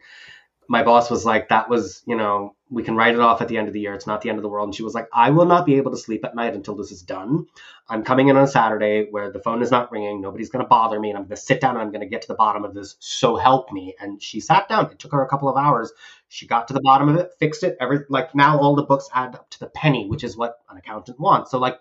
my 0.69 0.83
boss 0.83 1.09
was 1.09 1.25
like, 1.25 1.49
that 1.49 1.67
was, 1.67 2.03
you 2.05 2.15
know, 2.15 2.55
we 2.69 2.83
can 2.83 2.95
write 2.95 3.15
it 3.15 3.19
off 3.19 3.41
at 3.41 3.47
the 3.47 3.57
end 3.57 3.67
of 3.67 3.73
the 3.73 3.79
year. 3.79 3.95
It's 3.95 4.05
not 4.05 4.21
the 4.21 4.29
end 4.29 4.37
of 4.37 4.43
the 4.43 4.49
world. 4.49 4.67
And 4.67 4.75
she 4.75 4.83
was 4.83 4.93
like, 4.93 5.07
I 5.11 5.31
will 5.31 5.47
not 5.47 5.65
be 5.65 5.77
able 5.77 5.89
to 5.89 5.97
sleep 5.97 6.23
at 6.23 6.35
night 6.35 6.53
until 6.53 6.75
this 6.75 6.91
is 6.91 7.01
done. 7.01 7.47
I'm 7.89 8.03
coming 8.03 8.27
in 8.27 8.37
on 8.37 8.47
Saturday 8.47 9.07
where 9.09 9.31
the 9.31 9.39
phone 9.39 9.63
is 9.63 9.71
not 9.71 9.91
ringing. 9.91 10.21
Nobody's 10.21 10.49
going 10.49 10.63
to 10.63 10.69
bother 10.69 10.99
me. 10.99 11.09
And 11.09 11.17
I'm 11.17 11.23
going 11.23 11.35
to 11.35 11.41
sit 11.41 11.59
down 11.59 11.71
and 11.71 11.81
I'm 11.81 11.89
going 11.89 12.01
to 12.01 12.07
get 12.07 12.21
to 12.21 12.27
the 12.27 12.35
bottom 12.35 12.63
of 12.63 12.75
this. 12.75 12.97
So 12.99 13.35
help 13.35 13.71
me. 13.71 13.95
And 13.99 14.21
she 14.21 14.39
sat 14.39 14.69
down. 14.69 14.91
It 14.91 14.99
took 14.99 15.11
her 15.11 15.23
a 15.23 15.27
couple 15.27 15.49
of 15.49 15.57
hours. 15.57 15.91
She 16.27 16.45
got 16.45 16.67
to 16.67 16.75
the 16.75 16.81
bottom 16.81 17.09
of 17.09 17.15
it, 17.15 17.31
fixed 17.39 17.63
it. 17.63 17.75
Every 17.81 18.01
like 18.07 18.35
now 18.35 18.59
all 18.59 18.75
the 18.75 18.83
books 18.83 19.09
add 19.11 19.33
up 19.33 19.49
to 19.49 19.59
the 19.59 19.67
penny, 19.67 20.07
which 20.07 20.23
is 20.23 20.37
what 20.37 20.59
an 20.69 20.77
accountant 20.77 21.19
wants. 21.19 21.49
So 21.49 21.57
like, 21.57 21.79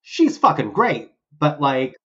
she's 0.00 0.38
fucking 0.38 0.72
great. 0.72 1.12
but 1.38 1.60
like 1.60 1.96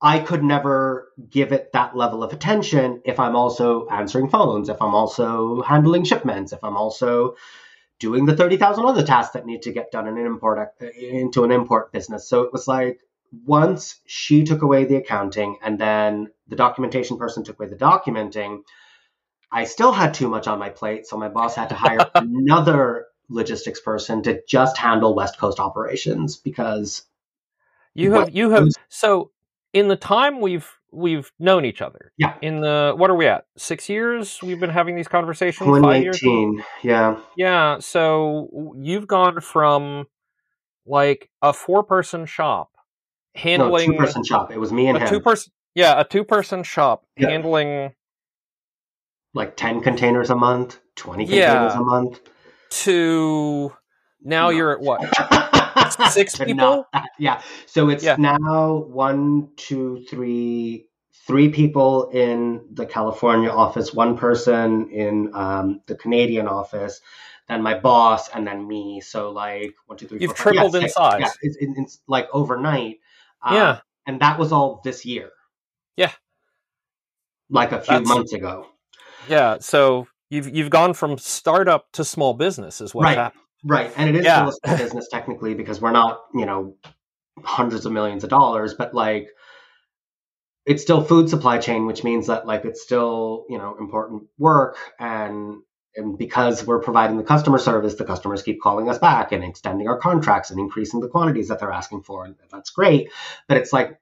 I 0.00 0.18
could 0.18 0.42
never 0.42 1.12
give 1.30 1.52
it 1.52 1.72
that 1.72 1.96
level 1.96 2.22
of 2.22 2.32
attention 2.32 3.00
if 3.04 3.18
I'm 3.18 3.34
also 3.34 3.88
answering 3.88 4.28
phones, 4.28 4.68
if 4.68 4.80
I'm 4.82 4.94
also 4.94 5.62
handling 5.62 6.04
shipments, 6.04 6.52
if 6.52 6.62
I'm 6.62 6.76
also 6.76 7.36
doing 7.98 8.26
the 8.26 8.36
30,000 8.36 8.84
other 8.84 9.02
tasks 9.02 9.32
that 9.32 9.46
need 9.46 9.62
to 9.62 9.72
get 9.72 9.90
done 9.90 10.06
in 10.06 10.18
an 10.18 10.26
import 10.26 10.58
uh, 10.80 10.86
into 10.86 11.44
an 11.44 11.50
import 11.50 11.92
business. 11.92 12.28
So 12.28 12.42
it 12.42 12.52
was 12.52 12.68
like 12.68 13.00
once 13.44 14.00
she 14.06 14.44
took 14.44 14.62
away 14.62 14.84
the 14.84 14.96
accounting 14.96 15.58
and 15.62 15.78
then 15.78 16.28
the 16.46 16.56
documentation 16.56 17.16
person 17.16 17.42
took 17.42 17.58
away 17.58 17.68
the 17.68 17.76
documenting, 17.76 18.60
I 19.50 19.64
still 19.64 19.92
had 19.92 20.12
too 20.12 20.28
much 20.28 20.46
on 20.46 20.58
my 20.58 20.68
plate. 20.68 21.06
So 21.06 21.16
my 21.16 21.28
boss 21.28 21.54
had 21.54 21.70
to 21.70 21.74
hire 21.74 22.10
another 22.14 23.06
logistics 23.28 23.80
person 23.80 24.22
to 24.24 24.42
just 24.46 24.76
handle 24.76 25.14
West 25.14 25.38
Coast 25.38 25.58
operations 25.58 26.36
because 26.36 27.02
you 27.94 28.12
have 28.12 28.34
you 28.34 28.50
have 28.50 28.68
so 28.88 29.30
in 29.76 29.88
the 29.88 29.96
time 29.96 30.40
we've 30.40 30.66
we've 30.90 31.30
known 31.38 31.66
each 31.66 31.82
other. 31.82 32.12
Yeah. 32.16 32.34
In 32.40 32.62
the 32.62 32.94
what 32.96 33.10
are 33.10 33.14
we 33.14 33.26
at? 33.26 33.44
Six 33.58 33.90
years 33.90 34.40
we've 34.42 34.58
been 34.58 34.70
having 34.70 34.96
these 34.96 35.06
conversations. 35.06 35.68
Five 35.82 36.02
years. 36.02 36.22
Yeah. 36.82 37.20
Yeah. 37.36 37.78
So 37.80 38.74
you've 38.78 39.06
gone 39.06 39.42
from 39.42 40.06
like 40.86 41.28
a 41.42 41.52
four 41.52 41.84
person 41.84 42.24
shop 42.24 42.70
handling 43.34 43.90
no, 43.90 43.96
two 43.96 43.98
person 43.98 44.24
shop. 44.24 44.50
It 44.50 44.58
was 44.58 44.72
me 44.72 44.86
and 44.88 44.96
a 44.96 45.00
him. 45.00 45.08
Two 45.08 45.20
person. 45.20 45.52
Yeah, 45.74 46.00
a 46.00 46.04
two 46.04 46.24
person 46.24 46.62
shop 46.62 47.04
yeah. 47.18 47.28
handling 47.28 47.92
like 49.34 49.56
ten 49.56 49.82
containers 49.82 50.30
a 50.30 50.36
month, 50.36 50.80
twenty 50.94 51.26
containers 51.26 51.74
yeah, 51.74 51.78
a 51.78 51.82
month. 51.82 52.20
To 52.70 53.74
now 54.22 54.48
no. 54.48 54.56
you're 54.56 54.72
at 54.72 54.80
what? 54.80 55.02
Six 56.10 56.36
people? 56.36 56.86
yeah. 57.18 57.42
So 57.66 57.88
it's 57.88 58.04
yeah. 58.04 58.16
now 58.18 58.74
one, 58.88 59.48
two, 59.56 60.04
three, 60.08 60.86
three 61.26 61.48
people 61.48 62.10
in 62.10 62.64
the 62.72 62.86
California 62.86 63.50
office, 63.50 63.92
one 63.92 64.16
person 64.16 64.90
in 64.90 65.30
um, 65.34 65.80
the 65.86 65.94
Canadian 65.94 66.48
office, 66.48 67.00
then 67.48 67.62
my 67.62 67.78
boss, 67.78 68.28
and 68.28 68.46
then 68.46 68.66
me. 68.66 69.00
So 69.00 69.30
like 69.30 69.74
one, 69.86 69.98
two, 69.98 70.06
three. 70.06 70.20
You've 70.20 70.36
four, 70.36 70.52
tripled 70.52 70.74
yeah, 70.74 70.80
in 70.80 70.88
size. 70.88 71.20
Yeah, 71.20 71.30
it's, 71.42 71.56
it's, 71.60 71.98
like 72.06 72.28
overnight. 72.32 73.00
Um, 73.42 73.54
yeah. 73.54 73.80
And 74.06 74.20
that 74.20 74.38
was 74.38 74.52
all 74.52 74.80
this 74.84 75.04
year. 75.04 75.30
Yeah. 75.96 76.12
Like 77.50 77.72
a 77.72 77.80
few 77.80 77.98
That's, 77.98 78.08
months 78.08 78.32
ago. 78.32 78.66
Yeah. 79.28 79.58
So 79.60 80.06
you've 80.30 80.48
you've 80.54 80.70
gone 80.70 80.94
from 80.94 81.18
startup 81.18 81.90
to 81.92 82.04
small 82.04 82.34
business 82.34 82.80
is 82.80 82.94
what's 82.94 83.04
right. 83.04 83.18
happened. 83.18 83.42
Right. 83.64 83.92
And 83.96 84.08
it 84.08 84.16
is 84.16 84.24
yeah. 84.24 84.36
still 84.36 84.48
a 84.48 84.52
small 84.52 84.76
business 84.76 85.08
technically 85.08 85.54
because 85.54 85.80
we're 85.80 85.92
not, 85.92 86.20
you 86.34 86.46
know, 86.46 86.76
hundreds 87.42 87.86
of 87.86 87.92
millions 87.92 88.24
of 88.24 88.30
dollars, 88.30 88.74
but 88.74 88.94
like 88.94 89.28
it's 90.64 90.82
still 90.82 91.02
food 91.02 91.28
supply 91.28 91.58
chain, 91.58 91.86
which 91.86 92.04
means 92.04 92.26
that 92.26 92.46
like 92.46 92.64
it's 92.64 92.82
still, 92.82 93.46
you 93.48 93.58
know, 93.58 93.76
important 93.78 94.24
work 94.38 94.76
and 94.98 95.62
and 95.96 96.18
because 96.18 96.66
we're 96.66 96.80
providing 96.80 97.16
the 97.16 97.24
customer 97.24 97.56
service, 97.56 97.94
the 97.94 98.04
customers 98.04 98.42
keep 98.42 98.60
calling 98.60 98.88
us 98.90 98.98
back 98.98 99.32
and 99.32 99.42
extending 99.42 99.88
our 99.88 99.98
contracts 99.98 100.50
and 100.50 100.60
increasing 100.60 101.00
the 101.00 101.08
quantities 101.08 101.48
that 101.48 101.58
they're 101.58 101.72
asking 101.72 102.02
for. 102.02 102.26
And 102.26 102.34
that's 102.52 102.68
great. 102.68 103.10
But 103.48 103.56
it's 103.56 103.72
like 103.72 103.98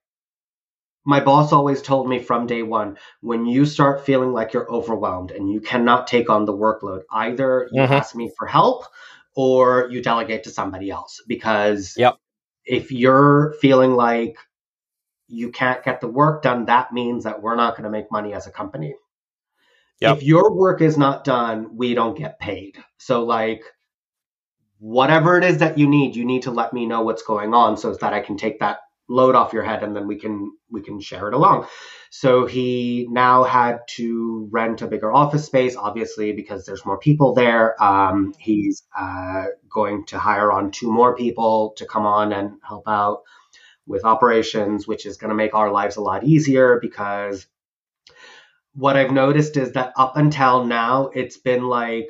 my 1.05 1.21
boss 1.21 1.53
always 1.53 1.83
told 1.83 2.09
me 2.09 2.19
from 2.19 2.47
day 2.47 2.63
one 2.63 2.97
when 3.21 3.47
you 3.47 3.65
start 3.65 4.05
feeling 4.05 4.33
like 4.33 4.53
you're 4.53 4.71
overwhelmed 4.71 5.31
and 5.31 5.51
you 5.51 5.61
cannot 5.61 6.07
take 6.07 6.31
on 6.31 6.47
the 6.47 6.53
workload, 6.53 7.03
either 7.13 7.69
you 7.71 7.83
mm-hmm. 7.83 7.93
ask 7.93 8.17
me 8.17 8.31
for 8.37 8.47
help 8.47 8.85
or 9.35 9.89
you 9.91 10.03
delegate 10.03 10.45
to 10.45 10.51
somebody 10.51 10.91
else. 10.91 11.23
Because 11.27 11.95
yep. 11.97 12.17
if 12.65 12.93
you're 12.93 13.55
feeling 13.61 13.95
like 13.95 14.37
you 15.29 15.51
can't 15.51 15.83
get 15.83 16.01
the 16.01 16.09
work 16.09 16.43
done, 16.43 16.67
that 16.67 16.93
means 16.93 17.25
that 17.25 17.43
we're 17.43 17.57
not 17.57 17.75
going 17.75 17.85
to 17.85 17.91
make 17.91 18.11
money 18.13 18.33
as 18.35 18.47
a 18.47 18.51
company. 18.51 18.95
Yep. 20.01 20.19
If 20.19 20.23
your 20.23 20.53
work 20.53 20.81
is 20.81 20.99
not 20.99 21.25
done, 21.25 21.77
we 21.77 21.95
don't 21.95 22.19
get 22.19 22.39
paid. 22.39 22.77
So, 22.99 23.25
like, 23.25 23.63
whatever 24.79 25.39
it 25.39 25.45
is 25.45 25.59
that 25.59 25.79
you 25.79 25.89
need, 25.89 26.17
you 26.17 26.25
need 26.25 26.43
to 26.43 26.51
let 26.51 26.73
me 26.73 26.85
know 26.85 27.03
what's 27.03 27.23
going 27.23 27.55
on 27.55 27.77
so 27.77 27.95
that 27.95 28.13
I 28.13 28.21
can 28.21 28.37
take 28.37 28.59
that 28.61 28.79
load 29.09 29.35
off 29.35 29.53
your 29.53 29.63
head 29.63 29.83
and 29.83 29.95
then 29.95 30.07
we 30.07 30.17
can 30.19 30.53
we 30.71 30.81
can 30.81 31.01
share 31.01 31.29
it 31.29 31.35
along. 31.35 31.67
So 32.11 32.47
he 32.47 33.07
now 33.11 33.45
had 33.45 33.81
to 33.97 34.49
rent 34.51 34.83
a 34.83 34.87
bigger 34.87 35.13
office 35.13 35.45
space, 35.45 35.77
obviously 35.77 36.33
because 36.33 36.65
there's 36.65 36.87
more 36.87 36.99
people 36.99 37.35
there. 37.35 37.83
Um, 37.83 38.35
he's 38.39 38.83
uh, 38.99 39.47
going 39.69 40.07
to 40.07 40.19
hire 40.19 40.51
on 40.53 40.71
two 40.71 40.91
more 40.91 41.15
people 41.17 41.75
to 41.77 41.87
come 41.87 42.07
on 42.07 42.33
and 42.33 42.53
help 42.67 42.89
out 42.89 43.23
with 43.87 44.05
operations, 44.05 44.87
which 44.89 45.07
is 45.07 45.17
going 45.17 45.29
to 45.29 45.35
make 45.35 45.55
our 45.55 45.71
lives 45.71 45.97
a 45.97 46.01
lot 46.01 46.25
easier 46.25 46.79
because 46.81 47.47
what 48.75 48.97
I've 48.97 49.13
noticed 49.13 49.57
is 49.57 49.73
that 49.73 49.93
up 49.97 50.17
until 50.17 50.65
now, 50.65 51.11
it's 51.15 51.37
been 51.37 51.65
like 51.65 52.09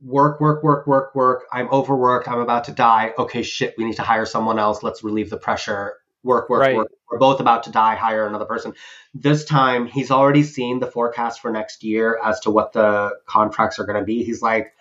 work, 0.00 0.40
work, 0.40 0.62
work, 0.62 0.86
work, 0.86 1.14
work. 1.14 1.44
I'm 1.52 1.68
overworked. 1.68 2.28
I'm 2.28 2.40
about 2.40 2.64
to 2.64 2.72
die. 2.72 3.12
Okay, 3.18 3.42
shit, 3.42 3.74
we 3.78 3.84
need 3.84 3.96
to 3.96 4.02
hire 4.02 4.26
someone 4.26 4.58
else. 4.58 4.82
Let's 4.82 5.02
relieve 5.02 5.30
the 5.30 5.36
pressure. 5.36 5.94
Work, 6.22 6.50
work, 6.50 6.60
right. 6.60 6.76
work. 6.76 6.90
We're 7.10 7.18
both 7.18 7.40
about 7.40 7.64
to 7.64 7.70
die. 7.70 7.94
Hire 7.94 8.26
another 8.26 8.46
person. 8.46 8.74
This 9.14 9.44
time, 9.44 9.86
he's 9.86 10.10
already 10.10 10.42
seen 10.42 10.80
the 10.80 10.86
forecast 10.86 11.40
for 11.40 11.50
next 11.50 11.84
year 11.84 12.18
as 12.22 12.40
to 12.40 12.50
what 12.50 12.72
the 12.72 13.12
contracts 13.26 13.78
are 13.78 13.84
going 13.84 13.98
to 13.98 14.04
be. 14.04 14.24
He's 14.24 14.42
like, 14.42 14.72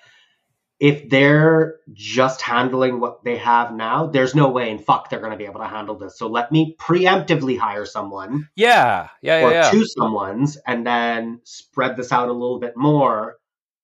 if 0.79 1.09
they're 1.09 1.77
just 1.93 2.41
handling 2.41 2.99
what 2.99 3.23
they 3.23 3.37
have 3.37 3.73
now, 3.73 4.07
there's 4.07 4.35
no 4.35 4.49
way 4.49 4.69
in 4.69 4.79
fuck 4.79 5.09
they're 5.09 5.19
going 5.19 5.31
to 5.31 5.37
be 5.37 5.45
able 5.45 5.61
to 5.61 5.67
handle 5.67 5.95
this. 5.95 6.17
So 6.17 6.27
let 6.27 6.51
me 6.51 6.75
preemptively 6.77 7.57
hire 7.57 7.85
someone. 7.85 8.49
Yeah, 8.55 9.09
yeah, 9.21 9.39
yeah. 9.39 9.45
Or 9.45 9.51
yeah. 9.51 9.71
two 9.71 9.85
someones 9.97 10.57
and 10.67 10.85
then 10.85 11.39
spread 11.43 11.95
this 11.95 12.11
out 12.11 12.27
a 12.27 12.33
little 12.33 12.59
bit 12.59 12.75
more. 12.75 13.37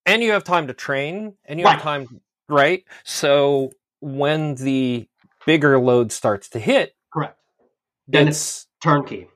And 0.06 0.24
you 0.24 0.32
have 0.32 0.44
time 0.44 0.68
to 0.68 0.74
train 0.74 1.36
and 1.46 1.60
you 1.60 1.66
right. 1.66 1.74
have 1.74 1.82
time, 1.82 2.22
right? 2.50 2.84
So 3.04 3.72
when 4.00 4.56
the 4.56 5.08
bigger 5.46 5.80
load 5.80 6.12
starts 6.12 6.50
to 6.50 6.60
hit, 6.60 6.96
correct. 7.14 7.38
Then 8.08 8.28
it's, 8.28 8.38
it's 8.38 8.68
turnkey. 8.84 9.28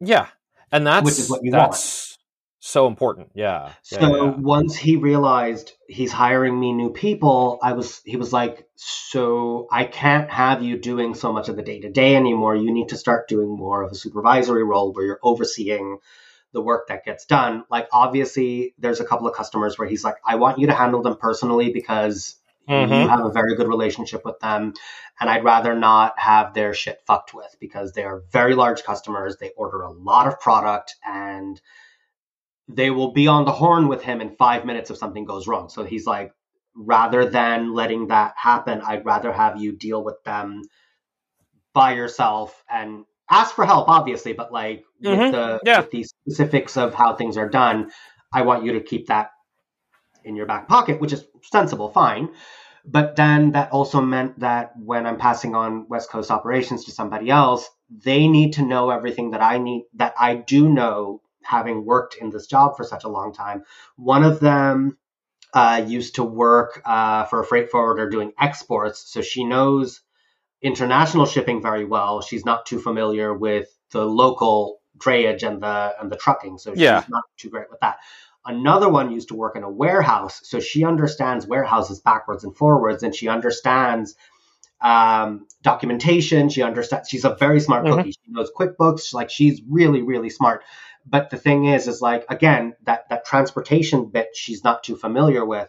Yeah. 0.00 0.26
And 0.70 0.86
that's 0.86 1.04
which 1.04 1.18
is 1.18 1.30
what 1.30 1.40
you 1.42 1.52
that's, 1.52 2.10
want 2.10 2.18
so 2.60 2.86
important. 2.86 3.30
Yeah. 3.34 3.72
So 3.82 4.00
yeah, 4.00 4.24
yeah. 4.24 4.34
once 4.36 4.76
he 4.76 4.96
realized 4.96 5.72
he's 5.88 6.12
hiring 6.12 6.58
me 6.58 6.72
new 6.72 6.90
people, 6.90 7.58
I 7.62 7.72
was 7.72 8.00
he 8.04 8.16
was 8.16 8.32
like, 8.32 8.66
"So 8.76 9.68
I 9.70 9.84
can't 9.84 10.30
have 10.30 10.62
you 10.62 10.78
doing 10.78 11.14
so 11.14 11.32
much 11.32 11.48
of 11.48 11.56
the 11.56 11.62
day 11.62 11.80
to 11.80 11.90
day 11.90 12.14
anymore. 12.14 12.54
You 12.54 12.72
need 12.72 12.90
to 12.90 12.96
start 12.96 13.28
doing 13.28 13.48
more 13.48 13.82
of 13.82 13.92
a 13.92 13.94
supervisory 13.94 14.64
role 14.64 14.92
where 14.92 15.06
you're 15.06 15.20
overseeing 15.22 15.98
the 16.52 16.60
work 16.62 16.88
that 16.88 17.04
gets 17.04 17.26
done." 17.26 17.64
Like 17.70 17.88
obviously, 17.92 18.74
there's 18.78 19.00
a 19.00 19.04
couple 19.04 19.26
of 19.26 19.34
customers 19.34 19.78
where 19.78 19.88
he's 19.88 20.04
like, 20.04 20.16
"I 20.24 20.36
want 20.36 20.58
you 20.58 20.66
to 20.68 20.74
handle 20.74 21.02
them 21.02 21.16
personally 21.16 21.70
because." 21.72 22.36
Mm-hmm. 22.68 22.92
You 22.92 23.08
have 23.08 23.24
a 23.24 23.30
very 23.30 23.56
good 23.56 23.66
relationship 23.66 24.26
with 24.26 24.38
them, 24.40 24.74
and 25.18 25.30
I'd 25.30 25.42
rather 25.42 25.74
not 25.74 26.18
have 26.18 26.52
their 26.52 26.74
shit 26.74 27.00
fucked 27.06 27.32
with 27.32 27.56
because 27.58 27.92
they 27.92 28.04
are 28.04 28.24
very 28.30 28.54
large 28.54 28.82
customers. 28.82 29.38
They 29.38 29.52
order 29.56 29.80
a 29.80 29.90
lot 29.90 30.26
of 30.26 30.38
product, 30.38 30.94
and 31.02 31.58
they 32.68 32.90
will 32.90 33.12
be 33.12 33.26
on 33.26 33.46
the 33.46 33.52
horn 33.52 33.88
with 33.88 34.02
him 34.02 34.20
in 34.20 34.36
five 34.36 34.66
minutes 34.66 34.90
if 34.90 34.98
something 34.98 35.24
goes 35.24 35.48
wrong. 35.48 35.70
So 35.70 35.82
he's 35.84 36.06
like, 36.06 36.34
rather 36.74 37.24
than 37.24 37.72
letting 37.74 38.08
that 38.08 38.34
happen, 38.36 38.82
I'd 38.82 39.06
rather 39.06 39.32
have 39.32 39.60
you 39.60 39.72
deal 39.72 40.04
with 40.04 40.22
them 40.24 40.62
by 41.72 41.94
yourself 41.94 42.62
and 42.70 43.04
ask 43.30 43.54
for 43.54 43.64
help, 43.64 43.88
obviously, 43.88 44.32
but 44.32 44.52
like 44.52 44.84
mm-hmm. 45.02 45.20
with 45.20 45.32
the 45.32 45.60
yeah. 45.64 45.80
with 45.80 45.90
the 45.90 46.04
specifics 46.04 46.76
of 46.76 46.94
how 46.94 47.14
things 47.14 47.36
are 47.36 47.48
done, 47.48 47.90
I 48.32 48.42
want 48.42 48.64
you 48.64 48.72
to 48.74 48.80
keep 48.80 49.08
that 49.08 49.30
in 50.24 50.36
your 50.36 50.46
back 50.46 50.68
pocket, 50.68 51.00
which 51.00 51.12
is 51.12 51.24
sensible, 51.42 51.88
fine. 51.90 52.30
But 52.84 53.16
then 53.16 53.52
that 53.52 53.70
also 53.72 54.00
meant 54.00 54.40
that 54.40 54.72
when 54.76 55.06
I'm 55.06 55.18
passing 55.18 55.54
on 55.54 55.88
West 55.88 56.10
Coast 56.10 56.30
operations 56.30 56.84
to 56.86 56.90
somebody 56.90 57.28
else, 57.28 57.68
they 57.90 58.28
need 58.28 58.54
to 58.54 58.62
know 58.62 58.90
everything 58.90 59.32
that 59.32 59.42
I 59.42 59.58
need 59.58 59.84
that 59.94 60.14
I 60.18 60.36
do 60.36 60.68
know 60.68 61.20
having 61.42 61.84
worked 61.84 62.16
in 62.16 62.30
this 62.30 62.46
job 62.46 62.76
for 62.76 62.84
such 62.84 63.04
a 63.04 63.08
long 63.08 63.32
time. 63.32 63.64
One 63.96 64.22
of 64.22 64.40
them 64.40 64.98
uh, 65.54 65.84
used 65.86 66.16
to 66.16 66.24
work 66.24 66.82
uh, 66.84 67.24
for 67.24 67.40
a 67.40 67.46
freight 67.46 67.70
forwarder 67.70 68.08
doing 68.08 68.32
exports, 68.38 69.04
so 69.10 69.22
she 69.22 69.44
knows 69.44 70.00
international 70.62 71.26
shipping 71.26 71.62
very 71.62 71.84
well. 71.84 72.20
She's 72.20 72.44
not 72.44 72.66
too 72.66 72.80
familiar 72.80 73.32
with 73.34 73.68
the 73.90 74.04
local 74.04 74.80
drayage 74.96 75.42
and 75.42 75.62
the 75.62 75.94
and 76.00 76.10
the 76.10 76.16
trucking, 76.16 76.58
so 76.58 76.72
she's 76.72 76.82
yeah. 76.82 77.04
not 77.08 77.24
too 77.36 77.50
great 77.50 77.70
with 77.70 77.80
that. 77.80 77.98
Another 78.44 78.88
one 78.88 79.10
used 79.10 79.28
to 79.28 79.34
work 79.34 79.56
in 79.56 79.62
a 79.62 79.70
warehouse, 79.70 80.40
so 80.44 80.60
she 80.60 80.84
understands 80.84 81.46
warehouses 81.46 82.00
backwards 82.00 82.44
and 82.44 82.56
forwards, 82.56 83.02
and 83.02 83.14
she 83.14 83.28
understands 83.28 84.14
um, 84.80 85.46
documentation. 85.62 86.48
She 86.48 86.62
understands. 86.62 87.08
She's 87.08 87.24
a 87.24 87.34
very 87.34 87.60
smart 87.60 87.84
mm-hmm. 87.84 87.96
cookie. 87.96 88.12
She 88.12 88.32
knows 88.32 88.50
QuickBooks. 88.56 89.12
Like 89.12 89.30
she's 89.30 89.60
really, 89.68 90.02
really 90.02 90.30
smart 90.30 90.62
but 91.08 91.30
the 91.30 91.36
thing 91.36 91.64
is 91.64 91.88
is 91.88 92.00
like 92.00 92.24
again 92.28 92.74
that 92.84 93.08
that 93.08 93.24
transportation 93.24 94.06
bit 94.06 94.28
she's 94.34 94.64
not 94.64 94.82
too 94.82 94.96
familiar 94.96 95.44
with 95.44 95.68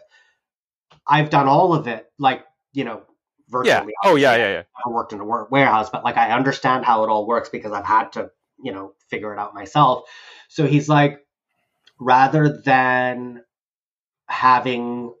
i've 1.06 1.30
done 1.30 1.48
all 1.48 1.72
of 1.72 1.86
it 1.86 2.06
like 2.18 2.44
you 2.72 2.84
know 2.84 3.02
virtually. 3.50 3.92
Yeah. 4.02 4.10
Oh 4.10 4.16
yeah, 4.16 4.36
yeah, 4.36 4.48
yeah. 4.48 4.62
I 4.84 4.90
worked 4.90 5.12
in 5.12 5.20
a 5.20 5.24
warehouse, 5.24 5.90
but 5.90 6.04
like 6.04 6.16
I 6.16 6.30
understand 6.32 6.84
how 6.84 7.04
it 7.04 7.08
all 7.08 7.26
works 7.26 7.48
because 7.48 7.72
I've 7.72 7.84
had 7.84 8.12
to, 8.12 8.30
you 8.62 8.72
know, 8.72 8.94
figure 9.08 9.32
it 9.32 9.38
out 9.38 9.54
myself. 9.54 10.08
So 10.48 10.66
he's 10.66 10.88
like, 10.88 11.20
rather 11.98 12.60
than 12.64 13.42
having 14.26 15.12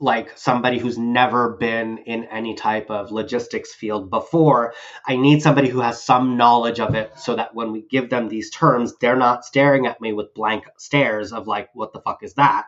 like 0.00 0.36
somebody 0.38 0.78
who's 0.78 0.96
never 0.96 1.56
been 1.56 1.98
in 1.98 2.24
any 2.24 2.54
type 2.54 2.90
of 2.90 3.10
logistics 3.10 3.74
field 3.74 4.10
before. 4.10 4.72
I 5.06 5.16
need 5.16 5.42
somebody 5.42 5.68
who 5.68 5.80
has 5.80 6.02
some 6.02 6.36
knowledge 6.36 6.78
of 6.78 6.94
it 6.94 7.18
so 7.18 7.34
that 7.34 7.54
when 7.54 7.72
we 7.72 7.82
give 7.82 8.08
them 8.08 8.28
these 8.28 8.50
terms, 8.50 8.94
they're 9.00 9.16
not 9.16 9.44
staring 9.44 9.86
at 9.86 10.00
me 10.00 10.12
with 10.12 10.34
blank 10.34 10.64
stares 10.78 11.32
of 11.32 11.48
like, 11.48 11.68
what 11.74 11.92
the 11.92 12.00
fuck 12.00 12.22
is 12.22 12.34
that? 12.34 12.66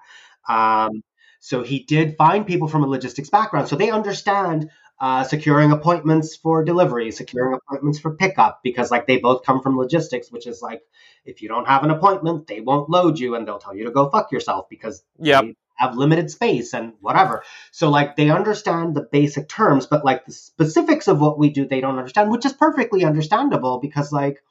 Um, 0.48 1.02
so 1.40 1.62
he 1.62 1.80
did 1.80 2.16
find 2.16 2.46
people 2.46 2.68
from 2.68 2.84
a 2.84 2.86
logistics 2.86 3.30
background. 3.30 3.66
So 3.68 3.74
they 3.76 3.90
understand 3.90 4.70
uh, 5.00 5.24
securing 5.24 5.72
appointments 5.72 6.36
for 6.36 6.62
delivery, 6.62 7.10
securing 7.10 7.54
appointments 7.54 7.98
for 7.98 8.14
pickup, 8.14 8.60
because 8.62 8.90
like 8.90 9.06
they 9.06 9.16
both 9.16 9.42
come 9.44 9.62
from 9.62 9.78
logistics, 9.78 10.30
which 10.30 10.46
is 10.46 10.60
like 10.60 10.82
if 11.24 11.40
you 11.40 11.48
don't 11.48 11.66
have 11.66 11.82
an 11.82 11.90
appointment, 11.90 12.46
they 12.46 12.60
won't 12.60 12.90
load 12.90 13.18
you 13.18 13.34
and 13.34 13.48
they'll 13.48 13.58
tell 13.58 13.74
you 13.74 13.84
to 13.84 13.90
go 13.90 14.10
fuck 14.10 14.30
yourself 14.30 14.68
because 14.68 15.02
Yep. 15.18 15.44
they 15.44 15.56
have 15.76 15.96
limited 15.96 16.30
space 16.30 16.74
and 16.74 16.92
whatever. 17.00 17.42
So 17.72 17.88
like 17.88 18.16
they 18.16 18.28
understand 18.28 18.94
the 18.94 19.08
basic 19.10 19.48
terms, 19.48 19.86
but 19.86 20.04
like 20.04 20.26
the 20.26 20.32
specifics 20.32 21.08
of 21.08 21.22
what 21.22 21.38
we 21.38 21.48
do, 21.48 21.66
they 21.66 21.80
don't 21.80 21.98
understand, 21.98 22.30
which 22.30 22.44
is 22.44 22.52
perfectly 22.52 23.02
understandable 23.02 23.78
because 23.78 24.12
like 24.12 24.42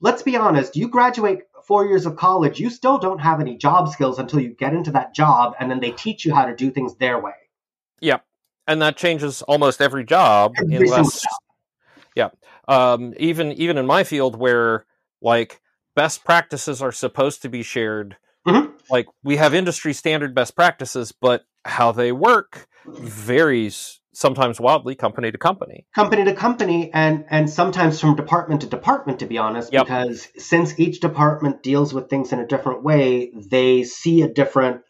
let's 0.00 0.22
be 0.22 0.36
honest, 0.36 0.76
you 0.76 0.88
graduate 0.88 1.47
four 1.68 1.86
years 1.86 2.06
of 2.06 2.16
college, 2.16 2.58
you 2.58 2.70
still 2.70 2.98
don't 2.98 3.20
have 3.20 3.40
any 3.40 3.56
job 3.56 3.90
skills 3.90 4.18
until 4.18 4.40
you 4.40 4.54
get 4.54 4.72
into 4.72 4.90
that 4.92 5.14
job 5.14 5.54
and 5.60 5.70
then 5.70 5.80
they 5.80 5.90
teach 5.92 6.24
you 6.24 6.34
how 6.34 6.46
to 6.46 6.56
do 6.56 6.70
things 6.70 6.96
their 6.96 7.20
way. 7.20 7.34
Yep, 8.00 8.24
and 8.66 8.80
that 8.80 8.96
changes 8.96 9.42
almost 9.42 9.82
every 9.82 10.04
job 10.04 10.54
Every 10.58 10.88
unless 10.88 11.24
yeah 12.16 12.30
um, 12.66 13.12
even 13.18 13.52
even 13.52 13.76
in 13.76 13.86
my 13.86 14.02
field 14.02 14.36
where 14.36 14.86
like 15.20 15.60
best 15.94 16.24
practices 16.24 16.80
are 16.80 16.92
supposed 16.92 17.42
to 17.42 17.48
be 17.48 17.62
shared 17.62 18.16
Mhm. 18.46 18.72
like 18.88 19.06
we 19.22 19.36
have 19.36 19.52
industry 19.52 19.92
standard 19.92 20.34
best 20.34 20.56
practices 20.56 21.12
but 21.12 21.44
how 21.64 21.92
they 21.92 22.12
work 22.12 22.66
varies 22.86 24.00
sometimes 24.18 24.60
wildly 24.60 24.94
company 24.94 25.30
to 25.30 25.38
company. 25.38 25.86
Company 25.94 26.24
to 26.24 26.34
company 26.34 26.90
and 26.92 27.24
and 27.30 27.48
sometimes 27.48 28.00
from 28.00 28.16
department 28.16 28.62
to 28.62 28.66
department 28.66 29.20
to 29.20 29.26
be 29.26 29.38
honest 29.38 29.72
Yep. 29.72 29.86
because 29.86 30.28
since 30.36 30.78
each 30.78 31.00
department 31.00 31.62
deals 31.62 31.94
with 31.94 32.10
things 32.10 32.32
in 32.32 32.40
a 32.40 32.46
different 32.46 32.82
way 32.82 33.32
they 33.50 33.84
see 33.84 34.22
a 34.22 34.32
different 34.32 34.82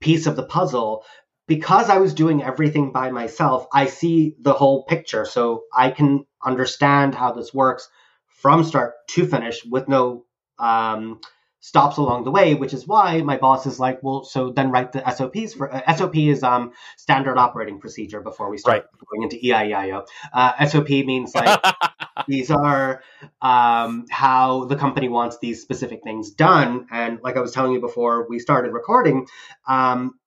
piece 0.00 0.26
of 0.26 0.36
the 0.36 0.46
puzzle. 0.46 1.04
Because 1.48 1.90
i 1.90 1.98
was 1.98 2.14
doing 2.14 2.42
everything 2.42 2.92
by 2.92 3.10
myself 3.10 3.66
i 3.72 3.86
see 3.86 4.34
the 4.40 4.52
whole 4.52 4.84
picture. 4.84 5.24
So 5.24 5.64
i 5.74 5.90
can 5.90 6.24
understand 6.44 7.14
how 7.14 7.32
this 7.32 7.52
works 7.52 7.88
from 8.28 8.62
start 8.64 8.94
to 9.08 9.26
finish 9.26 9.64
with 9.64 9.88
no 9.88 10.24
um, 10.58 11.20
stops 11.66 11.96
along 11.96 12.22
the 12.22 12.30
way 12.30 12.54
which 12.54 12.72
is 12.72 12.86
why 12.86 13.20
my 13.22 13.36
boss 13.36 13.66
is 13.66 13.80
like 13.80 14.00
well 14.00 14.22
so 14.22 14.50
then 14.50 14.70
write 14.70 14.92
the 14.92 15.02
sops 15.10 15.52
for 15.52 15.74
uh, 15.74 15.96
sop 15.96 16.14
is 16.14 16.44
um, 16.44 16.70
standard 16.96 17.36
operating 17.38 17.80
procedure 17.80 18.20
before 18.20 18.48
we 18.48 18.56
start 18.56 18.86
going 19.10 19.22
into 19.22 19.36
EIEIO. 19.36 20.06
Uh, 20.32 20.66
SOP 20.66 20.88
means 20.88 21.34
like 21.34 21.60
these 22.28 22.50
are 22.50 23.02
um, 23.42 24.06
how 24.10 24.64
the 24.66 24.76
company 24.76 25.08
wants 25.08 25.38
these 25.38 25.60
specific 25.60 26.02
things 26.02 26.30
done. 26.30 26.86
And 26.90 27.18
like 27.22 27.36
I 27.36 27.40
was 27.40 27.52
telling 27.52 27.72
you 27.72 27.80
before 27.80 28.28
we 28.28 28.38
started 28.38 28.72
recording, 28.72 29.26
um, 29.66 30.18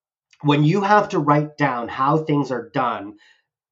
when 0.41 0.63
you 0.63 0.81
have 0.81 1.09
to 1.09 1.19
write 1.19 1.57
down 1.57 1.87
how 1.87 2.17
things 2.17 2.51
are 2.51 2.69
done 2.69 3.15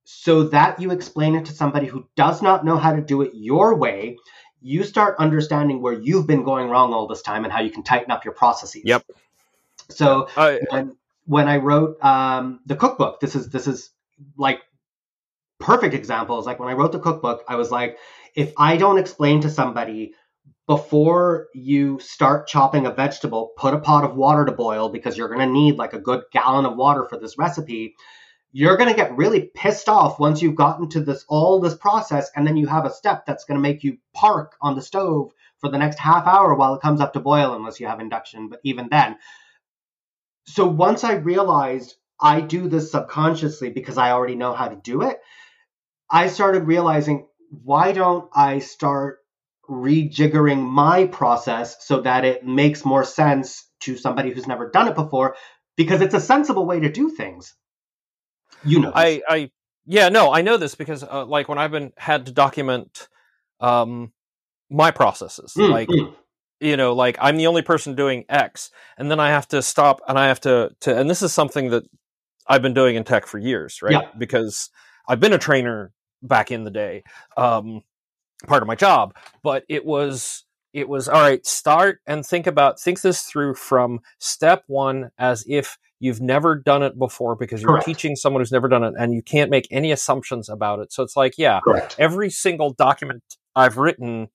so 0.03 0.43
that 0.43 0.81
you 0.81 0.91
explain 0.91 1.35
it 1.35 1.45
to 1.45 1.51
somebody 1.51 1.85
who 1.85 2.07
does 2.15 2.41
not 2.41 2.63
know 2.63 2.77
how 2.77 2.93
to 2.93 3.01
do 3.01 3.21
it 3.21 3.31
your 3.33 3.75
way, 3.75 4.17
you 4.61 4.83
start 4.83 5.15
understanding 5.19 5.81
where 5.81 5.93
you've 5.93 6.27
been 6.27 6.43
going 6.43 6.69
wrong 6.69 6.93
all 6.93 7.07
this 7.07 7.21
time 7.21 7.43
and 7.43 7.53
how 7.53 7.61
you 7.61 7.69
can 7.69 7.83
tighten 7.83 8.11
up 8.11 8.25
your 8.25 8.33
processes. 8.33 8.83
Yep. 8.85 9.03
So 9.89 10.27
I- 10.35 10.59
when 10.69 10.95
when 11.25 11.47
I 11.47 11.57
wrote 11.57 12.01
um, 12.03 12.61
the 12.65 12.75
cookbook, 12.75 13.19
this 13.19 13.35
is 13.35 13.49
this 13.49 13.67
is 13.67 13.91
like 14.37 14.61
perfect 15.59 15.93
example. 15.93 16.39
Is 16.39 16.45
like 16.45 16.59
when 16.59 16.69
I 16.69 16.73
wrote 16.73 16.91
the 16.91 16.99
cookbook, 16.99 17.43
I 17.47 17.55
was 17.55 17.71
like, 17.71 17.97
if 18.35 18.53
I 18.57 18.77
don't 18.77 18.97
explain 18.97 19.41
to 19.41 19.49
somebody 19.49 20.13
before 20.67 21.47
you 21.53 21.99
start 21.99 22.47
chopping 22.47 22.85
a 22.85 22.91
vegetable, 22.91 23.51
put 23.57 23.73
a 23.73 23.79
pot 23.79 24.03
of 24.03 24.15
water 24.15 24.45
to 24.45 24.51
boil 24.51 24.89
because 24.89 25.17
you're 25.17 25.29
going 25.29 25.39
to 25.39 25.53
need 25.53 25.77
like 25.77 25.93
a 25.93 25.99
good 25.99 26.23
gallon 26.31 26.65
of 26.65 26.75
water 26.75 27.05
for 27.05 27.17
this 27.17 27.37
recipe. 27.37 27.95
You're 28.51 28.77
going 28.77 28.89
to 28.89 28.95
get 28.95 29.17
really 29.17 29.51
pissed 29.53 29.89
off 29.89 30.19
once 30.19 30.41
you've 30.41 30.55
gotten 30.55 30.89
to 30.89 31.01
this 31.01 31.25
all 31.27 31.59
this 31.59 31.75
process, 31.75 32.31
and 32.35 32.47
then 32.47 32.57
you 32.57 32.67
have 32.67 32.85
a 32.85 32.93
step 32.93 33.25
that's 33.25 33.45
going 33.45 33.57
to 33.57 33.61
make 33.61 33.83
you 33.83 33.97
park 34.13 34.55
on 34.61 34.75
the 34.75 34.81
stove 34.81 35.31
for 35.59 35.69
the 35.69 35.77
next 35.77 35.99
half 35.99 36.27
hour 36.27 36.55
while 36.55 36.75
it 36.75 36.81
comes 36.81 37.01
up 37.01 37.13
to 37.13 37.19
boil, 37.19 37.53
unless 37.53 37.79
you 37.79 37.87
have 37.87 37.99
induction. 37.99 38.49
But 38.49 38.59
even 38.63 38.87
then, 38.89 39.17
so 40.45 40.65
once 40.65 41.03
I 41.03 41.15
realized 41.15 41.95
I 42.19 42.41
do 42.41 42.67
this 42.67 42.91
subconsciously 42.91 43.69
because 43.69 43.97
I 43.97 44.11
already 44.11 44.35
know 44.35 44.53
how 44.53 44.69
to 44.69 44.75
do 44.75 45.03
it, 45.03 45.19
I 46.09 46.27
started 46.27 46.67
realizing 46.67 47.27
why 47.49 47.91
don't 47.91 48.29
I 48.33 48.59
start 48.59 49.19
rejiggering 49.69 50.63
my 50.63 51.05
process 51.07 51.85
so 51.85 52.01
that 52.01 52.23
it 52.23 52.45
makes 52.45 52.85
more 52.85 53.03
sense 53.03 53.69
to 53.81 53.97
somebody 53.97 54.31
who's 54.31 54.47
never 54.47 54.69
done 54.69 54.87
it 54.87 54.95
before 54.95 55.35
because 55.75 56.01
it's 56.01 56.13
a 56.13 56.21
sensible 56.21 56.65
way 56.65 56.79
to 56.79 56.91
do 56.91 57.09
things. 57.09 57.53
You 58.63 58.81
know. 58.81 58.91
I, 58.93 59.21
I, 59.27 59.51
yeah, 59.85 60.09
no, 60.09 60.33
I 60.33 60.41
know 60.41 60.57
this 60.57 60.75
because, 60.75 61.03
uh, 61.03 61.25
like, 61.25 61.47
when 61.47 61.57
I've 61.57 61.71
been 61.71 61.93
had 61.97 62.25
to 62.25 62.31
document 62.31 63.07
um, 63.59 64.11
my 64.69 64.91
processes, 64.91 65.53
Mm, 65.57 65.69
like, 65.69 65.87
mm. 65.87 66.13
you 66.59 66.75
know, 66.77 66.93
like 66.93 67.17
I'm 67.21 67.37
the 67.37 67.47
only 67.47 67.61
person 67.61 67.95
doing 67.95 68.25
X, 68.29 68.71
and 68.97 69.09
then 69.09 69.19
I 69.19 69.29
have 69.29 69.47
to 69.49 69.61
stop 69.61 70.01
and 70.07 70.17
I 70.17 70.27
have 70.27 70.41
to, 70.41 70.71
to, 70.81 70.97
and 70.97 71.09
this 71.09 71.21
is 71.21 71.33
something 71.33 71.69
that 71.69 71.83
I've 72.47 72.61
been 72.61 72.73
doing 72.73 72.95
in 72.95 73.03
tech 73.03 73.27
for 73.27 73.37
years, 73.37 73.81
right? 73.81 73.93
Yeah. 73.93 74.09
Because 74.17 74.69
I've 75.07 75.19
been 75.19 75.33
a 75.33 75.37
trainer 75.37 75.91
back 76.21 76.51
in 76.51 76.63
the 76.63 76.71
day, 76.71 77.03
um, 77.35 77.83
part 78.45 78.61
of 78.61 78.67
my 78.67 78.75
job, 78.75 79.15
but 79.43 79.63
it 79.69 79.85
was, 79.85 80.43
it 80.77 80.87
was 80.87 81.09
all 81.09 81.21
right. 81.21 81.43
Start 81.43 82.01
and 82.05 82.23
think 82.23 82.45
about, 82.45 82.79
think 82.79 83.01
this 83.01 83.23
through 83.23 83.55
from 83.55 83.99
step 84.19 84.63
one 84.67 85.09
as 85.17 85.43
if 85.47 85.79
you've 85.99 86.21
never 86.21 86.53
done 86.55 86.83
it 86.83 86.99
before 86.99 87.35
because 87.35 87.63
you're 87.63 87.71
Correct. 87.71 87.87
teaching 87.87 88.15
someone 88.15 88.41
who's 88.41 88.51
never 88.51 88.67
done 88.67 88.83
it 88.83 88.93
and 88.95 89.11
you 89.11 89.23
can't 89.23 89.49
make 89.49 89.67
any 89.71 89.91
assumptions 89.91 90.49
about 90.49 90.77
it. 90.77 90.93
So 90.93 91.01
it's 91.01 91.17
like, 91.17 91.33
yeah, 91.35 91.61
Correct. 91.63 91.95
every 91.97 92.29
single 92.29 92.73
document 92.73 93.23
I've 93.55 93.77
written 93.77 94.27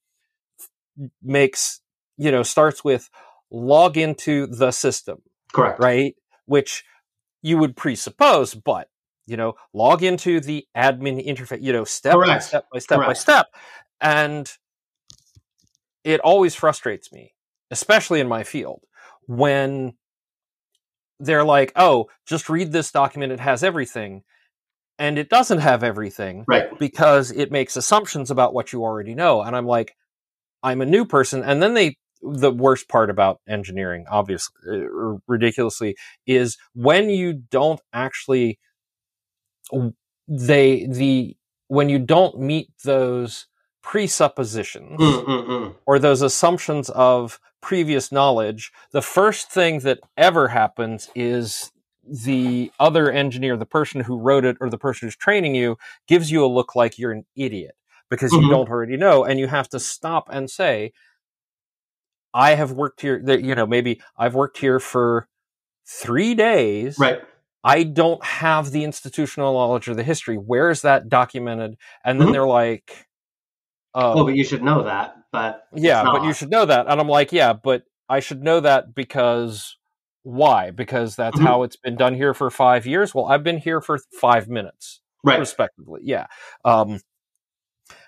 makes, 1.23 1.81
you 2.19 2.33
know, 2.33 2.43
starts 2.43 2.83
with 2.83 3.09
log 3.53 3.97
into 3.97 4.49
the 4.49 4.73
system, 4.73 5.23
Correct. 5.53 5.79
right? 5.79 6.17
Which 6.47 6.85
you 7.41 7.57
would 7.59 7.77
presuppose, 7.77 8.53
but, 8.53 8.89
you 9.27 9.37
know, 9.37 9.55
log 9.73 10.03
into 10.03 10.41
the 10.41 10.67
admin 10.77 11.25
interface, 11.25 11.63
you 11.63 11.73
know, 11.73 11.85
step 11.85 12.17
by 12.17 12.41
step 12.41 12.67
by 12.73 12.81
step 12.81 12.99
by 12.99 13.13
step. 13.13 13.47
And 14.01 14.53
it 16.05 16.21
always 16.21 16.55
frustrates 16.55 17.13
me, 17.13 17.33
especially 17.71 18.21
in 18.21 18.29
my 18.29 18.45
field, 18.45 18.83
when 19.27 19.95
they're 21.21 21.45
like, 21.45 21.73
oh, 21.77 22.09
just 22.27 22.49
read 22.49 22.73
this 22.73 22.91
document, 22.91 23.33
it 23.33 23.41
has 23.41 23.63
everything. 23.63 24.23
And 24.99 25.19
it 25.19 25.29
doesn't 25.29 25.59
have 25.59 25.83
everything 25.83 26.45
Right. 26.47 26.77
because 26.79 27.31
it 27.31 27.51
makes 27.51 27.77
assumptions 27.77 28.31
about 28.31 28.55
what 28.55 28.73
you 28.73 28.83
already 28.83 29.15
know. 29.15 29.43
And 29.43 29.57
I'm 29.57 29.67
like, 29.67 29.95
I'm 30.63 30.81
a 30.81 30.87
new 30.87 31.05
person. 31.05 31.43
And 31.43 31.63
then 31.63 31.75
they, 31.75 31.97
the 32.23 32.53
worst 32.53 32.89
part 32.89 33.11
about 33.11 33.41
engineering, 33.49 34.05
obviously, 34.09 34.53
uh, 34.71 35.17
ridiculously, 35.27 35.97
is 36.27 36.57
when 36.75 37.11
you 37.11 37.33
don't 37.33 37.81
actually, 37.93 38.59
they, 40.29 40.87
the, 40.87 41.37
when 41.69 41.89
you 41.89 41.99
don't 41.99 42.39
meet 42.39 42.69
those 42.85 43.47
presuppositions 43.83 45.01
Mm, 45.01 45.25
mm, 45.27 45.47
mm. 45.49 45.75
or 45.87 45.99
those 45.99 46.23
assumptions 46.23 46.91
of 46.91 47.41
previous 47.61 48.11
knowledge, 48.13 48.73
the 48.93 49.03
first 49.03 49.51
thing 49.51 49.81
that 49.81 50.01
ever 50.17 50.49
happens 50.49 51.09
is 51.15 51.73
the 52.05 52.73
other 52.81 53.11
engineer, 53.11 53.57
the 53.57 53.67
person 53.67 54.01
who 54.01 54.19
wrote 54.19 54.45
it 54.45 54.57
or 54.61 54.69
the 54.71 54.79
person 54.79 55.07
who's 55.07 55.17
training 55.17 55.55
you, 55.55 55.77
gives 56.09 56.31
you 56.31 56.45
a 56.45 56.49
look 56.49 56.75
like 56.75 56.99
you're 56.99 57.13
an 57.13 57.25
idiot 57.37 57.77
because 58.11 58.33
you 58.33 58.43
Mhm. 58.43 58.51
don't 58.51 58.69
already 58.71 58.97
know. 58.97 59.25
And 59.25 59.39
you 59.39 59.47
have 59.47 59.69
to 59.71 59.79
stop 59.81 60.29
and 60.31 60.51
say, 60.51 60.93
I 62.35 62.55
have 62.55 62.73
worked 62.73 63.01
here, 63.03 63.21
that, 63.25 63.43
you 63.43 63.55
know, 63.55 63.67
maybe 63.67 64.01
I've 64.17 64.35
worked 64.35 64.59
here 64.59 64.81
for 64.81 65.29
three 65.87 66.35
days. 66.35 66.99
Right. 66.99 67.23
I 67.65 67.85
don't 67.85 68.25
have 68.25 68.71
the 68.73 68.85
institutional 68.85 69.53
knowledge 69.55 69.89
or 69.89 69.95
the 69.95 70.03
history. 70.03 70.37
Where 70.37 70.71
is 70.71 70.83
that 70.83 71.09
documented? 71.09 71.77
And 72.05 72.21
then 72.21 72.29
Mhm. 72.29 72.33
they're 72.33 72.47
like, 72.47 73.07
uh, 73.95 74.13
Well, 74.15 74.25
but 74.25 74.35
you 74.37 74.45
should 74.45 74.63
know 74.63 74.83
that. 74.85 75.17
But 75.33 75.67
yeah, 75.75 76.03
but 76.05 76.25
you 76.25 76.33
should 76.35 76.51
know 76.51 76.67
that. 76.67 76.87
And 76.89 77.01
I'm 77.01 77.09
like, 77.09 77.33
yeah, 77.33 77.53
but 77.55 77.85
I 78.09 78.21
should 78.21 78.43
know 78.43 78.61
that 78.61 78.95
because 78.95 79.77
why? 80.25 80.71
Because 80.71 81.17
that's 81.17 81.39
Mhm. 81.39 81.43
how 81.45 81.63
it's 81.63 81.77
been 81.77 81.97
done 81.97 82.15
here 82.15 82.35
for 82.35 82.51
five 82.51 82.87
years. 82.87 83.15
Well, 83.15 83.27
I've 83.27 83.43
been 83.43 83.59
here 83.59 83.81
for 83.81 83.99
five 84.21 84.49
minutes. 84.49 85.01
Right. 85.25 85.39
respectively. 85.39 86.01
Yeah. 86.03 86.27
Um, 86.65 86.99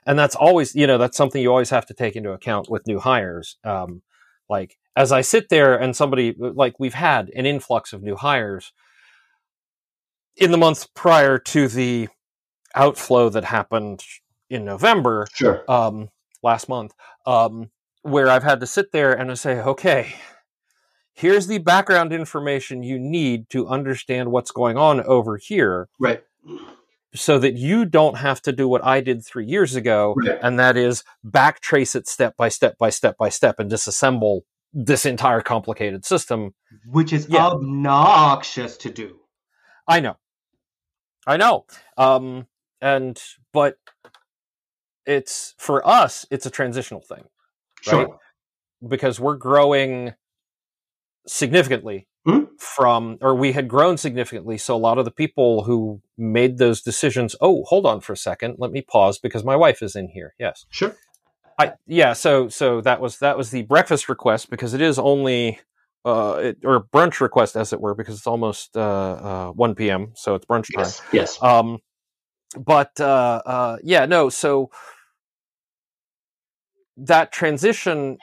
and 0.04 0.18
that's 0.18 0.34
always, 0.34 0.74
you 0.74 0.86
know, 0.86 0.98
that's 0.98 1.16
something 1.16 1.40
you 1.40 1.48
always 1.50 1.70
have 1.70 1.86
to 1.86 1.94
take 1.94 2.16
into 2.16 2.32
account 2.32 2.68
with 2.68 2.86
new 2.88 2.98
hires. 2.98 3.56
Um, 3.62 4.02
like 4.48 4.76
as 4.96 5.12
I 5.12 5.20
sit 5.20 5.48
there 5.48 5.76
and 5.76 5.94
somebody, 5.94 6.34
like 6.36 6.80
we've 6.80 6.94
had 6.94 7.30
an 7.36 7.46
influx 7.46 7.92
of 7.92 8.02
new 8.02 8.16
hires 8.16 8.72
in 10.36 10.50
the 10.50 10.58
month 10.58 10.92
prior 10.94 11.38
to 11.38 11.68
the 11.68 12.08
outflow 12.74 13.28
that 13.28 13.44
happened 13.44 14.02
in 14.50 14.64
November, 14.64 15.26
Sure. 15.32 15.64
um, 15.68 16.08
last 16.42 16.68
month, 16.68 16.92
um, 17.26 17.70
where 18.02 18.28
I've 18.28 18.42
had 18.42 18.60
to 18.60 18.66
sit 18.66 18.92
there 18.92 19.12
and 19.12 19.30
I 19.30 19.34
say, 19.34 19.60
okay, 19.60 20.14
here's 21.14 21.46
the 21.46 21.58
background 21.58 22.12
information 22.12 22.82
you 22.82 22.98
need 22.98 23.48
to 23.50 23.66
understand 23.68 24.30
what's 24.30 24.50
going 24.50 24.76
on 24.76 25.00
over 25.02 25.36
here 25.36 25.88
Right. 25.98 26.22
so 27.14 27.38
that 27.38 27.54
you 27.54 27.84
don't 27.84 28.18
have 28.18 28.42
to 28.42 28.52
do 28.52 28.68
what 28.68 28.84
I 28.84 29.00
did 29.00 29.24
three 29.24 29.46
years 29.46 29.74
ago, 29.74 30.14
Right. 30.16 30.38
and 30.42 30.58
that 30.58 30.76
is 30.76 31.04
backtrace 31.26 31.94
it 31.94 32.06
step 32.08 32.36
by 32.36 32.48
step 32.48 32.76
by 32.78 32.90
step 32.90 33.16
by 33.16 33.28
step 33.28 33.58
and 33.58 33.70
disassemble 33.70 34.42
this 34.72 35.06
entire 35.06 35.40
complicated 35.40 36.04
system. 36.04 36.54
Which 36.90 37.12
is 37.12 37.28
Yeah. 37.28 37.46
obnoxious 37.46 38.76
to 38.78 38.90
do. 38.90 39.20
I 39.86 40.00
know. 40.00 40.16
I 41.26 41.36
know. 41.36 41.66
Um, 41.96 42.48
and, 42.80 43.22
but 43.52 43.76
it's, 45.06 45.54
for 45.58 45.86
us, 45.86 46.26
it's 46.30 46.46
a 46.46 46.50
transitional 46.50 47.00
thing 47.00 47.24
Sure. 47.82 47.98
Right. 48.06 48.08
because 48.88 49.18
we're 49.20 49.36
growing 49.36 50.14
significantly 51.26 52.06
Mhm. 52.26 52.48
from, 52.58 53.18
or 53.20 53.34
we 53.34 53.52
had 53.52 53.68
grown 53.68 53.96
significantly. 53.96 54.58
So 54.58 54.74
a 54.74 54.78
lot 54.78 54.98
of 54.98 55.04
the 55.04 55.10
people 55.10 55.64
who 55.64 56.00
made 56.16 56.58
those 56.58 56.80
decisions, 56.82 57.36
oh, 57.40 57.64
hold 57.64 57.86
on 57.86 58.00
for 58.00 58.12
a 58.12 58.16
second, 58.16 58.56
let 58.58 58.70
me 58.70 58.80
pause 58.82 59.18
because 59.18 59.44
my 59.44 59.56
wife 59.56 59.82
is 59.82 59.94
in 59.96 60.08
here. 60.08 60.34
Yes. 60.38 60.66
Sure. 60.70 60.94
I 61.58 61.74
yeah, 61.86 62.14
so 62.14 62.48
so 62.48 62.80
that 62.80 63.00
was 63.00 63.18
that 63.20 63.38
was 63.38 63.50
the 63.50 63.62
breakfast 63.62 64.08
request 64.08 64.50
because 64.50 64.74
it 64.74 64.80
is 64.80 64.98
only 64.98 65.60
uh 66.04 66.40
it, 66.42 66.58
or 66.64 66.82
brunch 66.92 67.20
request 67.20 67.54
as 67.56 67.72
it 67.72 67.80
were 67.80 67.94
because 67.94 68.16
it's 68.16 68.26
almost 68.26 68.76
uh, 68.76 68.80
uh 68.80 69.50
1 69.52 69.76
p.m. 69.76 70.12
so 70.16 70.34
it's 70.34 70.44
brunch 70.46 70.74
time. 70.74 70.84
Yes. 70.84 71.02
Yes. 71.12 71.42
Um 71.42 71.78
but 72.56 73.00
uh 73.00 73.42
uh 73.44 73.76
yeah, 73.82 74.06
no, 74.06 74.28
so 74.28 74.70
that 76.96 77.32
transition 77.32 78.18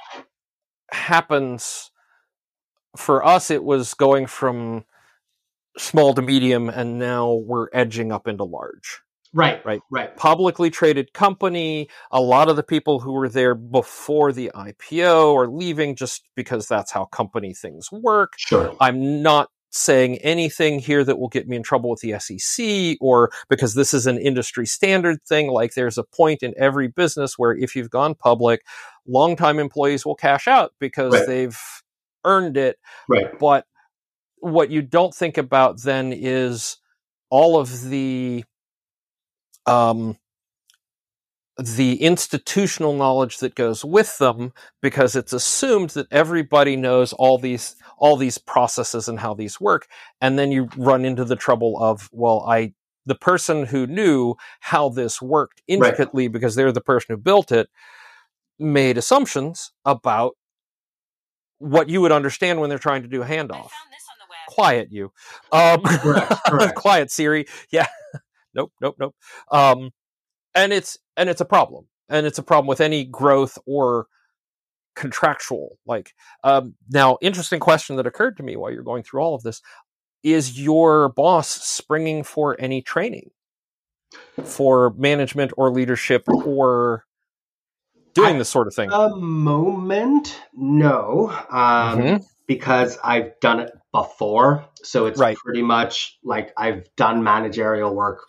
happens 0.91 1.91
for 2.97 3.25
us 3.25 3.49
it 3.49 3.63
was 3.63 3.93
going 3.93 4.25
from 4.25 4.83
small 5.77 6.13
to 6.13 6.21
medium 6.21 6.69
and 6.69 6.99
now 6.99 7.31
we're 7.33 7.67
edging 7.73 8.11
up 8.11 8.27
into 8.27 8.43
large 8.43 9.01
Right. 9.33 9.63
Right. 9.65 9.81
Right. 9.89 10.15
publicly 10.17 10.69
traded 10.69 11.13
company. 11.13 11.89
A 12.11 12.19
lot 12.19 12.49
of 12.49 12.57
the 12.57 12.63
people 12.63 12.99
who 12.99 13.13
were 13.13 13.29
there 13.29 13.55
before 13.55 14.33
the 14.33 14.51
IPO 14.53 15.35
are 15.35 15.47
leaving 15.47 15.95
just 15.95 16.23
because 16.35 16.67
that's 16.67 16.91
how 16.91 17.05
company 17.05 17.53
things 17.53 17.89
work. 17.91 18.33
Sure. 18.37 18.75
I'm 18.81 19.21
not 19.21 19.49
saying 19.71 20.17
anything 20.19 20.79
here 20.79 21.03
that 21.03 21.19
will 21.19 21.29
get 21.29 21.47
me 21.47 21.55
in 21.55 21.63
trouble 21.63 21.89
with 21.89 22.01
the 22.01 22.19
SEC 22.19 22.97
or 23.01 23.31
because 23.49 23.73
this 23.73 23.93
is 23.93 24.07
an 24.07 24.17
industry 24.19 24.65
standard 24.65 25.23
thing. 25.23 25.47
Like 25.49 25.73
there's 25.73 25.97
a 25.97 26.03
point 26.03 26.43
in 26.43 26.53
every 26.57 26.87
business 26.89 27.39
where 27.39 27.53
if 27.55 27.75
you've 27.75 27.89
gone 27.89 28.15
public, 28.15 28.63
longtime 29.07 29.59
employees 29.59 30.05
will 30.05 30.15
cash 30.15 30.47
out 30.47 30.73
because 30.79 31.11
Right. 31.13 31.27
they've 31.27 31.59
earned 32.25 32.57
it 32.57 32.77
Right. 33.09 33.27
but 33.39 33.65
what 34.39 34.69
you 34.69 34.81
don't 34.81 35.13
think 35.13 35.37
about 35.37 35.81
then 35.81 36.13
is 36.13 36.77
all 37.29 37.59
of 37.59 37.89
the 37.89 38.43
um 39.65 40.17
the 41.57 42.01
institutional 42.01 42.95
knowledge 42.95 43.39
that 43.39 43.55
goes 43.55 43.85
with 43.85 44.17
them 44.17 44.51
because 44.81 45.15
it's 45.15 45.33
assumed 45.33 45.91
that 45.91 46.07
everybody 46.11 46.75
knows 46.75 47.13
all 47.13 47.37
these 47.37 47.75
all 48.01 48.17
these 48.17 48.37
processes 48.37 49.07
and 49.07 49.19
how 49.19 49.33
these 49.33 49.61
work 49.61 49.87
and 50.19 50.37
then 50.37 50.51
you 50.51 50.67
run 50.75 51.05
into 51.05 51.23
the 51.23 51.35
trouble 51.35 51.81
of 51.81 52.09
well 52.11 52.43
i 52.49 52.73
the 53.05 53.15
person 53.15 53.65
who 53.65 53.87
knew 53.87 54.35
how 54.59 54.89
this 54.89 55.21
worked 55.21 55.61
intricately 55.67 56.27
because 56.27 56.55
they're 56.55 56.71
the 56.71 56.81
person 56.81 57.15
who 57.15 57.17
built 57.17 57.51
it 57.51 57.69
made 58.59 58.97
assumptions 58.97 59.71
about 59.85 60.33
what 61.57 61.89
you 61.89 62.01
would 62.01 62.11
understand 62.11 62.59
when 62.59 62.69
they're 62.69 62.79
trying 62.79 63.03
to 63.03 63.07
do 63.07 63.21
a 63.21 63.25
handoff. 63.25 63.69
quiet 64.47 64.91
you. 64.91 65.11
Um 65.51 65.81
Correct. 65.83 66.33
Correct. 66.47 66.75
quiet 66.75 67.11
siri. 67.11 67.45
Yeah. 67.71 67.87
Nope 68.53 68.73
nope 68.81 68.95
nope. 68.99 69.15
Um 69.51 69.91
and 70.55 70.73
it's 70.73 70.97
and 71.15 71.29
it's 71.29 71.41
a 71.41 71.45
problem. 71.45 71.85
And 72.09 72.25
it's 72.25 72.39
a 72.39 72.43
problem 72.43 72.67
with 72.67 72.81
any 72.81 73.05
growth 73.05 73.57
or 73.65 74.07
contractual 74.95 75.77
like 75.85 76.13
um 76.43 76.73
now 76.89 77.17
interesting 77.21 77.59
question 77.59 77.95
that 77.95 78.05
occurred 78.05 78.35
to 78.37 78.43
me 78.43 78.55
while 78.55 78.71
you're 78.71 78.83
going 78.83 79.03
through 79.03 79.21
all 79.21 79.33
of 79.35 79.43
this 79.43 79.61
is 80.23 80.59
your 80.59 81.09
boss 81.09 81.49
springing 81.49 82.23
for 82.23 82.55
any 82.59 82.81
training 82.81 83.29
for 84.43 84.93
management 84.97 85.51
or 85.57 85.71
leadership 85.71 86.23
or 86.27 87.05
doing 88.13 88.37
this 88.37 88.49
sort 88.49 88.67
of 88.67 88.75
thing 88.75 88.91
A 88.91 89.09
moment, 89.15 90.39
no, 90.53 91.29
um, 91.49 91.99
Mhm. 91.99 92.25
because 92.47 92.97
I've 93.03 93.39
done 93.39 93.59
it 93.61 93.71
before. 93.91 94.65
So 94.83 95.05
it's 95.05 95.19
Right. 95.19 95.37
pretty 95.37 95.61
much 95.61 96.17
like 96.23 96.51
I've 96.57 96.83
done 96.95 97.23
managerial 97.23 97.93
work 97.95 98.25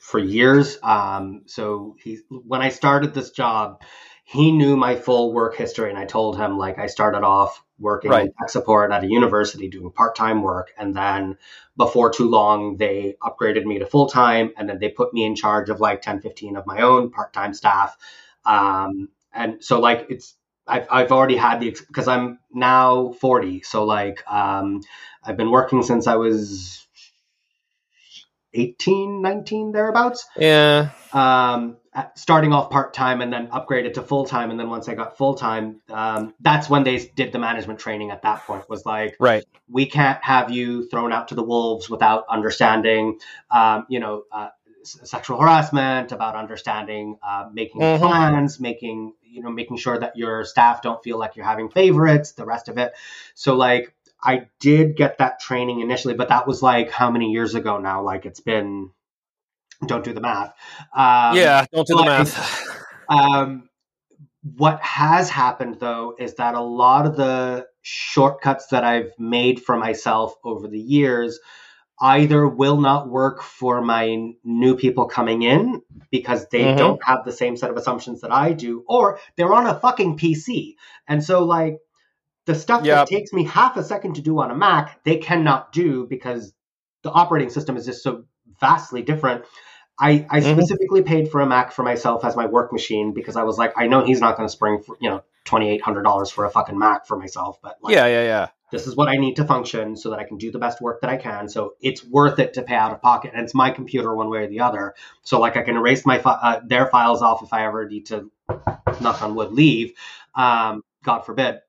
for 0.00 0.18
years. 0.18 0.78
Um, 0.82 1.42
so 1.46 1.96
he, 2.02 2.20
when 2.30 2.62
I 2.62 2.68
started 2.68 3.14
this 3.14 3.30
job, 3.30 3.82
he 4.30 4.52
knew 4.52 4.76
my 4.76 4.94
full 4.94 5.32
work 5.32 5.56
history, 5.56 5.90
and 5.90 5.98
I 5.98 6.04
told 6.04 6.36
him 6.38 6.56
like 6.56 6.78
I 6.78 6.86
started 6.86 7.24
off 7.24 7.64
working 7.80 8.12
Right. 8.12 8.26
in 8.26 8.32
tech 8.38 8.48
support 8.50 8.92
at 8.92 9.02
a 9.02 9.08
university 9.08 9.68
doing 9.68 9.90
part-time 9.90 10.40
work, 10.42 10.70
and 10.78 10.94
then 10.94 11.36
before 11.76 12.10
too 12.10 12.28
long 12.30 12.76
they 12.76 13.16
upgraded 13.20 13.64
me 13.64 13.80
to 13.80 13.86
full-time, 13.86 14.52
and 14.56 14.68
then 14.68 14.78
they 14.78 14.88
put 14.88 15.12
me 15.12 15.24
in 15.24 15.34
charge 15.34 15.68
of 15.68 15.80
like 15.80 16.02
10, 16.02 16.20
15 16.20 16.56
of 16.56 16.64
my 16.64 16.80
own 16.82 17.10
part-time 17.10 17.54
staff. 17.54 17.96
Um, 18.44 19.08
and 19.32 19.64
so 19.64 19.80
like 19.80 20.06
it's 20.10 20.34
I've 20.64 20.86
I've 20.90 21.10
already 21.10 21.36
had 21.36 21.58
the 21.60 21.70
because 21.88 22.06
I'm 22.06 22.38
now 22.52 23.10
40, 23.20 23.62
so 23.62 23.84
like 23.84 24.22
um, 24.30 24.80
I've 25.24 25.36
been 25.36 25.50
working 25.50 25.82
since 25.82 26.06
I 26.06 26.14
was 26.16 26.86
18, 28.54 29.22
19 29.22 29.72
thereabouts. 29.72 30.24
yeah 30.36 30.90
Um, 31.12 31.78
starting 32.14 32.52
off 32.52 32.70
part 32.70 32.94
time 32.94 33.20
and 33.20 33.32
then 33.32 33.48
upgraded 33.48 33.94
to 33.94 34.02
full 34.02 34.24
time, 34.24 34.50
and 34.50 34.58
then 34.60 34.70
once 34.70 34.88
I 34.88 34.94
got 34.94 35.16
full 35.16 35.34
time, 35.34 35.80
um, 35.90 36.34
that's 36.40 36.70
when 36.70 36.84
they 36.84 36.98
did 37.16 37.32
the 37.32 37.38
management 37.38 37.80
training. 37.80 38.10
At 38.10 38.22
that 38.22 38.44
point, 38.46 38.68
was 38.68 38.86
like 38.86 39.16
right 39.18 39.44
we 39.70 39.86
can't 39.86 40.22
have 40.24 40.50
you 40.50 40.88
thrown 40.88 41.12
out 41.12 41.28
to 41.28 41.34
the 41.34 41.42
wolves 41.42 41.88
without 41.88 42.24
understanding, 42.28 43.18
um, 43.50 43.86
you 43.88 44.00
know, 44.00 44.24
uh, 44.32 44.48
s- 44.82 44.98
sexual 45.04 45.40
harassment, 45.40 46.10
about 46.12 46.34
understanding, 46.34 47.16
uh, 47.22 47.48
making 47.52 47.80
Mhm. 47.80 47.98
plans, 47.98 48.58
making, 48.60 49.14
you 49.22 49.40
know, 49.42 49.50
making 49.50 49.76
sure 49.76 49.96
that 49.98 50.16
your 50.16 50.44
staff 50.44 50.82
don't 50.82 51.02
feel 51.02 51.18
like 51.18 51.36
you're 51.36 51.46
having 51.46 51.68
favorites, 51.68 52.32
the 52.32 52.44
rest 52.44 52.68
of 52.68 52.78
it. 52.78 52.92
So, 53.34 53.54
like, 53.56 53.94
I 54.22 54.48
did 54.58 54.96
get 54.96 55.18
that 55.18 55.40
training 55.40 55.80
initially, 55.80 56.14
but 56.14 56.28
that 56.28 56.46
was 56.46 56.62
like 56.62 56.90
how 56.90 57.10
many 57.10 57.30
years 57.30 57.54
ago 57.54 57.78
now? 57.78 58.02
Like, 58.02 58.26
it's 58.26 58.40
been, 58.40 58.90
don't 59.86 60.04
do 60.04 60.12
the 60.12 60.20
math. 60.20 60.52
Um, 60.94 61.36
yeah 61.36 61.64
don't 61.72 61.86
do 61.86 61.94
the 61.96 62.04
math 62.04 62.78
um, 63.08 63.68
what 64.56 64.80
has 64.80 65.28
happened 65.30 65.78
though 65.80 66.14
is 66.18 66.34
that 66.34 66.54
a 66.54 66.60
lot 66.60 67.06
of 67.06 67.16
the 67.16 67.66
shortcuts 67.82 68.68
that 68.68 68.84
I've 68.84 69.12
made 69.18 69.60
for 69.62 69.76
myself 69.76 70.34
over 70.44 70.68
the 70.68 70.78
years 70.80 71.38
either 72.00 72.48
will 72.48 72.80
not 72.80 73.08
work 73.08 73.42
for 73.42 73.82
my 73.82 74.32
new 74.42 74.76
people 74.76 75.06
coming 75.06 75.42
in 75.42 75.82
because 76.10 76.48
they 76.48 76.64
Mhm. 76.64 76.78
don't 76.78 77.04
have 77.04 77.24
the 77.24 77.32
same 77.32 77.56
set 77.56 77.70
of 77.70 77.76
assumptions 77.76 78.22
that 78.22 78.32
I 78.32 78.52
do, 78.52 78.84
or 78.88 79.18
they're 79.36 79.52
on 79.52 79.66
a 79.66 79.78
fucking 79.78 80.16
PC. 80.16 80.76
And 81.06 81.22
so, 81.22 81.44
like, 81.44 81.78
the 82.46 82.54
stuff 82.54 82.84
Yep. 82.84 83.06
that 83.06 83.06
takes 83.06 83.32
me 83.32 83.44
half 83.44 83.76
a 83.76 83.84
second 83.84 84.14
to 84.14 84.22
do 84.22 84.40
on 84.40 84.50
a 84.50 84.54
Mac, 84.56 85.04
they 85.04 85.18
cannot 85.18 85.72
do 85.72 86.06
because 86.08 86.52
the 87.02 87.10
operating 87.10 87.50
system 87.50 87.76
is 87.76 87.86
just 87.86 88.02
so 88.02 88.24
vastly 88.60 89.02
different. 89.02 89.44
I, 90.00 90.26
I 90.30 90.40
Mhm. 90.40 90.54
specifically 90.54 91.02
paid 91.02 91.30
for 91.30 91.40
a 91.40 91.46
Mac 91.46 91.72
for 91.72 91.82
myself 91.82 92.24
as 92.24 92.34
my 92.34 92.46
work 92.46 92.72
machine 92.72 93.12
because 93.12 93.36
I 93.36 93.42
was 93.42 93.58
like, 93.58 93.74
I 93.76 93.86
know 93.86 94.02
he's 94.04 94.20
not 94.20 94.36
going 94.36 94.48
to 94.48 94.52
spring 94.52 94.82
for 94.82 94.96
you 95.00 95.10
know 95.10 95.22
twenty 95.44 95.68
eight 95.70 95.82
hundred 95.82 96.02
dollars 96.02 96.30
for 96.30 96.44
a 96.44 96.50
fucking 96.50 96.78
Mac 96.78 97.06
for 97.06 97.16
myself, 97.16 97.58
but 97.62 97.76
like, 97.82 97.94
yeah 97.94 98.06
yeah 98.06 98.22
yeah 98.22 98.48
this 98.70 98.86
is 98.86 98.96
what 98.96 99.08
I 99.08 99.16
need 99.16 99.36
to 99.36 99.44
function 99.44 99.96
so 99.96 100.10
that 100.10 100.18
I 100.18 100.24
can 100.24 100.38
do 100.38 100.50
the 100.50 100.58
best 100.58 100.80
work 100.80 101.00
that 101.00 101.10
I 101.10 101.16
can. 101.16 101.48
So 101.48 101.74
it's 101.80 102.04
worth 102.04 102.38
it 102.38 102.54
to 102.54 102.62
pay 102.62 102.74
out 102.74 102.92
of 102.92 103.02
pocket, 103.02 103.32
and 103.34 103.42
it's 103.42 103.54
my 103.54 103.70
computer 103.70 104.14
one 104.14 104.30
way 104.30 104.44
or 104.44 104.46
the 104.46 104.60
other. 104.60 104.94
So 105.22 105.40
like 105.40 105.56
I 105.56 105.62
can 105.62 105.76
erase 105.76 106.06
my 106.06 106.18
fi- 106.18 106.38
uh, 106.40 106.60
their 106.64 106.86
files 106.86 107.20
off 107.22 107.42
if 107.42 107.52
I 107.52 107.66
ever 107.66 107.88
need 107.88 108.06
to, 108.06 108.30
knock 109.00 109.22
on 109.22 109.34
wood, 109.34 109.52
leave. 109.52 109.92
Um, 110.34 110.82
God 111.02 111.20
forbid. 111.22 111.60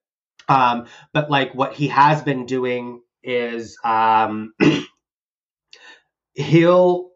Um, 0.47 0.87
but 1.13 1.29
like 1.29 1.53
what 1.55 1.73
he 1.73 1.87
has 1.87 2.21
been 2.21 2.45
doing 2.45 3.01
is 3.23 3.77
um, 3.83 4.53
he'll 6.33 7.10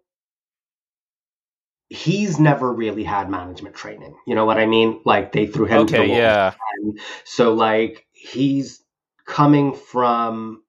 he's 1.90 2.40
never 2.40 2.72
really 2.72 3.04
had 3.04 3.30
management 3.30 3.76
training. 3.76 4.16
You 4.26 4.36
know 4.36 4.46
what 4.46 4.58
I 4.58 4.66
mean? 4.66 5.02
Like 5.06 5.32
they 5.32 5.48
threw 5.48 5.66
him 5.66 5.86
to 5.88 5.94
the 5.94 6.00
Okay, 6.02 6.18
yeah. 6.18 6.54
And 6.82 7.00
so 7.24 7.54
like 7.54 8.06
he's 8.12 8.84
coming 9.26 9.74
from 9.74 10.64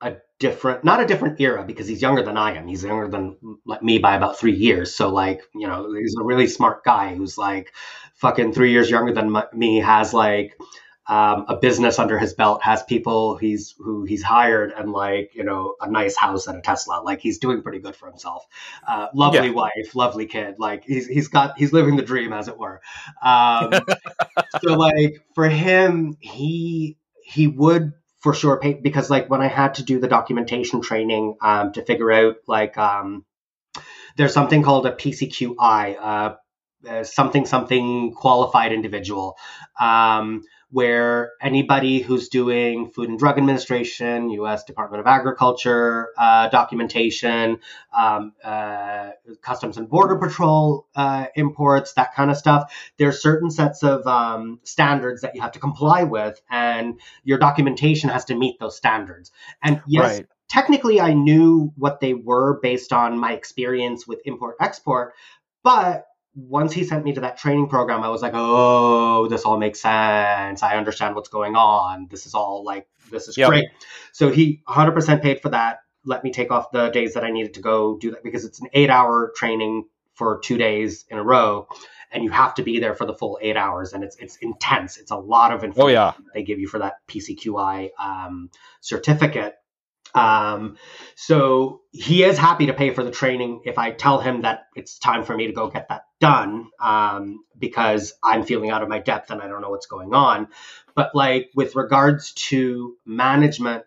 a 0.00 0.16
different 0.38 0.84
not 0.84 1.00
a 1.00 1.06
different 1.06 1.40
era 1.40 1.64
because 1.64 1.86
he's 1.86 2.02
younger 2.02 2.22
than 2.22 2.36
I 2.36 2.56
am. 2.56 2.66
He's 2.66 2.84
younger 2.84 3.08
than 3.08 3.36
like 3.66 3.82
me 3.82 3.98
by 3.98 4.16
about 4.16 4.38
3 4.38 4.52
years. 4.52 4.94
So 4.94 5.10
like, 5.10 5.42
you 5.54 5.66
know, 5.66 5.92
he's 5.94 6.16
a 6.18 6.24
really 6.24 6.46
smart 6.46 6.84
guy 6.84 7.14
who's 7.14 7.36
like 7.36 7.72
fucking 8.14 8.52
3 8.52 8.70
years 8.70 8.90
younger 8.90 9.12
than 9.12 9.36
m- 9.36 9.58
me 9.58 9.78
has 9.78 10.14
like 10.14 10.58
um, 11.06 11.46
a 11.48 11.56
business 11.56 11.98
under 11.98 12.18
his 12.18 12.34
belt, 12.34 12.62
has 12.62 12.82
people 12.82 13.36
he's 13.36 13.74
who 13.78 14.04
he's 14.04 14.22
hired, 14.22 14.72
and 14.72 14.92
like 14.92 15.34
you 15.34 15.44
know 15.44 15.74
a 15.80 15.90
nice 15.90 16.16
house 16.16 16.46
and 16.46 16.58
a 16.58 16.62
Tesla. 16.62 17.02
Like 17.02 17.20
he's 17.20 17.38
doing 17.38 17.62
pretty 17.62 17.78
good 17.80 17.96
for 17.96 18.08
himself. 18.08 18.46
Uh, 18.86 19.08
lovely 19.14 19.48
Yeah. 19.48 19.54
wife, 19.54 19.94
lovely 19.94 20.26
kid. 20.26 20.56
Like 20.58 20.84
he's 20.84 21.06
he's 21.06 21.28
got 21.28 21.58
he's 21.58 21.72
living 21.72 21.96
the 21.96 22.02
dream, 22.02 22.32
as 22.32 22.48
it 22.48 22.58
were. 22.58 22.80
Um, 23.22 23.80
so 24.62 24.74
like 24.74 25.24
for 25.34 25.48
him, 25.48 26.16
he 26.20 26.96
he 27.24 27.46
would 27.46 27.92
for 28.20 28.34
sure 28.34 28.58
pay 28.58 28.74
because 28.74 29.10
like 29.10 29.30
when 29.30 29.40
I 29.40 29.48
had 29.48 29.74
to 29.74 29.82
do 29.82 29.98
the 29.98 30.08
documentation 30.08 30.82
training 30.82 31.36
um, 31.40 31.72
to 31.72 31.82
figure 31.82 32.12
out 32.12 32.36
like 32.46 32.76
um, 32.76 33.24
there's 34.16 34.32
something 34.34 34.62
called 34.62 34.86
a 34.86 34.92
PCQI, 34.92 35.96
uh, 36.00 36.34
uh, 36.88 37.04
something 37.04 37.46
something 37.46 38.12
qualified 38.12 38.72
individual. 38.72 39.36
Um, 39.80 40.42
where 40.70 41.32
anybody 41.40 42.00
who's 42.00 42.28
doing 42.28 42.90
Food 42.90 43.08
and 43.08 43.18
Drug 43.18 43.38
Administration, 43.38 44.30
U.S. 44.30 44.64
Department 44.64 45.00
of 45.00 45.06
Agriculture 45.06 46.10
uh, 46.16 46.48
documentation, 46.48 47.58
um, 47.96 48.32
uh, 48.44 49.10
Customs 49.42 49.76
and 49.76 49.88
Border 49.88 50.16
Patrol 50.16 50.86
uh, 50.94 51.26
imports, 51.34 51.94
that 51.94 52.14
kind 52.14 52.30
of 52.30 52.36
stuff, 52.36 52.72
there's 52.98 53.20
certain 53.20 53.50
sets 53.50 53.82
of 53.82 54.06
um, 54.06 54.60
standards 54.62 55.22
that 55.22 55.34
you 55.34 55.40
have 55.40 55.52
to 55.52 55.58
comply 55.58 56.04
with, 56.04 56.40
and 56.48 57.00
your 57.24 57.38
documentation 57.38 58.10
has 58.10 58.26
to 58.26 58.36
meet 58.36 58.58
those 58.60 58.76
standards. 58.76 59.32
And 59.62 59.82
yes, 59.88 60.18
Right. 60.18 60.26
technically, 60.48 61.00
I 61.00 61.14
knew 61.14 61.72
what 61.76 61.98
they 62.00 62.14
were 62.14 62.60
based 62.60 62.92
on 62.92 63.18
my 63.18 63.32
experience 63.32 64.06
with 64.06 64.20
import 64.24 64.56
export, 64.60 65.14
but 65.64 66.06
once 66.34 66.72
he 66.72 66.84
sent 66.84 67.04
me 67.04 67.12
to 67.14 67.20
that 67.22 67.38
training 67.38 67.68
program, 67.68 68.02
I 68.02 68.08
was 68.08 68.22
like, 68.22 68.32
oh, 68.34 69.26
this 69.28 69.42
all 69.42 69.58
makes 69.58 69.80
sense. 69.80 70.62
I 70.62 70.76
understand 70.76 71.14
what's 71.14 71.28
going 71.28 71.56
on. 71.56 72.06
This 72.10 72.26
is 72.26 72.34
all 72.34 72.64
like, 72.64 72.86
this 73.10 73.28
is 73.28 73.36
Yep. 73.36 73.48
great. 73.48 73.64
So 74.12 74.30
he 74.30 74.62
100% 74.68 75.22
paid 75.22 75.40
for 75.40 75.48
that. 75.50 75.80
Let 76.04 76.24
me 76.24 76.30
take 76.30 76.50
off 76.50 76.70
the 76.70 76.88
days 76.90 77.14
that 77.14 77.24
I 77.24 77.30
needed 77.30 77.54
to 77.54 77.60
go 77.60 77.98
do 77.98 78.12
that 78.12 78.22
because 78.22 78.44
it's 78.44 78.60
an 78.60 78.68
eight 78.72 78.90
hour 78.90 79.32
training 79.36 79.86
for 80.14 80.38
two 80.42 80.56
days 80.56 81.04
in 81.10 81.18
a 81.18 81.22
row. 81.22 81.66
And 82.12 82.24
you 82.24 82.30
have 82.30 82.54
to 82.54 82.62
be 82.62 82.80
there 82.80 82.94
for 82.94 83.06
the 83.06 83.14
full 83.14 83.38
eight 83.40 83.56
hours. 83.56 83.92
And 83.92 84.02
it's, 84.02 84.16
it's 84.16 84.36
intense. 84.36 84.98
It's 84.98 85.10
a 85.10 85.16
lot 85.16 85.52
of 85.52 85.62
information 85.64 85.82
Oh 85.84 85.88
yeah. 85.88 86.12
they 86.34 86.42
give 86.42 86.58
you 86.58 86.66
for 86.68 86.78
that 86.80 86.94
PCQI 87.08 87.90
um, 87.98 88.50
certificate. 88.80 89.54
Um, 90.14 90.76
so 91.14 91.82
he 91.92 92.22
is 92.24 92.38
happy 92.38 92.66
to 92.66 92.72
pay 92.72 92.90
for 92.90 93.04
the 93.04 93.10
training 93.10 93.62
if 93.64 93.78
I 93.78 93.90
tell 93.90 94.20
him 94.20 94.42
that 94.42 94.66
it's 94.74 94.98
time 94.98 95.24
for 95.24 95.36
me 95.36 95.46
to 95.46 95.52
go 95.52 95.68
get 95.68 95.88
that 95.88 96.02
done 96.20 96.68
um, 96.80 97.44
because 97.58 98.14
I'm 98.22 98.44
feeling 98.44 98.70
out 98.70 98.82
of 98.82 98.88
my 98.88 98.98
depth 98.98 99.30
and 99.30 99.40
I 99.40 99.48
don't 99.48 99.60
know 99.60 99.70
what's 99.70 99.86
going 99.86 100.14
on. 100.14 100.48
But 100.94 101.14
like 101.14 101.50
with 101.54 101.76
regards 101.76 102.32
to 102.32 102.96
management, 103.06 103.84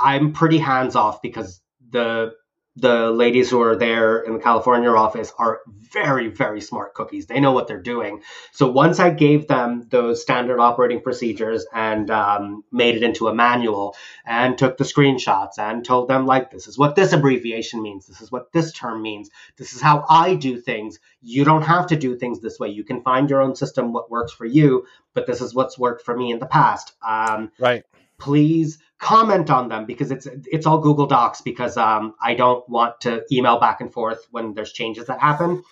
I'm 0.00 0.32
pretty 0.32 0.58
hands 0.58 0.96
off 0.96 1.22
because 1.22 1.60
the 1.90 2.34
the 2.80 3.10
ladies 3.10 3.50
who 3.50 3.60
are 3.60 3.74
there 3.74 4.20
in 4.20 4.34
the 4.34 4.38
California 4.38 4.90
office 4.90 5.32
are 5.36 5.60
very, 5.66 6.28
very 6.28 6.60
smart 6.60 6.94
cookies. 6.94 7.26
They 7.26 7.40
know 7.40 7.52
what 7.52 7.66
they're 7.66 7.82
doing. 7.82 8.22
So 8.52 8.70
once 8.70 9.00
I 9.00 9.10
gave 9.10 9.48
them 9.48 9.88
those 9.90 10.22
standard 10.22 10.60
operating 10.60 11.00
procedures 11.00 11.66
and 11.72 12.10
um, 12.10 12.62
made 12.70 12.94
it 12.94 13.02
into 13.02 13.26
a 13.26 13.34
manual 13.34 13.96
and 14.24 14.56
took 14.56 14.76
the 14.76 14.84
screenshots 14.84 15.58
and 15.58 15.84
told 15.84 16.08
them, 16.08 16.26
like, 16.26 16.50
this 16.50 16.68
is 16.68 16.78
what 16.78 16.94
this 16.94 17.12
abbreviation 17.12 17.82
means. 17.82 18.06
This 18.06 18.20
is 18.20 18.30
what 18.30 18.52
this 18.52 18.72
term 18.72 19.02
means. 19.02 19.30
This 19.56 19.72
is 19.72 19.80
how 19.80 20.04
I 20.08 20.34
do 20.34 20.60
things. 20.60 21.00
You 21.20 21.44
don't 21.44 21.62
have 21.62 21.88
to 21.88 21.96
do 21.96 22.16
things 22.16 22.40
this 22.40 22.60
way. 22.60 22.68
You 22.68 22.84
can 22.84 23.02
find 23.02 23.28
your 23.28 23.42
own 23.42 23.56
system, 23.56 23.92
what 23.92 24.10
works 24.10 24.32
for 24.32 24.46
you, 24.46 24.86
but 25.14 25.26
this 25.26 25.40
is 25.40 25.54
what's 25.54 25.78
worked 25.78 26.04
for 26.04 26.16
me 26.16 26.30
in 26.30 26.38
the 26.38 26.46
past. 26.46 26.92
Um, 27.06 27.50
Right. 27.58 27.84
please 28.18 28.78
comment 28.98 29.50
on 29.50 29.68
them 29.68 29.86
because 29.86 30.10
it's 30.10 30.26
it's 30.50 30.66
all 30.66 30.78
Google 30.78 31.06
Docs 31.06 31.40
because 31.42 31.76
um, 31.76 32.14
I 32.20 32.34
don't 32.34 32.68
want 32.68 33.00
to 33.02 33.24
email 33.32 33.58
back 33.60 33.80
and 33.80 33.92
forth 33.92 34.26
when 34.30 34.54
there's 34.54 34.72
changes 34.72 35.06
that 35.06 35.20
happen. 35.20 35.62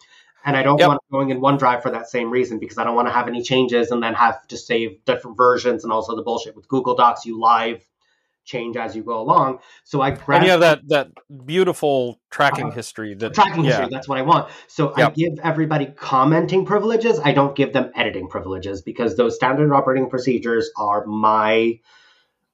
And 0.44 0.56
I 0.56 0.62
don't 0.62 0.78
Yep. 0.78 0.88
want 0.88 1.00
going 1.10 1.30
in 1.30 1.40
OneDrive 1.40 1.82
for 1.82 1.90
that 1.90 2.08
same 2.08 2.30
reason 2.30 2.60
because 2.60 2.78
I 2.78 2.84
don't 2.84 2.94
want 2.94 3.08
to 3.08 3.12
have 3.12 3.26
any 3.26 3.42
changes 3.42 3.90
and 3.90 4.00
then 4.00 4.14
have 4.14 4.46
to 4.48 4.56
save 4.56 5.04
different 5.04 5.36
versions 5.36 5.82
and 5.82 5.92
also 5.92 6.14
the 6.14 6.22
bullshit 6.22 6.54
with 6.54 6.68
Google 6.68 6.94
Docs. 6.94 7.26
You 7.26 7.40
live 7.40 7.84
change 8.44 8.76
as 8.76 8.94
you 8.94 9.02
go 9.02 9.20
along. 9.20 9.58
So 9.82 10.00
I 10.00 10.12
And 10.12 10.44
you 10.44 10.50
have 10.50 10.60
that 10.60 10.88
that 10.88 11.08
beautiful 11.44 12.20
tracking 12.30 12.68
Uh-huh. 12.68 12.76
history 12.76 13.14
that 13.14 13.34
tracking 13.34 13.64
yeah. 13.64 13.70
history. 13.78 13.88
That's 13.90 14.08
what 14.08 14.18
I 14.18 14.22
want. 14.22 14.50
So 14.68 14.94
I 14.94 15.10
give 15.10 15.32
everybody 15.42 15.86
commenting 15.86 16.64
privileges. 16.64 17.18
I 17.18 17.32
don't 17.32 17.56
give 17.56 17.72
them 17.72 17.90
editing 17.96 18.28
privileges 18.28 18.82
because 18.82 19.16
those 19.16 19.34
standard 19.34 19.72
operating 19.72 20.08
procedures 20.08 20.70
are 20.78 21.04
my 21.06 21.80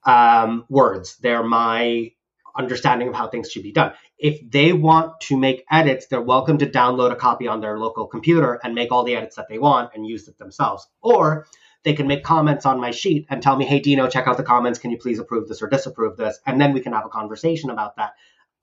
um, 0.04 0.64
words. 0.68 1.16
They're 1.18 1.44
my 1.44 2.12
understanding 2.56 3.08
of 3.08 3.14
how 3.14 3.28
things 3.28 3.50
should 3.50 3.62
be 3.62 3.72
done. 3.72 3.92
If 4.18 4.50
they 4.50 4.72
want 4.72 5.20
to 5.22 5.38
make 5.38 5.64
edits, 5.70 6.06
they're 6.06 6.22
welcome 6.22 6.58
to 6.58 6.66
download 6.66 7.12
a 7.12 7.16
copy 7.16 7.48
on 7.48 7.60
their 7.60 7.78
local 7.78 8.06
computer 8.06 8.60
and 8.64 8.74
make 8.74 8.92
all 8.92 9.04
the 9.04 9.16
edits 9.16 9.36
that 9.36 9.48
they 9.48 9.58
want 9.58 9.92
and 9.94 10.06
use 10.06 10.28
it 10.28 10.38
themselves. 10.38 10.86
Or 11.02 11.46
they 11.84 11.94
can 11.94 12.06
make 12.08 12.24
comments 12.24 12.66
on 12.66 12.80
my 12.80 12.92
sheet 12.92 13.26
and 13.30 13.42
tell 13.42 13.56
me, 13.56 13.66
hey, 13.66 13.80
Dino, 13.80 14.08
check 14.08 14.28
out 14.28 14.36
the 14.36 14.44
comments. 14.44 14.78
Can 14.78 14.90
you 14.92 14.98
please 14.98 15.18
approve 15.18 15.48
this 15.48 15.62
or 15.62 15.68
disapprove 15.68 16.16
this? 16.16 16.38
And 16.46 16.60
then 16.60 16.72
we 16.74 16.80
can 16.80 16.92
have 16.92 17.06
a 17.06 17.10
conversation 17.10 17.70
about 17.70 17.96
that. 17.96 18.14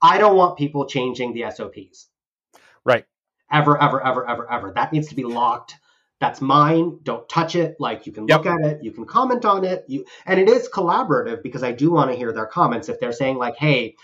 I 0.02 0.18
don't 0.18 0.36
want 0.36 0.58
people 0.58 0.86
changing 0.86 1.34
the 1.34 1.50
SOPs 1.50 2.08
Right. 2.84 3.06
ever, 3.52 3.80
ever, 3.82 4.04
ever, 4.06 4.28
ever, 4.28 4.52
ever. 4.52 4.72
That 4.74 4.92
needs 4.92 5.08
to 5.10 5.16
be 5.16 5.24
locked. 5.24 5.76
That's 6.20 6.40
mine. 6.42 6.98
Don't 7.02 7.26
touch 7.28 7.56
it. 7.56 7.76
Like 7.80 8.06
you 8.06 8.12
can 8.12 8.26
Yep. 8.28 8.44
look 8.44 8.46
at 8.46 8.60
it, 8.60 8.84
you 8.84 8.92
can 8.92 9.06
comment 9.06 9.44
on 9.44 9.64
it. 9.64 9.84
You 9.88 10.04
and 10.26 10.38
it 10.38 10.48
is 10.48 10.68
collaborative 10.68 11.42
because 11.42 11.62
I 11.62 11.72
do 11.72 11.90
want 11.90 12.10
to 12.10 12.16
hear 12.16 12.32
their 12.32 12.46
comments. 12.46 12.88
If 12.88 13.00
they're 13.00 13.12
saying 13.12 13.38
like, 13.38 13.56
"Hey, 13.56 13.96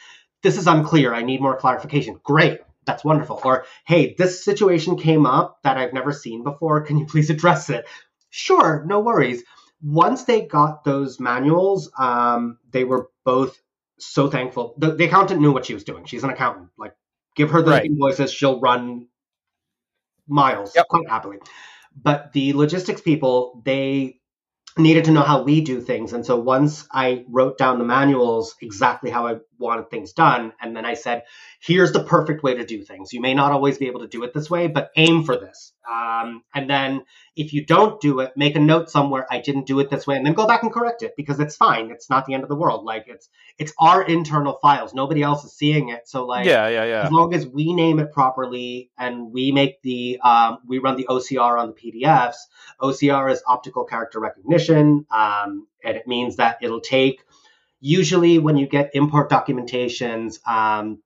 this 0.42 0.56
is 0.56 0.66
unclear. 0.66 1.14
I 1.14 1.22
need 1.22 1.40
more 1.42 1.56
clarification." 1.56 2.18
Great. 2.24 2.60
That's 2.86 3.04
wonderful. 3.04 3.40
Or, 3.44 3.66
"Hey, 3.84 4.14
this 4.16 4.42
situation 4.44 4.96
came 4.96 5.26
up 5.26 5.58
that 5.62 5.76
I've 5.76 5.92
never 5.92 6.12
seen 6.12 6.42
before. 6.42 6.80
Can 6.82 6.98
you 6.98 7.06
please 7.06 7.28
address 7.30 7.68
it?" 7.68 7.84
Sure, 8.30 8.82
no 8.86 9.00
worries. 9.00 9.44
Once 9.82 10.24
they 10.24 10.40
got 10.46 10.84
those 10.84 11.20
manuals, 11.20 11.90
um, 11.98 12.58
they 12.70 12.84
were 12.84 13.10
both 13.24 13.60
so 13.98 14.28
thankful. 14.30 14.74
The, 14.78 14.94
the 14.94 15.04
accountant 15.04 15.40
knew 15.40 15.52
what 15.52 15.66
she 15.66 15.74
was 15.74 15.84
doing. 15.84 16.04
She's 16.06 16.24
an 16.24 16.30
accountant. 16.30 16.68
Like, 16.78 16.94
give 17.34 17.50
her 17.50 17.60
the 17.62 17.72
Right. 17.72 17.84
invoices, 17.84 18.32
she'll 18.32 18.58
run 18.60 19.08
miles 20.28 20.74
Yep. 20.74 20.88
quite 20.88 21.08
happily. 21.08 21.38
But 22.00 22.32
the 22.32 22.52
logistics 22.54 23.00
people, 23.00 23.62
they 23.64 24.20
needed 24.78 25.04
to 25.06 25.12
know 25.12 25.22
how 25.22 25.42
we 25.42 25.60
do 25.62 25.80
things. 25.80 26.12
And 26.12 26.26
so 26.26 26.36
once 26.38 26.86
I 26.92 27.24
wrote 27.30 27.58
down 27.58 27.78
the 27.78 27.84
manuals 27.84 28.54
exactly 28.62 29.10
how 29.10 29.26
I 29.28 29.36
wanted 29.58 29.90
things 29.90 30.12
done, 30.12 30.52
and 30.60 30.76
then 30.76 30.84
I 30.84 30.94
said, 30.94 31.22
here's 31.60 31.92
the 31.92 32.02
perfect 32.02 32.42
way 32.42 32.54
to 32.54 32.64
do 32.64 32.82
things. 32.82 33.12
You 33.12 33.20
may 33.20 33.34
not 33.34 33.52
always 33.52 33.78
be 33.78 33.86
able 33.86 34.00
to 34.00 34.08
do 34.08 34.22
it 34.24 34.34
this 34.34 34.50
way, 34.50 34.66
but 34.68 34.90
aim 34.96 35.24
for 35.24 35.36
this. 35.36 35.72
Um, 35.90 36.42
and 36.54 36.68
then 36.68 37.04
if 37.36 37.52
you 37.52 37.64
don't 37.64 38.00
do 38.00 38.20
it, 38.20 38.32
make 38.36 38.56
a 38.56 38.60
note 38.60 38.90
somewhere, 38.90 39.26
I 39.30 39.40
didn't 39.40 39.66
do 39.66 39.78
it 39.80 39.90
this 39.90 40.06
way, 40.06 40.16
and 40.16 40.26
then 40.26 40.32
go 40.32 40.46
back 40.46 40.62
and 40.62 40.72
correct 40.72 41.02
it 41.02 41.14
because 41.16 41.38
it's 41.38 41.56
fine. 41.56 41.90
It's 41.90 42.10
not 42.10 42.26
the 42.26 42.34
end 42.34 42.42
of 42.42 42.48
the 42.48 42.56
world. 42.56 42.84
Like 42.84 43.04
it's 43.06 43.28
it's 43.58 43.72
our 43.78 44.02
internal 44.02 44.58
files. 44.60 44.94
Nobody 44.94 45.22
else 45.22 45.44
is 45.44 45.52
seeing 45.52 45.90
it. 45.90 46.08
So 46.08 46.26
like 46.26 46.46
yeah, 46.46 46.68
yeah, 46.68 46.84
yeah. 46.84 47.04
as 47.04 47.12
long 47.12 47.34
as 47.34 47.46
we 47.46 47.72
name 47.72 47.98
it 48.00 48.12
properly 48.12 48.90
and 48.98 49.32
we 49.32 49.52
make 49.52 49.80
the 49.82 50.18
um, 50.24 50.58
we 50.66 50.78
run 50.78 50.96
the 50.96 51.06
OCR 51.08 51.60
on 51.60 51.68
the 51.68 51.74
PDFs. 51.74 52.36
OCR 52.80 53.30
is 53.30 53.42
optical 53.46 53.84
character 53.84 54.18
recognition, 54.18 55.06
um, 55.10 55.66
and 55.84 55.96
it 55.96 56.06
means 56.06 56.36
that 56.36 56.58
it'll 56.62 56.80
take. 56.80 57.22
Usually, 57.86 58.40
when 58.40 58.56
you 58.56 58.66
get 58.66 58.90
import 58.94 59.30
documentations, 59.30 60.44
um, 60.44 60.98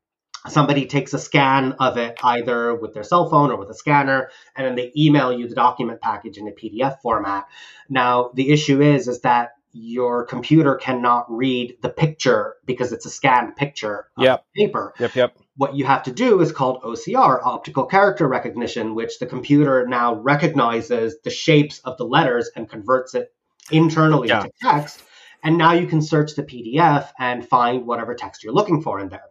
somebody 0.48 0.86
takes 0.86 1.12
a 1.12 1.18
scan 1.18 1.72
of 1.72 1.98
it 1.98 2.18
either 2.22 2.74
with 2.74 2.94
their 2.94 3.02
cell 3.02 3.28
phone 3.28 3.50
or 3.50 3.56
with 3.56 3.68
a 3.68 3.74
scanner, 3.74 4.30
and 4.56 4.66
then 4.66 4.76
they 4.76 4.90
email 4.96 5.30
you 5.30 5.46
the 5.46 5.54
document 5.54 6.00
package 6.00 6.38
in 6.38 6.48
a 6.48 6.52
PDF 6.52 7.02
format. 7.02 7.46
Now, 7.90 8.30
the 8.32 8.48
issue 8.50 8.80
is 8.80 9.08
is 9.08 9.20
that 9.20 9.50
your 9.72 10.24
computer 10.24 10.74
cannot 10.76 11.26
read 11.28 11.76
the 11.82 11.90
picture 11.90 12.54
because 12.64 12.92
it's 12.92 13.04
a 13.04 13.10
scanned 13.10 13.56
picture 13.56 14.06
of 14.16 14.24
Yep. 14.24 14.44
paper 14.56 14.94
Yep, 14.98 15.14
yep. 15.14 15.36
what 15.56 15.74
you 15.74 15.84
have 15.84 16.02
to 16.04 16.12
do 16.12 16.40
is 16.40 16.50
called 16.50 16.82
OCR, 16.82 17.40
optical 17.44 17.84
character 17.84 18.26
recognition, 18.26 18.94
which 18.94 19.18
the 19.18 19.26
computer 19.26 19.86
now 19.86 20.14
recognizes 20.14 21.18
the 21.22 21.30
shapes 21.30 21.80
of 21.80 21.98
the 21.98 22.04
letters 22.04 22.50
and 22.56 22.68
converts 22.70 23.14
it 23.14 23.32
internally 23.70 24.28
Yeah. 24.28 24.40
to 24.44 24.50
text. 24.62 25.02
And 25.42 25.56
now 25.58 25.72
you 25.72 25.86
can 25.86 26.02
search 26.02 26.34
the 26.34 26.42
PDF 26.42 27.10
and 27.18 27.46
find 27.46 27.86
whatever 27.86 28.14
text 28.14 28.44
you're 28.44 28.52
looking 28.52 28.82
for 28.82 29.00
in 29.00 29.08
there. 29.08 29.24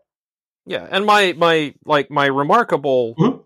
Yeah, 0.66 0.88
and 0.90 1.06
my 1.06 1.34
my 1.34 1.74
like 1.86 2.10
my 2.12 2.26
remarkable 2.26 3.16
Mhm. 3.20 3.44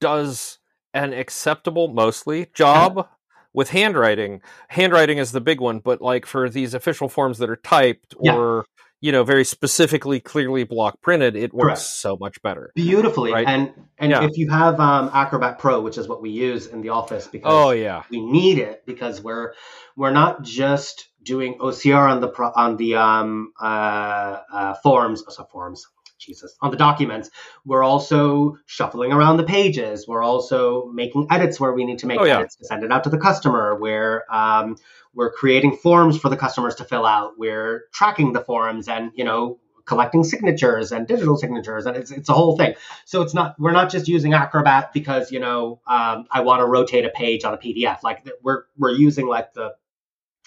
does 0.00 0.58
an 0.94 1.12
acceptable, 1.12 1.88
mostly 1.88 2.48
job 2.54 3.08
with 3.54 3.70
handwriting. 3.70 4.40
Handwriting 4.68 5.18
is 5.18 5.32
the 5.32 5.40
big 5.40 5.60
one, 5.60 5.78
but 5.78 6.00
like 6.02 6.26
for 6.26 6.48
these 6.50 6.74
official 6.74 7.08
forms 7.08 7.38
that 7.38 7.48
are 7.50 7.56
typed 7.56 8.14
Yeah. 8.20 8.36
or 8.36 8.64
you 9.00 9.10
know 9.12 9.24
very 9.24 9.44
specifically, 9.44 10.20
clearly 10.20 10.64
block 10.64 11.00
printed, 11.00 11.34
it 11.36 11.52
works 11.54 11.64
Correct. 11.64 11.80
so 11.80 12.16
much 12.20 12.40
better. 12.42 12.70
beautifully. 12.74 13.32
Right. 13.32 13.46
And 13.46 13.72
and 13.98 14.10
Yeah. 14.10 14.24
if 14.24 14.36
you 14.36 14.50
have 14.50 14.78
um, 14.80 15.10
Acrobat 15.12 15.58
Pro, 15.58 15.80
which 15.80 15.96
is 15.98 16.06
what 16.08 16.20
we 16.22 16.30
use 16.30 16.66
in 16.66 16.82
the 16.82 16.90
office, 16.90 17.26
because 17.26 17.50
Oh 17.52 17.70
yeah, 17.70 18.02
we 18.10 18.20
need 18.20 18.58
it 18.58 18.84
because 18.86 19.20
we're 19.22 19.54
we're 19.96 20.10
not 20.12 20.42
just 20.42 21.08
doing 21.22 21.58
OCR 21.58 22.10
on 22.10 22.20
the 22.20 22.28
on 22.56 22.76
the 22.76 22.96
um, 22.96 23.52
uh, 23.60 24.38
uh, 24.52 24.74
forms, 24.74 25.22
so 25.28 25.44
forms, 25.44 25.86
Jesus, 26.18 26.56
on 26.60 26.70
the 26.70 26.76
documents. 26.76 27.30
We're 27.64 27.82
also 27.84 28.56
shuffling 28.66 29.12
around 29.12 29.36
the 29.36 29.44
pages. 29.44 30.06
We're 30.06 30.22
also 30.22 30.86
making 30.86 31.28
edits 31.30 31.58
where 31.60 31.72
we 31.72 31.84
need 31.84 31.98
to 32.00 32.06
make 32.06 32.20
Oh, 32.20 32.24
yeah. 32.24 32.38
edits 32.38 32.56
to 32.56 32.64
send 32.64 32.84
it 32.84 32.92
out 32.92 33.04
to 33.04 33.10
the 33.10 33.18
customer. 33.18 33.76
We're 33.80 34.24
um, 34.30 34.76
we're 35.14 35.32
creating 35.32 35.76
forms 35.76 36.18
for 36.18 36.28
the 36.28 36.36
customers 36.36 36.76
to 36.76 36.84
fill 36.84 37.06
out. 37.06 37.32
We're 37.38 37.84
tracking 37.92 38.32
the 38.32 38.40
forms 38.40 38.88
and 38.88 39.10
you 39.14 39.24
know 39.24 39.58
collecting 39.84 40.22
signatures 40.22 40.92
and 40.92 41.08
digital 41.08 41.36
signatures 41.36 41.86
and 41.86 41.96
it's 41.96 42.12
it's 42.12 42.28
a 42.28 42.32
whole 42.32 42.56
thing. 42.56 42.74
So 43.04 43.20
it's 43.22 43.34
not 43.34 43.56
we're 43.58 43.72
not 43.72 43.90
just 43.90 44.06
using 44.06 44.32
Acrobat 44.32 44.92
because 44.92 45.32
you 45.32 45.40
know 45.40 45.80
um, 45.86 46.26
I 46.30 46.42
want 46.42 46.60
to 46.60 46.66
rotate 46.66 47.04
a 47.04 47.10
page 47.10 47.44
on 47.44 47.52
a 47.52 47.58
PDF. 47.58 48.02
Like 48.04 48.24
we're 48.42 48.64
we're 48.76 48.92
using 48.92 49.26
like 49.26 49.52
the 49.54 49.74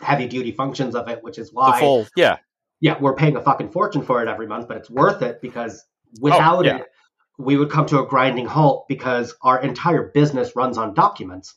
heavy 0.02 0.28
duty 0.28 0.52
functions 0.52 0.96
of 0.96 1.08
it, 1.08 1.24
which 1.24 1.38
is 1.38 1.50
the 1.50 1.56
why 1.56 1.80
full 1.80 2.08
yeah. 2.16 2.38
yeah 2.82 2.98
we're 3.00 3.16
paying 3.16 3.36
a 3.36 3.42
fucking 3.42 3.70
fortune 3.70 4.04
for 4.04 4.22
it 4.22 4.28
every 4.28 4.48
month, 4.48 4.68
but 4.68 4.78
it's 4.78 4.90
worth 4.90 5.22
it 5.22 5.42
because 5.42 5.84
oh, 5.84 6.20
without 6.22 6.60
Oh, 6.60 6.64
yeah. 6.64 6.78
it 6.78 6.88
we 7.38 7.58
would 7.58 7.70
come 7.70 7.86
to 7.88 8.00
a 8.00 8.08
grinding 8.08 8.46
halt 8.46 8.86
because 8.88 9.36
our 9.42 9.62
entire 9.62 10.12
business 10.14 10.56
runs 10.56 10.78
on 10.78 10.94
documents. 10.94 11.56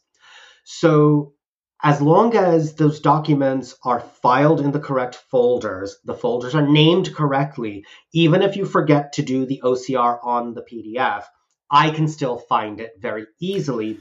So 0.65 1.35
as 1.83 2.03
long 2.03 2.35
as 2.37 2.75
those 2.75 3.01
documents 3.01 3.77
are 3.85 4.01
filed 4.01 4.61
in 4.61 4.73
the 4.73 4.81
correct 4.81 5.15
folders, 5.31 5.97
the 6.05 6.15
folders 6.15 6.55
are 6.55 6.67
named 6.67 7.15
correctly, 7.15 7.85
even 8.13 8.43
if 8.43 8.57
you 8.57 8.65
forget 8.65 9.13
to 9.15 9.23
do 9.23 9.47
the 9.47 9.61
OCR 9.65 10.19
on 10.23 10.55
the 10.55 10.63
PDF, 10.63 11.25
I 11.71 11.91
can 11.91 12.09
still 12.09 12.39
find 12.39 12.81
it 12.81 12.95
very 12.99 13.27
easily. 13.41 14.01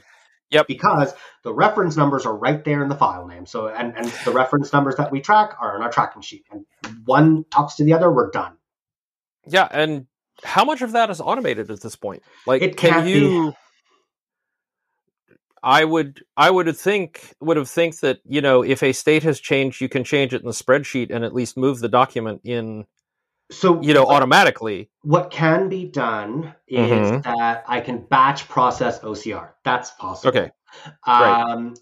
Yep. 0.50 0.68
Because 0.68 1.14
the 1.44 1.54
reference 1.54 1.98
numbers 1.98 2.26
are 2.26 2.36
right 2.36 2.64
there 2.64 2.82
in 2.82 2.90
the 2.90 2.96
file 2.96 3.28
name. 3.28 3.46
So 3.46 3.68
and, 3.68 3.96
and 3.98 4.08
the 4.26 4.32
reference 4.32 4.72
numbers 4.72 4.96
that 4.96 5.12
we 5.12 5.20
track 5.20 5.56
are 5.60 5.76
in 5.76 5.82
our 5.82 5.92
tracking 5.92 6.22
sheet. 6.22 6.46
And 6.52 6.66
one 7.06 7.44
talks 7.52 7.76
to 7.76 7.84
the 7.84 7.94
other, 7.94 8.12
we're 8.12 8.32
done. 8.32 8.54
Yeah, 9.46 9.68
and 9.70 10.08
how 10.44 10.64
much 10.66 10.82
of 10.82 10.94
that 10.94 11.10
is 11.10 11.22
automated 11.22 11.72
at 11.72 11.82
this 11.82 11.96
point? 11.96 12.24
Like, 12.46 12.62
It 12.62 12.78
can 12.78 12.92
can't 12.92 13.06
be. 13.06 13.12
you? 13.12 13.54
I 15.64 15.84
would, 15.84 16.24
I 16.38 16.50
would 16.52 16.78
think, 16.78 17.34
would 17.42 17.58
have 17.58 17.70
think 17.70 18.00
that 18.00 18.20
you 18.26 18.42
know, 18.42 18.64
if 18.64 18.84
a 18.84 18.94
state 18.94 19.24
has 19.24 19.40
changed, 19.40 19.82
you 19.82 19.90
can 19.90 20.04
change 20.04 20.34
it 20.34 20.42
in 20.42 20.48
the 20.48 20.54
spreadsheet 20.54 21.12
and 21.14 21.26
at 21.26 21.34
least 21.34 21.58
move 21.58 21.80
the 21.80 21.90
document 21.90 22.42
in, 22.44 22.86
So 23.52 23.82
you 23.82 23.94
know, 23.94 24.04
what- 24.04 24.16
automatically. 24.16 24.90
what 25.04 25.32
can 25.32 25.70
be 25.70 25.86
done 25.86 26.54
is 26.68 27.12
Mhm. 27.12 27.24
that 27.24 27.64
I 27.68 27.80
can 27.80 28.00
batch 28.00 28.50
process 28.50 29.00
OCR. 29.04 29.56
That's 29.64 29.92
possible. 29.92 30.30
Okay, 30.38 30.52
right. 31.08 31.42
Um, 31.52 31.76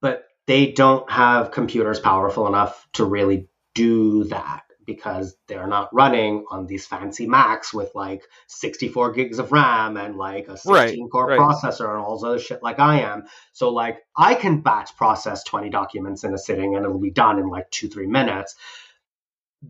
but 0.00 0.26
they 0.46 0.72
don't 0.72 1.08
have 1.10 1.50
computers 1.52 2.00
powerful 2.00 2.46
enough 2.48 2.86
to 2.94 3.04
really 3.04 3.48
do 3.74 4.24
that 4.24 4.62
because 4.84 5.36
they're 5.48 5.66
not 5.66 5.92
running 5.92 6.44
on 6.50 6.66
these 6.66 6.86
fancy 6.86 7.26
Macs 7.26 7.74
with 7.74 7.90
like 7.96 8.22
64 8.46 9.12
gigs 9.12 9.40
of 9.40 9.50
RAM 9.50 9.96
and 9.96 10.16
like 10.16 10.46
a 10.48 10.56
16 10.56 11.08
core 11.08 11.26
right. 11.26 11.38
processor 11.40 11.88
and 11.90 11.98
all 11.98 12.16
this 12.16 12.24
other 12.24 12.38
shit 12.38 12.62
like 12.62 12.78
I 12.78 13.00
am. 13.00 13.24
So 13.52 13.70
like 13.70 13.98
I 14.16 14.36
can 14.36 14.60
batch 14.60 14.96
process 14.96 15.42
20 15.42 15.70
documents 15.70 16.22
in 16.22 16.32
a 16.34 16.38
sitting 16.38 16.76
and 16.76 16.84
it'll 16.84 17.00
be 17.00 17.10
done 17.10 17.40
in 17.40 17.48
like 17.48 17.68
two, 17.70 17.88
three 17.88 18.06
minutes. 18.06 18.54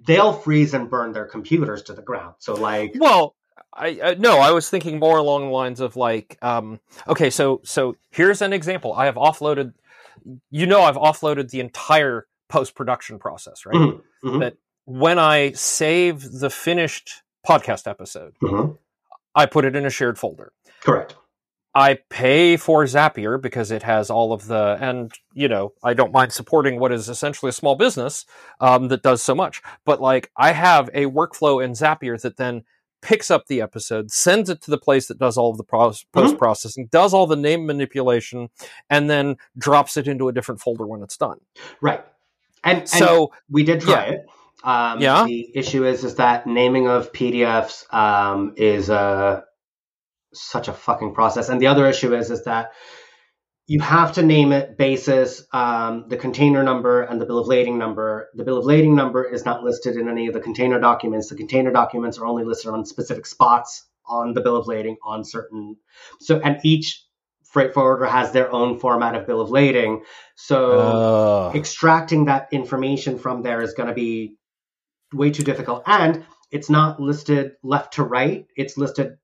They'll 0.05 0.32
freeze 0.32 0.74
and 0.74 0.90
burn 0.90 1.12
their 1.12 1.26
computers 1.26 1.82
to 1.84 1.92
the 1.92 2.03
ground. 2.03 2.34
So 2.38 2.55
like 2.55 2.92
Well, 2.97 3.34
I, 3.72 3.99
I 4.03 4.14
no, 4.14 4.38
I 4.38 4.51
was 4.53 4.68
thinking 4.70 4.99
more 4.99 5.18
along 5.18 5.47
the 5.47 5.53
lines 5.53 5.80
of 5.80 5.97
like, 5.97 6.38
um, 6.42 6.80
okay, 7.09 7.30
so 7.30 7.61
so 7.64 7.97
here's 8.11 8.42
an 8.42 8.53
example. 8.53 8.92
I 8.92 9.07
have 9.07 9.16
offloaded. 9.16 9.74
You 10.51 10.66
know, 10.66 10.82
I've 10.82 10.97
offloaded 10.97 11.51
the 11.51 11.61
entire 11.61 12.26
post 12.49 12.74
production 12.74 13.18
process, 13.18 13.66
right? 13.66 13.76
Mhm, 13.76 14.03
mhm, 14.24 14.40
That 14.40 14.57
when 14.84 15.18
I 15.18 15.53
save 15.53 16.22
the 16.40 16.51
finished 16.51 17.22
podcast 17.47 17.88
episode, 17.88 18.34
mhm. 18.42 18.78
I 19.34 19.47
put 19.47 19.64
it 19.64 19.76
in 19.76 19.84
a 19.86 19.90
shared 19.90 20.18
folder. 20.18 20.53
correct. 20.80 21.16
I 21.77 21.99
pay 22.09 22.57
for 22.57 22.85
Zapier 22.85 23.39
because 23.39 23.70
it 23.70 23.83
has 23.83 24.09
all 24.09 24.33
of 24.33 24.47
the, 24.47 24.79
and 24.81 25.12
you 25.35 25.47
know, 25.47 25.74
I 25.85 25.93
don't 25.93 26.11
mind 26.11 26.33
supporting 26.33 26.81
what 26.81 26.91
is 26.91 27.11
essentially 27.11 27.51
a 27.51 27.53
small 27.53 27.74
business 27.74 28.24
um, 28.62 28.89
that 28.89 29.03
does 29.03 29.20
so 29.20 29.35
much. 29.35 29.61
But 29.85 30.01
like, 30.01 30.31
I 30.39 30.53
have 30.53 30.89
a 30.95 31.05
workflow 31.05 31.62
in 31.62 31.72
Zapier 31.72 32.18
that 32.22 32.39
then 32.39 32.64
picks 33.03 33.31
up 33.31 33.47
the 33.47 33.61
episode, 33.61 34.11
sends 34.11 34.49
it 34.49 34.62
to 34.62 34.70
the 34.70 34.79
place 34.79 35.07
that 35.09 35.18
does 35.18 35.37
all 35.37 35.51
of 35.51 35.59
the 35.59 35.64
post 35.64 36.07
processing, 36.39 36.89
does 36.91 37.12
all 37.12 37.27
the 37.27 37.37
name 37.37 37.66
manipulation, 37.66 38.49
and 38.89 39.11
then 39.11 39.37
drops 39.59 39.99
it 39.99 40.09
into 40.09 40.29
a 40.29 40.33
different 40.33 40.62
folder 40.62 40.87
when 40.87 41.03
it's 41.03 41.18
done. 41.18 41.41
Right. 41.83 42.03
And, 42.64 42.79
and 42.79 42.89
So, 42.89 43.33
we 43.51 43.64
did 43.64 43.83
try 43.83 44.07
yeah. 44.07 44.12
it. 44.12 44.27
Um, 44.64 45.01
Yeah. 45.03 45.24
The 45.27 45.51
issue 45.55 45.85
is 45.85 46.05
is 46.05 46.14
that 46.14 46.47
naming 46.47 46.89
of 46.89 47.12
PDFs 47.12 47.93
um, 47.93 48.55
is 48.57 48.89
uh, 48.89 49.43
such 50.41 50.68
a 50.68 50.72
fucking 50.72 51.14
process, 51.14 51.49
and 51.49 51.61
the 51.61 51.68
other 51.68 51.87
issue 51.87 52.14
is 52.14 52.30
is 52.30 52.45
that 52.45 52.72
you 53.66 53.80
have 53.80 54.12
to 54.12 54.22
name 54.22 54.53
it 54.53 54.78
basis 54.78 55.43
um, 55.53 56.05
the 56.09 56.16
container 56.16 56.62
number 56.62 57.03
and 57.03 57.20
the 57.20 57.26
bill 57.26 57.39
of 57.39 57.49
lading 57.49 57.78
number. 57.78 58.28
The 58.34 58.45
bill 58.45 58.59
of 58.59 58.64
lading 58.64 58.95
number 58.95 59.24
is 59.24 59.45
not 59.45 59.64
listed 59.64 59.97
in 59.97 60.09
any 60.09 60.28
of 60.28 60.34
the 60.34 60.41
container 60.41 60.78
documents. 60.78 61.28
The 61.28 61.37
container 61.37 61.72
documents 61.72 62.18
are 62.18 62.26
only 62.26 62.45
listed 62.45 62.72
on 62.72 62.87
specific 62.87 63.26
spots 63.26 63.84
on 64.07 64.34
the 64.34 64.41
bill 64.41 64.57
of 64.57 64.68
lading 64.68 64.99
on 65.05 65.24
certain. 65.24 65.76
So 66.20 66.39
and 66.39 66.61
each 66.62 67.05
freight 67.45 67.74
forwarder 67.74 68.07
has 68.07 68.30
their 68.30 68.53
own 68.53 68.78
format 68.78 69.16
of 69.16 69.26
bill 69.26 69.41
of 69.41 69.51
lading. 69.51 70.05
So 70.37 70.78
uh, 70.78 71.53
extracting 71.57 72.26
that 72.26 72.49
information 72.53 73.18
from 73.18 73.43
there 73.43 73.62
is 73.62 73.74
going 73.74 73.89
to 73.89 73.95
be 73.95 74.37
way 75.12 75.30
too 75.30 75.43
difficult 75.43 75.82
and 75.87 76.24
it's 76.51 76.70
not 76.70 77.01
listed 77.01 77.53
left 77.62 77.95
to 77.95 78.03
right 78.03 78.47
it's 78.57 78.76
listed 78.76 79.16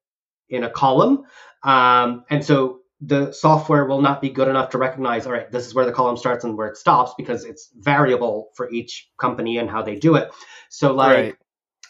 in 0.52 0.64
a 0.64 0.70
column 0.70 1.24
um, 1.64 2.24
and 2.30 2.44
so 2.44 2.78
the 3.04 3.32
software 3.32 3.84
will 3.86 4.00
not 4.00 4.20
be 4.20 4.30
good 4.30 4.46
enough 4.46 4.70
to 4.70 4.78
recognize 4.78 5.26
all 5.26 5.32
right 5.32 5.50
this 5.50 5.66
is 5.66 5.74
where 5.74 5.84
the 5.84 5.92
column 5.92 6.16
starts 6.16 6.44
and 6.44 6.56
where 6.56 6.68
it 6.68 6.76
stops 6.76 7.12
because 7.18 7.44
it's 7.44 7.70
variable 7.78 8.50
for 8.54 8.70
each 8.70 9.10
company 9.18 9.58
and 9.58 9.68
how 9.68 9.82
they 9.82 9.96
do 9.96 10.14
it 10.14 10.30
so 10.72 10.94
like 10.94 11.14
right. 11.14 11.34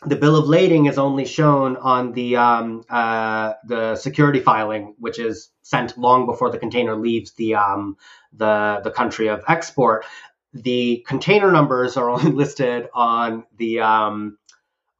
the 0.06 0.16
bill 0.16 0.34
of 0.34 0.48
lading 0.48 0.86
is 0.86 0.98
only 0.98 1.24
shown 1.24 1.76
on 1.76 2.10
the 2.12 2.36
um, 2.36 2.82
uh, 2.90 3.52
the 3.64 3.94
security 3.94 4.40
filing, 4.40 4.96
which 4.98 5.20
is 5.20 5.50
sent 5.62 5.96
long 5.96 6.26
before 6.26 6.50
the 6.50 6.58
container 6.58 6.96
leaves 6.96 7.32
the 7.34 7.54
um, 7.54 7.96
the 8.32 8.80
the 8.82 8.90
country 8.90 9.28
of 9.28 9.44
export. 9.46 10.04
The 10.52 11.04
container 11.06 11.52
numbers 11.52 11.96
are 11.96 12.10
only 12.14 12.32
listed 12.32 12.88
on 12.92 13.44
the 13.56 13.80
um, 13.80 14.36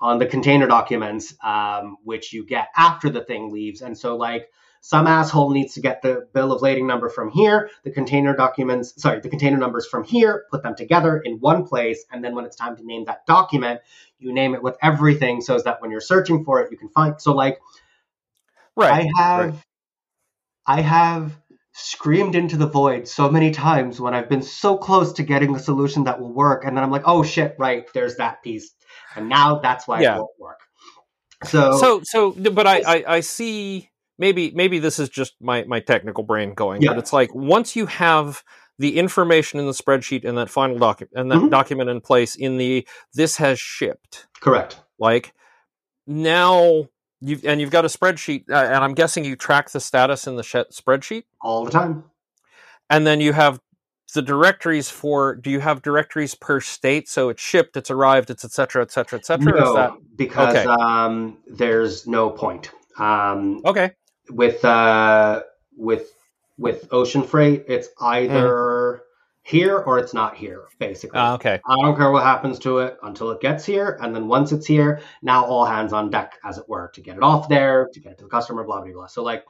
on 0.03 0.19
the 0.19 0.27
container 0.27 0.67
documents, 0.67 1.35
um, 1.43 1.97
which 2.05 2.33
you 2.33 2.45
get 2.45 2.69
after 2.77 3.09
the 3.09 3.25
thing 3.25 3.53
leaves. 3.53 3.81
And 3.81 3.97
so, 3.97 4.17
like, 4.17 4.51
some 4.81 5.07
asshole 5.07 5.51
needs 5.51 5.75
to 5.75 5.81
get 5.81 6.03
the 6.03 6.29
bill 6.35 6.53
of 6.53 6.61
lading 6.61 6.89
number 6.89 7.09
from 7.09 7.31
here, 7.31 7.71
the 7.85 7.91
container 7.93 8.35
documents, 8.35 9.01
sorry, 9.01 9.21
the 9.21 9.29
container 9.29 9.57
numbers 9.57 9.87
from 9.87 10.03
here, 10.03 10.45
put 10.51 10.65
them 10.65 10.75
together 10.75 11.19
in 11.19 11.39
one 11.39 11.65
place, 11.65 12.05
and 12.11 12.25
then 12.25 12.35
when 12.35 12.45
it's 12.45 12.57
time 12.57 12.77
to 12.77 12.85
name 12.85 13.05
that 13.05 13.25
document, 13.27 13.81
you 14.19 14.33
name 14.33 14.55
it 14.55 14.63
with 14.63 14.77
everything 14.83 15.41
so 15.41 15.57
that 15.59 15.81
when 15.81 15.93
you're 15.93 16.01
searching 16.01 16.45
for 16.45 16.61
it, 16.61 16.73
you 16.73 16.77
can 16.77 16.89
find. 16.89 17.21
So, 17.23 17.33
like, 17.33 17.61
Right. 18.77 19.07
I 19.17 19.23
have, 19.23 19.51
right. 19.55 19.63
I 20.67 20.81
have 20.81 21.39
screamed 21.75 22.35
into 22.35 22.57
the 22.57 22.67
void 22.67 23.09
so 23.09 23.31
many 23.31 23.51
times 23.51 24.01
when 24.01 24.15
I've 24.15 24.29
been 24.29 24.43
so 24.43 24.77
close 24.77 25.13
to 25.15 25.23
getting 25.23 25.55
a 25.55 25.59
solution 25.59 26.05
that 26.05 26.21
will 26.21 26.33
work, 26.33 26.65
and 26.65 26.77
then 26.77 26.85
I'm 26.85 26.91
like, 26.91 27.05
oh 27.07 27.23
shit, 27.23 27.57
right, 27.59 27.87
there's 27.95 28.17
that 28.17 28.43
piece, 28.43 28.75
and 29.17 29.29
now 29.29 29.59
that's 29.61 29.89
why 29.89 30.03
Yeah. 30.03 30.17
it 30.17 30.19
won't 30.19 30.31
work. 30.39 30.59
So, 31.45 31.73
so 31.73 32.01
so 32.05 32.31
but 32.33 32.67
I, 32.69 32.83
I 32.87 33.05
i 33.17 33.21
see 33.21 33.91
maybe 34.17 34.53
maybe 34.53 34.79
this 34.79 35.01
is 35.01 35.09
just 35.09 35.35
my 35.41 35.65
my 35.65 35.81
technical 35.81 36.23
brain 36.23 36.55
going 36.55 36.83
Yeah. 36.83 36.91
but 36.91 36.99
it's 36.99 37.13
like 37.13 37.35
once 37.35 37.75
you 37.75 37.87
have 37.87 38.45
the 38.79 38.97
information 38.97 39.59
in 39.59 39.67
the 39.67 39.73
spreadsheet 39.73 40.25
and 40.25 40.39
that 40.39 40.49
final 40.51 40.79
document 40.79 41.13
and 41.17 41.33
that 41.33 41.39
Mhm. 41.41 41.51
document 41.51 41.91
in 41.91 42.01
place 42.01 42.37
in 42.37 42.59
the 42.59 42.87
this 43.15 43.39
has 43.39 43.59
shipped 43.59 44.29
correct. 44.41 44.79
like 45.01 45.35
now 46.07 46.87
you've 47.23 47.45
and 47.45 47.61
you've 47.61 47.71
got 47.71 47.85
a 47.85 47.89
spreadsheet 47.89 48.45
uh, 48.51 48.55
and 48.55 48.85
i'm 48.85 48.95
guessing 48.95 49.25
you 49.25 49.37
track 49.37 49.71
the 49.71 49.81
status 49.81 50.27
in 50.27 50.37
the 50.37 50.43
sh- 50.43 50.57
spreadsheet 50.71 51.25
all 51.41 51.65
the 51.65 51.71
time. 51.71 52.05
and 52.91 53.07
then 53.07 53.21
you 53.21 53.33
have 53.33 53.61
the 54.15 54.23
directories 54.23 54.91
for 54.91 55.35
do 55.35 55.51
you 55.51 55.61
have 55.61 55.81
directories 55.81 56.35
per 56.35 56.61
state 56.61 57.09
so 57.09 57.31
it's 57.31 57.41
shipped 57.43 57.77
it's 57.77 57.91
arrived 57.91 58.29
it's 58.29 58.45
et 58.45 58.51
cetera 58.51 58.83
et 58.83 58.91
cetera 58.93 59.19
et 59.19 59.25
cetera 59.25 59.59
No, 59.59 59.75
that 59.75 59.93
because 60.17 60.55
okay. 60.55 60.65
um, 60.67 61.39
there's 61.47 62.07
no 62.07 62.29
point. 62.29 62.71
Um, 62.99 63.63
okay 63.65 63.93
with 64.31 64.65
uh, 64.65 65.43
with 65.77 66.13
with 66.59 66.89
ocean 66.93 67.23
freight, 67.23 67.65
it's 67.69 67.89
either 68.01 69.03
here 69.43 69.79
or 69.79 69.99
it's 69.99 70.15
not 70.15 70.37
here, 70.37 70.69
basically. 70.79 71.19
Ah, 71.19 71.35
okay. 71.35 71.61
I 71.67 71.77
don't 71.83 71.97
care 71.97 72.11
what 72.11 72.23
happens 72.23 72.61
to 72.61 72.79
it 72.79 72.97
until 73.03 73.31
it 73.31 73.41
gets 73.41 73.65
here. 73.65 73.99
And 74.01 74.15
then 74.15 74.29
once 74.29 74.53
it's 74.53 74.67
here, 74.67 75.01
now 75.21 75.45
all 75.45 75.65
hands 75.65 75.93
on 75.93 76.11
deck, 76.11 76.39
as 76.45 76.59
it 76.59 76.69
were, 76.69 76.91
to 76.95 77.01
get 77.01 77.17
it 77.17 77.23
off 77.23 77.49
there, 77.49 77.89
to 77.93 78.01
get 78.01 78.13
it 78.13 78.19
to 78.19 78.25
the 78.25 78.31
customer, 78.31 78.63
blah, 78.65 78.81
blah, 78.81 78.93
blah. 78.93 79.07
So, 79.07 79.23
like, 79.25 79.45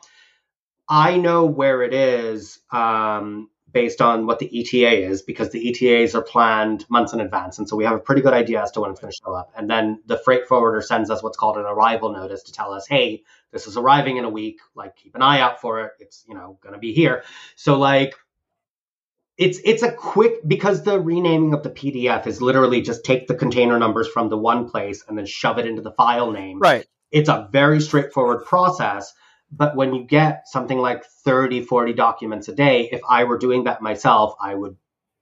I 0.89 1.19
know 1.19 1.44
where 1.44 1.82
it 1.82 1.93
is 1.93 2.59
um, 2.70 3.51
based 3.70 4.01
on 4.01 4.27
what 4.27 4.39
the 4.39 4.47
ETA 4.60 5.09
is 5.09 5.23
because 5.23 5.51
the 5.51 5.69
ETAs 5.69 6.14
are 6.14 6.23
planned 6.23 6.89
months 6.89 7.12
in 7.12 7.20
advance. 7.20 7.59
And 7.59 7.69
so 7.69 7.77
we 7.77 7.85
have 7.85 7.94
a 7.94 8.01
pretty 8.01 8.23
good 8.23 8.35
idea 8.35 8.62
as 8.62 8.70
to 8.73 8.81
when 8.81 8.90
it's 8.90 9.01
going 9.01 9.12
to 9.12 9.20
show 9.23 9.35
up. 9.35 9.52
And 9.56 9.69
then 9.69 10.02
the 10.06 10.16
freight 10.16 10.47
forwarder 10.47 10.81
sends 10.81 11.10
us 11.10 11.23
what's 11.23 11.36
called 11.36 11.59
an 11.59 11.64
arrival 11.64 12.12
notice 12.12 12.44
to 12.44 12.52
tell 12.52 12.73
us, 12.73 12.86
hey, 12.86 13.24
this 13.52 13.66
is 13.66 13.77
arriving 13.77 14.16
in 14.16 14.24
a 14.24 14.31
week. 14.31 14.59
Like, 14.74 14.97
keep 14.97 15.14
an 15.14 15.23
eye 15.23 15.40
out 15.40 15.60
for 15.60 15.85
it. 15.85 15.93
It's, 15.98 16.24
you 16.27 16.35
know, 16.35 16.59
going 16.62 16.73
to 16.74 16.78
be 16.78 16.94
here. 16.94 17.24
So, 17.56 17.78
like, 17.78 18.14
it's 19.39 19.59
it's 19.65 19.83
a 19.83 19.93
quick 19.93 20.47
because 20.47 20.83
the 20.83 21.01
renaming 21.01 21.55
of 21.55 21.63
the 21.63 21.71
PDF 21.71 22.27
is 22.27 22.43
literally 22.43 22.83
just 22.83 23.05
take 23.05 23.27
the 23.27 23.35
container 23.35 23.79
numbers 23.79 24.09
from 24.09 24.29
the 24.29 24.37
one 24.37 24.69
place 24.69 25.05
and 25.09 25.17
then 25.17 25.27
shove 25.27 25.59
it 25.59 25.67
into 25.67 25.83
the 25.83 25.93
file 25.93 26.31
name. 26.31 26.59
Right. 26.59 26.87
It's 27.11 27.29
a 27.29 27.49
very 27.51 27.81
straightforward 27.81 28.45
process. 28.45 29.13
But 29.51 29.77
when 29.77 29.95
you 29.95 30.05
get 30.05 30.45
something 30.47 30.79
like 30.79 31.05
30, 31.25 31.63
40 31.63 31.93
documents 31.93 32.49
a 32.49 32.55
day, 32.55 32.89
if 32.91 33.03
I 33.09 33.25
were 33.25 33.37
doing 33.37 33.65
that 33.65 33.83
myself, 33.83 34.35
I 34.41 34.55
would 34.55 34.77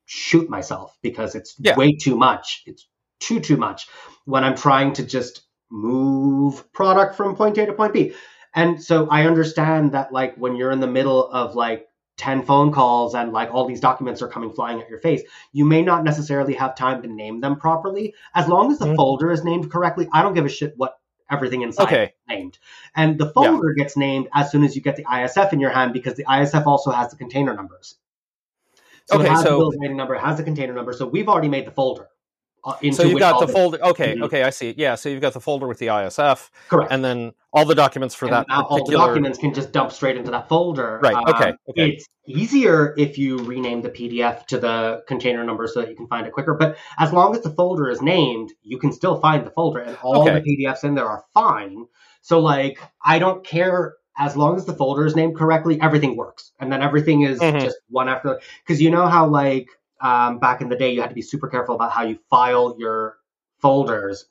shoot 0.06 0.48
myself 0.48 0.96
because 1.02 1.34
it's 1.34 1.56
Yeah. 1.58 1.76
way 1.76 1.92
too 1.92 2.16
much. 2.16 2.62
It's 2.66 2.88
too, 3.18 3.40
too 3.40 3.56
much 3.56 3.88
when 4.24 4.44
I'm 4.44 4.56
trying 4.56 4.92
to 4.94 5.04
just 5.04 5.42
move 5.70 6.72
product 6.72 7.16
from 7.16 7.36
point 7.36 7.58
A 7.58 7.66
to 7.66 7.72
point 7.72 7.92
B. 7.92 8.12
And 8.54 8.82
so 8.82 9.08
I 9.08 9.26
understand 9.26 9.92
that, 9.92 10.12
like, 10.12 10.36
when 10.36 10.56
you're 10.56 10.72
in 10.72 10.80
the 10.80 10.86
middle 10.88 11.28
of 11.30 11.54
like 11.54 11.86
10 12.20 12.42
phone 12.42 12.70
calls 12.70 13.14
and 13.14 13.32
like 13.32 13.48
all 13.50 13.64
these 13.66 13.80
documents 13.80 14.20
are 14.20 14.28
coming 14.28 14.50
flying 14.52 14.78
at 14.80 14.90
your 14.90 14.98
face, 14.98 15.22
you 15.52 15.64
may 15.64 15.80
not 15.80 16.04
necessarily 16.04 16.52
have 16.52 16.74
time 16.76 17.00
to 17.00 17.08
name 17.08 17.40
them 17.40 17.56
properly. 17.56 18.14
As 18.34 18.46
long 18.46 18.70
as 18.70 18.78
the 18.78 18.84
Mhm. 18.84 18.96
folder 18.96 19.30
is 19.30 19.42
named 19.42 19.72
correctly, 19.72 20.06
I 20.12 20.20
don't 20.22 20.34
give 20.34 20.44
a 20.44 20.50
shit 20.50 20.74
what 20.76 20.98
everything 21.30 21.62
inside 21.62 21.84
Okay. 21.84 22.04
is 22.04 22.10
named. 22.28 22.58
And 22.94 23.18
the 23.18 23.30
folder 23.30 23.72
gets 23.72 23.96
named 23.96 24.28
as 24.34 24.50
soon 24.50 24.64
as 24.64 24.76
you 24.76 24.82
get 24.82 24.96
the 24.96 25.06
ISF 25.06 25.54
in 25.54 25.60
your 25.60 25.70
hand 25.70 25.94
because 25.94 26.14
the 26.14 26.26
ISF 26.26 26.66
also 26.66 26.90
has 26.90 27.10
the 27.10 27.16
container 27.16 27.54
numbers. 27.54 27.96
So 29.06 29.16
Okay, 29.16 29.24
it 29.24 29.30
has 29.30 29.42
so- 29.42 29.70
the 29.70 29.86
of 29.86 29.92
number, 29.92 30.14
it 30.14 30.20
has 30.20 30.36
the 30.36 30.42
container 30.44 30.74
number. 30.74 30.92
So 30.92 31.06
we've 31.06 31.28
already 31.28 31.48
made 31.48 31.66
the 31.66 31.72
folder. 31.72 32.09
Uh, 32.64 32.74
So 32.92 33.02
you've 33.04 33.18
got 33.18 33.40
the 33.44 33.52
folder. 33.52 33.78
Okay. 33.82 34.16
Mhm. 34.16 34.24
Okay. 34.24 34.42
I 34.42 34.50
see. 34.50 34.74
Yeah. 34.76 34.94
So 34.94 35.08
you've 35.08 35.20
got 35.20 35.32
the 35.32 35.40
folder 35.40 35.66
with 35.66 35.78
the 35.78 35.88
ISF, 35.88 36.50
correct. 36.68 36.92
and 36.92 37.04
then 37.04 37.32
all 37.52 37.64
the 37.64 37.74
documents 37.74 38.14
for 38.14 38.26
and 38.26 38.34
that 38.34 38.46
now 38.48 38.64
all 38.64 38.76
the 38.76 38.82
particular. 38.84 39.06
documents 39.06 39.38
can 39.38 39.52
just 39.54 39.72
dump 39.72 39.90
straight 39.92 40.16
into 40.16 40.30
that 40.30 40.48
folder. 40.48 41.00
Right, 41.02 41.14
Um, 41.16 41.24
okay, 41.28 41.52
okay. 41.70 41.90
It's 41.90 42.06
easier 42.26 42.94
if 42.96 43.18
you 43.18 43.38
rename 43.38 43.82
the 43.82 43.88
PDF 43.90 44.46
to 44.46 44.58
the 44.58 45.02
container 45.08 45.42
number 45.42 45.66
so 45.66 45.80
that 45.80 45.88
you 45.90 45.96
can 45.96 46.06
find 46.06 46.26
it 46.26 46.32
quicker. 46.32 46.54
But 46.54 46.76
as 46.98 47.12
long 47.12 47.34
as 47.34 47.42
the 47.42 47.50
folder 47.50 47.88
is 47.88 48.02
named, 48.02 48.52
you 48.62 48.78
can 48.78 48.92
still 48.92 49.20
find 49.20 49.44
the 49.44 49.50
folder, 49.50 49.80
and 49.80 49.96
all 50.02 50.22
Okay. 50.22 50.34
the 50.34 50.40
PDFs 50.42 50.84
in 50.84 50.94
there 50.94 51.08
are 51.08 51.24
fine. 51.34 51.86
So, 52.22 52.38
like, 52.38 52.78
I 53.04 53.18
don't 53.18 53.42
care 53.44 53.94
as 54.18 54.36
long 54.36 54.54
as 54.56 54.66
the 54.66 54.74
folder 54.74 55.06
is 55.06 55.16
named 55.16 55.34
correctly. 55.36 55.80
Everything 55.80 56.16
works, 56.16 56.52
and 56.60 56.70
then 56.70 56.82
everything 56.82 57.22
is 57.22 57.40
Mhm. 57.40 57.60
just 57.62 57.78
one 57.88 58.08
after. 58.08 58.38
Because 58.62 58.80
you 58.82 58.90
know 58.90 59.06
how, 59.06 59.26
like, 59.26 59.68
um, 60.00 60.38
back 60.38 60.60
in 60.60 60.68
the 60.68 60.76
day, 60.76 60.92
you 60.92 61.00
had 61.00 61.10
to 61.10 61.14
be 61.14 61.22
super 61.22 61.48
careful 61.48 61.74
about 61.74 61.92
how 61.92 62.04
you 62.04 62.18
file 62.30 62.76
your 62.78 63.16
folders. 63.60 64.26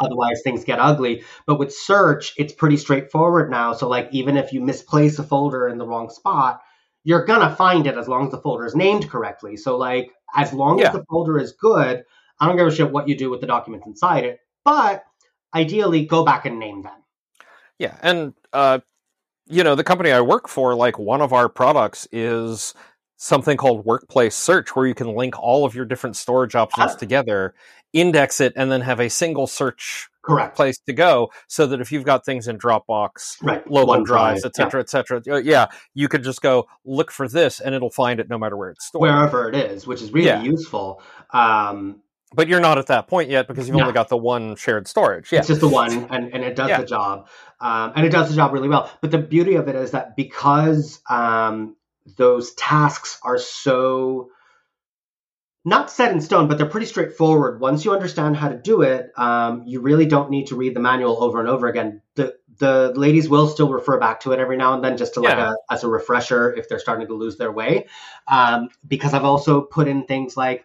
Otherwise 0.00 0.42
things 0.42 0.64
get 0.64 0.78
ugly. 0.78 1.22
But 1.46 1.58
with 1.58 1.74
search 1.74 2.34
it's 2.36 2.52
pretty 2.52 2.76
straightforward 2.76 3.50
now. 3.50 3.72
So 3.72 3.88
like 3.88 4.08
even 4.12 4.36
if 4.36 4.52
you 4.52 4.60
misplace 4.60 5.18
a 5.18 5.22
folder 5.22 5.68
in 5.68 5.78
the 5.78 5.86
wrong 5.86 6.10
spot 6.10 6.60
you're 7.04 7.24
gonna 7.24 7.54
find 7.54 7.86
it 7.86 7.98
as 7.98 8.08
long 8.08 8.26
as 8.26 8.30
the 8.30 8.40
folder 8.40 8.64
is 8.64 8.76
named 8.76 9.10
correctly. 9.10 9.56
So 9.56 9.76
like 9.76 10.10
as 10.34 10.52
long 10.52 10.80
Yeah. 10.80 10.88
as 10.88 10.92
the 10.92 11.04
folder 11.10 11.38
is 11.38 11.52
good 11.52 12.04
i 12.40 12.46
don't 12.46 12.56
give 12.56 12.66
a 12.66 12.74
shit 12.74 12.90
what 12.90 13.08
you 13.08 13.16
do 13.16 13.30
with 13.30 13.40
the 13.40 13.46
documents 13.46 13.86
inside 13.86 14.24
it. 14.24 14.40
But 14.64 15.04
ideally 15.54 16.06
go 16.06 16.24
back 16.24 16.46
and 16.46 16.58
name 16.58 16.82
them. 16.82 16.92
Yeah, 17.78 17.96
and 18.02 18.34
uh, 18.52 18.80
you 19.48 19.64
know 19.64 19.74
the 19.74 19.84
company 19.84 20.12
I 20.12 20.20
work 20.20 20.48
for, 20.48 20.74
like 20.74 20.98
one 20.98 21.20
of 21.20 21.32
our 21.32 21.48
products 21.48 22.06
is 22.12 22.74
something 23.22 23.56
called 23.56 23.84
Workplace 23.84 24.34
Search, 24.34 24.74
where 24.74 24.84
you 24.84 24.94
can 24.94 25.14
link 25.14 25.38
all 25.38 25.64
of 25.64 25.76
your 25.76 25.84
different 25.84 26.16
storage 26.16 26.56
options 26.56 26.96
together, 26.96 27.54
index 27.92 28.40
it, 28.40 28.52
and 28.56 28.70
then 28.70 28.80
have 28.80 28.98
a 28.98 29.08
single 29.08 29.46
search 29.46 30.08
correct 30.22 30.56
place 30.56 30.80
to 30.86 30.92
go, 30.92 31.30
so 31.46 31.64
that 31.68 31.80
if 31.80 31.92
you've 31.92 32.04
got 32.04 32.24
things 32.24 32.48
in 32.48 32.58
Dropbox, 32.58 33.36
right 33.40 33.64
local 33.70 33.94
OneDrive, 33.94 34.04
drives, 34.06 34.40
yeah. 34.42 34.48
etc., 34.48 34.80
etc., 34.80 35.22
uh, 35.28 35.36
yeah, 35.36 35.66
you 35.94 36.08
could 36.08 36.24
just 36.24 36.42
go 36.42 36.66
look 36.84 37.12
for 37.12 37.28
this, 37.28 37.60
and 37.60 37.76
it'll 37.76 37.90
find 37.90 38.18
it 38.18 38.28
no 38.28 38.38
matter 38.38 38.56
where 38.56 38.70
it's 38.70 38.86
stored. 38.86 39.02
wherever 39.08 39.48
it 39.48 39.54
is 39.54 39.86
which 39.86 40.02
is 40.02 40.12
really 40.12 40.26
Yeah. 40.26 40.42
useful 40.42 41.00
um, 41.32 42.02
But 42.34 42.48
you're 42.48 42.60
not 42.60 42.78
at 42.78 42.86
that 42.88 43.06
point 43.06 43.30
yet 43.30 43.46
because 43.46 43.68
you've 43.68 43.76
No. 43.76 43.82
only 43.84 43.92
got 43.92 44.08
the 44.08 44.16
one 44.16 44.56
shared 44.56 44.88
storage. 44.88 45.30
Yeah, 45.30 45.40
It's 45.40 45.48
just 45.48 45.60
the 45.60 45.68
one, 45.68 46.08
and, 46.10 46.32
and 46.34 46.42
it 46.42 46.56
does 46.56 46.70
Yeah. 46.70 46.78
the 46.80 46.86
job, 46.86 47.28
um, 47.60 47.92
and 47.94 48.04
it 48.04 48.10
does 48.10 48.30
the 48.30 48.34
job 48.34 48.52
really 48.52 48.68
well. 48.68 48.90
But 49.00 49.12
the 49.12 49.18
beauty 49.18 49.54
of 49.54 49.68
it 49.68 49.76
is 49.76 49.92
that 49.92 50.16
because 50.16 51.00
um, 51.08 51.76
those 52.16 52.52
tasks 52.54 53.18
are 53.22 53.38
so 53.38 54.30
not 55.64 55.90
set 55.90 56.10
in 56.10 56.20
stone, 56.20 56.48
but 56.48 56.58
they're 56.58 56.66
pretty 56.66 56.86
straightforward. 56.86 57.60
Once 57.60 57.84
you 57.84 57.92
understand 57.92 58.36
how 58.36 58.48
to 58.48 58.56
do 58.56 58.82
it, 58.82 59.12
um, 59.16 59.62
you 59.64 59.80
really 59.80 60.06
don't 60.06 60.30
need 60.30 60.48
to 60.48 60.56
read 60.56 60.74
the 60.74 60.80
manual 60.80 61.22
over 61.22 61.38
and 61.38 61.48
over 61.48 61.68
again. 61.68 62.02
The 62.16 62.36
the 62.58 62.92
ladies 62.94 63.28
will 63.28 63.48
still 63.48 63.70
refer 63.72 63.98
back 63.98 64.20
to 64.20 64.32
it 64.32 64.38
every 64.38 64.56
now 64.56 64.74
and 64.74 64.84
then, 64.84 64.96
just 64.96 65.14
to 65.14 65.20
like 65.20 65.38
a 65.38 65.56
as 65.70 65.84
a 65.84 65.88
refresher 65.88 66.52
if 66.52 66.68
they're 66.68 66.80
starting 66.80 67.06
to 67.06 67.14
lose 67.14 67.36
their 67.36 67.52
way. 67.52 67.86
Um, 68.26 68.70
because 68.86 69.14
I've 69.14 69.24
also 69.24 69.62
put 69.62 69.88
in 69.88 70.04
things 70.04 70.36
like 70.36 70.64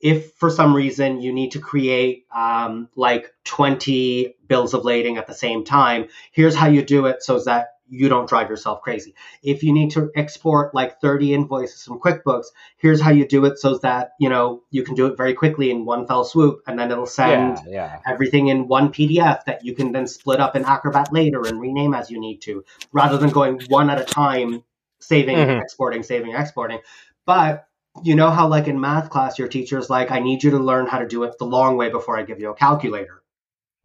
if 0.00 0.32
for 0.34 0.50
some 0.50 0.74
reason 0.74 1.20
you 1.22 1.32
need 1.32 1.52
to 1.52 1.58
create 1.58 2.26
um, 2.34 2.88
like 2.94 3.32
20 3.44 4.36
bills 4.46 4.74
of 4.74 4.84
lading 4.84 5.16
at 5.16 5.26
the 5.26 5.34
same 5.34 5.64
time, 5.64 6.08
here's 6.32 6.54
how 6.54 6.68
you 6.68 6.84
do 6.84 7.06
it 7.06 7.22
so 7.22 7.42
that 7.44 7.75
you 7.88 8.08
don't 8.08 8.28
drive 8.28 8.50
yourself 8.50 8.80
crazy. 8.82 9.14
If 9.42 9.62
you 9.62 9.72
need 9.72 9.92
to 9.92 10.10
export 10.16 10.74
like 10.74 11.00
30 11.00 11.34
invoices 11.34 11.84
from 11.84 12.00
QuickBooks, 12.00 12.46
here's 12.78 13.00
how 13.00 13.10
you 13.10 13.26
do 13.26 13.44
it 13.44 13.58
so 13.58 13.78
that, 13.78 14.10
you 14.18 14.28
know, 14.28 14.62
you 14.70 14.82
can 14.82 14.94
do 14.94 15.06
it 15.06 15.16
very 15.16 15.34
quickly 15.34 15.70
in 15.70 15.84
one 15.84 16.06
fell 16.06 16.24
swoop 16.24 16.62
and 16.66 16.78
then 16.78 16.90
it'll 16.90 17.06
send 17.06 17.58
yeah. 17.66 18.00
everything 18.06 18.48
in 18.48 18.68
one 18.68 18.92
PDF 18.92 19.44
that 19.44 19.64
you 19.64 19.74
can 19.74 19.92
then 19.92 20.06
split 20.06 20.40
up 20.40 20.56
in 20.56 20.64
Acrobat 20.64 21.12
later 21.12 21.46
and 21.46 21.60
rename 21.60 21.94
as 21.94 22.10
you 22.10 22.20
need 22.20 22.38
to, 22.42 22.64
rather 22.92 23.18
than 23.18 23.30
going 23.30 23.60
one 23.68 23.90
at 23.90 24.00
a 24.00 24.04
time, 24.04 24.62
saving, 24.98 25.36
Mhm. 25.36 25.62
exporting, 25.62 26.02
saving, 26.02 26.34
exporting. 26.34 26.80
But 27.24 27.66
you 28.02 28.14
know 28.14 28.30
how, 28.30 28.48
like 28.48 28.68
in 28.68 28.80
math 28.80 29.10
class, 29.10 29.38
your 29.38 29.48
teacher's 29.48 29.88
like, 29.88 30.10
I 30.10 30.20
need 30.20 30.42
you 30.42 30.50
to 30.50 30.58
learn 30.58 30.86
how 30.86 30.98
to 30.98 31.06
do 31.06 31.22
it 31.22 31.38
the 31.38 31.46
long 31.46 31.76
way 31.76 31.88
before 31.88 32.18
I 32.18 32.22
give 32.22 32.40
you 32.40 32.50
a 32.50 32.54
calculator. 32.54 33.22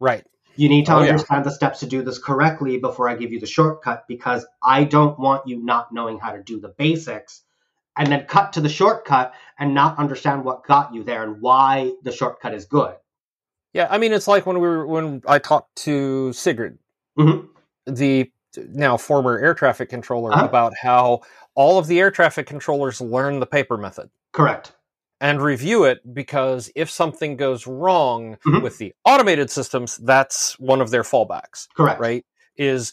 Right. 0.00 0.26
You 0.56 0.68
need 0.68 0.86
to 0.86 0.94
Oh, 0.94 1.02
yeah. 1.02 1.10
understand 1.10 1.44
the 1.44 1.50
steps 1.50 1.80
to 1.80 1.86
do 1.86 2.02
this 2.02 2.18
correctly 2.18 2.78
before 2.78 3.08
I 3.08 3.14
give 3.16 3.32
you 3.32 3.40
the 3.40 3.46
shortcut 3.46 4.04
because 4.08 4.46
I 4.62 4.84
don't 4.84 5.18
want 5.18 5.46
you 5.46 5.62
not 5.62 5.92
knowing 5.92 6.18
how 6.18 6.32
to 6.32 6.42
do 6.42 6.60
the 6.60 6.68
basics 6.76 7.42
and 7.96 8.10
then 8.10 8.26
cut 8.26 8.52
to 8.54 8.60
the 8.60 8.68
shortcut 8.68 9.34
and 9.58 9.74
not 9.74 9.98
understand 9.98 10.44
what 10.44 10.66
got 10.66 10.94
you 10.94 11.04
there 11.04 11.22
and 11.24 11.40
why 11.40 11.92
the 12.02 12.12
shortcut 12.12 12.54
is 12.54 12.64
good. 12.66 12.94
Yeah, 13.72 13.88
I 13.90 13.98
mean, 13.98 14.12
it's 14.12 14.28
like 14.28 14.44
when 14.44 14.56
we 14.60 14.68
were 14.68 14.86
when 14.86 15.22
I 15.26 15.38
talked 15.38 15.74
to 15.76 16.32
Sigrid, 16.34 16.78
Mhm. 17.18 17.48
the 17.86 18.30
now 18.68 18.98
former 18.98 19.38
air 19.38 19.54
traffic 19.54 19.88
controller, 19.88 20.30
Uh-huh. 20.32 20.44
about 20.44 20.74
how 20.80 21.20
all 21.54 21.78
of 21.78 21.86
the 21.86 21.98
air 22.00 22.10
traffic 22.10 22.46
controllers 22.46 23.00
learn 23.00 23.40
the 23.40 23.46
paper 23.46 23.78
method 23.78 24.10
Correct. 24.32 24.72
And 25.22 25.40
review 25.40 25.84
it 25.84 26.00
because 26.12 26.70
if 26.74 26.90
something 26.90 27.36
goes 27.36 27.66
wrong 27.66 28.36
Mhm. 28.44 28.60
with 28.62 28.76
the 28.78 28.92
automated 29.04 29.50
systems, 29.50 29.96
that's 29.98 30.58
one 30.58 30.80
of 30.82 30.90
their 30.90 31.04
fallbacks, 31.04 31.68
Correct. 31.76 32.00
right? 32.00 32.26
Is 32.56 32.92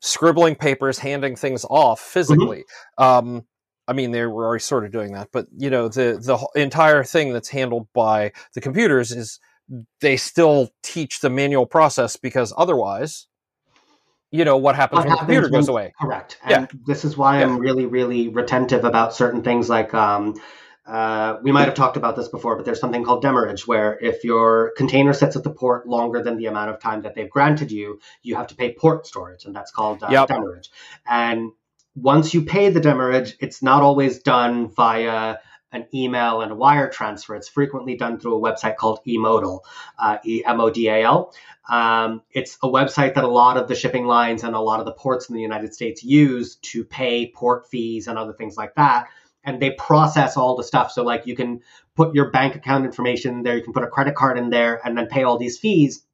scribbling 0.00 0.54
papers, 0.54 0.98
handing 0.98 1.36
things 1.36 1.64
off 1.68 1.98
physically. 2.00 2.64
Um, 2.98 3.46
I 3.88 3.92
mean, 3.94 4.12
they 4.12 4.24
were 4.26 4.44
already 4.46 4.60
sort 4.62 4.84
of 4.84 4.92
doing 4.92 5.12
that, 5.14 5.28
but 5.32 5.46
you 5.56 5.70
know, 5.70 5.88
the 5.88 6.18
the 6.54 6.60
entire 6.60 7.02
thing 7.02 7.32
that's 7.32 7.48
handled 7.48 7.88
by 7.94 8.32
the 8.54 8.60
computers 8.60 9.10
is 9.10 9.40
they 10.00 10.16
still 10.16 10.68
teach 10.82 11.20
the 11.20 11.30
manual 11.30 11.66
process 11.66 12.16
because 12.16 12.52
otherwise, 12.56 13.26
you 14.30 14.44
know, 14.44 14.56
what 14.56 14.76
happens 14.76 14.98
What 14.98 15.06
when 15.06 15.12
the 15.12 15.18
computer 15.18 15.46
happens 15.46 15.66
goes 15.66 15.68
away? 15.68 15.92
Correct. 16.00 16.38
Yeah. 16.46 16.58
And 16.58 16.68
this 16.86 17.04
is 17.04 17.16
why 17.16 17.42
I'm 17.42 17.58
really, 17.58 17.86
really 17.86 18.28
retentive 18.28 18.84
about 18.84 19.14
certain 19.14 19.42
things 19.42 19.68
like 19.68 19.92
um, 19.94 20.34
uh, 20.90 21.38
we 21.42 21.52
might 21.52 21.66
have 21.66 21.74
talked 21.74 21.96
about 21.96 22.16
this 22.16 22.26
before, 22.26 22.56
but 22.56 22.64
there's 22.64 22.80
something 22.80 23.04
called 23.04 23.22
demurrage 23.22 23.64
where 23.64 23.96
if 24.00 24.24
your 24.24 24.72
container 24.76 25.12
sits 25.12 25.36
at 25.36 25.44
the 25.44 25.50
port 25.50 25.86
longer 25.86 26.20
than 26.20 26.36
the 26.36 26.46
amount 26.46 26.68
of 26.68 26.80
time 26.80 27.02
that 27.02 27.14
they've 27.14 27.30
granted 27.30 27.70
you, 27.70 28.00
you 28.22 28.34
have 28.34 28.48
to 28.48 28.56
pay 28.56 28.74
port 28.74 29.06
storage, 29.06 29.44
and 29.44 29.54
that's 29.54 29.70
called 29.70 30.02
uh, 30.02 30.08
Yep. 30.10 30.26
demurrage. 30.26 30.68
And 31.06 31.52
once 31.94 32.34
you 32.34 32.42
pay 32.42 32.70
the 32.70 32.80
demurrage, 32.80 33.36
it's 33.38 33.62
not 33.62 33.82
always 33.82 34.18
done 34.18 34.68
via 34.70 35.36
an 35.72 35.86
email 35.94 36.40
and 36.40 36.50
a 36.50 36.56
wire 36.56 36.88
transfer, 36.88 37.36
it's 37.36 37.48
frequently 37.48 37.96
done 37.96 38.18
through 38.18 38.36
a 38.36 38.40
website 38.40 38.74
called 38.74 38.98
eModal, 39.06 39.60
uh, 39.96 40.18
E 40.24 40.42
M 40.44 40.60
O 40.60 40.70
D 40.70 40.88
A 40.88 41.04
L. 41.04 41.32
Um, 41.70 42.22
it's 42.32 42.58
a 42.64 42.68
website 42.68 43.14
that 43.14 43.22
a 43.22 43.28
lot 43.28 43.56
of 43.56 43.68
the 43.68 43.76
shipping 43.76 44.06
lines 44.06 44.42
and 44.42 44.56
a 44.56 44.60
lot 44.60 44.80
of 44.80 44.86
the 44.86 44.92
ports 44.92 45.28
in 45.28 45.36
the 45.36 45.40
United 45.40 45.72
States 45.72 46.02
use 46.02 46.56
to 46.56 46.84
pay 46.84 47.30
port 47.30 47.68
fees 47.68 48.08
and 48.08 48.18
other 48.18 48.32
things 48.32 48.56
like 48.56 48.74
that. 48.74 49.06
And 49.44 49.60
they 49.60 49.70
process 49.70 50.36
all 50.36 50.56
the 50.56 50.64
stuff. 50.64 50.92
So, 50.92 51.02
like, 51.02 51.26
you 51.26 51.34
can 51.34 51.60
put 51.96 52.14
your 52.14 52.30
bank 52.30 52.54
account 52.54 52.84
information 52.84 53.42
there, 53.42 53.56
you 53.56 53.62
can 53.62 53.72
put 53.72 53.84
a 53.84 53.88
credit 53.88 54.14
card 54.14 54.38
in 54.38 54.50
there, 54.50 54.80
and 54.84 54.96
then 54.96 55.06
pay 55.06 55.22
all 55.22 55.38
these 55.38 55.58
fees. 55.58 56.04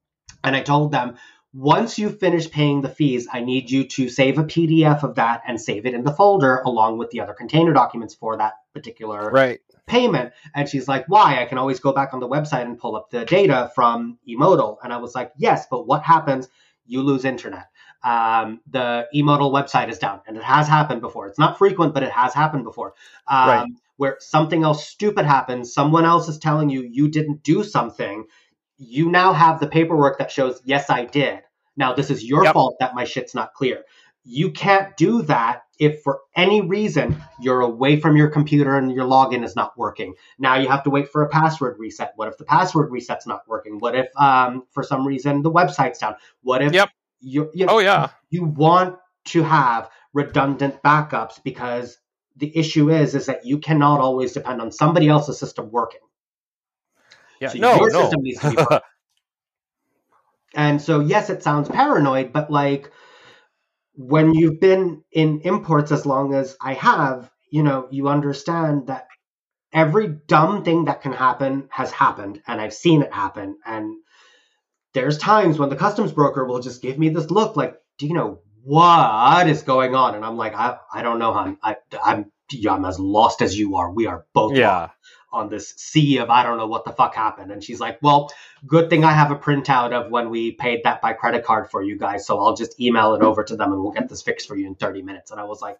And 0.45 0.55
I 0.55 0.63
told 0.63 0.93
them, 0.93 1.17
once 1.57 1.99
you 1.99 2.11
finish 2.11 2.51
paying 2.51 2.83
the 2.83 2.89
fees, 2.89 3.27
I 3.33 3.41
need 3.41 3.71
you 3.71 3.85
to 3.85 4.11
save 4.11 4.39
a 4.39 4.45
PDF 4.45 5.03
of 5.03 5.15
that 5.15 5.43
and 5.47 5.59
save 5.59 5.87
it 5.87 5.95
in 5.95 6.05
the 6.05 6.13
folder 6.13 6.59
along 6.59 6.99
with 6.99 7.11
the 7.11 7.21
other 7.21 7.33
container 7.33 7.73
documents 7.73 8.15
for 8.15 8.37
that 8.37 8.55
particular 8.75 9.31
Right. 9.31 9.61
payment. 9.87 10.35
And 10.55 10.69
she's 10.69 10.87
like, 10.87 11.07
why? 11.09 11.41
I 11.41 11.47
can 11.47 11.57
always 11.57 11.81
go 11.81 11.93
back 11.93 12.13
on 12.13 12.21
the 12.21 12.29
website 12.29 12.67
and 12.67 12.79
pull 12.79 12.95
up 12.95 13.11
the 13.11 13.25
data 13.25 13.73
from 13.75 14.19
eModal. 14.29 14.77
And 14.83 14.93
I 14.93 14.99
was 14.99 15.15
like, 15.15 15.33
yes, 15.39 15.67
but 15.71 15.87
what 15.87 16.03
happens? 16.03 16.49
You 16.85 17.03
lose 17.03 17.25
internet. 17.25 17.69
Um, 18.03 18.61
the 18.71 19.07
eModal 19.15 19.53
website 19.53 19.89
is 19.89 19.99
down, 19.99 20.21
and 20.27 20.37
it 20.37 20.43
has 20.43 20.69
happened 20.69 21.01
before. 21.01 21.27
It's 21.27 21.39
not 21.39 21.59
frequent, 21.59 21.95
but 21.95 22.03
it 22.03 22.13
has 22.13 22.35
happened 22.35 22.65
before. 22.65 22.95
Um, 23.27 23.49
Right. 23.49 23.69
Where 23.99 24.17
something 24.21 24.63
else 24.63 24.87
stupid 24.87 25.25
happens, 25.25 25.73
someone 25.73 26.05
else 26.05 26.29
is 26.29 26.39
telling 26.39 26.69
you 26.69 26.83
you 26.83 27.09
didn't 27.09 27.43
do 27.43 27.65
something. 27.65 28.27
You 28.77 29.09
now 29.11 29.33
have 29.33 29.59
the 29.59 29.67
paperwork 29.67 30.19
that 30.19 30.31
shows, 30.31 30.61
yes, 30.65 30.91
I 30.91 31.07
did. 31.07 31.41
Now, 31.79 31.95
this 31.95 32.11
is 32.11 32.23
your 32.23 32.45
Yep. 32.45 32.53
fault 32.53 32.77
that 32.79 32.95
my 32.95 33.05
shit's 33.05 33.35
not 33.35 33.55
clear. 33.55 33.85
You 34.23 34.51
can't 34.51 34.95
do 34.99 35.23
that 35.23 35.63
if 35.79 36.03
for 36.03 36.21
any 36.35 36.61
reason 36.61 37.17
you're 37.41 37.61
away 37.61 37.99
from 37.99 38.17
your 38.17 38.29
computer 38.29 38.77
and 38.77 38.91
your 38.93 39.07
login 39.07 39.45
is 39.45 39.57
not 39.57 39.77
working. 39.79 40.15
Now 40.39 40.57
you 40.57 40.69
have 40.69 40.83
to 40.85 40.91
wait 40.91 41.09
for 41.11 41.23
a 41.23 41.29
password 41.29 41.79
reset. 41.79 42.13
What 42.17 42.29
if 42.29 42.37
the 42.37 42.45
password 42.45 42.91
reset's 42.91 43.27
not 43.27 43.47
working? 43.47 43.79
What 43.79 43.95
if 43.95 44.09
um, 44.17 44.65
for 44.73 44.83
some 44.83 45.07
reason 45.07 45.43
the 45.43 45.51
website's 45.51 45.99
down? 45.99 46.17
What 46.43 46.63
if 46.63 46.73
Yep. 46.73 46.91
You 47.21 47.51
you, 47.55 47.67
Oh 47.69 47.79
yeah. 47.79 48.11
you 48.31 48.45
want 48.45 48.97
to 49.27 49.43
have 49.43 49.91
redundant 50.13 50.83
backups 50.83 51.43
because 51.43 51.99
the 52.37 52.57
issue 52.57 52.91
is 52.91 53.15
is 53.15 53.27
that 53.27 53.45
you 53.45 53.59
cannot 53.59 54.01
always 54.01 54.33
depend 54.33 54.61
on 54.61 54.71
somebody 54.73 55.09
else's 55.09 55.39
system 55.39 55.71
working. 55.71 56.01
Yeah. 57.41 57.49
So 57.49 57.59
no. 57.59 57.77
your 57.77 57.91
no. 57.91 58.03
system 58.03 58.23
needs 58.23 58.41
to 58.41 58.51
be 58.51 58.57
perfect. 58.57 58.85
And 60.57 60.81
so, 60.81 61.01
yes, 61.01 61.29
it 61.29 61.43
sounds 61.43 61.69
paranoid, 61.69 62.33
but 62.33 62.51
like 62.51 62.91
when 63.95 64.33
you've 64.33 64.59
been 64.59 65.05
in 65.13 65.43
imports 65.43 65.93
as 65.93 66.07
long 66.07 66.35
as 66.35 66.57
I 66.61 66.73
have, 66.75 67.31
you 67.51 67.63
know, 67.63 67.89
you 67.91 68.09
understand 68.09 68.87
that 68.87 69.07
every 69.73 70.09
dumb 70.09 70.65
thing 70.65 70.87
that 70.87 71.03
can 71.03 71.13
happen 71.13 71.69
has 71.71 71.93
happened, 71.93 72.43
and 72.47 72.59
I've 72.59 72.73
seen 72.73 73.03
it 73.03 73.13
happen. 73.13 73.59
And 73.67 73.97
there's 74.97 75.19
times 75.19 75.59
when 75.59 75.69
the 75.69 75.77
customs 75.77 76.11
broker 76.11 76.47
will 76.47 76.59
just 76.59 76.81
give 76.81 76.99
me 76.99 77.11
this 77.11 77.31
look 77.31 77.55
like, 77.55 77.79
do 77.99 78.07
you 78.07 78.15
know 78.15 78.41
what 78.63 79.47
is 79.47 79.63
going 79.63 79.95
on? 79.95 80.15
And 80.15 80.25
I'm 80.25 80.39
like, 80.39 80.55
I, 80.55 80.79
I 80.91 81.03
don't 81.03 81.19
know, 81.19 81.35
hon. 81.35 81.59
I, 81.63 81.77
I'm, 82.03 82.33
I'm 82.67 82.85
as 82.87 82.99
lost 82.99 83.43
as 83.43 83.59
you 83.59 83.77
are. 83.77 83.93
We 83.93 84.07
are 84.07 84.25
both 84.33 84.53
lost 84.53 84.59
yeah. 84.59 84.89
on 85.35 85.51
this 85.51 85.75
sea 85.77 86.17
of 86.17 86.31
I 86.31 86.43
don't 86.43 86.57
know 86.57 86.67
what 86.67 86.87
the 86.87 86.93
fuck 86.93 87.15
happened. 87.15 87.53
And 87.53 87.63
she's 87.63 87.79
like, 87.79 87.99
Well, 88.01 88.31
good 88.67 88.89
thing 88.89 89.05
I 89.05 89.13
have 89.13 89.31
a 89.31 89.37
printout 89.37 89.93
of 89.93 90.11
when 90.11 90.31
we 90.31 90.53
paid 90.53 90.81
that 90.85 91.03
by 91.03 91.13
credit 91.13 91.45
card 91.45 91.71
for 91.71 91.83
you 91.83 91.99
guys. 91.99 92.27
So 92.27 92.41
I'll 92.41 92.57
just 92.57 92.81
email 92.81 93.15
it 93.15 93.23
over 93.23 93.45
to 93.45 93.55
them 93.55 93.73
and 93.73 93.83
we'll 93.83 93.93
get 93.93 94.09
this 94.09 94.23
fixed 94.23 94.49
for 94.49 94.57
you 94.57 94.67
in 94.67 94.77
30 94.77 95.03
minutes. 95.03 95.31
And 95.31 95.39
I 95.39 95.45
was 95.45 95.61
like, 95.61 95.77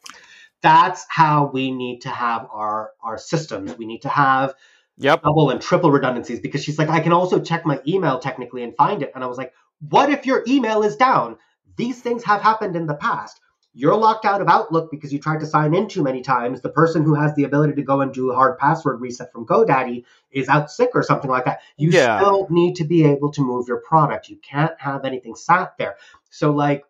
That's 0.61 1.07
how 1.09 1.47
we 1.47 1.71
need 1.71 2.03
to 2.03 2.11
have 2.11 2.47
our 2.53 2.91
our 3.01 3.17
systems. 3.17 3.79
We 3.79 3.87
need 3.87 4.03
to 4.03 4.11
have 4.11 4.55
Yep. 4.99 5.23
double 5.23 5.51
and 5.51 5.61
triple 5.61 5.91
redundancies 5.91 6.41
because 6.41 6.63
she's 6.65 6.79
like, 6.79 6.89
I 6.89 7.01
can 7.01 7.13
also 7.13 7.41
check 7.41 7.67
my 7.67 7.81
email 7.87 8.19
technically 8.19 8.63
and 8.63 8.75
find 8.77 9.03
it. 9.03 9.13
And 9.15 9.23
I 9.23 9.27
was 9.27 9.39
like, 9.39 9.53
What 9.89 10.11
if 10.11 10.27
your 10.27 10.43
email 10.49 10.83
is 10.83 10.97
down? 10.97 11.37
These 11.77 12.01
things 12.01 12.25
have 12.25 12.41
happened 12.43 12.77
in 12.77 12.87
the 12.87 12.95
past. 12.95 13.41
You're 13.75 13.97
locked 13.97 14.25
out 14.25 14.41
of 14.41 14.49
Outlook 14.49 14.91
because 14.91 15.13
you 15.13 15.19
tried 15.19 15.41
to 15.41 15.47
sign 15.47 15.75
in 15.75 15.87
too 15.87 16.03
many 16.03 16.23
times. 16.23 16.63
The 16.63 16.71
person 16.71 17.05
who 17.05 17.15
has 17.15 17.35
the 17.35 17.45
ability 17.45 17.75
to 17.75 17.83
go 17.83 18.01
and 18.01 18.11
do 18.15 18.31
a 18.31 18.35
hard 18.35 18.57
password 18.59 19.03
reset 19.03 19.31
from 19.31 19.45
GoDaddy 19.47 20.05
is 20.31 20.49
out 20.49 20.71
sick 20.71 20.91
or 20.95 21.03
something 21.03 21.31
like 21.31 21.45
that. 21.45 21.61
You 21.77 21.91
Yeah. 21.91 22.17
still 22.19 22.47
need 22.49 22.77
to 22.77 22.85
be 22.85 23.05
able 23.05 23.31
to 23.33 23.43
move 23.43 23.69
your 23.69 23.83
product. 23.83 24.31
You 24.31 24.37
can't 24.39 24.73
have 24.81 25.05
anything 25.05 25.35
sat 25.35 25.77
there. 25.77 25.97
So, 26.31 26.53
like, 26.53 26.87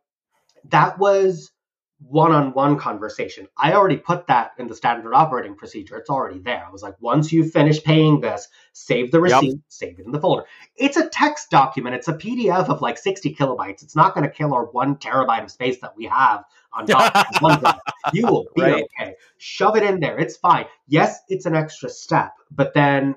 that 0.69 0.97
was 1.01 1.51
one 1.99 2.33
on 2.33 2.53
one 2.53 2.79
conversation. 2.79 3.49
I 3.57 3.73
already 3.73 3.97
put 3.97 4.27
that 4.27 4.53
in 4.59 4.67
the 4.69 4.75
standard 4.75 5.15
operating 5.15 5.55
procedure. 5.57 5.97
It's 5.97 6.11
already 6.11 6.41
there. 6.41 6.65
I 6.67 6.71
was 6.71 6.83
like, 6.83 6.95
once 7.01 7.33
you 7.33 7.45
finish 7.49 7.83
paying 7.83 8.21
this, 8.21 8.49
save 8.73 9.11
the 9.13 9.21
Yep. 9.25 9.45
receipt, 9.45 9.61
save 9.69 9.99
it 9.99 10.07
in 10.07 10.13
the 10.13 10.21
folder. 10.21 10.45
It's 10.77 10.99
a 10.99 11.09
text 11.09 11.51
document. 11.51 11.97
It's 11.97 12.09
a 12.09 12.15
PDF 12.15 12.69
of 12.69 12.83
like 12.83 12.99
60 12.99 13.35
kilobytes. 13.35 13.83
It's 13.83 13.97
not 13.97 14.15
going 14.15 14.25
to 14.29 14.35
kill 14.35 14.53
our 14.55 14.67
one 14.67 14.97
terabyte 14.97 15.45
of 15.45 15.51
space 15.51 15.81
that 15.81 15.97
we 15.97 16.05
have 16.07 16.45
on 16.73 16.89
top 16.89 17.17
of 17.31 17.37
OneDrive. 17.41 17.81
You 18.11 18.29
will 18.29 18.49
be 18.55 18.63
Right. 18.63 18.75
okay. 18.75 19.15
Shove 19.39 19.77
it 19.77 19.83
in 19.83 20.01
there. 20.01 20.19
It's 20.19 20.37
fine. 20.37 20.67
Yes, 20.89 21.21
it's 21.29 21.47
an 21.47 21.57
extra 21.57 21.89
step, 21.89 22.33
but 22.51 22.75
then 22.75 23.17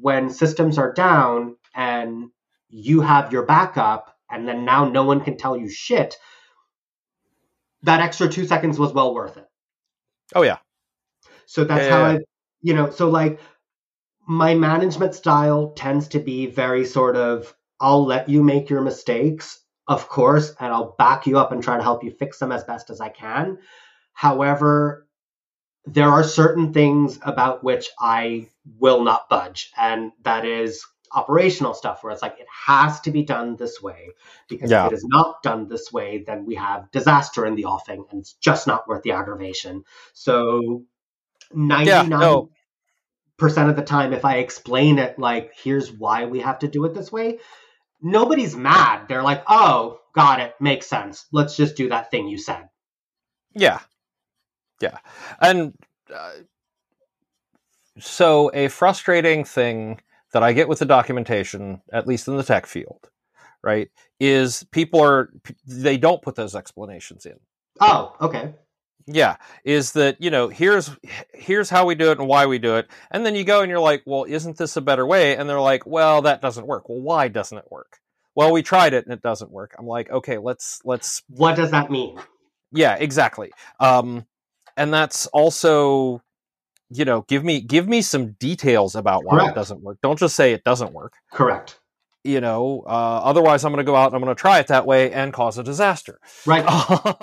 when 0.00 0.30
systems 0.30 0.78
are 0.78 0.92
down 0.92 1.56
and 1.74 2.30
you 2.68 3.00
have 3.00 3.32
your 3.32 3.44
backup, 3.44 4.16
and 4.30 4.46
then 4.46 4.64
now 4.64 4.88
no 4.88 5.04
one 5.04 5.22
can 5.22 5.38
tell 5.38 5.56
you 5.56 5.70
shit, 5.70 6.16
that 7.82 8.00
extra 8.00 8.28
two 8.28 8.46
seconds 8.46 8.78
was 8.78 8.92
well 8.92 9.14
worth 9.14 9.36
it. 9.36 9.48
Oh 10.34 10.42
yeah. 10.42 10.58
So 11.46 11.64
that's 11.64 11.86
Yeah, 11.86 11.90
how 11.90 12.02
yeah, 12.02 12.18
I, 12.18 12.18
you 12.60 12.74
know, 12.74 12.90
so 12.90 13.08
like 13.08 13.40
my 14.26 14.54
management 14.54 15.14
style 15.14 15.70
tends 15.70 16.08
to 16.08 16.18
be 16.18 16.46
very 16.46 16.84
sort 16.84 17.16
of, 17.16 17.54
I'll 17.80 18.04
let 18.04 18.28
you 18.28 18.42
make 18.42 18.68
your 18.68 18.82
mistakes, 18.82 19.60
of 19.86 20.08
course, 20.08 20.54
and 20.60 20.72
I'll 20.72 20.94
back 20.98 21.26
you 21.26 21.38
up 21.38 21.52
and 21.52 21.62
try 21.62 21.76
to 21.76 21.82
help 21.82 22.04
you 22.04 22.10
fix 22.10 22.38
them 22.38 22.52
as 22.52 22.64
best 22.64 22.90
as 22.90 23.00
I 23.00 23.08
can. 23.08 23.58
However, 24.12 25.06
there 25.86 26.08
are 26.08 26.24
certain 26.24 26.72
things 26.74 27.18
about 27.22 27.64
which 27.64 27.88
I 27.98 28.48
will 28.78 29.02
not 29.02 29.28
budge, 29.30 29.72
and 29.78 30.12
that 30.24 30.44
is 30.44 30.84
operational 31.12 31.74
stuff 31.74 32.02
where 32.02 32.12
it's 32.12 32.22
like 32.22 32.38
it 32.38 32.46
has 32.66 33.00
to 33.00 33.10
be 33.10 33.22
done 33.22 33.56
this 33.56 33.82
way 33.82 34.10
because 34.48 34.70
Yeah. 34.70 34.86
if 34.86 34.92
it 34.92 34.96
is 34.96 35.04
not 35.08 35.42
done 35.42 35.68
this 35.68 35.92
way 35.92 36.24
then 36.26 36.44
we 36.46 36.54
have 36.56 36.90
disaster 36.90 37.46
in 37.46 37.54
the 37.54 37.64
offing 37.66 38.04
and 38.10 38.20
it's 38.20 38.34
just 38.34 38.66
not 38.66 38.86
worth 38.88 39.02
the 39.02 39.12
aggravation 39.12 39.84
so 40.12 40.84
99% 41.54 42.08
no. 42.08 42.50
of 43.40 43.76
the 43.76 43.82
time 43.82 44.12
if 44.12 44.24
i 44.24 44.36
explain 44.38 44.98
it 44.98 45.18
like 45.18 45.52
here's 45.62 45.90
why 45.92 46.26
we 46.26 46.40
have 46.40 46.58
to 46.58 46.68
do 46.68 46.84
it 46.84 46.94
this 46.94 47.10
way 47.12 47.38
nobody's 48.02 48.56
mad 48.56 49.06
they're 49.08 49.22
like 49.22 49.42
oh 49.48 49.98
got 50.14 50.40
it 50.40 50.54
makes 50.60 50.86
sense 50.86 51.26
let's 51.32 51.56
just 51.56 51.76
do 51.76 51.88
that 51.88 52.10
thing 52.10 52.28
you 52.28 52.38
said 52.38 52.68
Yeah. 53.54 53.80
Yeah. 54.80 54.98
And 55.40 55.74
uh, 56.14 56.32
so 57.98 58.50
a 58.54 58.68
frustrating 58.68 59.44
thing 59.44 60.00
that 60.32 60.42
I 60.42 60.52
get 60.52 60.68
with 60.68 60.78
the 60.78 60.84
documentation, 60.84 61.82
at 61.92 62.06
least 62.06 62.28
in 62.28 62.36
the 62.36 62.42
tech 62.42 62.66
field, 62.66 63.08
right, 63.62 63.88
is 64.20 64.64
people 64.70 65.00
are 65.00 65.32
they 65.66 65.96
don't 65.96 66.22
put 66.22 66.34
those 66.34 66.54
explanations 66.54 67.26
in. 67.26 67.38
oh 67.80 68.14
okay 68.20 68.54
Yeah, 69.06 69.36
is 69.64 69.92
that 69.92 70.20
you 70.20 70.30
know 70.30 70.48
here's 70.48 70.90
here's 71.32 71.70
how 71.70 71.86
we 71.86 71.94
do 71.94 72.10
it 72.10 72.18
and 72.18 72.28
why 72.28 72.46
we 72.46 72.58
do 72.58 72.76
it, 72.76 72.88
and 73.10 73.24
then 73.24 73.34
you 73.34 73.44
go 73.44 73.62
and 73.62 73.70
you're 73.70 73.80
like, 73.80 74.02
well, 74.06 74.24
isn't 74.28 74.58
this 74.58 74.76
a 74.76 74.80
better 74.80 75.06
way? 75.06 75.36
And 75.36 75.48
they're 75.48 75.60
like, 75.60 75.86
well, 75.86 76.22
that 76.22 76.40
doesn't 76.40 76.66
work. 76.66 76.88
Well, 76.88 77.00
why 77.00 77.28
doesn't 77.28 77.58
it 77.58 77.70
work? 77.70 77.98
Well, 78.34 78.52
we 78.52 78.62
tried 78.62 78.94
it 78.94 79.04
and 79.04 79.12
it 79.12 79.22
doesn't 79.22 79.50
work. 79.50 79.74
I'm 79.78 79.86
like, 79.86 80.10
okay, 80.10 80.38
let's 80.38 80.80
let's 80.84 81.22
what 81.28 81.56
does 81.56 81.70
that 81.72 81.90
mean 81.90 82.18
yeah, 82.72 82.96
exactly. 82.98 83.50
Um, 83.80 84.26
and 84.76 84.92
that's 84.92 85.26
also, 85.28 86.22
you 86.90 87.04
know, 87.04 87.22
give 87.28 87.44
me 87.44 87.60
give 87.60 87.88
me 87.88 88.02
some 88.02 88.32
details 88.32 88.94
about 88.94 89.24
why 89.24 89.36
Correct. 89.36 89.52
it 89.52 89.54
doesn't 89.54 89.82
work. 89.82 89.98
Don't 90.02 90.18
just 90.18 90.36
say 90.36 90.52
it 90.52 90.64
doesn't 90.64 90.92
work. 90.92 91.14
correct 91.32 91.78
You 92.24 92.40
know, 92.40 92.82
uh, 92.86 92.90
otherwise 93.24 93.64
I'm 93.64 93.72
going 93.72 93.84
to 93.84 93.90
go 93.90 93.96
out 93.96 94.06
and 94.06 94.14
I'm 94.16 94.22
going 94.22 94.34
to 94.34 94.40
try 94.40 94.58
it 94.58 94.66
that 94.68 94.86
way 94.86 95.12
and 95.12 95.32
cause 95.32 95.58
a 95.58 95.62
disaster. 95.62 96.18
right 96.46 96.64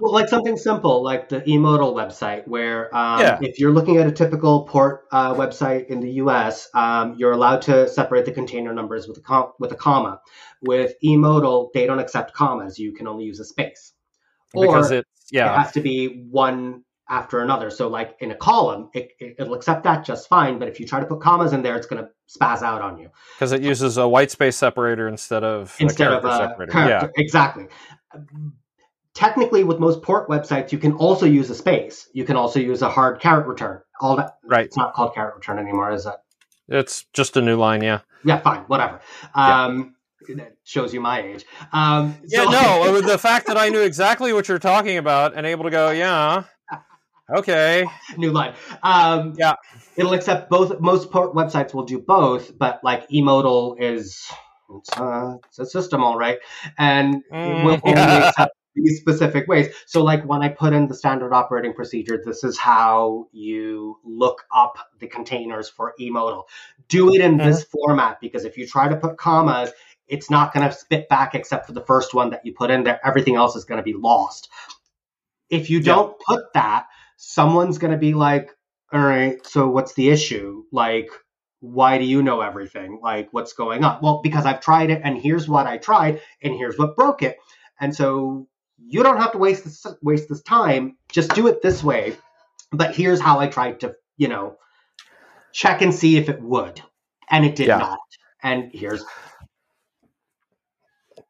Well, 0.00 0.12
like 0.12 0.28
something 0.28 0.56
simple, 0.56 1.02
like 1.02 1.28
the 1.28 1.40
eModal 1.40 1.92
website, 1.92 2.46
where 2.46 2.94
um, 2.96 3.20
Yeah. 3.20 3.38
if 3.40 3.58
you're 3.58 3.72
looking 3.72 3.96
at 3.96 4.06
a 4.06 4.12
typical 4.12 4.62
port 4.62 5.06
uh, 5.10 5.34
website 5.34 5.86
in 5.88 5.98
the 5.98 6.10
U.S., 6.22 6.68
um, 6.72 7.16
you're 7.18 7.32
allowed 7.32 7.62
to 7.62 7.88
separate 7.88 8.24
the 8.24 8.30
container 8.30 8.72
numbers 8.72 9.08
with 9.08 9.18
a 9.18 9.20
com- 9.20 9.52
with 9.58 9.72
a 9.72 9.74
comma. 9.74 10.20
With 10.62 10.94
eModal, 11.04 11.70
they 11.74 11.84
don't 11.86 11.98
accept 11.98 12.32
commas; 12.32 12.78
you 12.78 12.92
can 12.92 13.08
only 13.08 13.24
use 13.24 13.40
a 13.40 13.44
space, 13.44 13.92
because 14.52 14.92
or 14.92 14.98
it's 14.98 15.08
it 15.32 15.36
yeah, 15.36 15.60
has 15.60 15.72
to 15.72 15.80
be 15.80 16.28
one 16.30 16.84
after 17.10 17.40
another. 17.40 17.70
So, 17.70 17.88
like 17.88 18.16
in 18.20 18.30
a 18.30 18.34
column, 18.34 18.90
it, 18.94 19.12
it, 19.18 19.36
it'll 19.38 19.54
accept 19.54 19.84
that 19.84 20.04
just 20.04 20.28
fine. 20.28 20.58
But 20.58 20.68
if 20.68 20.78
you 20.80 20.86
try 20.86 21.00
to 21.00 21.06
put 21.06 21.20
commas 21.20 21.52
in 21.52 21.62
there, 21.62 21.76
it's 21.76 21.86
going 21.86 22.02
to 22.04 22.10
spaz 22.28 22.62
out 22.62 22.82
on 22.82 22.98
you 22.98 23.08
because 23.38 23.52
it 23.52 23.62
uses 23.62 23.96
a 23.96 24.06
white 24.06 24.30
space 24.30 24.56
separator 24.56 25.08
instead 25.08 25.42
of 25.44 25.74
instead 25.80 26.12
a 26.12 26.18
of 26.18 26.24
a 26.26 26.36
separator. 26.36 26.72
character. 26.72 27.12
Exactly. 27.16 27.66
technically 29.14 29.64
with 29.64 29.78
most 29.78 30.02
port 30.02 30.28
websites 30.28 30.70
you 30.70 30.78
can 30.78 30.92
also 30.92 31.26
use 31.26 31.48
a 31.50 31.54
space 31.54 32.08
you 32.12 32.24
can 32.24 32.36
also 32.36 32.60
use 32.60 32.82
a 32.82 32.88
hard 32.88 33.20
caret 33.20 33.46
return 33.46 33.80
all 34.00 34.16
that 34.16 34.36
Right. 34.44 34.66
it's 34.66 34.76
not 34.76 34.92
called 34.94 35.14
caret 35.14 35.34
return 35.34 35.58
anymore 35.58 35.90
is 35.92 36.06
it 36.06 36.14
It's 36.68 37.04
just 37.14 37.36
a 37.36 37.40
new 37.42 37.56
line, 37.56 37.82
yeah. 37.82 38.00
yeah 38.24 38.40
fine 38.40 38.60
whatever 38.66 39.00
um 39.34 39.94
that 40.36 40.56
shows 40.64 40.92
you 40.92 41.00
my 41.00 41.22
age 41.22 41.46
um 41.72 42.14
Yeah, 42.26 42.44
so- 42.44 42.50
no, 42.50 42.82
uh, 42.98 43.00
the 43.00 43.16
fact 43.18 43.46
that 43.46 43.56
I 43.56 43.70
knew 43.70 43.80
exactly 43.80 44.32
what 44.34 44.48
you're 44.48 44.58
talking 44.58 44.98
about 44.98 45.34
and 45.34 45.46
able 45.46 45.64
to 45.64 45.70
go, 45.70 45.90
yeah, 45.90 46.44
okay, 47.30 47.86
new 48.16 48.32
line. 48.32 48.54
Um 48.82 49.34
Yeah. 49.36 49.54
it'll 49.96 50.12
accept 50.14 50.48
both 50.50 50.78
most 50.80 51.10
port 51.10 51.34
websites 51.34 51.74
will 51.74 51.84
do 51.84 51.98
both 51.98 52.56
but 52.58 52.80
like 52.84 53.08
emodal 53.10 53.76
is 53.80 54.30
it's, 54.70 54.90
uh, 54.98 55.34
it's 55.46 55.58
a 55.58 55.66
system 55.66 56.02
all 56.04 56.16
right. 56.18 56.38
And 56.78 57.22
Mm, 57.32 57.62
will 57.62 57.80
only 57.84 58.18
yeah. 58.18 58.28
accept 58.28 58.52
these 58.74 59.00
specific 59.00 59.48
ways. 59.48 59.74
So 59.86 60.04
like 60.04 60.24
when 60.24 60.42
i 60.42 60.48
put 60.48 60.72
in 60.72 60.86
the 60.86 60.94
standard 60.94 61.32
operating 61.32 61.74
procedure 61.74 62.22
this 62.24 62.44
is 62.44 62.58
how 62.58 63.26
you 63.32 63.98
look 64.04 64.44
up 64.54 64.78
the 65.00 65.06
containers 65.08 65.68
for 65.68 65.94
emodal. 66.00 66.44
Do 66.88 67.12
it 67.14 67.20
in 67.20 67.38
this 67.38 67.64
format 67.64 68.20
because 68.20 68.44
if 68.44 68.56
you 68.56 68.66
try 68.66 68.88
to 68.88 68.96
put 68.96 69.16
commas 69.16 69.72
it's 70.08 70.30
not 70.30 70.54
going 70.54 70.66
to 70.66 70.74
spit 70.74 71.08
back 71.08 71.34
except 71.34 71.66
for 71.66 71.72
the 71.72 71.84
first 71.84 72.14
one 72.14 72.30
that 72.30 72.44
you 72.44 72.52
put 72.54 72.70
in 72.70 72.82
there. 72.82 72.98
Everything 73.06 73.36
else 73.36 73.54
is 73.56 73.64
going 73.64 73.76
to 73.76 73.82
be 73.82 73.92
lost. 73.92 74.48
If 75.50 75.70
you 75.70 75.80
don't 75.82 76.18
put 76.20 76.52
that 76.54 76.86
someone's 77.18 77.78
going 77.78 77.90
to 77.92 77.98
be 77.98 78.14
like 78.14 78.50
all 78.92 79.00
right 79.00 79.44
so 79.46 79.68
what's 79.68 79.94
the 79.94 80.08
issue? 80.08 80.64
Like 80.72 81.10
why 81.60 81.98
do 81.98 82.04
you 82.04 82.22
know 82.22 82.40
everything? 82.40 83.00
Like 83.02 83.28
what's 83.32 83.52
going 83.52 83.84
on? 83.84 84.00
Well 84.02 84.20
because 84.22 84.46
i've 84.46 84.60
tried 84.60 84.90
it 84.90 85.02
and 85.04 85.18
here's 85.18 85.48
what 85.48 85.66
i 85.66 85.76
tried 85.78 86.22
and 86.42 86.54
here's 86.54 86.78
what 86.78 86.96
broke 86.96 87.22
it. 87.22 87.36
And 87.80 87.94
so 87.94 88.48
you 88.78 89.02
don't 89.02 89.18
have 89.18 89.32
to 89.32 89.38
waste 89.38 89.64
this 89.64 89.84
waste 90.02 90.28
this 90.28 90.42
time. 90.42 90.96
Just 91.10 91.34
do 91.34 91.48
it 91.48 91.60
this 91.60 91.84
way. 91.84 92.16
But 92.72 92.94
here's 92.94 93.20
how 93.20 93.40
i 93.40 93.48
tried 93.48 93.80
to 93.80 93.94
you 94.16 94.28
know 94.28 94.56
check 95.52 95.82
and 95.82 95.94
see 95.94 96.16
if 96.16 96.28
it 96.28 96.40
would. 96.40 96.80
And 97.30 97.44
it 97.44 97.56
did 97.56 97.68
Yeah. 97.68 97.78
not. 97.78 97.98
And 98.42 98.70
here's 98.72 99.04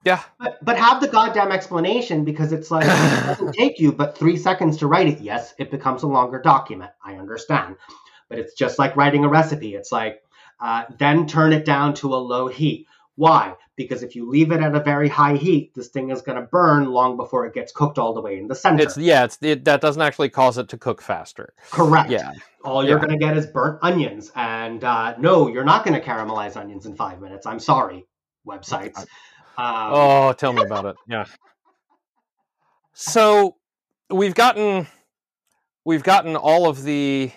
yeah, 0.05 0.23
but, 0.39 0.65
but 0.65 0.79
have 0.79 1.01
the 1.01 1.09
goddamn 1.09 1.53
explanation 1.53 2.25
because 2.25 2.53
it's 2.53 2.71
like 2.71 2.87
it 2.87 3.23
doesn't 3.27 3.53
take 3.55 3.79
you 3.81 3.93
but 3.93 4.17
three 4.17 4.37
seconds 4.37 4.77
to 4.79 4.87
write 4.87 5.09
it. 5.09 5.21
Yes, 5.21 5.55
it 5.59 5.71
becomes 5.71 6.03
a 6.03 6.07
longer 6.07 6.41
document. 6.41 6.91
I 7.05 7.15
understand, 7.17 7.77
but 8.29 8.39
it's 8.39 8.55
just 8.55 8.79
like 8.79 8.97
writing 8.97 9.25
a 9.25 9.29
recipe. 9.29 9.75
It's 9.75 9.93
like 9.93 10.23
uh, 10.61 10.85
then 10.99 11.27
turn 11.27 11.53
it 11.53 11.65
down 11.65 11.95
to 11.95 12.15
a 12.15 12.17
low 12.17 12.49
heat. 12.49 12.87
Why? 13.17 13.55
Because 13.75 14.03
if 14.05 14.15
you 14.15 14.29
leave 14.29 14.53
it 14.53 14.61
at 14.61 14.75
a 14.75 14.81
very 14.81 15.09
high 15.09 15.35
heat, 15.37 15.73
this 15.75 15.89
thing 15.89 16.11
is 16.11 16.23
going 16.23 16.37
to 16.41 16.47
burn 16.47 16.87
long 16.87 17.17
before 17.17 17.47
it 17.47 17.55
gets 17.55 17.73
cooked 17.73 17.99
all 17.99 18.13
the 18.15 18.21
way 18.21 18.39
in 18.39 18.47
the 18.47 18.55
center. 18.55 18.85
it's 18.85 18.97
yeah, 18.97 19.25
it's 19.25 19.39
it, 19.43 19.65
that 19.65 19.81
doesn't 19.81 20.03
actually 20.03 20.29
cause 20.29 20.57
it 20.59 20.69
to 20.69 20.79
cook 20.79 21.03
faster. 21.03 21.53
Correct. 21.71 22.11
Yeah, 22.11 22.33
All 22.65 22.85
you're 22.85 22.99
Yeah. 22.99 23.07
going 23.07 23.19
to 23.19 23.25
get 23.25 23.37
is 23.37 23.47
burnt 23.47 23.79
onions. 23.83 24.31
And 24.37 24.83
uh, 24.85 25.17
no, 25.19 25.49
you're 25.49 25.65
not 25.65 25.85
going 25.85 26.01
to 26.01 26.07
caramelize 26.07 26.57
onions 26.57 26.87
in 26.87 26.95
five 26.95 27.21
minutes. 27.21 27.45
I'm 27.47 27.59
sorry, 27.61 28.07
websites. 28.47 29.05
Um, 29.59 29.91
Oh, 29.93 30.33
tell 30.33 30.53
me 30.53 30.63
about 30.63 30.85
it. 30.87 30.97
Yeah. 31.09 31.25
So 32.95 33.57
we've 34.11 34.35
gotten 34.35 34.87
we've 35.85 36.03
gotten 36.03 36.37
all 36.37 36.69
of 36.69 36.83
the 36.85 37.31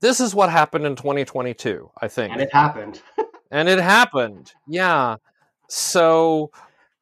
this 0.00 0.20
is 0.20 0.34
what 0.34 0.50
happened 0.50 0.84
in 0.84 0.96
2022, 0.96 1.90
I 2.00 2.08
think. 2.08 2.32
and 2.32 2.40
it 2.42 2.52
happened. 2.52 3.00
And 3.54 3.68
it 3.68 3.80
happened. 3.80 4.50
Yeah. 4.66 5.16
So 5.68 6.52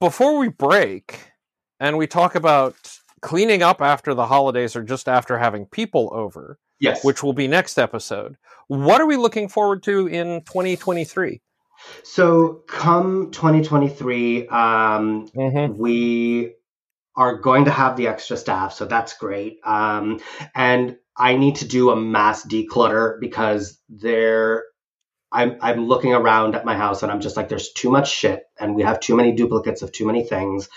before 0.01 0.37
we 0.37 0.49
break 0.49 1.31
and 1.79 1.97
we 1.97 2.09
talk 2.09 2.35
about 2.35 2.75
cleaning 3.23 3.63
up 3.63 3.81
after 3.81 4.15
the 4.15 4.27
holidays 4.27 4.75
or 4.75 4.83
just 4.83 5.09
after 5.09 5.39
having 5.39 5.67
people 5.67 6.11
over, 6.13 6.59
Yes. 6.81 7.05
which 7.05 7.23
will 7.23 7.35
be 7.35 7.47
next 7.47 7.79
episode, 7.79 8.37
what 8.67 9.01
are 9.01 9.07
we 9.07 9.17
looking 9.17 9.49
forward 9.49 9.85
to 9.85 10.09
in 10.09 10.41
2023? 10.43 11.41
So, 12.03 12.63
come 12.67 13.31
2023, 13.31 14.49
um, 14.49 15.31
Mm-hmm. 15.35 15.79
we 15.79 16.55
are 17.17 17.37
going 17.39 17.67
to 17.67 17.71
have 17.71 17.97
the 17.97 18.09
extra 18.09 18.37
staff, 18.37 18.73
so 18.73 18.87
that's 18.87 19.17
great. 19.19 19.59
Um, 19.65 20.21
and 20.55 20.97
I 21.17 21.37
need 21.37 21.57
to 21.57 21.69
do 21.69 21.91
a 21.91 21.97
mass 21.97 22.47
declutter 22.47 23.21
because 23.21 23.79
there, 23.89 24.65
I'm 25.33 25.59
I'm 25.61 25.87
looking 25.87 26.15
around 26.15 26.55
at 26.57 26.65
my 26.65 26.77
house 26.77 27.03
and 27.03 27.13
I'm 27.13 27.21
just 27.21 27.37
like, 27.37 27.49
there's 27.49 27.73
too 27.73 27.91
much 27.91 28.11
shit, 28.11 28.45
and 28.59 28.75
we 28.75 28.83
have 28.83 29.01
too 29.01 29.17
many 29.17 29.33
duplicates 29.35 29.83
of 29.83 29.93
too 29.93 30.07
many 30.07 30.25
things. 30.25 30.69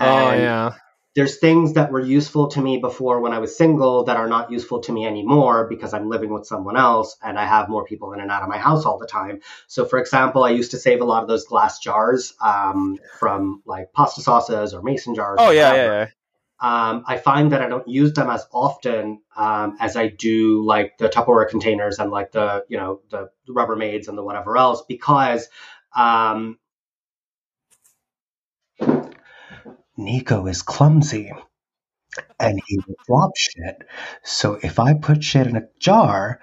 Oh, 0.00 0.32
yeah. 0.32 0.70
There's 1.16 1.38
things 1.38 1.74
that 1.74 1.90
were 1.90 2.00
useful 2.00 2.48
to 2.48 2.60
me 2.60 2.78
before 2.78 3.20
when 3.20 3.32
I 3.32 3.40
was 3.40 3.56
single 3.56 4.04
that 4.04 4.16
are 4.16 4.28
not 4.28 4.52
useful 4.52 4.80
to 4.82 4.92
me 4.92 5.06
anymore 5.06 5.66
because 5.68 5.92
I'm 5.92 6.08
living 6.08 6.32
with 6.32 6.46
someone 6.46 6.76
else 6.76 7.16
and 7.22 7.36
I 7.38 7.46
have 7.46 7.68
more 7.68 7.84
people 7.84 8.12
in 8.12 8.20
and 8.20 8.30
out 8.30 8.42
of 8.42 8.48
my 8.48 8.58
house 8.58 8.84
all 8.84 8.98
the 8.98 9.08
time. 9.08 9.40
So, 9.66 9.84
for 9.84 9.98
example, 9.98 10.44
I 10.44 10.50
used 10.50 10.70
to 10.70 10.78
save 10.78 11.00
a 11.00 11.04
lot 11.04 11.22
of 11.22 11.28
those 11.28 11.46
glass 11.46 11.80
jars 11.80 12.34
um, 12.40 12.98
from 13.18 13.62
like 13.66 13.92
pasta 13.92 14.20
sauces 14.20 14.72
or 14.72 14.82
mason 14.82 15.16
jars. 15.16 15.38
Oh, 15.40 15.50
yeah, 15.50 15.74
yeah, 15.74 15.84
yeah. 15.84 16.06
Um, 16.62 17.04
I 17.06 17.16
find 17.16 17.52
that 17.52 17.62
I 17.62 17.68
don't 17.68 17.88
use 17.88 18.12
them 18.12 18.28
as 18.28 18.46
often 18.52 19.22
um, 19.34 19.78
as 19.80 19.96
I 19.96 20.08
do 20.08 20.64
like 20.64 20.98
the 20.98 21.08
Tupperware 21.08 21.48
containers 21.48 21.98
and 21.98 22.10
like 22.10 22.32
the 22.32 22.64
you 22.68 22.76
know 22.76 23.00
the 23.10 23.30
Rubbermaids 23.48 24.08
and 24.08 24.16
the 24.16 24.22
whatever 24.22 24.58
else 24.58 24.82
because 24.86 25.48
um, 25.96 26.58
Nico 30.00 30.46
is 30.48 30.62
clumsy 30.62 31.32
and 32.40 32.60
he 32.66 32.78
will 32.86 32.96
drop 33.06 33.32
shit. 33.36 33.88
So 34.24 34.58
if 34.62 34.78
I 34.78 34.94
put 34.94 35.24
shit 35.24 35.46
in 35.46 35.56
a 35.56 35.68
jar, 35.80 36.40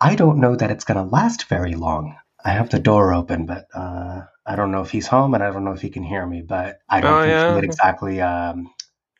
I 0.00 0.16
don't 0.16 0.40
know 0.40 0.56
that 0.56 0.70
it's 0.72 0.84
going 0.84 0.98
to 0.98 1.10
last 1.10 1.46
very 1.48 1.74
long. 1.74 2.16
I 2.44 2.50
have 2.52 2.70
the 2.70 2.80
door 2.80 3.14
open, 3.14 3.46
but 3.46 3.66
uh, 3.74 4.22
I 4.46 4.56
don't 4.56 4.72
know 4.72 4.82
if 4.82 4.92
he's 4.92 5.08
home 5.08 5.34
and 5.34 5.44
I 5.44 5.50
don't 5.52 5.64
know 5.64 5.72
if 5.72 5.82
he 5.82 5.90
can 5.90 6.04
hear 6.04 6.26
me. 6.26 6.42
But 6.42 6.78
I 6.88 7.02
don't 7.02 7.12
Oh, 7.12 7.22
think 7.22 7.40
yeah. 7.40 7.46
he 7.46 7.52
would 7.54 7.64
exactly 7.64 8.22
um, 8.22 8.70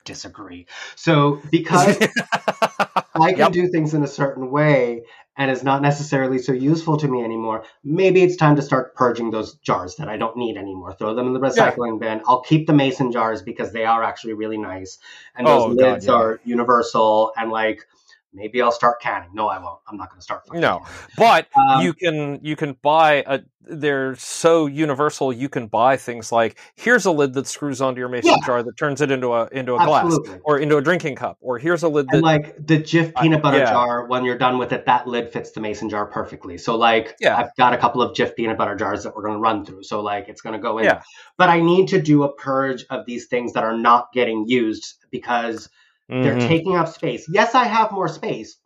disagree. 0.06 0.66
So 0.96 1.42
because 1.50 1.98
I 3.20 3.32
can 3.32 3.38
Yep. 3.38 3.52
do 3.52 3.68
things 3.68 3.94
in 3.94 4.02
a 4.02 4.06
certain 4.08 4.50
way 4.50 5.04
and 5.38 5.50
it's 5.50 5.62
not 5.62 5.82
necessarily 5.82 6.38
so 6.38 6.52
useful 6.52 6.96
to 6.98 7.08
me 7.08 7.22
anymore, 7.22 7.64
maybe 7.84 8.22
it's 8.22 8.36
time 8.36 8.56
to 8.56 8.62
start 8.62 8.94
purging 8.94 9.30
those 9.30 9.54
jars 9.56 9.96
that 9.96 10.08
I 10.08 10.16
don't 10.16 10.36
need 10.36 10.56
anymore. 10.56 10.94
Throw 10.94 11.14
them 11.14 11.26
in 11.28 11.32
the 11.34 11.40
recycling 11.40 12.00
bin. 12.00 12.22
I'll 12.26 12.40
keep 12.42 12.66
the 12.66 12.72
mason 12.72 13.12
jars 13.12 13.42
because 13.42 13.72
they 13.72 13.84
are 13.84 14.02
actually 14.02 14.34
really 14.34 14.58
nice. 14.58 14.98
And 15.36 15.46
those 15.46 15.64
Oh, 15.64 15.74
God, 15.74 15.76
lids 15.82 16.06
yeah. 16.06 16.12
are 16.12 16.40
universal 16.44 17.32
and 17.36 17.50
like 17.50 17.86
maybe 18.32 18.62
I'll 18.62 18.72
start 18.72 19.00
canning. 19.00 19.30
No, 19.34 19.48
I 19.48 19.58
won't. 19.58 19.80
I'm 19.88 19.96
not 19.96 20.10
going 20.10 20.20
to 20.20 20.24
start. 20.24 20.42
No. 20.52 20.80
canning. 20.80 21.08
but 21.16 21.48
Um, 21.56 21.80
you 21.82 21.94
can 21.94 22.40
you 22.42 22.56
can 22.56 22.74
buy 22.82 23.24
a 23.26 23.40
they're 23.68 24.14
so 24.16 24.66
universal 24.66 25.32
you 25.32 25.48
can 25.48 25.66
buy 25.66 25.96
things 25.96 26.30
like 26.30 26.56
here's 26.76 27.04
a 27.04 27.10
lid 27.10 27.34
that 27.34 27.46
screws 27.46 27.80
onto 27.80 27.98
your 27.98 28.08
mason 28.08 28.30
Yeah. 28.30 28.46
jar 28.46 28.62
that 28.62 28.76
turns 28.76 29.00
it 29.00 29.10
into 29.10 29.32
a 29.32 29.48
into 29.52 29.74
a 29.74 29.84
glass 29.84 30.16
or 30.44 30.58
into 30.58 30.76
a 30.76 30.82
drinking 30.82 31.16
cup 31.16 31.36
or 31.40 31.58
here's 31.58 31.82
a 31.82 31.88
lid 31.88 32.06
that 32.08 32.14
And 32.18 32.22
like 32.22 32.56
the 32.64 32.78
Jif 32.78 33.14
peanut 33.20 33.42
butter 33.42 33.58
yeah. 33.58 33.70
jar, 33.70 34.06
when 34.06 34.24
you're 34.24 34.38
done 34.38 34.58
with 34.58 34.72
it, 34.72 34.86
that 34.86 35.06
lid 35.06 35.32
fits 35.32 35.50
the 35.50 35.60
mason 35.60 35.88
jar 35.90 36.06
perfectly. 36.06 36.58
So 36.58 36.76
like, 36.76 37.16
Yeah. 37.20 37.36
I've 37.36 37.54
got 37.56 37.74
a 37.74 37.76
couple 37.78 38.00
of 38.02 38.14
Jif 38.16 38.36
peanut 38.36 38.56
butter 38.56 38.76
jars 38.76 39.02
that 39.02 39.14
we're 39.16 39.22
going 39.22 39.34
to 39.34 39.40
run 39.40 39.64
through. 39.64 39.82
So 39.82 40.00
like, 40.00 40.28
it's 40.28 40.40
going 40.40 40.52
to 40.54 40.60
go 40.62 40.78
in. 40.78 40.84
Yeah. 40.84 41.02
But 41.36 41.48
I 41.48 41.60
need 41.60 41.88
to 41.88 42.00
do 42.00 42.22
a 42.22 42.32
purge 42.32 42.84
of 42.90 43.04
these 43.06 43.26
things 43.26 43.52
that 43.54 43.64
are 43.64 43.76
not 43.76 44.12
getting 44.12 44.46
used 44.46 44.94
because 45.10 45.68
they're 46.08 46.36
Mhm. 46.36 46.46
taking 46.46 46.76
up 46.76 46.86
space. 46.88 47.26
Yes, 47.28 47.54
I 47.56 47.64
have 47.64 47.90
more 47.90 48.06
space. 48.08 48.56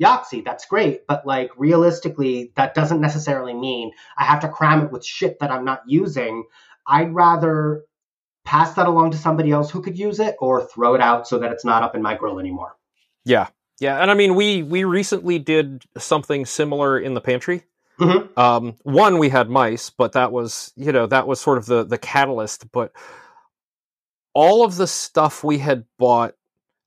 Yahtzee, 0.00 0.44
that's 0.44 0.64
great, 0.66 1.06
but 1.06 1.26
like 1.26 1.50
realistically, 1.58 2.52
that 2.56 2.74
doesn't 2.74 3.00
necessarily 3.00 3.52
mean 3.54 3.92
I 4.16 4.24
have 4.24 4.40
to 4.40 4.48
cram 4.48 4.84
it 4.84 4.90
with 4.92 5.04
shit 5.04 5.38
that 5.40 5.50
I'm 5.50 5.64
not 5.64 5.82
using. 5.86 6.44
I'd 6.86 7.14
rather 7.14 7.84
pass 8.44 8.72
that 8.74 8.86
along 8.86 9.10
to 9.12 9.18
somebody 9.18 9.50
else 9.50 9.70
who 9.70 9.82
could 9.82 9.98
use 9.98 10.18
it 10.18 10.34
or 10.40 10.66
throw 10.66 10.94
it 10.94 11.00
out 11.00 11.28
so 11.28 11.38
that 11.38 11.52
it's 11.52 11.64
not 11.64 11.82
up 11.82 11.94
in 11.94 12.02
my 12.02 12.14
grill 12.16 12.40
anymore. 12.40 12.74
yeah 13.24 13.48
yeah 13.80 14.00
and 14.00 14.10
i 14.10 14.14
mean 14.14 14.34
we 14.34 14.62
we 14.62 14.82
recently 14.84 15.38
did 15.38 15.84
something 15.98 16.46
similar 16.46 16.98
in 16.98 17.12
the 17.12 17.20
pantry 17.20 17.62
Mhm. 17.98 18.36
um 18.38 18.76
one 18.82 19.18
we 19.18 19.28
had 19.28 19.50
mice 19.50 19.90
but 19.90 20.12
that 20.12 20.32
was 20.32 20.72
you 20.74 20.90
know 20.90 21.06
that 21.06 21.26
was 21.26 21.38
sort 21.38 21.58
of 21.58 21.66
the 21.66 21.84
the 21.84 21.98
catalyst 21.98 22.72
but 22.72 22.92
all 24.34 24.64
of 24.64 24.76
the 24.76 24.86
stuff 24.86 25.44
we 25.44 25.58
had 25.58 25.84
bought 25.98 26.34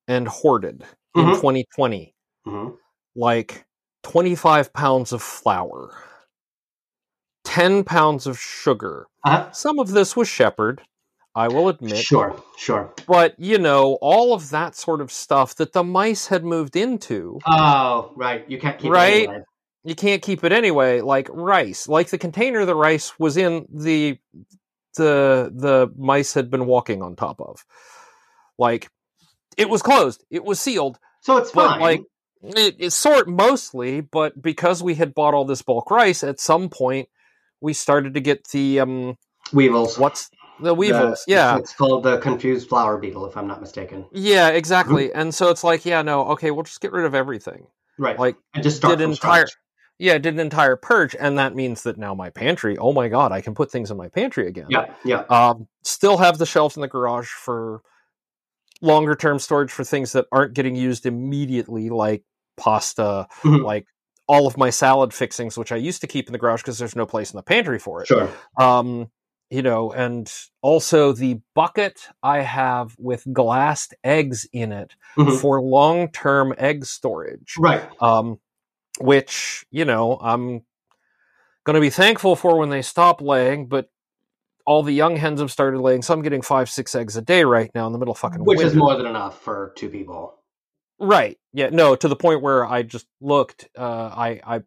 and 0.07 0.27
hoarded 0.27 0.84
in 1.15 1.26
Mhm. 1.26 1.35
2020 1.40 2.15
Mhm. 2.48 2.77
Like 3.15 3.65
25 4.03 4.73
pounds 4.73 5.11
of 5.14 5.22
flour, 5.22 5.95
10 7.45 7.84
pounds 7.84 8.27
of 8.27 8.40
sugar. 8.40 9.07
Uh-huh. 9.26 9.52
Some 9.52 9.80
of 9.80 9.90
this 9.91 10.15
was 10.15 10.27
Shepherd, 10.27 10.81
I 11.35 11.48
will 11.48 11.69
admit. 11.69 11.98
Sure, 11.98 12.41
sure. 12.57 12.94
But, 13.07 13.35
you 13.40 13.57
know, 13.57 13.98
all 14.02 14.34
of 14.34 14.49
that 14.52 14.76
sort 14.76 15.02
of 15.02 15.11
stuff 15.11 15.56
that 15.56 15.73
the 15.73 15.84
mice 15.84 16.27
had 16.27 16.44
moved 16.44 16.76
into, 16.76 17.40
Oh, 17.45 18.11
right. 18.15 18.45
You 18.49 18.60
can't 18.60 18.77
keep 18.80 18.91
Right? 18.91 19.23
it 19.23 19.30
anyway. 19.30 19.44
you 19.84 19.95
can't 19.95 20.22
keep 20.22 20.44
it 20.44 20.52
anyway, 20.52 21.02
like 21.02 21.27
rice. 21.31 21.88
Like 21.88 22.10
the 22.10 22.18
container 22.18 22.65
the 22.65 22.76
rice 22.76 23.18
was 23.19 23.38
in, 23.38 23.65
the 23.73 24.18
the 24.95 25.52
the 25.56 25.91
mice 25.98 26.35
had 26.35 26.52
been 26.52 26.68
walking 26.68 27.02
on 27.02 27.15
top 27.15 27.41
of. 27.41 27.65
Like 28.60 28.90
it 29.57 29.69
was 29.69 29.81
closed. 29.81 30.23
It 30.30 30.44
was 30.45 30.60
sealed. 30.60 30.99
So 31.22 31.38
it's 31.38 31.49
fine. 31.52 31.80
like 31.80 32.02
it, 32.44 32.76
it's 32.80 32.95
sort 32.95 33.28
mostly, 33.28 34.02
but 34.02 34.41
because 34.41 34.84
we 34.84 34.95
had 34.95 35.14
bought 35.14 35.34
all 35.34 35.45
this 35.45 35.61
bulk 35.61 35.90
rice, 35.90 36.24
at 36.24 36.40
some 36.40 36.70
point 36.70 37.10
we 37.61 37.74
started 37.74 38.14
to 38.14 38.20
get 38.20 38.48
the 38.49 38.82
um 38.82 39.18
weevils. 39.53 39.98
what's 39.98 40.30
the 40.60 40.74
weevils? 40.74 41.24
The- 41.26 41.32
yeah. 41.32 41.57
It's 41.57 41.74
called 41.74 42.03
the 42.03 42.18
confused 42.18 42.70
flour 42.70 42.98
beetle, 42.98 43.26
if 43.26 43.38
I'm 43.38 43.48
not 43.48 43.61
mistaken. 43.61 44.06
Yeah, 44.11 44.49
exactly. 44.49 45.07
Mm-hmm. 45.07 45.20
And 45.20 45.36
so 45.36 45.49
it's 45.49 45.64
like, 45.64 45.86
yeah, 45.86 46.02
no, 46.02 46.26
okay, 46.32 46.52
we'll 46.52 46.64
just 46.64 46.82
get 46.82 46.91
rid 46.91 47.06
of 47.06 47.15
everything. 47.15 47.68
Right. 47.98 48.20
Like 48.20 48.36
and 48.53 48.64
just 48.64 48.82
did 48.82 49.02
entire 49.02 49.48
scratch. 49.48 49.52
yeah, 49.99 50.18
did 50.18 50.34
an 50.34 50.40
entire 50.40 50.76
purge, 50.76 51.15
and 51.18 51.38
that 51.38 51.56
means 51.56 51.84
that 51.84 51.98
now 51.98 52.14
my 52.14 52.30
pantry, 52.30 52.78
oh 52.78 52.91
my 52.91 53.07
god, 53.07 53.32
I 53.32 53.41
can 53.41 53.53
put 53.56 53.72
things 53.72 53.91
in 53.91 53.98
my 53.98 54.10
pantry 54.10 54.48
again. 54.48 54.68
Yeah, 54.70 54.94
yeah. 55.06 55.20
Um, 55.30 55.68
still 55.84 56.18
have 56.18 56.38
the 56.38 56.45
shelves 56.45 56.76
in 56.76 56.82
the 56.82 56.88
garage 56.88 57.30
for 57.30 57.82
longer 58.82 59.15
term 59.15 59.40
storage 59.40 59.72
for 59.72 59.84
things 59.84 60.11
that 60.11 60.26
aren't 60.32 60.53
getting 60.53 60.76
used 60.76 61.06
immediately, 61.06 61.90
like 61.90 62.24
pasta, 62.57 63.27
Mhm. 63.43 63.63
like 63.63 63.85
all 64.27 64.47
of 64.47 64.57
my 64.57 64.69
salad 64.69 65.13
fixings, 65.13 65.57
which 65.57 65.71
I 65.71 65.75
used 65.75 66.01
to 66.01 66.07
keep 66.07 66.27
in 66.27 66.34
the 66.34 66.39
garage 66.39 66.61
because 66.61 66.77
there's 66.77 66.95
no 66.95 67.05
place 67.05 67.31
in 67.31 67.38
the 67.38 67.43
pantry 67.43 67.77
for 67.80 68.01
it. 68.01 68.07
Sure. 68.07 68.30
Um, 68.57 69.11
you 69.49 69.61
know, 69.61 69.91
and 69.91 70.31
also 70.61 71.11
the 71.11 71.39
bucket 71.53 72.07
I 72.23 72.39
have 72.41 72.95
with 72.97 73.23
glassed 73.31 73.93
eggs 74.03 74.47
in 74.53 74.71
it 74.71 74.95
Mhm. 75.17 75.39
for 75.39 75.61
long 75.61 76.07
term 76.09 76.53
egg 76.57 76.85
storage 76.85 77.55
Right. 77.59 77.84
um, 78.01 78.39
which 78.99 79.65
you 79.69 79.85
know 79.85 80.17
I'm 80.21 80.61
going 81.65 81.75
to 81.75 81.81
be 81.81 81.89
thankful 81.89 82.35
for 82.35 82.57
when 82.57 82.69
they 82.69 82.81
stop 82.81 83.21
laying. 83.21 83.67
But 83.67 83.89
all 84.65 84.81
the 84.84 84.93
young 84.93 85.17
hens 85.17 85.39
have 85.41 85.51
started 85.51 85.80
laying, 85.81 86.01
so 86.01 86.13
I'm 86.13 86.21
getting 86.21 86.41
five, 86.41 86.69
six 86.69 86.95
eggs 86.95 87.15
a 87.17 87.21
day 87.21 87.43
right 87.43 87.69
now 87.75 87.85
in 87.85 87.91
the 87.93 87.99
middle 87.99 88.13
of 88.13 88.17
fucking 88.17 88.43
Which 88.45 88.57
winter. 88.57 88.71
is 88.71 88.75
more 88.75 88.95
than 88.95 89.05
enough 89.05 89.41
for 89.41 89.73
two 89.75 89.89
people. 89.89 90.39
Right? 90.99 91.38
Yeah, 91.53 91.70
no, 91.70 91.95
to 91.95 92.07
the 92.07 92.15
point 92.15 92.41
where 92.41 92.65
I 92.65 92.84
just 92.84 93.07
looked. 93.22 93.70
Uh, 93.78 94.07
I, 94.07 94.41
I, 94.45 94.61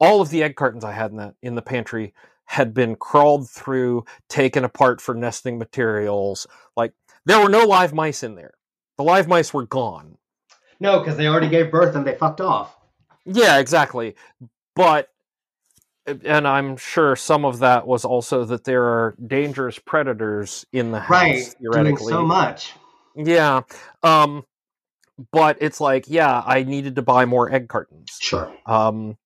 all 0.00 0.20
of 0.20 0.30
the 0.30 0.42
egg 0.42 0.56
cartons 0.56 0.84
I 0.84 0.92
had 0.92 1.10
in 1.10 1.16
that 1.18 1.34
in 1.42 1.54
the 1.54 1.62
pantry 1.62 2.14
had 2.44 2.74
been 2.74 2.96
crawled 2.96 3.48
through, 3.48 4.04
taken 4.28 4.64
apart 4.64 5.00
for 5.00 5.14
nesting 5.14 5.58
materials. 5.58 6.46
Like 6.76 6.92
there 7.24 7.40
were 7.40 7.48
no 7.48 7.64
live 7.64 7.94
mice 7.94 8.22
in 8.22 8.34
there. 8.34 8.54
The 8.98 9.04
live 9.04 9.28
mice 9.28 9.54
were 9.54 9.66
gone. 9.66 10.18
No, 10.80 10.98
because 10.98 11.16
they 11.16 11.28
already 11.28 11.48
gave 11.48 11.70
birth 11.70 11.94
and 11.94 12.06
they 12.06 12.14
fucked 12.14 12.40
off. 12.40 12.76
Yeah, 13.24 13.58
exactly. 13.58 14.16
But 14.74 15.08
and 16.06 16.48
I'm 16.48 16.76
sure 16.76 17.14
some 17.14 17.44
of 17.44 17.60
that 17.60 17.86
was 17.86 18.04
also 18.04 18.44
that 18.46 18.64
there 18.64 18.84
are 18.84 19.14
dangerous 19.24 19.78
predators 19.78 20.66
in 20.72 20.90
the 20.90 21.00
house 21.00 21.10
Right. 21.10 21.54
Doing 21.72 21.96
so 21.96 22.24
much. 22.24 22.72
Yeah. 23.14 23.62
Um 24.02 24.44
but 25.32 25.56
it's 25.60 25.80
like, 25.80 26.04
yeah, 26.08 26.42
I 26.46 26.62
needed 26.64 26.96
to 26.96 27.02
buy 27.02 27.24
more 27.24 27.52
egg 27.52 27.68
cartons. 27.68 28.16
Sure. 28.20 28.52
Um 28.66 29.16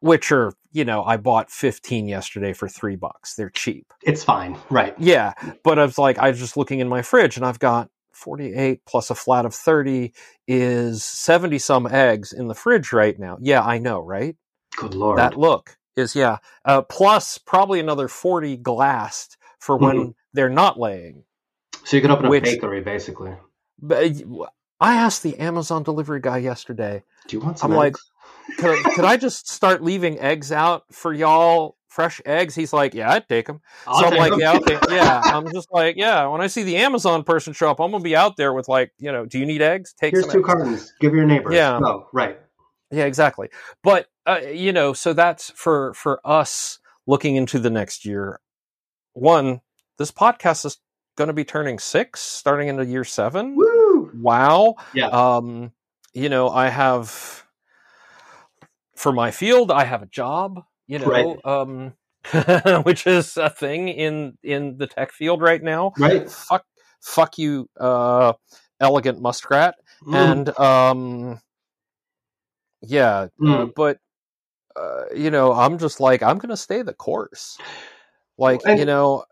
which 0.00 0.30
are, 0.32 0.52
you 0.72 0.84
know, 0.84 1.02
I 1.02 1.16
bought 1.16 1.50
15 1.50 2.08
yesterday 2.08 2.52
for 2.52 2.68
3 2.68 2.94
bucks. 2.96 3.36
They're 3.36 3.48
cheap. 3.48 3.90
It's 4.02 4.22
fine. 4.22 4.58
Right. 4.68 4.94
Yeah, 4.98 5.32
but 5.62 5.78
I 5.78 5.84
was 5.84 5.96
like 5.98 6.18
I 6.18 6.28
was 6.30 6.38
just 6.38 6.56
looking 6.56 6.80
in 6.80 6.88
my 6.88 7.00
fridge 7.02 7.36
and 7.38 7.46
I've 7.46 7.58
got 7.58 7.88
48 8.12 8.82
plus 8.86 9.10
a 9.10 9.14
flat 9.14 9.44
of 9.46 9.54
30 9.54 10.12
is 10.46 11.02
70 11.02 11.58
some 11.58 11.86
eggs 11.86 12.32
in 12.32 12.48
the 12.48 12.54
fridge 12.54 12.92
right 12.92 13.18
now. 13.18 13.38
Yeah, 13.40 13.62
I 13.62 13.78
know, 13.78 13.98
right? 14.00 14.36
Good 14.76 14.94
lord. 14.94 15.18
that 15.18 15.38
look 15.38 15.76
is 15.96 16.14
yeah 16.16 16.38
uh, 16.64 16.82
plus 16.82 17.38
probably 17.38 17.78
another 17.80 18.08
40 18.08 18.56
glassed 18.58 19.36
for 19.60 19.76
when 19.76 19.96
Mm-hmm. 19.96 20.10
they're 20.32 20.48
not 20.50 20.78
laying 20.78 21.22
so 21.84 21.96
you 21.96 22.02
could 22.02 22.10
open 22.10 22.26
a 22.26 22.30
which- 22.30 22.42
bakery, 22.44 22.80
basically. 22.80 23.32
but 23.80 24.12
i 24.84 24.94
asked 24.94 25.22
the 25.22 25.38
amazon 25.38 25.82
delivery 25.82 26.20
guy 26.20 26.38
yesterday 26.38 27.02
Do 27.28 27.36
you 27.36 27.42
want 27.42 27.58
some 27.58 27.70
I'm 27.72 27.76
like, 27.76 27.96
could 28.58 28.78
I, 28.78 28.94
could 28.94 29.04
I 29.04 29.16
just 29.26 29.48
start 29.48 29.82
leaving 29.82 30.18
eggs 30.20 30.52
out 30.52 30.84
for 30.92 31.12
y'all 31.12 31.76
fresh 31.88 32.20
eggs 32.26 32.54
he's 32.56 32.72
like 32.72 32.92
yeah 32.92 33.12
i'd 33.12 33.28
take 33.28 33.46
them 33.46 33.60
I'll 33.86 34.00
so 34.00 34.06
i'm 34.08 34.16
like 34.16 34.30
them. 34.38 34.40
yeah 34.40 34.56
okay 34.56 34.78
yeah 34.90 35.20
i'm 35.26 35.46
just 35.52 35.68
like 35.72 35.94
yeah 35.96 36.26
when 36.26 36.40
i 36.40 36.48
see 36.48 36.64
the 36.64 36.76
amazon 36.76 37.22
person 37.22 37.52
show 37.52 37.70
up 37.70 37.78
i'm 37.80 37.92
gonna 37.92 38.02
be 38.02 38.16
out 38.16 38.36
there 38.36 38.52
with 38.52 38.68
like 38.68 38.90
you 38.98 39.12
know 39.12 39.24
do 39.26 39.38
you 39.38 39.46
need 39.46 39.62
eggs 39.62 39.94
take 39.98 40.12
Here's 40.12 40.24
some 40.24 40.32
two 40.32 40.38
eggs. 40.40 40.46
cartons. 40.46 40.92
Give 41.00 41.14
your 41.14 41.24
neighbors. 41.24 41.54
Yeah. 41.54 41.78
No, 41.80 42.08
right. 42.12 42.38
Yeah, 42.90 43.04
exactly. 43.06 43.48
But 43.82 44.06
uh, 44.26 44.40
you 44.52 44.72
know, 44.72 44.92
so 44.92 45.12
that's 45.12 45.50
for 45.50 45.94
for 45.94 46.20
us 46.24 46.78
looking 47.06 47.34
into 47.36 47.58
the 47.58 47.70
next 47.70 48.04
year. 48.04 48.40
One, 49.14 49.60
this 49.98 50.10
podcast 50.12 50.64
is 50.64 50.78
going 51.16 51.28
to 51.28 51.34
be 51.34 51.44
turning 51.44 51.78
six, 51.78 52.20
starting 52.20 52.68
into 52.68 52.84
year 52.84 53.04
seven. 53.04 53.56
Woo! 53.56 53.83
Wow. 54.20 54.76
Yeah. 54.94 55.08
Um, 55.08 55.72
you 56.12 56.28
know, 56.28 56.48
I 56.50 56.68
have 56.68 57.44
for 58.96 59.12
my 59.12 59.30
field, 59.30 59.70
I 59.70 59.84
have 59.84 60.02
a 60.02 60.06
job. 60.06 60.62
You 60.86 60.98
know, 60.98 61.10
Right. 61.10 61.44
um, 61.44 61.94
which 62.84 63.06
is 63.06 63.36
a 63.36 63.50
thing 63.50 63.88
in 63.88 64.36
in 64.42 64.76
the 64.78 64.86
tech 64.86 65.12
field 65.12 65.40
right 65.42 65.62
now. 65.62 65.92
Right. 65.98 66.28
Fuck, 66.30 66.64
fuck 67.00 67.38
you, 67.38 67.68
uh, 67.80 68.34
elegant 68.80 69.20
muskrat 69.20 69.76
Mm. 70.02 70.14
and 70.14 70.58
um 70.58 71.40
yeah 72.82 73.20
uh, 73.22 73.28
Mm. 73.40 73.72
but 73.74 73.98
uh, 74.76 75.04
you 75.14 75.30
know 75.30 75.52
i'm 75.52 75.78
just 75.78 76.00
like 76.00 76.22
i'm 76.22 76.38
gonna 76.38 76.56
stay 76.56 76.82
the 76.82 76.92
course 76.92 77.56
like 78.36 78.60
And 78.66 78.78
you 78.78 78.84
know 78.84 79.24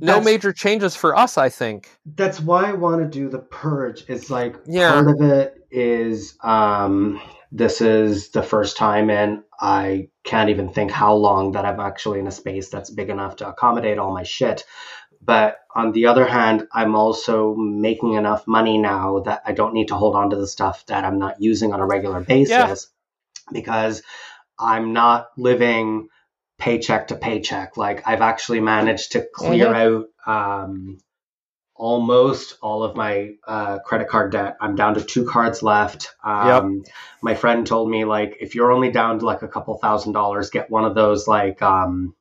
no 0.00 0.20
major 0.20 0.52
changes 0.52 0.94
for 0.96 1.16
us 1.16 1.36
i 1.38 1.48
think 1.48 1.88
that's 2.16 2.40
why 2.40 2.68
I 2.68 2.72
want 2.72 3.02
to 3.02 3.08
do 3.18 3.28
the 3.28 3.38
purge. 3.38 4.04
It's 4.08 4.30
like 4.30 4.56
Yeah. 4.66 4.88
part 4.88 5.08
of 5.08 5.20
it 5.20 5.54
is 5.70 6.34
um 6.42 7.20
this 7.52 7.80
is 7.80 8.30
the 8.30 8.42
first 8.42 8.76
time 8.76 9.10
and 9.10 9.42
I 9.60 10.08
can't 10.24 10.50
even 10.50 10.72
think 10.72 10.90
how 10.90 11.14
long 11.14 11.52
that 11.52 11.64
I'm 11.64 11.80
actually 11.80 12.20
in 12.20 12.26
a 12.26 12.32
space 12.32 12.68
that's 12.68 12.90
big 12.90 13.10
enough 13.10 13.36
to 13.36 13.48
accommodate 13.48 13.98
all 13.98 14.14
my 14.14 14.22
shit. 14.22 14.64
But 15.22 15.58
on 15.74 15.92
the 15.92 16.06
other 16.06 16.26
hand, 16.26 16.66
I'm 16.72 16.96
also 16.96 17.54
making 17.54 18.14
enough 18.14 18.46
money 18.46 18.78
now 18.78 19.20
that 19.20 19.42
I 19.44 19.52
don't 19.52 19.74
need 19.74 19.88
to 19.88 19.96
hold 19.96 20.16
on 20.16 20.30
to 20.30 20.36
the 20.36 20.46
stuff 20.46 20.86
that 20.86 21.04
I'm 21.04 21.18
not 21.18 21.40
using 21.40 21.72
on 21.72 21.80
a 21.80 21.86
regular 21.86 22.20
basis 22.20 22.88
because 23.52 24.02
I'm 24.58 24.92
not 24.92 25.28
living 25.36 26.08
paycheck 26.60 27.08
to 27.08 27.16
paycheck. 27.16 27.76
Like 27.76 28.06
I've 28.06 28.20
actually 28.20 28.60
managed 28.60 29.12
to 29.12 29.26
clear 29.34 29.74
out 29.74 30.06
um, 30.26 30.98
almost 31.74 32.58
all 32.60 32.84
of 32.84 32.94
my 32.94 33.30
uh, 33.46 33.78
credit 33.80 34.08
card 34.08 34.32
debt. 34.32 34.56
I'm 34.60 34.76
down 34.76 34.94
to 34.94 35.00
two 35.00 35.24
cards 35.24 35.62
left. 35.62 36.14
Um, 36.22 36.46
My 37.22 37.34
friend 37.34 37.66
told 37.66 37.90
me 37.90 38.04
like 38.04 38.36
if 38.40 38.54
you're 38.54 38.70
only 38.70 38.92
down 38.92 39.18
to 39.18 39.24
like 39.24 39.42
a 39.42 39.48
couple 39.48 39.76
thousand 39.78 40.12
dollars, 40.12 40.50
get 40.50 40.70
one 40.70 40.84
of 40.84 40.94
those 40.94 41.26
like 41.26 41.62
um, 41.62 42.14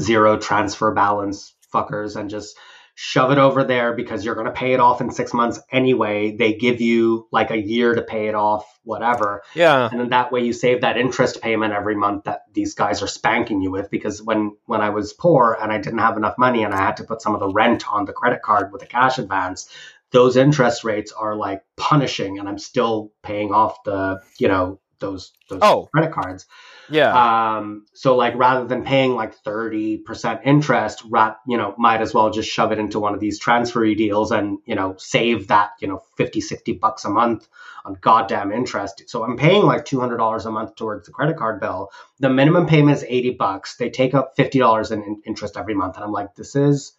zero 0.00 0.38
transfer 0.38 0.92
balance 0.92 1.54
fuckers 1.72 2.16
and 2.16 2.30
just 2.30 2.56
shove 3.00 3.30
it 3.30 3.38
over 3.38 3.62
there 3.62 3.92
because 3.92 4.24
you're 4.24 4.34
going 4.34 4.46
to 4.46 4.52
pay 4.52 4.72
it 4.72 4.80
off 4.80 5.00
in 5.00 5.08
six 5.12 5.32
months 5.32 5.60
anyway. 5.70 6.34
They 6.36 6.54
give 6.54 6.80
you 6.80 7.28
like 7.30 7.52
a 7.52 7.56
year 7.56 7.94
to 7.94 8.02
pay 8.02 8.26
it 8.26 8.34
off, 8.34 8.64
whatever 8.82 9.42
yeah 9.54 9.86
and 9.92 10.00
then 10.00 10.08
that 10.08 10.32
way 10.32 10.40
you 10.40 10.52
save 10.52 10.80
that 10.80 10.96
interest 10.96 11.42
payment 11.42 11.74
every 11.74 11.94
month 11.94 12.24
that 12.24 12.40
these 12.54 12.72
guys 12.74 13.02
are 13.02 13.06
spanking 13.06 13.60
you 13.60 13.70
with 13.70 13.90
because 13.90 14.22
when 14.22 14.56
when 14.64 14.80
i 14.80 14.88
was 14.88 15.12
poor 15.12 15.58
and 15.60 15.70
i 15.70 15.76
didn't 15.76 15.98
have 15.98 16.16
enough 16.16 16.38
money 16.38 16.64
and 16.64 16.72
i 16.72 16.78
had 16.78 16.96
to 16.96 17.04
put 17.04 17.20
some 17.20 17.34
of 17.34 17.40
the 17.40 17.48
rent 17.52 17.86
on 17.92 18.06
the 18.06 18.14
credit 18.14 18.40
card 18.40 18.72
with 18.72 18.82
a 18.82 18.86
cash 18.86 19.18
advance 19.18 19.68
those 20.10 20.38
interest 20.38 20.84
rates 20.84 21.12
are 21.12 21.36
like 21.36 21.62
punishing 21.76 22.38
and 22.38 22.48
i'm 22.48 22.58
still 22.58 23.12
paying 23.22 23.52
off 23.52 23.76
the 23.84 24.18
you 24.38 24.48
know 24.48 24.80
those 25.00 25.32
those 25.50 25.60
Oh. 25.62 25.88
credit 25.92 26.12
cards 26.12 26.46
yeah 26.90 27.56
um, 27.58 27.86
so 27.92 28.16
like 28.16 28.34
rather 28.36 28.66
than 28.66 28.84
paying 28.84 29.14
like 29.14 29.42
30% 29.42 30.40
interest, 30.44 31.02
rat, 31.08 31.38
you 31.46 31.56
know, 31.56 31.74
might 31.78 32.00
as 32.00 32.14
well 32.14 32.30
just 32.30 32.48
shove 32.48 32.72
it 32.72 32.78
into 32.78 33.00
one 33.00 33.14
of 33.14 33.20
these 33.20 33.40
transfery 33.40 33.96
deals 33.96 34.30
and, 34.30 34.58
you 34.64 34.74
know, 34.74 34.94
save 34.98 35.48
that, 35.48 35.70
you 35.80 35.88
know, 35.88 36.02
50, 36.16 36.40
60 36.40 36.72
bucks 36.74 37.04
a 37.04 37.10
month 37.10 37.48
on 37.84 37.96
goddamn 38.00 38.52
interest. 38.52 39.04
So 39.08 39.24
I'm 39.24 39.36
paying 39.36 39.64
like 39.64 39.84
$200 39.84 40.46
a 40.46 40.50
month 40.50 40.76
towards 40.76 41.06
the 41.06 41.12
credit 41.12 41.36
card 41.36 41.60
bill. 41.60 41.90
The 42.20 42.30
minimum 42.30 42.66
payment 42.66 42.96
is 42.96 43.04
80 43.06 43.30
bucks. 43.32 43.76
They 43.76 43.90
take 43.90 44.14
up 44.14 44.36
$50 44.36 44.92
in, 44.92 45.02
in 45.02 45.22
interest 45.26 45.56
every 45.56 45.74
month. 45.74 45.96
And 45.96 46.04
I'm 46.04 46.12
like, 46.12 46.34
this 46.34 46.56
is 46.56 46.92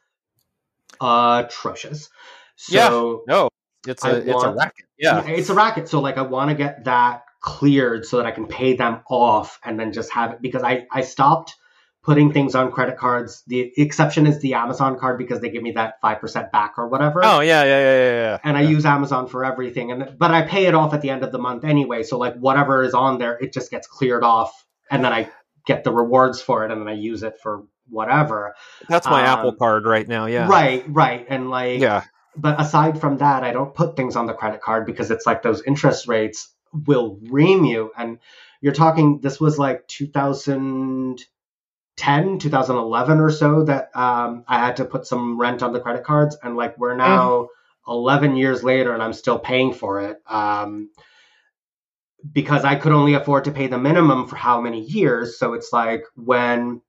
atrocious. 1.02 2.10
So 2.56 3.24
no 3.28 3.50
it's 3.88 4.04
I 4.04 4.12
a 4.12 4.16
it's 4.16 4.44
a 4.44 4.52
racket 4.52 4.86
yeah 4.98 5.26
it's 5.26 5.50
a 5.50 5.54
racket. 5.54 5.88
So 5.88 6.02
like 6.02 6.18
I 6.18 6.24
want 6.24 6.50
to 6.50 6.56
get 6.56 6.84
that 6.86 7.24
cleared 7.42 8.06
so 8.06 8.18
that 8.18 8.26
I 8.26 8.32
can 8.32 8.48
pay 8.48 8.76
them 8.76 9.02
off 9.10 9.60
and 9.64 9.80
then 9.80 9.94
just 9.94 10.12
have 10.12 10.34
it 10.34 10.42
because 10.42 10.64
I 10.64 10.88
I 10.92 11.02
stopped 11.02 11.56
putting 12.02 12.32
things 12.32 12.56
on 12.56 12.72
credit 12.72 12.98
cards. 12.98 13.44
The 13.48 13.72
exception 13.78 14.26
is 14.26 14.40
the 14.42 14.54
Amazon 14.56 14.98
card 14.98 15.18
because 15.18 15.42
they 15.42 15.50
give 15.50 15.64
me 15.64 15.72
that 15.74 15.96
five 16.02 16.20
percent 16.20 16.52
back 16.52 16.76
or 16.78 16.88
whatever. 16.88 17.22
oh 17.24 17.40
yeah 17.42 17.64
yeah 17.64 17.80
yeah 17.80 17.98
yeah, 17.98 18.12
yeah. 18.22 18.38
And 18.44 18.58
I 18.58 18.62
use 18.62 18.86
Amazon 18.86 19.28
for 19.28 19.46
everything, 19.46 19.92
and 19.92 20.18
but 20.18 20.32
I 20.32 20.44
pay 20.44 20.66
it 20.66 20.74
off 20.74 20.94
at 20.94 21.02
the 21.02 21.10
end 21.10 21.24
of 21.24 21.32
the 21.32 21.40
month 21.40 21.64
anyway. 21.64 22.04
So 22.04 22.18
like 22.18 22.36
whatever 22.36 22.84
is 22.84 22.94
on 22.94 23.20
there, 23.20 23.38
it 23.38 23.54
just 23.54 23.72
gets 23.72 23.88
cleared 23.88 24.24
off, 24.24 24.66
and 24.92 25.04
then 25.04 25.14
I 25.14 25.30
get 25.66 25.84
the 25.84 25.92
rewards 25.94 26.42
for 26.42 26.66
it, 26.66 26.72
and 26.72 26.82
then 26.82 26.88
I 26.88 26.94
use 26.94 27.24
it 27.24 27.36
for 27.42 27.66
whatever. 27.90 28.54
that's 28.88 29.08
my 29.08 29.22
apple 29.22 29.50
um, 29.50 29.58
card 29.58 29.86
right 29.86 30.08
now 30.08 30.28
yeah 30.28 30.48
Right, 30.48 30.84
right, 30.88 31.26
and 31.28 31.50
like 31.50 31.80
yeah 31.80 32.04
but 32.36 32.62
aside 32.62 33.02
from 33.02 33.18
that, 33.18 33.44
I 33.44 33.52
don't 33.52 33.74
put 33.74 33.98
things 33.98 34.16
on 34.16 34.28
the 34.28 34.34
credit 34.34 34.62
card 34.62 34.86
because 34.86 35.12
it's 35.12 35.26
like 35.26 35.42
those 35.42 35.64
interest 35.64 36.08
rates 36.08 36.54
will 36.74 37.20
ream 37.24 37.66
you. 37.66 37.92
And 37.98 38.20
you're 38.62 38.74
talking, 38.74 39.22
this 39.22 39.40
was 39.40 39.58
like 39.58 39.88
2010, 39.88 42.40
2011 42.40 43.20
or 43.20 43.32
so 43.32 43.64
that 43.64 43.90
um, 43.96 44.44
I 44.48 44.60
had 44.60 44.78
to 44.78 44.86
put 44.86 45.08
some 45.08 45.40
rent 45.40 45.64
on 45.64 45.74
the 45.74 45.80
credit 45.80 46.04
cards. 46.04 46.38
And 46.42 46.56
like 46.56 46.78
we're 46.78 46.96
now 46.96 47.48
11 47.88 48.36
years 48.36 48.64
later 48.64 48.94
and 48.94 49.02
I'm 49.02 49.14
still 49.14 49.40
paying 49.40 49.74
for 49.74 50.02
it. 50.02 50.22
Um, 50.28 50.92
because 52.34 52.66
I 52.66 52.76
could 52.76 52.92
only 52.92 53.14
afford 53.14 53.46
to 53.46 53.52
pay 53.52 53.68
the 53.68 53.78
minimum 53.78 54.28
for 54.28 54.36
how 54.36 54.60
many 54.60 54.82
years. 54.82 55.40
So 55.40 55.54
it's 55.54 55.72
like 55.72 56.04
when 56.16 56.82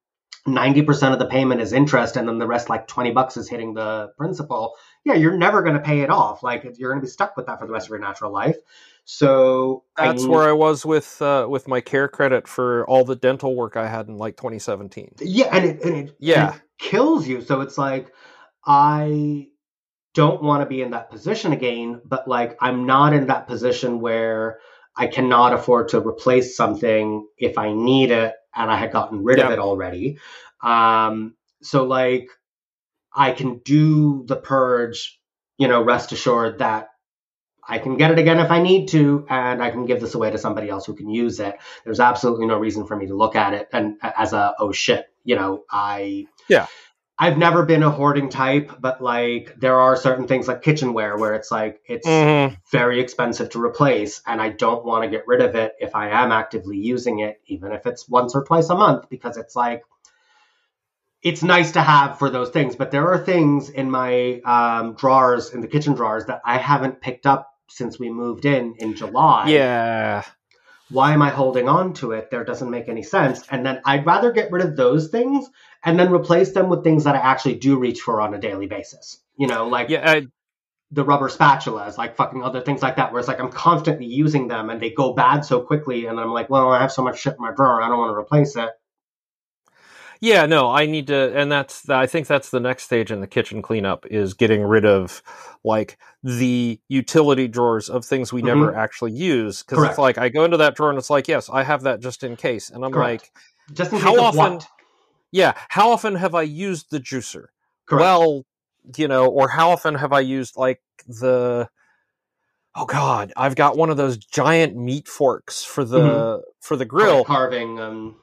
90% 0.47 1.13
of 1.13 1.19
the 1.19 1.27
payment 1.27 1.61
is 1.61 1.73
interest 1.73 2.17
and 2.17 2.27
then 2.27 2.39
the 2.39 2.47
rest 2.47 2.71
like 2.71 2.87
20 2.87 3.11
bucks 3.11 3.37
is 3.37 3.49
hitting 3.49 3.75
the 3.75 4.11
principal 4.17 4.75
yeah 5.05 5.15
you're 5.15 5.37
never 5.37 5.63
going 5.63 5.75
to 5.75 5.81
pay 5.81 6.01
it 6.01 6.09
off 6.09 6.43
like 6.43 6.63
you're 6.79 6.91
going 6.91 7.01
to 7.01 7.05
be 7.05 7.11
stuck 7.11 7.37
with 7.37 7.47
that 7.47 7.59
for 7.59 7.67
the 7.67 7.73
rest 7.73 7.87
of 7.87 7.91
your 7.91 7.99
natural 7.99 8.33
life 8.33 8.57
so 9.05 9.85
that's 10.03 10.29
I, 10.29 10.29
where 10.29 10.49
i 10.49 10.53
was 10.53 10.87
with 10.87 11.23
uh, 11.23 11.47
with 11.51 11.69
my 11.69 11.81
CareCredit 11.83 12.47
for 12.49 12.87
all 12.87 13.05
the 13.05 13.17
dental 13.17 13.57
work 13.57 13.77
i 13.77 13.89
had 13.89 14.09
in 14.09 14.19
like 14.19 14.37
2017 14.37 15.17
yeah 15.21 15.49
and 15.53 15.67
it, 15.67 15.83
and 15.85 15.97
it 15.97 16.17
yeah 16.21 16.51
and 16.51 16.55
it 16.57 16.63
kills 16.79 17.29
you 17.29 17.41
so 17.43 17.61
it's 17.63 17.79
like 17.79 18.13
i 18.67 19.49
don't 20.15 20.43
want 20.43 20.63
to 20.63 20.67
be 20.67 20.83
in 20.83 20.93
that 20.93 21.11
position 21.11 21.53
again 21.53 22.01
but 22.05 22.29
like 22.29 22.57
i'm 22.63 22.87
not 22.87 23.15
in 23.15 23.29
that 23.29 23.49
position 23.49 24.01
where 24.01 24.61
i 24.97 25.07
cannot 25.07 25.53
afford 25.55 25.89
to 25.89 26.01
replace 26.01 26.57
something 26.57 27.27
if 27.39 27.59
i 27.59 27.73
need 27.73 28.11
it 28.11 28.35
and 28.57 28.71
I 28.71 28.77
had 28.77 28.93
gotten 28.93 29.25
rid 29.25 29.39
Yeah. 29.39 29.47
of 29.47 29.53
it 29.53 29.59
already. 29.61 30.19
Um, 30.63 31.35
so 31.63 31.85
like 31.85 32.29
I 33.15 33.33
can 33.33 33.61
do 33.61 34.25
the 34.27 34.37
purge, 34.37 35.21
you 35.59 35.69
know, 35.69 35.83
rest 35.83 36.13
assured 36.13 36.61
that 36.61 36.90
I 37.71 37.79
can 37.79 37.97
get 37.97 38.11
it 38.11 38.19
again 38.19 38.41
if 38.41 38.51
I 38.51 38.61
need 38.61 38.89
to, 38.89 39.25
and 39.31 39.63
I 39.63 39.71
can 39.71 39.87
give 39.87 40.01
this 40.01 40.15
away 40.15 40.31
to 40.33 40.39
somebody 40.39 40.69
else 40.69 40.85
who 40.87 40.95
can 40.95 41.09
use 41.09 41.39
it. 41.39 41.55
There's 41.85 42.01
absolutely 42.01 42.47
no 42.47 42.59
reason 42.59 42.85
for 42.85 42.97
me 42.97 43.07
to 43.07 43.15
look 43.15 43.37
at 43.37 43.55
it 43.55 43.69
and 43.73 43.97
as 44.03 44.33
a 44.33 44.55
oh 44.59 44.73
shit, 44.73 45.07
you 45.25 45.37
know, 45.37 45.65
I 45.71 46.27
Yeah. 46.49 46.67
I've 47.23 47.37
never 47.37 47.67
been 47.67 47.83
a 47.83 47.91
hoarding 47.91 48.31
type, 48.31 48.73
but 48.81 49.03
like 49.03 49.55
there 49.61 49.79
are 49.79 49.95
certain 49.95 50.27
things 50.27 50.49
like 50.49 50.63
kitchenware 50.63 51.17
where 51.19 51.35
it's 51.35 51.51
like 51.51 51.81
it's 51.87 52.09
Mhm. 52.09 52.57
very 52.73 52.99
expensive 52.99 53.51
to 53.51 53.63
replace 53.63 54.23
and 54.27 54.41
I 54.41 54.49
don't 54.49 54.85
want 54.87 55.05
to 55.05 55.11
get 55.11 55.29
rid 55.29 55.43
of 55.43 55.55
it 55.55 55.75
if 55.79 55.95
I 55.95 56.09
am 56.09 56.33
actively 56.33 56.79
using 56.79 57.21
it, 57.21 57.41
even 57.47 57.73
if 57.73 57.87
it's 57.87 58.09
once 58.09 58.35
or 58.35 58.43
twice 58.43 58.71
a 58.71 58.75
month, 58.75 59.09
because 59.11 59.37
it's 59.37 59.55
like 59.55 59.83
it's 61.23 61.43
nice 61.43 61.73
to 61.73 61.83
have 61.83 62.19
for 62.19 62.31
those 62.31 62.49
things. 62.49 62.75
But 62.75 62.91
there 62.91 63.07
are 63.13 63.19
things 63.19 63.69
in 63.69 63.91
my 63.91 64.41
um, 64.41 64.95
drawers, 64.95 65.53
in 65.53 65.61
the 65.61 65.69
kitchen 65.69 65.93
drawers, 65.95 66.25
that 66.27 66.41
I 66.45 66.57
haven't 66.57 67.01
picked 67.03 67.27
up 67.27 67.50
since 67.71 67.99
we 67.99 68.11
moved 68.11 68.45
in 68.45 68.75
in 68.79 68.95
July. 68.95 69.49
yeah 69.49 70.25
Why 70.91 71.13
am 71.13 71.23
I 71.23 71.31
holding 71.31 71.69
on 71.69 71.95
to 71.95 72.13
it? 72.13 72.31
There 72.31 72.45
doesn't 72.45 72.71
make 72.71 72.89
any 72.89 73.03
sense. 73.03 73.43
And 73.51 73.65
then 73.65 73.81
I'd 73.85 74.07
rather 74.07 74.33
get 74.33 74.51
rid 74.51 74.65
of 74.65 74.77
those 74.77 75.09
things 75.09 75.49
and 75.85 75.99
then 75.99 76.13
replace 76.13 76.53
them 76.53 76.69
with 76.69 76.85
things 76.85 77.05
that 77.05 77.15
I 77.15 77.19
actually 77.19 77.57
do 77.57 77.79
reach 77.79 78.01
for 78.01 78.21
on 78.21 78.35
a 78.35 78.39
daily 78.39 78.67
basis. 78.67 79.19
You 79.37 79.47
know, 79.47 79.69
like 79.69 79.89
yeah 79.89 80.11
I, 80.11 80.27
the 80.91 81.05
rubber 81.05 81.29
spatulas, 81.29 81.97
like 81.97 82.17
fucking 82.17 82.43
other 82.43 82.61
things 82.61 82.83
like 82.83 82.97
that, 82.97 83.13
where 83.13 83.21
it's 83.21 83.29
like 83.29 83.41
I'm 83.41 83.53
constantly 83.53 84.07
using 84.07 84.49
them 84.49 84.71
and 84.71 84.81
they 84.81 84.91
go 84.91 85.13
bad 85.13 85.45
so 85.45 85.61
quickly, 85.61 86.07
and 86.07 86.19
I'm 86.19 86.33
like, 86.33 86.51
well, 86.51 86.71
I 86.71 86.81
have 86.81 86.93
so 86.93 87.03
much 87.03 87.21
shit 87.21 87.35
in 87.35 87.41
my 87.41 87.53
drawer, 87.53 87.81
I 87.81 87.89
don't 87.89 87.99
want 87.99 88.11
to 88.13 88.19
replace 88.19 88.57
it. 88.57 88.71
Yeah, 90.23 90.45
no, 90.45 90.71
I 90.71 90.85
need 90.85 91.07
to, 91.07 91.35
and 91.35 91.51
that's 91.51 91.89
I 91.89 92.07
think 92.07 92.27
that's 92.27 92.51
the 92.51 92.61
next 92.61 92.83
stage 92.85 93.11
in 93.11 93.21
the 93.21 93.27
kitchen 93.27 93.63
cleanup 93.63 94.05
is 94.07 94.35
getting 94.35 94.63
rid 94.63 94.85
of 94.85 95.23
like 95.65 95.97
the 96.23 96.79
utility 96.89 97.49
drawers 97.49 97.89
of 97.89 98.05
things 98.05 98.31
we 98.33 98.43
never 98.43 98.75
actually 98.75 99.13
use 99.13 99.63
because 99.63 99.79
Mm-hmm. 99.79 99.89
It's 99.91 99.99
like 99.99 100.19
I 100.19 100.29
go 100.29 100.45
into 100.45 100.59
that 100.59 100.77
drawer 100.77 100.91
and 100.91 100.99
it's 100.99 101.09
like 101.11 101.27
yes, 101.27 101.49
I 101.51 101.63
have 101.63 101.83
that 101.85 102.01
just 102.01 102.23
in 102.23 102.37
case, 102.37 102.69
and 102.69 102.85
I'm 102.85 102.93
Correct. 102.93 103.31
like, 103.35 103.77
Just 103.77 103.93
in 103.95 103.99
How 103.99 104.11
case 104.11 104.21
often- 104.21 104.55
what? 104.57 104.67
yeah, 105.33 105.53
how 105.71 105.91
often 105.91 106.15
have 106.17 106.35
I 106.35 106.43
used 106.43 106.91
the 106.91 107.01
juicer? 107.01 107.47
Correct. 107.87 108.03
Well, 108.03 108.45
you 108.97 109.09
know, 109.09 109.27
or 109.27 109.49
how 109.49 109.71
often 109.71 109.95
have 109.95 110.13
I 110.13 110.21
used 110.21 110.57
like 110.57 110.83
the 111.07 111.67
oh 112.77 112.85
god, 112.85 113.33
I've 113.39 113.57
got 113.57 113.77
one 113.79 113.89
of 113.89 113.97
those 113.97 114.19
giant 114.19 114.77
meat 114.77 115.09
forks 115.09 115.65
for 115.65 115.83
the 115.83 115.99
Mm-hmm. 116.01 116.41
for 116.61 116.77
the 116.77 116.85
grill. 116.85 117.19
like, 117.19 117.27
carving. 117.27 117.81
Um, 117.81 118.17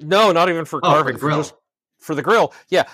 No, 0.00 0.32
not 0.32 0.48
even 0.48 0.64
for 0.64 0.80
oh, 0.82 0.88
for 0.88 0.94
carving. 0.94 1.14
the 1.14 1.20
grill. 1.20 1.36
just 1.38 1.54
for 2.00 2.14
the 2.14 2.22
grill. 2.22 2.52
Yeah. 2.68 2.84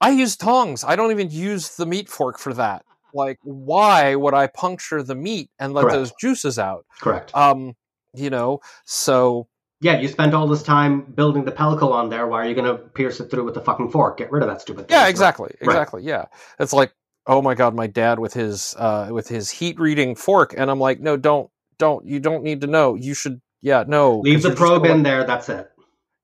I 0.00 0.10
use 0.10 0.36
tongs. 0.36 0.82
I 0.84 0.96
don't 0.96 1.10
even 1.10 1.30
use 1.30 1.76
the 1.76 1.86
meat 1.86 2.08
fork 2.08 2.38
for 2.38 2.54
that. 2.54 2.84
Like, 3.12 3.38
why 3.42 4.14
would 4.14 4.34
I 4.34 4.46
puncture 4.46 5.02
the 5.02 5.14
meat 5.14 5.50
and 5.58 5.74
let 5.74 5.82
Correct. 5.82 5.94
those 5.94 6.12
juices 6.20 6.58
out? 6.58 6.86
Correct. 7.00 7.34
Um, 7.36 7.74
you 8.14 8.30
know, 8.30 8.60
so 8.84 9.46
yeah, 9.80 9.98
you 10.00 10.08
spent 10.08 10.32
all 10.34 10.46
this 10.46 10.62
time 10.62 11.00
building 11.02 11.44
the 11.44 11.52
pellicle 11.52 11.92
on 11.92 12.08
there. 12.08 12.26
Why 12.26 12.44
are 12.44 12.48
you 12.48 12.54
going 12.54 12.66
to 12.66 12.76
pierce 12.82 13.18
it 13.20 13.30
through 13.30 13.44
with 13.44 13.54
the 13.54 13.60
fucking 13.60 13.90
fork? 13.90 14.18
Get 14.18 14.30
rid 14.30 14.42
of 14.42 14.48
that 14.48 14.60
stupid 14.60 14.88
thing. 14.88 14.96
yeah, 14.96 15.08
exactly, 15.08 15.46
Right. 15.60 15.62
exactly, 15.62 16.02
yeah. 16.02 16.26
It's 16.58 16.72
like, 16.72 16.92
oh 17.26 17.40
my 17.42 17.54
god, 17.54 17.74
my 17.74 17.86
dad 17.86 18.18
with 18.18 18.32
his 18.34 18.74
uh 18.78 19.08
with 19.10 19.28
his 19.28 19.50
heat 19.50 19.78
reading 19.80 20.14
fork, 20.14 20.54
and 20.56 20.70
I'm 20.70 20.78
like, 20.80 21.00
no, 21.00 21.16
don't, 21.16 21.50
don't, 21.78 22.04
you 22.06 22.20
don't 22.20 22.42
need 22.44 22.60
to 22.62 22.66
know. 22.66 22.94
You 22.94 23.14
should, 23.14 23.40
yeah, 23.62 23.84
no. 23.86 24.20
Leave 24.20 24.42
the 24.42 24.54
probe 24.54 24.84
in 24.86 25.02
there. 25.02 25.24
That's 25.24 25.48
it. 25.48 25.70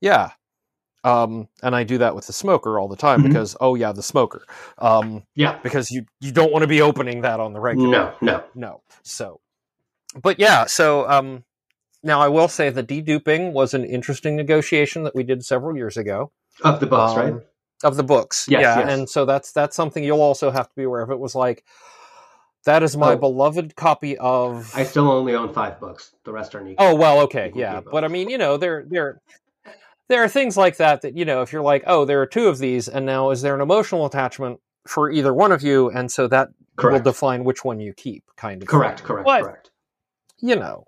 Yeah. 0.00 0.30
Um, 1.04 1.48
and 1.62 1.76
I 1.76 1.84
do 1.84 1.98
that 1.98 2.14
with 2.16 2.26
the 2.26 2.32
smoker 2.32 2.80
all 2.80 2.88
the 2.88 2.96
time 2.96 3.20
Mhm. 3.22 3.28
because, 3.28 3.56
oh 3.60 3.74
yeah, 3.76 3.92
the 3.92 4.02
smoker. 4.02 4.44
Um, 4.78 5.22
Yeah. 5.36 5.58
because 5.62 5.90
you 5.90 6.04
you 6.20 6.32
don't 6.32 6.50
want 6.52 6.62
to 6.62 6.66
be 6.68 6.82
opening 6.82 7.20
that 7.22 7.38
on 7.38 7.52
the 7.52 7.60
regular. 7.60 7.88
No, 7.90 8.12
no. 8.20 8.44
no. 8.54 8.82
So, 9.04 9.40
but 10.20 10.40
yeah, 10.40 10.66
so 10.66 11.08
um, 11.08 11.44
now 12.02 12.20
I 12.20 12.28
will 12.28 12.48
say 12.48 12.70
the 12.70 12.82
deduping 12.82 13.52
was 13.52 13.72
an 13.72 13.84
interesting 13.84 14.34
negotiation 14.36 15.04
that 15.04 15.14
we 15.14 15.22
did 15.22 15.44
several 15.44 15.76
years 15.76 15.96
ago 15.96 16.32
Of 16.64 16.80
the 16.80 16.86
books, 16.86 17.12
Um, 17.12 17.18
right? 17.18 17.42
of 17.84 17.96
the 17.96 18.02
books. 18.02 18.46
Yes, 18.48 18.62
yeah, 18.62 18.78
yes. 18.80 18.88
and 18.98 19.08
so 19.08 19.24
that's 19.26 19.52
that's 19.52 19.76
something 19.76 20.02
you'll 20.02 20.22
also 20.22 20.50
have 20.50 20.68
to 20.68 20.74
be 20.74 20.82
aware 20.82 21.02
of. 21.02 21.10
It 21.10 21.20
was 21.20 21.34
like 21.36 21.62
that 22.64 22.82
is 22.82 22.96
my 22.96 23.12
Oh. 23.12 23.16
beloved 23.16 23.76
copy 23.76 24.18
of. 24.18 24.72
I 24.74 24.82
still 24.82 25.08
only 25.08 25.36
own 25.36 25.52
five 25.52 25.78
books. 25.78 26.12
The 26.24 26.32
rest 26.32 26.54
are 26.56 26.60
Nico. 26.62 26.82
Oh 26.82 26.94
well, 26.96 27.20
okay, 27.20 27.52
yeah, 27.54 27.80
but 27.80 28.02
I 28.02 28.08
mean, 28.08 28.28
you 28.28 28.38
know, 28.38 28.56
there 28.56 28.84
there 28.88 29.20
there 30.08 30.22
are 30.24 30.28
things 30.28 30.56
like 30.56 30.76
that 30.78 31.02
that 31.02 31.16
you 31.16 31.24
know, 31.24 31.42
if 31.42 31.52
you're 31.52 31.62
like, 31.62 31.84
oh, 31.86 32.04
there 32.04 32.20
are 32.22 32.26
two 32.26 32.48
of 32.48 32.58
these, 32.58 32.88
and 32.88 33.06
now 33.06 33.30
is 33.30 33.42
there 33.42 33.54
an 33.54 33.60
emotional 33.60 34.06
attachment 34.06 34.60
for 34.86 35.10
either 35.10 35.34
one 35.34 35.52
of 35.52 35.62
you, 35.62 35.90
and 35.90 36.10
so 36.10 36.28
that 36.28 36.50
will 36.82 37.00
define 37.00 37.44
which 37.44 37.64
one 37.64 37.80
you 37.80 37.92
keep, 37.92 38.24
kind 38.36 38.62
of. 38.62 38.68
correct, 38.68 38.98
thing. 39.00 39.06
correct, 39.08 39.26
But, 39.26 39.42
correct. 39.42 39.70
You 40.40 40.56
know, 40.56 40.86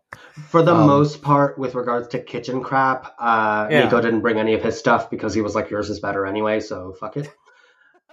For 0.48 0.62
the 0.62 0.74
Um, 0.74 0.86
most 0.86 1.22
part, 1.22 1.58
with 1.58 1.74
regards 1.74 2.08
to 2.08 2.18
kitchen 2.20 2.62
crap, 2.62 3.14
uh, 3.18 3.68
Yeah. 3.70 3.84
Nico 3.84 4.00
didn't 4.00 4.20
bring 4.20 4.38
any 4.38 4.54
of 4.54 4.62
his 4.62 4.78
stuff 4.78 5.10
because 5.10 5.34
he 5.34 5.40
was 5.40 5.54
like, 5.54 5.70
yours 5.70 5.90
is 5.90 6.00
better 6.00 6.26
anyway, 6.26 6.60
so 6.60 6.92
fuck 7.00 7.16
it. 7.16 7.28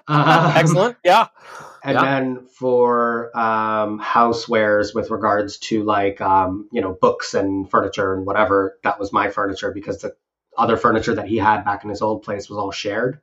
Um, 0.07 0.51
excellent, 0.55 0.97
yeah, 1.03 1.27
And 1.83 1.95
Yeah. 1.95 2.03
then 2.03 2.47
for 2.47 3.35
um, 3.37 3.99
housewares 3.99 4.93
with 4.93 5.09
regards 5.11 5.57
to 5.69 5.83
like, 5.83 6.21
um, 6.21 6.69
you 6.71 6.81
know, 6.81 6.95
books 6.99 7.33
and 7.33 7.69
furniture 7.69 8.13
and 8.13 8.25
whatever, 8.25 8.77
that 8.83 8.99
was 8.99 9.11
my 9.11 9.29
furniture 9.29 9.71
because 9.71 9.99
the 10.01 10.15
other 10.57 10.77
furniture 10.77 11.15
that 11.15 11.27
he 11.27 11.37
had 11.37 11.63
back 11.63 11.83
in 11.83 11.89
his 11.89 12.01
old 12.01 12.23
place 12.23 12.49
was 12.49 12.57
all 12.57 12.71
shared. 12.71 13.21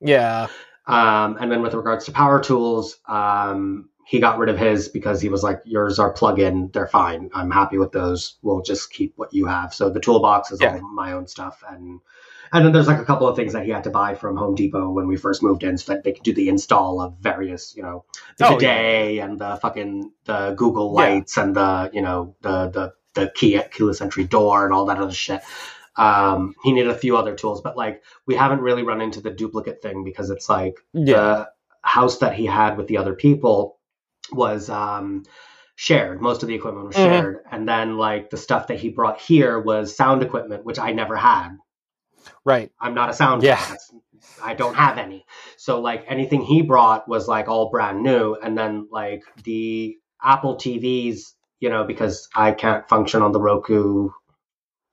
yeah, 0.00 0.48
Um, 0.86 1.36
and 1.40 1.52
then 1.52 1.62
with 1.62 1.74
regards 1.74 2.06
to 2.06 2.12
power 2.12 2.40
tools, 2.40 2.96
um, 3.06 3.90
he 4.06 4.20
got 4.20 4.38
rid 4.38 4.48
of 4.48 4.56
his 4.58 4.88
because 4.88 5.20
he 5.20 5.28
was 5.28 5.42
like, 5.42 5.60
yours 5.64 5.98
are 5.98 6.10
plug-in, 6.12 6.70
they're 6.72 6.86
fine. 6.86 7.28
I'm 7.34 7.50
happy 7.50 7.76
with 7.76 7.92
those. 7.92 8.36
We'll 8.40 8.62
just 8.62 8.90
keep 8.90 9.12
what 9.16 9.34
you 9.34 9.44
have. 9.46 9.74
So 9.74 9.90
the 9.90 10.00
toolbox 10.00 10.50
is 10.50 10.60
Yeah. 10.62 10.74
all 10.74 10.94
my 10.94 11.12
own 11.12 11.26
stuff, 11.26 11.62
and 11.68 12.00
and 12.50 12.64
then 12.64 12.72
there's 12.72 12.86
like 12.86 12.98
a 13.00 13.04
couple 13.04 13.28
of 13.28 13.36
things 13.36 13.52
that 13.52 13.64
he 13.66 13.70
had 13.70 13.84
to 13.84 13.90
buy 13.90 14.14
from 14.14 14.38
Home 14.38 14.54
Depot 14.54 14.88
when 14.90 15.06
we 15.06 15.18
first 15.18 15.42
moved 15.42 15.62
in, 15.62 15.76
so 15.76 15.92
that 15.92 16.04
they 16.04 16.12
could 16.12 16.22
do 16.22 16.32
the 16.32 16.48
install 16.48 17.02
of 17.02 17.18
various, 17.20 17.76
you 17.76 17.82
know, 17.82 18.06
the 18.38 18.46
Oh, 18.46 18.56
bidet 18.56 19.18
and 19.18 19.38
the 19.38 19.56
fucking 19.60 20.10
the 20.24 20.54
Google 20.56 20.94
Yeah. 20.96 21.04
lights 21.16 21.36
and 21.36 21.54
the 21.54 21.90
you 21.92 22.00
know 22.00 22.34
the 22.40 22.70
the 22.70 22.92
the 23.12 23.30
key 23.34 23.60
keyless 23.70 24.00
entry 24.00 24.24
door 24.24 24.64
and 24.64 24.72
all 24.72 24.86
that 24.86 24.96
other 24.98 25.12
shit. 25.12 25.42
Um, 25.98 26.54
he 26.62 26.72
needed 26.72 26.90
a 26.90 26.98
few 26.98 27.16
other 27.16 27.34
tools, 27.34 27.60
but 27.62 27.76
like 27.76 28.02
we 28.26 28.36
haven't 28.36 28.60
really 28.60 28.84
run 28.84 29.00
into 29.00 29.20
the 29.20 29.30
duplicate 29.30 29.82
thing 29.82 30.04
because 30.04 30.30
it's 30.30 30.48
like 30.48 30.76
yeah, 30.94 31.14
the 31.14 31.48
house 31.82 32.18
that 32.18 32.34
he 32.34 32.46
had 32.46 32.76
with 32.78 32.88
the 32.88 32.98
other 32.98 33.14
people 33.14 33.78
was 34.32 34.70
um, 34.70 35.24
shared. 35.76 36.20
Most 36.22 36.42
of 36.42 36.48
the 36.48 36.54
equipment 36.54 36.86
was 36.86 36.96
Mhm. 36.96 37.04
shared, 37.04 37.38
and 37.50 37.68
then 37.68 37.96
like 37.98 38.30
the 38.30 38.36
stuff 38.36 38.68
that 38.68 38.78
he 38.80 38.90
brought 38.90 39.20
here 39.20 39.60
was 39.60 39.96
sound 39.96 40.22
equipment, 40.22 40.64
which 40.64 40.78
I 40.78 40.92
never 40.92 41.16
had. 41.16 41.50
right, 42.44 42.70
I'm 42.80 42.94
not 42.94 43.10
a 43.10 43.14
sound 43.14 43.42
Yeah. 43.44 43.76
I 44.42 44.54
don't 44.54 44.74
have 44.74 44.98
any. 44.98 45.26
So 45.56 45.80
like 45.80 46.04
anything 46.08 46.42
he 46.42 46.62
brought 46.62 47.08
was 47.08 47.28
like 47.28 47.48
all 47.48 47.70
brand 47.70 48.02
new, 48.02 48.34
and 48.34 48.56
then 48.56 48.88
like 48.90 49.22
the 49.44 49.96
Apple 50.22 50.56
TVs, 50.56 51.34
you 51.60 51.70
know, 51.70 51.84
because 51.84 52.28
I 52.34 52.52
can't 52.52 52.88
function 52.88 53.22
on 53.22 53.32
the 53.32 53.40
Roku 53.40 54.10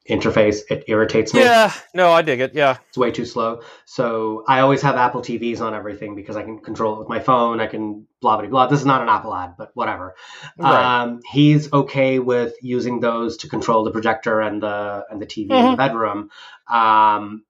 interface. 0.10 0.62
It 0.70 0.86
irritates 0.88 1.34
me. 1.34 1.42
Yeah, 1.42 1.74
no, 1.94 2.12
I 2.12 2.22
dig 2.22 2.40
it. 2.40 2.54
Yeah. 2.54 2.78
It's 2.90 2.98
way 2.98 3.12
too 3.12 3.26
slow. 3.26 3.62
So 3.86 4.44
I 4.48 4.60
always 4.60 4.82
have 4.84 4.96
Apple 4.96 5.22
TVs 5.22 5.62
on 5.62 5.74
everything 5.74 6.16
because 6.16 6.36
I 6.36 6.44
can 6.44 6.60
control 6.60 6.96
it 6.96 7.00
with 7.00 7.10
my 7.10 7.20
phone. 7.20 7.60
I 7.60 7.68
can 7.68 8.06
blah 8.22 8.38
blah 8.38 8.48
blah. 8.48 8.68
This 8.68 8.80
is 8.80 8.86
not 8.86 9.02
an 9.02 9.10
Apple 9.10 9.34
ad, 9.34 9.56
but 9.58 9.72
whatever. 9.74 10.16
Right. 10.58 11.02
Um, 11.04 11.22
he's 11.32 11.72
okay 11.74 12.20
with 12.20 12.54
using 12.62 13.00
those 13.00 13.38
to 13.38 13.50
control 13.50 13.84
the 13.84 13.92
projector 13.92 14.42
and 14.42 14.62
the 14.62 15.06
and 15.10 15.22
the 15.22 15.26
TV 15.26 15.50
in 15.50 15.50
the 15.50 15.56
Mhm. 15.72 15.78
bedroom. 15.78 16.30
Um, 16.68 17.44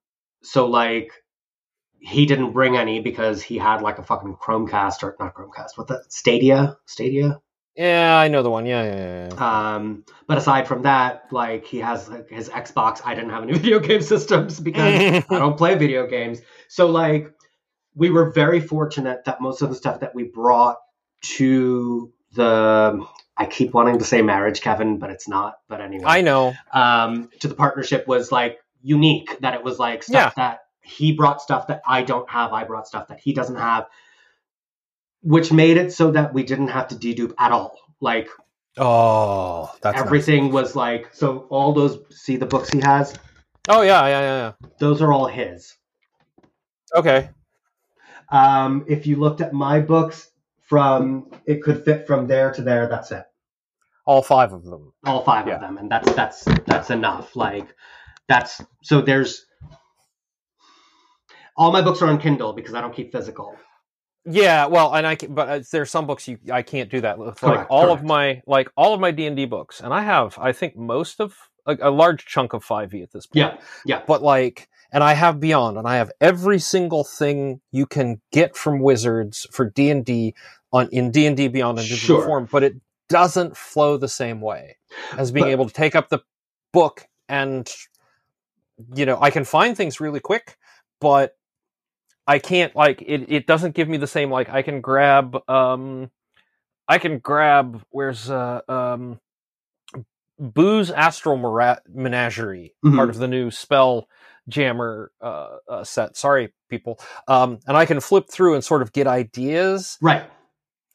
so 0.44 0.68
like 0.68 1.12
he 2.00 2.26
didn't 2.26 2.52
bring 2.54 2.78
any 2.78 3.00
because 3.00 3.42
he 3.42 3.58
had 3.58 3.82
like 3.82 3.98
a 3.98 4.04
fucking 4.04 4.36
Chromecast 4.36 5.02
or 5.04 5.16
not 5.20 5.34
Chromecast, 5.34 5.72
what 5.76 5.88
the 5.88 6.04
Stadia, 6.08 6.78
Stadia. 6.86 7.42
Yeah, 7.76 8.18
I 8.18 8.30
know 8.30 8.42
the 8.42 8.50
one. 8.50 8.66
Yeah, 8.66 8.84
yeah, 8.84 8.96
yeah. 8.96 9.30
yeah. 9.34 9.76
Um, 9.76 10.06
but 10.28 10.38
aside 10.38 10.68
from 10.68 10.84
that, 10.84 11.26
like 11.32 11.66
he 11.66 11.80
has 11.80 12.08
like, 12.10 12.30
his 12.30 12.50
Xbox. 12.50 13.02
I 13.04 13.16
didn't 13.16 13.32
have 13.32 13.44
any 13.44 13.54
video 13.58 13.80
game 13.80 14.02
systems 14.02 14.60
because 14.60 15.24
I 15.30 15.40
don't 15.40 15.58
play 15.58 15.76
video 15.76 16.08
games. 16.08 16.42
So 16.70 16.88
like 16.88 17.32
we 17.94 18.10
were 18.10 18.32
very 18.32 18.60
fortunate 18.60 19.26
that 19.26 19.42
most 19.42 19.62
of 19.62 19.70
the 19.70 19.76
stuff 19.76 20.02
that 20.02 20.16
we 20.16 20.24
brought 20.24 20.78
to 21.38 22.14
the 22.34 23.06
I 23.38 23.46
keep 23.46 23.74
wanting 23.74 24.00
to 24.00 24.06
say 24.06 24.22
marriage, 24.22 24.62
Kevin, 24.62 24.98
but 24.98 25.10
it's 25.10 25.28
not. 25.28 25.56
But 25.68 25.82
anyway, 25.82 26.06
I 26.06 26.22
know. 26.22 26.54
um, 26.74 27.30
to 27.40 27.48
the 27.48 27.56
partnership 27.56 28.08
was 28.08 28.32
like 28.32 28.60
unique. 28.82 29.38
That 29.42 29.54
it 29.54 29.64
was 29.64 29.80
like 29.80 30.04
stuff 30.04 30.36
that 30.36 30.60
he 30.82 31.14
brought 31.14 31.42
stuff 31.42 31.68
that 31.68 31.82
I 31.86 32.04
don't 32.04 32.30
have. 32.30 32.54
I 32.54 32.64
brought 32.64 32.88
stuff 32.88 33.08
that 33.08 33.20
he 33.20 33.34
doesn't 33.34 33.58
have, 33.58 33.88
which 35.26 35.52
made 35.52 35.76
it 35.78 35.92
so 35.92 36.12
that 36.12 36.34
we 36.34 36.44
didn't 36.44 36.70
have 36.70 36.88
to 36.90 36.96
dedupe 36.96 37.34
at 37.38 37.52
all. 37.52 37.78
Like 38.00 38.30
Oh, 38.78 39.74
that's 39.82 39.96
nice. 39.98 40.06
everything 40.06 40.52
was 40.52 40.76
like 40.76 41.14
so. 41.14 41.48
All 41.50 41.74
those 41.74 41.98
see 42.12 42.36
the 42.38 42.46
books 42.46 42.70
he 42.70 42.80
has. 42.82 43.14
Oh 43.68 43.82
yeah, 43.82 44.06
yeah, 44.08 44.22
yeah, 44.22 44.68
Those 44.80 45.02
are 45.02 45.12
all 45.12 45.28
his. 45.28 45.74
Okay. 46.94 47.30
Um, 48.30 48.86
if 48.88 49.08
you 49.08 49.16
looked 49.18 49.42
at 49.42 49.54
my 49.54 49.80
books 49.80 50.30
from 50.62 51.32
it 51.46 51.62
could 51.64 51.86
fit 51.86 52.06
from 52.08 52.28
there 52.28 52.52
to 52.52 52.62
there. 52.62 52.88
That's 52.88 53.12
it. 53.12 53.24
All 54.06 54.22
five 54.22 54.52
of 54.54 54.64
them. 54.64 54.94
All 55.06 55.24
five 55.24 55.48
Yeah. 55.48 55.56
of 55.56 55.62
them, 55.62 55.78
and 55.78 55.90
that's 55.90 56.12
that's 56.14 56.44
that's 56.68 56.90
enough. 56.90 57.36
Like 57.36 57.68
that's 58.28 58.62
so 58.84 59.02
there's 59.02 59.46
all 61.58 61.72
my 61.72 61.82
books 61.82 62.02
are 62.02 62.08
on 62.08 62.20
Kindle 62.20 62.54
because 62.54 62.74
I 62.76 62.82
don't 62.82 62.94
keep 62.94 63.12
physical. 63.12 63.56
Yeah, 64.26 64.66
well, 64.66 64.94
and 64.96 65.06
I 65.06 65.16
can, 65.16 65.34
but 65.36 65.50
uh, 65.50 65.60
there's 65.72 65.92
some 65.92 66.08
books 66.08 66.28
you 66.28 66.40
I 66.52 66.62
can't 66.64 66.90
do 66.90 67.02
that 67.02 67.18
with. 67.20 67.42
Like 67.44 67.54
Correct, 67.54 67.68
all 67.70 67.92
of 67.92 68.04
my 68.04 68.42
like 68.48 68.70
all 68.76 68.94
of 68.94 69.00
my 69.00 69.12
D 69.12 69.28
and 69.28 69.36
D 69.36 69.46
books, 69.46 69.82
and 69.82 69.94
I 69.94 70.02
have 70.02 70.38
I 70.40 70.52
think 70.52 70.76
most 70.76 71.20
of 71.22 71.36
a, 71.68 71.78
a 71.82 71.92
large 71.92 72.26
chunk 72.26 72.54
of 72.54 72.64
five 72.64 72.94
E 72.94 73.02
at 73.04 73.12
this 73.12 73.28
point. 73.28 73.36
Yeah, 73.54 73.58
yeah. 73.86 74.02
but 74.08 74.22
like 74.24 74.68
and 74.92 75.04
i 75.04 75.14
have 75.14 75.40
beyond 75.40 75.78
and 75.80 75.88
i 75.88 75.96
have 75.96 76.12
every 76.22 76.60
single 76.60 77.04
thing 77.04 77.60
you 77.72 77.88
can 77.88 78.22
get 78.32 78.56
from 78.56 78.80
wizards 78.80 79.48
for 79.52 79.68
d&d 79.72 80.34
on 80.72 80.88
in 80.92 81.10
d&d 81.10 81.48
beyond 81.48 81.80
in 81.80 81.86
digital 81.86 82.18
Sure. 82.18 82.26
form 82.26 82.48
but 82.52 82.62
it 82.64 82.76
doesn't 83.10 83.58
flow 83.58 83.98
the 83.98 84.08
same 84.08 84.42
way 84.42 84.78
as 85.18 85.32
being 85.32 85.46
But- 85.48 85.52
able 85.52 85.68
to 85.68 85.74
take 85.74 85.96
up 85.96 86.10
the 86.10 86.20
book 86.72 87.08
and 87.28 87.68
you 88.96 89.08
know 89.08 89.18
i 89.20 89.32
can 89.32 89.44
find 89.44 89.76
things 89.76 90.00
really 90.00 90.20
quick 90.20 90.56
but 91.02 91.36
i 92.28 92.40
can't 92.40 92.76
like 92.76 93.02
it, 93.02 93.26
it 93.32 93.48
doesn't 93.48 93.76
give 93.76 93.88
me 93.90 93.98
the 93.98 94.08
same 94.08 94.30
like 94.32 94.50
i 94.50 94.62
can 94.62 94.82
grab 94.82 95.38
um 95.50 96.10
i 96.88 96.98
can 96.98 97.20
grab 97.20 97.82
where's 97.90 98.30
uh 98.30 98.62
um 98.68 99.20
boo's 100.40 100.92
astral 100.92 101.38
Mara- 101.38 101.82
menagerie 101.94 102.74
Mhm. 102.84 102.96
part 102.96 103.10
of 103.10 103.18
the 103.18 103.28
new 103.28 103.52
spell 103.52 104.08
jammer 104.48 105.12
uh, 105.22 105.58
uh 105.68 105.84
set. 105.84 106.16
Sorry 106.18 106.54
people. 106.70 107.00
Um 107.28 107.60
and 107.68 107.76
i 107.78 107.86
can 107.86 108.00
flip 108.00 108.26
through 108.30 108.54
and 108.56 108.64
sort 108.64 108.82
of 108.82 108.92
get 108.94 109.08
ideas. 109.08 109.98
Right. 110.02 110.30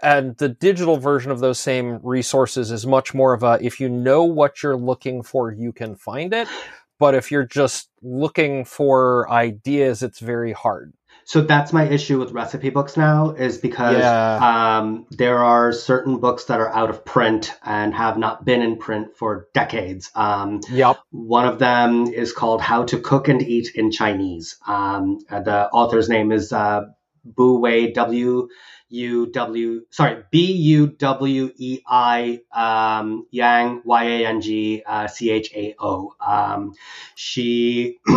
and 0.02 0.36
the 0.38 0.48
digital 0.48 0.96
version 0.98 1.30
of 1.30 1.40
those 1.40 1.58
same 1.58 1.98
resources 2.02 2.70
is 2.70 2.86
much 2.86 3.12
more 3.14 3.32
of 3.34 3.42
a 3.42 3.58
if 3.60 3.80
you 3.80 3.88
know 3.88 4.24
what 4.24 4.62
you're 4.62 4.76
looking 4.76 5.22
for 5.22 5.50
you 5.52 5.72
can 5.72 5.94
find 5.96 6.32
it. 6.34 6.48
But 7.00 7.14
if 7.14 7.30
you're 7.30 7.46
just 7.46 7.88
looking 8.02 8.66
for 8.66 9.26
ideas 9.30 10.02
it's 10.02 10.18
very 10.20 10.52
hard 10.52 10.92
So 11.24 11.42
that's 11.42 11.72
my 11.72 11.84
issue 11.88 12.18
with 12.18 12.32
recipe 12.32 12.70
books 12.70 12.96
now 12.96 13.30
is 13.30 13.58
because 13.58 13.98
Yeah. 13.98 14.78
um, 14.78 15.06
there 15.10 15.38
are 15.38 15.72
certain 15.72 16.18
books 16.18 16.44
that 16.46 16.58
are 16.58 16.68
out 16.74 16.90
of 16.90 17.04
print 17.04 17.54
and 17.64 17.94
have 17.94 18.18
not 18.18 18.44
been 18.44 18.62
in 18.62 18.78
print 18.78 19.16
for 19.16 19.46
decades. 19.54 20.10
Um, 20.14 20.60
yep 20.70 20.98
one 21.10 21.46
of 21.46 21.58
them 21.58 22.06
is 22.06 22.32
called 22.32 22.60
How 22.60 22.84
to 22.84 22.98
Cook 22.98 23.28
and 23.28 23.42
Eat 23.42 23.72
in 23.74 23.90
Chinese. 23.90 24.56
Um, 24.66 25.18
uh, 25.30 25.40
the 25.40 25.68
author's 25.70 26.08
name 26.08 26.32
is 26.32 26.52
uh, 26.52 26.86
Bu 27.24 27.58
Wei 27.58 27.92
W 27.92 28.48
U 28.88 29.26
W 29.26 29.82
sorry 29.90 30.24
B 30.30 30.52
U 30.52 30.88
W 30.88 31.50
E 31.56 31.80
I 31.86 32.40
um, 32.52 33.26
Yang 33.30 33.82
Y 33.84 34.04
A 34.04 34.26
N 34.26 34.40
G 34.40 34.82
uh, 34.86 35.06
C 35.06 35.30
H 35.30 35.52
A 35.54 35.74
O. 35.78 36.14
Um, 36.20 36.74
she 37.14 37.98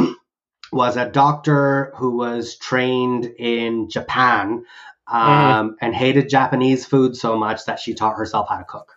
was 0.74 0.98
a 0.98 1.10
doctor 1.10 1.94
who 1.98 2.18
was 2.18 2.56
trained 2.58 3.26
in 3.38 3.90
Japan 3.90 4.66
um, 5.08 5.76
and 5.82 5.94
hated 5.94 6.30
Japanese 6.30 6.86
food 6.86 7.16
so 7.16 7.38
much 7.38 7.66
that 7.66 7.80
she 7.80 7.94
taught 7.94 8.18
herself 8.18 8.48
how 8.50 8.58
to 8.58 8.64
cook. 8.64 8.92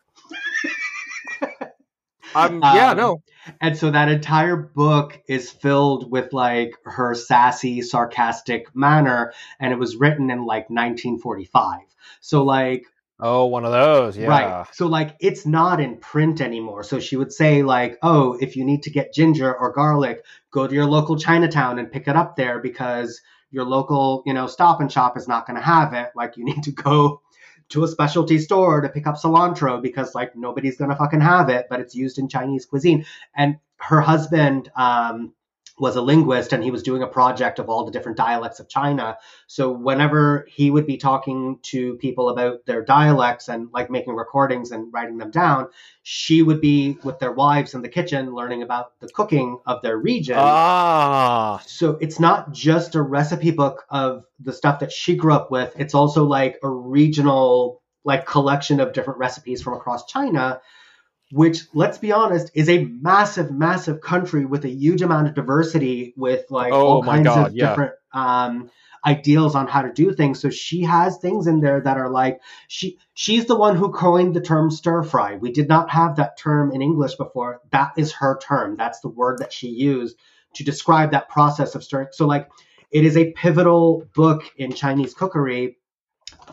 um, 2.35 2.61
yeah 2.62 2.90
Um, 2.90 2.97
no 2.97 3.23
And 3.61 3.77
so 3.77 3.90
that 3.90 4.09
entire 4.09 4.57
book 4.57 5.20
is 5.28 5.51
filled 5.51 6.11
with 6.11 6.32
like 6.32 6.74
her 6.85 7.15
sassy, 7.15 7.82
sarcastic 7.82 8.74
manner, 8.74 9.32
and 9.61 9.73
it 9.73 9.78
was 9.78 9.97
written 9.97 10.31
in 10.31 10.40
like 10.40 10.69
1945. 10.70 11.81
So 12.20 12.44
like 12.44 12.85
oh 13.20 13.47
one 13.47 13.64
of 13.64 13.72
those 13.72 14.16
yeah 14.16 14.26
right. 14.26 14.66
So 14.72 14.86
like 14.86 15.16
it's 15.20 15.47
not 15.47 15.80
in 15.80 15.97
print 15.98 16.40
anymore. 16.40 16.82
So 16.84 17.01
she 17.01 17.16
would 17.16 17.32
say 17.32 17.62
like, 17.62 17.98
"Oh, 18.02 18.36
if 18.40 18.56
you 18.56 18.64
need 18.64 18.82
to 18.84 18.90
get 18.90 19.14
ginger 19.14 19.55
or 19.55 19.72
garlic, 19.72 20.24
go 20.51 20.66
to 20.66 20.74
your 20.74 20.86
local 20.86 21.16
Chinatown 21.16 21.78
and 21.78 21.90
pick 21.90 22.09
it 22.09 22.16
up 22.16 22.36
there 22.36 22.60
because 22.60 23.20
your 23.51 23.64
local, 23.64 24.22
you 24.26 24.34
know, 24.34 24.47
stop 24.47 24.80
and 24.80 24.90
shop 24.90 25.16
is 25.16 25.28
not 25.28 25.47
going 25.47 25.56
to 25.56 25.62
have 25.62 25.93
it. 25.94 26.10
Like 26.14 26.36
you 26.36 26.44
need 26.51 26.62
to 26.64 26.72
go 26.72 27.22
to 27.68 27.84
a 27.84 27.88
specialty 27.88 28.38
store 28.38 28.80
to 28.80 28.88
pick 28.88 29.06
up 29.06 29.16
cilantro 29.16 29.82
because 29.82 30.14
like 30.14 30.36
nobody's 30.36 30.76
going 30.76 30.90
to 30.90 30.97
fucking 30.97 31.20
have 31.20 31.48
it, 31.48 31.66
but 31.68 31.80
it's 31.80 31.94
used 31.94 32.18
in 32.18 32.28
Chinese 32.28 32.66
cuisine." 32.66 33.05
And 33.34 33.59
her 33.78 34.01
husband 34.01 34.70
um 34.76 35.32
was 35.78 35.97
a 35.97 36.01
linguist 36.01 36.53
and 36.53 36.65
he 36.65 36.70
was 36.70 36.82
doing 36.82 37.03
a 37.03 37.07
project 37.07 37.59
of 37.59 37.69
all 37.69 37.85
the 37.85 37.90
different 37.90 38.16
dialects 38.16 38.61
of 38.61 38.69
China. 38.69 39.19
So 39.47 39.70
whenever 39.70 40.47
he 40.48 40.70
would 40.70 40.86
be 40.86 40.97
talking 40.97 41.59
to 41.65 41.97
people 41.97 42.31
about 42.31 42.65
their 42.65 42.82
dialects 42.82 43.48
and 43.48 43.69
like 43.73 43.90
making 43.90 44.15
recordings 44.15 44.70
and 44.70 44.93
writing 44.93 45.19
them 45.19 45.31
down, 45.31 45.69
she 46.03 46.43
would 46.43 46.61
be 46.61 46.97
with 47.05 47.19
their 47.19 47.32
wives 47.32 47.74
in 47.74 47.82
the 47.82 47.89
kitchen 47.89 48.35
learning 48.35 48.62
about 48.62 48.98
the 49.01 49.09
cooking 49.09 49.59
of 49.66 49.82
their 49.82 49.98
region. 49.98 50.36
ah 50.39 51.62
so 51.66 51.98
it's 52.01 52.19
not 52.19 52.53
just 52.53 52.94
a 52.94 53.03
recipe 53.03 53.51
book 53.51 53.85
of 53.90 54.24
the 54.40 54.53
stuff 54.53 54.81
that 54.81 54.93
she 54.93 55.15
grew 55.15 55.32
up 55.32 55.51
with, 55.51 55.74
it's 55.78 55.94
also 55.94 56.24
like 56.24 56.59
a 56.62 56.69
regional 56.69 57.82
like 58.05 58.24
collection 58.24 58.81
of 58.81 58.93
different 58.93 59.19
recipes 59.19 59.61
from 59.61 59.74
across 59.74 60.07
China 60.07 60.61
which 61.32 61.62
let's 61.74 61.98
be 61.98 62.12
honest 62.12 62.51
is 62.55 62.69
a 62.69 62.85
massive 62.85 63.51
massive 63.51 64.01
country 64.01 64.44
with 64.44 64.65
a 64.65 64.70
huge 64.70 65.03
amount 65.03 65.28
of 65.28 65.35
diversity 65.35 66.15
with 66.16 66.44
like 66.51 66.73
Oh 66.73 66.86
all 66.86 67.03
kinds 67.03 67.24
God, 67.24 67.48
of 67.48 67.55
yeah. 67.55 67.69
different 67.70 67.93
um 68.12 68.70
ideals 69.05 69.55
on 69.55 69.69
how 69.69 69.82
to 69.82 69.93
do 69.93 70.12
things. 70.12 70.40
So 70.40 70.51
she 70.51 70.82
has 70.82 71.19
things 71.19 71.47
in 71.47 71.61
there 71.61 71.81
that 71.81 71.97
are 71.97 72.11
like 72.11 72.40
she 72.69 72.98
she's 73.15 73.47
the 73.47 73.57
one 73.57 73.77
who 73.77 73.93
coined 73.93 74.35
the 74.35 74.40
term 74.40 74.70
stir 74.70 75.03
fry. 75.05 75.36
We 75.36 75.53
did 75.53 75.69
not 75.69 75.90
have 75.90 76.16
that 76.16 76.39
term 76.39 76.73
in 76.73 76.82
english 76.82 77.15
before. 77.16 77.61
That 77.70 77.93
is 77.97 78.12
her 78.12 78.39
term. 78.39 78.77
That's 78.77 79.01
the 79.01 79.09
word 79.09 79.39
that 79.39 79.53
she 79.53 79.69
used 79.69 80.16
to 80.57 80.65
describe 80.65 81.11
that 81.11 81.28
process 81.28 81.74
of 81.74 81.85
stirring 81.85 82.09
so 82.12 82.27
like 82.27 82.48
it 82.90 83.05
is 83.05 83.16
a 83.16 83.32
pivotal 83.32 84.05
book 84.15 84.43
in 84.57 84.73
chinese 84.73 85.15
cookery 85.15 85.77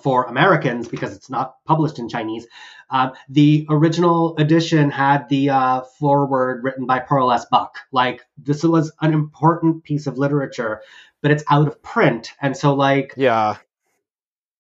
for 0.02 0.26
Americans 0.26 0.88
because 0.88 1.16
it's 1.16 1.30
not 1.30 1.56
published 1.66 2.00
in 2.00 2.10
Chinese. 2.10 2.46
Um, 2.90 3.14
the 3.30 3.66
original 3.70 4.36
edition 4.38 4.92
had 4.92 5.30
the 5.30 5.50
uh, 5.50 5.82
foreword 6.00 6.64
written 6.64 6.86
by 6.86 7.00
Pearl 7.00 7.32
S. 7.32 7.46
Buck. 7.46 7.78
Like 7.92 8.22
this 8.38 8.64
was 8.64 8.92
an 9.02 9.14
important 9.14 9.84
piece 9.84 10.08
of 10.08 10.18
literature, 10.18 10.82
but 11.22 11.32
it's 11.32 11.44
out 11.50 11.68
of 11.68 11.82
print, 11.82 12.32
and 12.42 12.56
so 12.56 12.74
like 12.74 13.14
yeah 13.18 13.58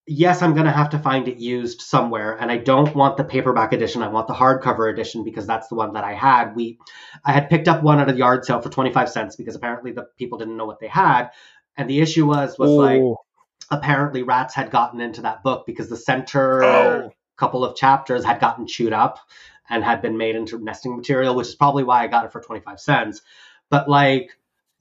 yes, 0.05 0.41
I'm 0.41 0.53
gonna 0.53 0.71
have 0.71 0.89
to 0.91 0.99
find 0.99 1.27
it 1.27 1.37
used 1.37 1.81
somewhere, 1.81 2.37
and 2.39 2.51
I 2.51 2.57
don't 2.57 2.93
want 2.95 3.17
the 3.17 3.23
paperback 3.23 3.73
edition. 3.73 4.01
I 4.01 4.07
want 4.07 4.27
the 4.27 4.33
hardcover 4.33 4.91
edition 4.91 5.23
because 5.23 5.47
that's 5.47 5.67
the 5.67 5.75
one 5.75 5.93
that 5.93 6.03
I 6.03 6.13
had. 6.13 6.55
We, 6.55 6.79
I 7.23 7.31
had 7.31 7.49
picked 7.49 7.67
up 7.67 7.83
one 7.83 7.99
at 7.99 8.09
a 8.09 8.13
yard 8.13 8.45
sale 8.45 8.61
for 8.61 8.69
25 8.69 9.09
cents 9.09 9.35
because 9.35 9.55
apparently 9.55 9.91
the 9.91 10.07
people 10.17 10.37
didn't 10.37 10.57
know 10.57 10.65
what 10.65 10.79
they 10.79 10.87
had, 10.87 11.29
and 11.77 11.89
the 11.89 12.01
issue 12.01 12.25
was 12.25 12.57
was 12.57 12.71
like 12.71 13.01
Ooh. 13.01 13.17
Apparently 13.71 14.23
rats 14.23 14.53
had 14.53 14.71
gotten 14.71 15.01
into 15.01 15.21
that 15.21 15.43
book 15.43 15.65
because 15.65 15.89
the 15.89 15.97
center 15.97 16.63
Oh. 16.63 17.11
couple 17.37 17.65
of 17.65 17.75
chapters 17.75 18.23
had 18.23 18.39
gotten 18.39 18.67
chewed 18.67 18.93
up 18.93 19.19
and 19.69 19.83
had 19.83 20.01
been 20.01 20.17
made 20.17 20.35
into 20.35 20.59
nesting 20.59 20.95
material, 20.95 21.35
which 21.35 21.47
is 21.47 21.55
probably 21.55 21.83
why 21.83 22.03
I 22.03 22.07
got 22.07 22.25
it 22.25 22.31
for 22.31 22.41
25 22.41 22.79
cents. 22.79 23.21
But 23.69 23.89
like 23.89 24.31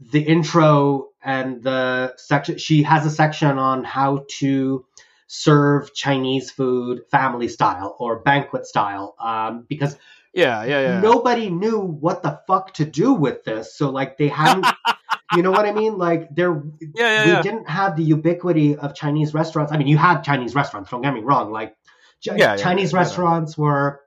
the 0.01 0.21
intro 0.21 1.09
and 1.23 1.63
the 1.63 2.15
section, 2.17 2.59
she 2.59 2.83
has 2.83 3.07
a 3.07 3.11
section 3.11 3.59
on 3.59 3.85
how 3.85 4.25
to 4.41 4.85
serve 5.29 5.95
Chinese 5.95 6.51
food 6.51 7.03
family 7.11 7.49
style 7.49 7.97
or 7.99 8.19
banquet 8.21 8.67
style 8.67 9.15
um, 9.19 9.65
because 9.69 9.97
Yeah, 10.35 10.65
yeah, 10.65 10.81
yeah. 10.81 11.01
nobody 11.01 11.51
knew 11.51 11.79
what 11.81 12.23
the 12.23 12.41
fuck 12.47 12.75
to 12.75 12.85
do 12.85 13.15
with 13.15 13.45
this. 13.45 13.75
So 13.77 13.91
like 13.91 14.19
they 14.19 14.29
hadn't, 14.29 14.67
you 15.37 15.43
know 15.43 15.51
what 15.51 15.67
I 15.67 15.73
mean? 15.73 15.99
Like 15.99 16.35
there, 16.35 16.63
yeah, 16.81 16.91
yeah, 16.95 17.25
we 17.27 17.31
yeah. 17.33 17.43
didn't 17.43 17.69
have 17.69 17.97
the 17.97 18.03
ubiquity 18.03 18.77
of 18.77 18.95
Chinese 18.95 19.35
restaurants. 19.35 19.73
I 19.73 19.77
mean, 19.79 19.87
you 19.89 19.99
had 19.99 20.23
Chinese 20.23 20.55
restaurants. 20.55 20.91
Don't 20.91 21.03
get 21.03 21.15
me 21.15 21.21
wrong. 21.21 21.53
Like 21.53 21.77
Chi- 22.25 22.37
Yeah, 22.37 22.55
yeah, 22.55 22.57
Chinese 22.57 22.93
yeah, 22.93 22.99
yeah. 22.99 23.03
restaurants 23.05 23.59
were 23.59 24.01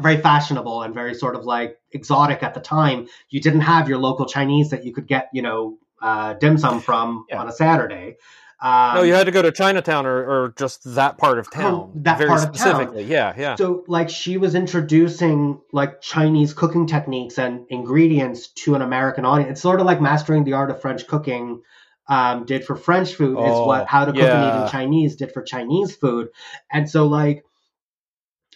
very 0.00 0.16
fashionable 0.16 0.82
and 0.82 0.94
very 0.94 1.14
sort 1.14 1.36
of 1.36 1.44
like 1.44 1.78
exotic 1.92 2.42
at 2.42 2.54
the 2.54 2.60
time. 2.60 3.06
You 3.28 3.40
didn't 3.40 3.60
have 3.62 3.88
your 3.88 3.98
local 3.98 4.26
Chinese 4.26 4.70
that 4.70 4.84
you 4.84 4.92
could 4.92 5.06
get, 5.06 5.28
you 5.32 5.42
know, 5.42 5.78
uh, 6.02 6.34
dim 6.34 6.56
sum 6.58 6.80
from 6.80 7.26
Yeah. 7.28 7.40
on 7.40 7.48
a 7.48 7.52
Saturday. 7.52 8.16
Um, 8.62 8.96
no, 8.96 9.02
you 9.02 9.14
had 9.14 9.24
to 9.24 9.32
go 9.32 9.40
to 9.40 9.50
Chinatown 9.50 10.04
or, 10.04 10.18
or 10.18 10.54
just 10.56 10.94
that 10.94 11.16
part 11.16 11.38
of 11.38 11.50
town. 11.50 11.92
that 11.94 12.18
very 12.18 12.28
part 12.28 12.40
of 12.40 12.46
town. 12.46 12.54
specifically. 12.54 13.04
Yeah, 13.04 13.32
yeah. 13.36 13.54
So 13.54 13.84
like 13.88 14.10
she 14.10 14.36
was 14.36 14.54
introducing 14.54 15.60
like 15.72 16.02
Chinese 16.02 16.52
cooking 16.52 16.86
techniques 16.86 17.38
and 17.38 17.64
ingredients 17.70 18.48
to 18.64 18.74
an 18.74 18.82
American 18.82 19.24
audience. 19.24 19.52
It's 19.52 19.60
sort 19.62 19.80
of 19.80 19.86
like 19.86 20.02
mastering 20.02 20.44
the 20.44 20.52
art 20.52 20.70
of 20.70 20.80
French 20.80 21.06
cooking 21.06 21.62
um, 22.10 22.44
did 22.44 22.64
for 22.66 22.76
French 22.76 23.14
food 23.14 23.38
is 23.38 23.44
Oh, 23.46 23.66
what 23.66 23.86
how 23.86 24.04
to 24.04 24.12
cook 24.12 24.22
and 24.22 24.44
eat 24.44 24.64
in 24.64 24.70
Chinese 24.70 25.16
did 25.16 25.32
for 25.32 25.42
Chinese 25.42 25.96
food. 25.96 26.28
And 26.70 26.90
so 26.90 27.06
like 27.06 27.44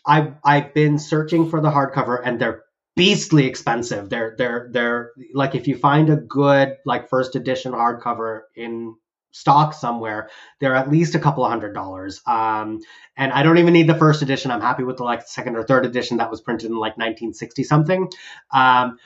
I 0.07 0.33
I've 0.45 0.75
been 0.75 0.99
searching 0.99 1.49
for 1.49 1.61
the 1.61 1.71
hardcover 1.71 2.21
and 2.23 2.39
they're 2.39 2.65
beastly 2.97 3.47
expensive. 3.47 4.11
They're 4.11 4.35
they're 4.37 4.69
they're 4.73 5.13
like 5.33 5.55
if 5.55 5.67
you 5.69 5.79
find 5.79 6.11
a 6.11 6.17
good 6.17 6.77
like 6.85 7.09
first 7.09 7.37
edition 7.37 7.73
hardcover 7.73 8.43
in 8.57 8.97
stock 9.35 9.75
somewhere, 9.75 10.31
they're 10.61 10.75
at 10.75 10.91
least 10.91 11.15
a 11.15 11.19
couple 11.19 11.45
of 11.45 11.51
hundred 11.51 11.75
dollars. 11.75 12.21
Um, 12.27 12.81
and 13.17 13.33
I 13.33 13.43
don't 13.43 13.59
even 13.59 13.73
need 13.73 13.89
the 13.89 13.95
first 13.95 14.23
edition. 14.23 14.51
I'm 14.51 14.61
happy 14.61 14.85
with 14.85 14.97
the 14.97 15.05
like 15.05 15.27
second 15.27 15.57
or 15.57 15.65
third 15.65 15.85
edition 15.85 16.19
that 16.19 16.31
was 16.31 16.41
printed 16.41 16.71
in 16.71 16.77
like 16.77 16.97
1960 16.97 17.65
something. 17.65 18.09
Um, 18.53 18.99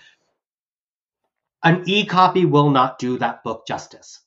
an 1.65 1.83
e-copy 1.87 2.45
will 2.45 2.71
not 2.71 2.99
do 2.99 3.19
that 3.19 3.43
book 3.43 3.67
justice 3.67 4.21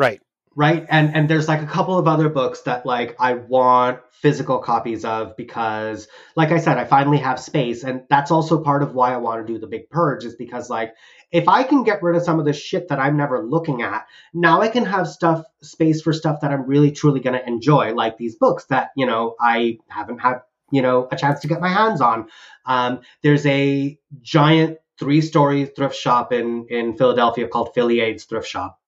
right. 0.00 0.20
Right? 0.56 0.86
And 0.88 1.14
and 1.14 1.28
there's 1.28 1.48
like 1.48 1.62
a 1.62 1.66
couple 1.66 1.98
of 1.98 2.08
other 2.08 2.28
books 2.28 2.62
that 2.62 2.84
like 2.84 3.16
i 3.18 3.34
want 3.34 4.00
physical 4.10 4.58
copies 4.58 5.04
of 5.04 5.36
because 5.36 6.08
like 6.36 6.50
i 6.50 6.58
said 6.58 6.76
i 6.78 6.84
finally 6.84 7.18
have 7.18 7.40
space. 7.40 7.84
And 7.84 8.02
that's 8.10 8.30
also 8.30 8.62
part 8.62 8.82
of 8.82 8.94
why 8.94 9.12
i 9.12 9.16
want 9.16 9.46
to 9.46 9.52
do 9.52 9.58
the 9.58 9.66
big 9.66 9.88
purge 9.90 10.24
is 10.24 10.34
because 10.34 10.68
like 10.68 10.94
if 11.32 11.48
i 11.48 11.62
can 11.62 11.84
get 11.84 12.02
rid 12.02 12.16
of 12.16 12.22
some 12.22 12.38
of 12.38 12.44
the 12.44 12.52
shit 12.52 12.88
that 12.88 12.98
i'm 12.98 13.16
never 13.16 13.46
looking 13.46 13.82
at 13.82 14.06
now 14.34 14.60
i 14.60 14.68
can 14.68 14.84
have 14.84 15.08
stuff 15.08 15.44
space 15.62 16.02
for 16.02 16.12
stuff 16.12 16.40
that 16.40 16.50
i'm 16.50 16.66
really 16.66 16.90
truly 16.90 17.20
going 17.20 17.38
to 17.38 17.46
enjoy 17.46 17.94
like 17.94 18.18
these 18.18 18.34
books 18.34 18.64
that 18.66 18.90
you 18.96 19.06
know 19.06 19.36
i 19.40 19.78
haven't 19.88 20.18
had 20.18 20.40
you 20.70 20.82
know 20.82 21.08
a 21.10 21.16
chance 21.16 21.40
to 21.40 21.48
get 21.48 21.60
my 21.60 21.68
hands 21.68 22.00
on. 22.00 22.28
Um, 22.66 23.00
there's 23.22 23.46
a 23.46 23.98
giant 24.20 24.78
three 24.98 25.20
story 25.20 25.66
thrift 25.66 25.96
shop 25.96 26.32
in 26.32 26.66
in 26.68 26.96
philadelphia 26.96 27.48
called 27.48 27.72
philly 27.74 28.00
aids 28.00 28.24
thrift 28.24 28.46
shop 28.46 28.79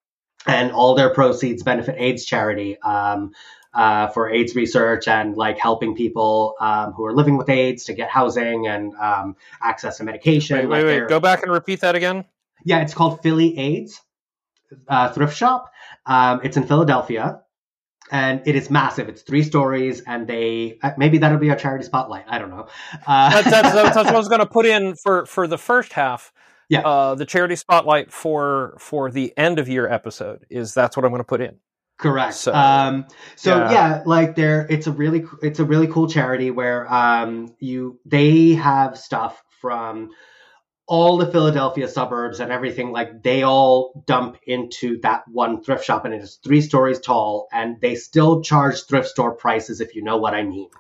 and 0.47 0.73
all 0.73 0.94
their 0.94 1.10
proceeds 1.10 1.62
benefit 1.62 1.97
AIDS 1.98 2.24
charity 2.24 2.78
um, 2.81 3.32
uh, 3.74 4.09
for 4.09 4.31
AIDS 4.31 4.55
research 4.55 5.09
and 5.09 5.36
like 5.36 5.59
helping 5.59 5.94
people 5.94 6.55
um, 6.60 6.93
who 6.93 7.05
are 7.05 7.14
living 7.14 7.36
with 7.36 7.48
AIDS 7.48 7.85
to 7.85 7.94
get 7.94 8.10
housing 8.10 8.66
and 8.66 8.94
um, 8.97 9.36
access 9.62 9.98
to 9.98 10.05
medication. 10.05 10.56
Wait, 10.56 10.66
Like, 10.69 10.85
wait, 10.85 11.01
wait. 11.01 11.09
Go 11.09 11.20
back 11.20 11.43
and 11.43 11.52
repeat 11.52 11.81
that 11.81 11.94
again. 11.94 12.24
Yeah, 12.64 12.82
it's 12.82 12.94
called 12.94 13.23
Philly 13.23 13.59
AIDS 13.59 14.01
uh, 14.89 15.12
Thrift 15.12 15.36
Shop. 15.36 15.70
Um, 16.06 16.40
it's 16.44 16.56
in 16.56 16.66
Philadelphia. 16.66 17.40
And 18.10 18.43
it 18.44 18.56
is 18.56 18.69
massive. 18.69 19.09
It's 19.09 19.23
three 19.23 19.43
stories, 19.43 20.02
and 20.06 20.27
they 20.27 20.78
uh, 20.82 20.90
maybe 20.98 21.16
that'll 21.16 21.39
be 21.39 21.48
our 21.48 21.56
charity 21.56 21.85
spotlight. 21.85 22.27
I 22.28 22.39
don't 22.39 22.51
know. 22.51 22.66
Uh, 23.06 23.31
That's, 23.31 23.51
that's, 23.51 23.74
that's 23.74 23.97
what 23.97 24.06
I 24.09 24.19
was 24.19 24.28
going 24.28 24.40
to 24.40 24.47
put 24.47 24.66
in 24.66 24.97
for, 24.97 25.24
for 25.24 25.47
the 25.47 25.56
first 25.56 25.94
half. 25.94 26.31
Yeah. 26.73 26.81
Uh, 26.81 27.15
the 27.15 27.27
charity 27.27 27.55
spotlight 27.57 28.11
for 28.11 28.74
for 28.78 29.11
the 29.11 29.36
end 29.36 29.59
of 29.59 29.69
year 29.69 29.86
episode 29.86 30.47
is 30.49 30.73
that's 30.73 30.97
what 30.97 31.05
I'm 31.05 31.11
going 31.11 31.20
to 31.20 31.24
put 31.24 31.43
in. 31.43 31.59
Correct. 31.99 32.35
So- 32.35 32.55
um, 32.55 33.05
so 33.36 33.59
yeah. 33.59 33.70
yeah. 33.70 34.03
like 34.07 34.36
there, 34.36 34.66
it's 34.70 34.86
a 34.86 34.90
really, 34.93 35.24
it's 35.43 35.59
a 35.59 35.65
really 35.65 35.86
cool 35.86 36.09
charity 36.09 36.51
where 36.51 36.90
um, 36.90 37.55
you 37.61 38.01
they 38.07 38.55
have 38.55 38.97
stuff 38.97 39.43
from 39.61 40.11
all 40.86 41.19
the 41.19 41.31
Philadelphia 41.31 41.89
suburbs 41.89 42.40
and 42.40 42.51
everything. 42.51 42.90
Like 42.90 43.23
they 43.23 43.43
all 43.43 44.03
dump 44.07 44.39
into 44.47 44.99
that 45.03 45.28
one 45.28 45.62
thrift 45.62 45.85
shop, 45.85 46.07
and 46.07 46.15
it 46.15 46.23
is 46.23 46.40
three 46.43 46.62
stories 46.62 47.01
tall, 47.01 47.49
and 47.53 47.81
they 47.82 47.97
still 47.97 48.40
charge 48.43 48.86
thrift 48.86 49.09
store 49.09 49.32
prices, 49.32 49.82
if 49.82 49.94
you 49.94 50.03
know 50.03 50.16
what 50.16 50.32
I 50.32 50.43
mean. 50.43 50.70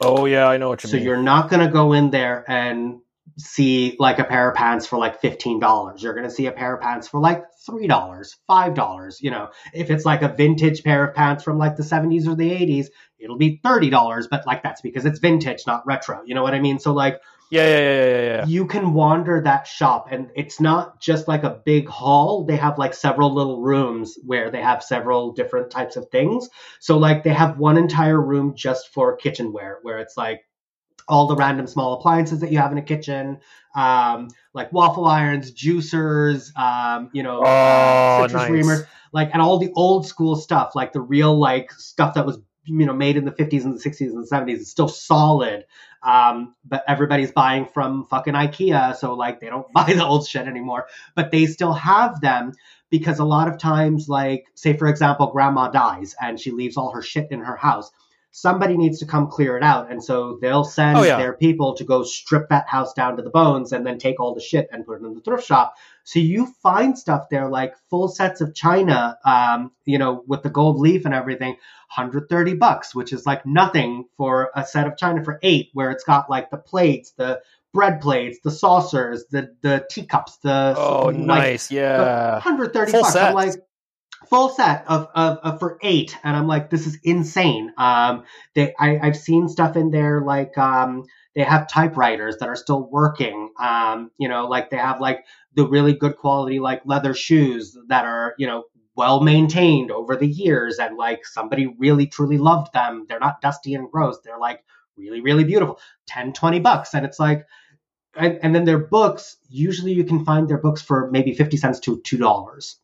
Oh 0.00 0.24
yeah, 0.24 0.48
I 0.48 0.56
know 0.56 0.70
what 0.70 0.82
you 0.82 0.88
So 0.88 0.96
mean. 0.96 1.04
So 1.04 1.08
you're 1.10 1.22
not 1.22 1.50
going 1.50 1.60
to 1.60 1.70
go 1.70 1.92
in 1.92 2.10
there 2.10 2.42
and 2.50 3.00
see 3.40 3.96
like 3.98 4.18
a 4.18 4.24
pair 4.24 4.50
of 4.50 4.56
pants 4.56 4.86
for 4.86 4.98
like 4.98 5.20
$15. 5.20 6.02
You're 6.02 6.14
going 6.14 6.24
to 6.24 6.30
see 6.30 6.46
a 6.46 6.52
pair 6.52 6.74
of 6.74 6.80
pants 6.80 7.08
for 7.08 7.20
like 7.20 7.44
$3, 7.68 7.88
$5, 7.88 9.16
you 9.20 9.30
know. 9.30 9.50
If 9.72 9.90
it's 9.90 10.04
like 10.04 10.22
a 10.22 10.28
vintage 10.28 10.82
pair 10.84 11.04
of 11.04 11.14
pants 11.14 11.42
from 11.42 11.58
like 11.58 11.76
the 11.76 11.82
70s 11.82 12.26
or 12.26 12.34
the 12.34 12.50
80s, 12.50 12.86
it'll 13.18 13.38
be 13.38 13.60
$30, 13.64 14.28
but 14.30 14.46
like 14.46 14.62
that's 14.62 14.80
because 14.80 15.04
it's 15.04 15.18
vintage, 15.18 15.66
not 15.66 15.86
retro. 15.86 16.22
You 16.24 16.34
know 16.34 16.42
what 16.42 16.54
I 16.54 16.60
mean? 16.60 16.78
So 16.78 16.92
like 16.92 17.20
yeah, 17.50 17.66
yeah, 17.66 17.78
yeah, 17.78 18.04
yeah, 18.04 18.22
yeah. 18.22 18.46
you 18.46 18.66
can 18.66 18.94
wander 18.94 19.40
that 19.42 19.66
shop 19.66 20.06
and 20.12 20.30
it's 20.36 20.60
not 20.60 21.00
just 21.00 21.26
like 21.26 21.42
a 21.42 21.60
big 21.64 21.88
hall 21.88 22.44
they 22.44 22.54
have 22.54 22.78
like 22.78 22.94
several 22.94 23.34
little 23.34 23.60
rooms 23.60 24.16
where 24.24 24.52
they 24.52 24.62
have 24.62 24.84
several 24.84 25.32
different 25.32 25.68
types 25.68 25.96
of 25.96 26.08
things 26.10 26.48
so 26.78 26.96
like 26.96 27.24
they 27.24 27.32
have 27.34 27.58
one 27.58 27.76
entire 27.76 28.20
room 28.20 28.54
just 28.54 28.92
for 28.94 29.16
kitchenware 29.16 29.80
where 29.82 29.98
it's 29.98 30.16
like 30.16 30.42
all 31.08 31.26
the 31.26 31.36
random 31.36 31.66
small 31.66 31.94
appliances 31.94 32.40
that 32.40 32.52
you 32.52 32.58
have 32.58 32.72
in 32.72 32.78
a 32.78 32.82
kitchen 32.82 33.38
um, 33.74 34.28
like 34.54 34.72
waffle 34.72 35.06
irons 35.06 35.52
juicers 35.52 36.56
um, 36.58 37.10
you 37.12 37.22
know 37.22 37.42
Oh, 37.44 38.06
citrus 38.08 38.32
nice. 38.32 38.48
reamers 38.48 38.84
like 39.12 39.30
and 39.32 39.42
all 39.42 39.58
the 39.58 39.72
old 39.74 40.06
school 40.06 40.36
stuff 40.36 40.74
like 40.74 40.92
the 40.92 41.00
real 41.00 41.38
like 41.38 41.72
stuff 41.72 42.14
that 42.14 42.26
was 42.26 42.38
you 42.64 42.86
know 42.86 42.92
made 42.92 43.16
in 43.16 43.24
the 43.24 43.32
50s 43.32 43.64
and 43.64 43.78
the 43.78 43.90
60s 43.90 44.00
and 44.12 44.24
the 44.24 44.28
70s 44.28 44.58
is 44.58 44.70
still 44.70 44.88
solid 44.88 45.64
um, 46.02 46.54
but 46.64 46.82
everybody's 46.88 47.32
buying 47.32 47.66
from 47.66 48.06
fucking 48.06 48.34
ikea 48.34 48.96
so 48.96 49.14
like 49.14 49.40
they 49.40 49.48
don't 49.48 49.72
buy 49.74 49.84
the 49.92 50.04
old 50.04 50.26
shit 50.26 50.46
anymore 50.46 50.86
but 51.14 51.30
they 51.30 51.46
still 51.46 51.72
have 51.72 52.20
them 52.20 52.52
because 52.90 53.18
a 53.18 53.24
lot 53.24 53.48
of 53.48 53.58
times 53.58 54.08
like 54.08 54.46
say 54.54 54.76
for 54.76 54.88
example 54.88 55.28
grandma 55.32 55.68
dies 55.68 56.14
and 56.20 56.38
she 56.38 56.50
leaves 56.50 56.76
all 56.76 56.90
her 56.92 57.02
shit 57.02 57.28
in 57.30 57.40
her 57.40 57.56
house 57.56 57.90
somebody 58.32 58.76
needs 58.76 58.98
to 59.00 59.06
come 59.06 59.26
clear 59.28 59.56
it 59.56 59.62
out 59.62 59.90
and 59.90 60.02
so 60.04 60.38
they'll 60.40 60.64
send 60.64 60.96
Oh, 60.96 61.02
yeah. 61.02 61.16
their 61.16 61.32
people 61.32 61.74
to 61.74 61.84
go 61.84 62.04
strip 62.04 62.48
that 62.50 62.68
house 62.68 62.92
down 62.92 63.16
to 63.16 63.22
the 63.22 63.30
bones 63.30 63.72
and 63.72 63.84
then 63.84 63.98
take 63.98 64.20
all 64.20 64.34
the 64.34 64.40
shit 64.40 64.68
and 64.70 64.86
put 64.86 65.02
it 65.02 65.04
in 65.04 65.14
the 65.14 65.20
thrift 65.20 65.44
shop 65.44 65.74
so 66.04 66.18
you 66.20 66.46
find 66.62 66.96
stuff 66.98 67.28
there 67.30 67.48
like 67.48 67.74
full 67.90 68.06
sets 68.08 68.40
of 68.40 68.54
china 68.54 69.18
um, 69.24 69.72
you 69.84 69.98
know 69.98 70.22
with 70.28 70.42
the 70.42 70.50
gold 70.50 70.78
leaf 70.78 71.04
and 71.04 71.14
everything 71.14 71.56
130 71.96 72.54
bucks 72.54 72.94
which 72.94 73.12
is 73.12 73.26
like 73.26 73.44
nothing 73.44 74.04
for 74.16 74.50
a 74.54 74.64
set 74.64 74.86
of 74.86 74.96
china 74.96 75.24
for 75.24 75.38
eight 75.42 75.70
where 75.72 75.90
it's 75.90 76.04
got 76.04 76.30
like 76.30 76.50
the 76.50 76.56
plates 76.56 77.10
the 77.16 77.40
bread 77.72 78.00
plates 78.00 78.38
the 78.44 78.50
saucers 78.50 79.24
the 79.30 79.54
the 79.62 79.84
teacups 79.90 80.36
the 80.38 80.74
Oh, 80.76 81.06
like, 81.06 81.16
nice. 81.16 81.70
Yeah. 81.70 82.32
130 82.34 82.90
Full 82.92 83.02
bucks. 83.02 83.14
I'm 83.16 83.34
like, 83.34 83.54
full 84.28 84.50
set 84.50 84.84
of, 84.86 85.08
of, 85.14 85.38
of 85.38 85.58
for 85.58 85.78
eight, 85.82 86.16
and 86.22 86.36
I'm 86.36 86.46
like, 86.46 86.70
this 86.70 86.86
is 86.86 86.98
insane. 87.02 87.72
Um, 87.78 88.24
they 88.54 88.74
I, 88.78 88.98
I've 89.02 89.16
seen 89.16 89.48
stuff 89.48 89.76
in 89.76 89.90
there 89.90 90.20
like 90.20 90.56
um, 90.58 91.04
they 91.34 91.42
have 91.42 91.68
typewriters 91.68 92.36
that 92.38 92.48
are 92.48 92.56
still 92.56 92.88
working. 92.88 93.50
Um, 93.58 94.10
you 94.18 94.28
know, 94.28 94.46
like 94.46 94.70
they 94.70 94.76
have 94.76 95.00
like 95.00 95.24
the 95.54 95.66
really 95.66 95.94
good 95.94 96.16
quality 96.16 96.58
like 96.58 96.82
leather 96.84 97.14
shoes 97.14 97.76
that 97.88 98.04
are 98.04 98.34
you 98.38 98.46
know 98.46 98.64
well 98.94 99.20
maintained 99.20 99.90
over 99.90 100.16
the 100.16 100.28
years, 100.28 100.78
and 100.78 100.96
like 100.96 101.24
somebody 101.24 101.66
really 101.78 102.06
truly 102.06 102.38
loved 102.38 102.72
them. 102.72 103.06
They're 103.08 103.20
not 103.20 103.40
dusty 103.40 103.74
and 103.74 103.90
gross. 103.90 104.18
They're 104.24 104.38
like 104.38 104.62
really 104.96 105.20
really 105.20 105.44
beautiful. 105.44 105.78
10, 106.06 106.32
20 106.32 106.60
bucks, 106.60 106.94
and 106.94 107.04
it's 107.06 107.18
like. 107.18 107.46
And, 108.16 108.40
and 108.42 108.52
then 108.52 108.64
their 108.64 108.80
books, 108.80 109.36
usually 109.48 109.92
you 109.92 110.02
can 110.02 110.24
find 110.24 110.48
their 110.48 110.58
books 110.58 110.82
for 110.82 111.08
maybe 111.12 111.32
50 111.32 111.56
cents 111.56 111.78
to 111.78 111.98
$2. 111.98 112.74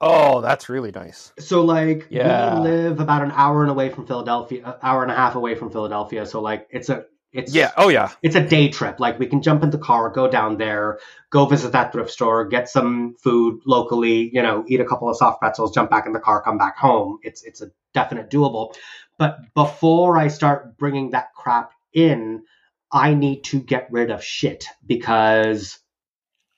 Oh, 0.00 0.40
that's 0.40 0.68
really 0.68 0.90
nice. 0.92 1.32
So 1.38 1.62
like 1.64 2.06
Yeah. 2.10 2.54
we 2.54 2.60
live 2.68 3.00
about 3.00 3.22
an 3.22 3.32
hour 3.32 3.62
and 3.62 3.70
away 3.70 3.90
from 3.90 4.06
Philadelphia, 4.06 4.62
an 4.64 4.74
hour 4.82 5.02
and 5.02 5.12
a 5.12 5.14
half 5.14 5.34
away 5.34 5.54
from 5.54 5.70
Philadelphia. 5.70 6.24
So 6.26 6.40
like 6.40 6.66
it's 6.70 6.88
a 6.88 7.04
it's 7.32 7.54
Yeah. 7.54 7.70
Oh, 7.76 7.88
yeah. 7.88 8.10
it's 8.22 8.34
a 8.34 8.40
day 8.44 8.68
trip. 8.70 8.98
Like 8.98 9.18
we 9.18 9.26
can 9.26 9.42
jump 9.42 9.62
in 9.62 9.70
the 9.70 9.78
car, 9.78 10.08
go 10.10 10.28
down 10.28 10.56
there, 10.56 10.98
go 11.30 11.46
visit 11.46 11.72
that 11.72 11.92
thrift 11.92 12.10
store, 12.10 12.46
get 12.48 12.68
some 12.68 13.14
food 13.22 13.60
locally, 13.66 14.30
you 14.32 14.42
know, 14.42 14.64
eat 14.66 14.80
a 14.80 14.84
couple 14.84 15.08
of 15.08 15.16
soft 15.16 15.40
pretzels, 15.40 15.72
jump 15.72 15.90
back 15.90 16.06
in 16.06 16.12
the 16.12 16.20
car, 16.20 16.42
come 16.42 16.58
back 16.58 16.78
home. 16.78 17.18
It's 17.22 17.44
it's 17.44 17.60
a 17.60 17.70
definite 17.94 18.30
doable. 18.30 18.74
But 19.18 19.38
before 19.54 20.16
I 20.16 20.28
start 20.28 20.78
bringing 20.78 21.10
that 21.10 21.34
crap 21.34 21.72
in, 21.92 22.42
I 22.90 23.12
need 23.14 23.44
to 23.44 23.60
get 23.60 23.88
rid 23.92 24.10
of 24.10 24.24
shit 24.24 24.64
because 24.86 25.78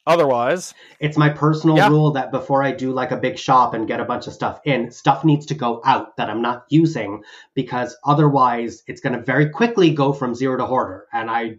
Otherwise, 0.07 0.75
it's 0.99 1.17
my 1.17 1.29
personal 1.29 1.77
Yeah. 1.77 1.89
rule 1.89 2.11
that 2.13 2.33
before 2.33 2.63
I 2.63 2.73
do 2.73 2.93
like 2.93 3.13
a 3.13 3.17
big 3.17 3.39
shop 3.39 3.73
and 3.73 3.87
get 3.87 4.01
a 4.01 4.05
bunch 4.05 4.27
of 4.27 4.33
stuff 4.33 4.61
in, 4.65 4.91
stuff 4.91 5.25
needs 5.25 5.47
to 5.47 5.55
go 5.55 5.81
out 5.85 6.17
that 6.17 6.29
I'm 6.29 6.43
not 6.43 6.65
using 6.71 7.23
because 7.55 7.97
otherwise 8.05 8.83
it's 8.89 9.01
going 9.01 9.17
to 9.17 9.23
very 9.25 9.49
quickly 9.49 9.91
go 9.91 10.13
from 10.13 10.35
zero 10.35 10.57
to 10.57 10.67
hoarder. 10.67 11.07
And 11.13 11.31
I 11.31 11.59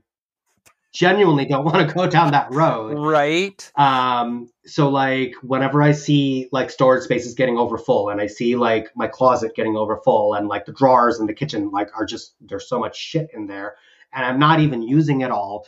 genuinely 0.91 1.45
don't 1.45 1.64
want 1.74 1.88
to 1.88 1.94
go 1.95 2.06
down 2.07 2.32
that 2.32 2.52
road. 2.52 2.98
right? 2.99 3.72
Um, 3.76 4.49
so 4.65 4.90
like 4.90 5.34
whenever 5.41 5.82
I 5.82 5.91
see 5.94 6.49
like 6.52 6.70
storage 6.70 7.03
spaces 7.03 7.34
getting 7.34 7.57
over 7.57 7.78
full 7.78 8.10
and 8.10 8.22
I 8.22 8.28
see 8.28 8.56
like 8.56 8.90
my 8.95 9.07
closet 9.07 9.56
getting 9.56 9.76
over 9.76 10.02
full 10.03 10.34
and 10.36 10.48
like 10.48 10.65
the 10.65 10.74
drawers 10.74 11.20
in 11.20 11.26
the 11.28 11.34
kitchen 11.34 11.72
like 11.72 11.90
are 11.98 12.06
just 12.06 12.36
there's 12.41 12.68
so 12.70 12.78
much 12.78 12.95
shit 12.98 13.30
in 13.34 13.48
there 13.48 13.76
and 14.14 14.24
I'm 14.26 14.38
not 14.38 14.60
even 14.60 14.82
using 14.84 15.22
it 15.22 15.32
all. 15.32 15.65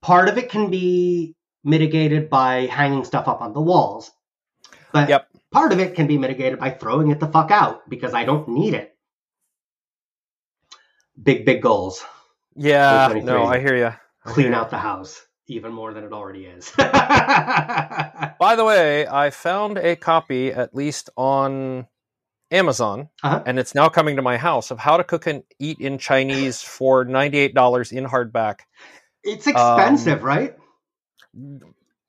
Part 0.00 0.28
of 0.28 0.36
it 0.38 0.50
can 0.50 0.70
be 0.70 1.35
mitigated 1.66 2.30
by 2.30 2.66
hanging 2.66 3.04
stuff 3.04 3.28
up 3.28 3.42
on 3.42 3.52
the 3.52 3.60
walls. 3.60 4.12
But 4.92 5.08
Yep. 5.10 5.28
part 5.52 5.72
of 5.72 5.80
it 5.80 5.94
can 5.96 6.06
be 6.06 6.16
mitigated 6.16 6.58
by 6.58 6.70
throwing 6.70 7.10
it 7.10 7.20
the 7.20 7.26
fuck 7.28 7.50
out 7.50 7.88
because 7.90 8.14
I 8.14 8.24
don't 8.24 8.48
need 8.48 8.74
it. 8.74 8.96
Big 11.22 11.44
big 11.44 11.62
goals. 11.62 12.04
Yeah, 12.54 13.20
no, 13.24 13.44
I 13.44 13.58
hear 13.60 13.76
you. 13.76 13.92
Clean 14.24 14.54
out 14.54 14.70
the 14.70 14.78
house 14.78 15.26
even 15.48 15.72
more 15.72 15.92
than 15.94 16.04
it 16.04 16.12
already 16.12 16.44
is. 16.46 16.70
By 16.76 18.54
the 18.56 18.64
way, 18.64 19.06
I 19.06 19.30
found 19.30 19.78
a 19.78 19.96
copy, 19.96 20.52
at 20.52 20.74
least 20.74 21.10
on 21.16 21.86
Amazon, 22.50 23.08
Uh-huh. 23.22 23.42
and 23.46 23.58
it's 23.58 23.74
now 23.74 23.88
coming 23.88 24.16
to 24.16 24.22
my 24.22 24.36
house 24.36 24.70
of 24.70 24.78
how 24.78 24.96
to 24.96 25.04
cook 25.04 25.26
and 25.26 25.42
eat 25.58 25.80
in 25.80 25.98
Chinese 25.98 26.62
for 26.62 27.04
ninety-eight 27.04 27.54
dollars 27.54 27.92
in 27.92 28.04
hardback. 28.04 28.60
It's 29.24 29.46
expensive, 29.46 30.20
Um, 30.20 30.26
right? 30.26 30.56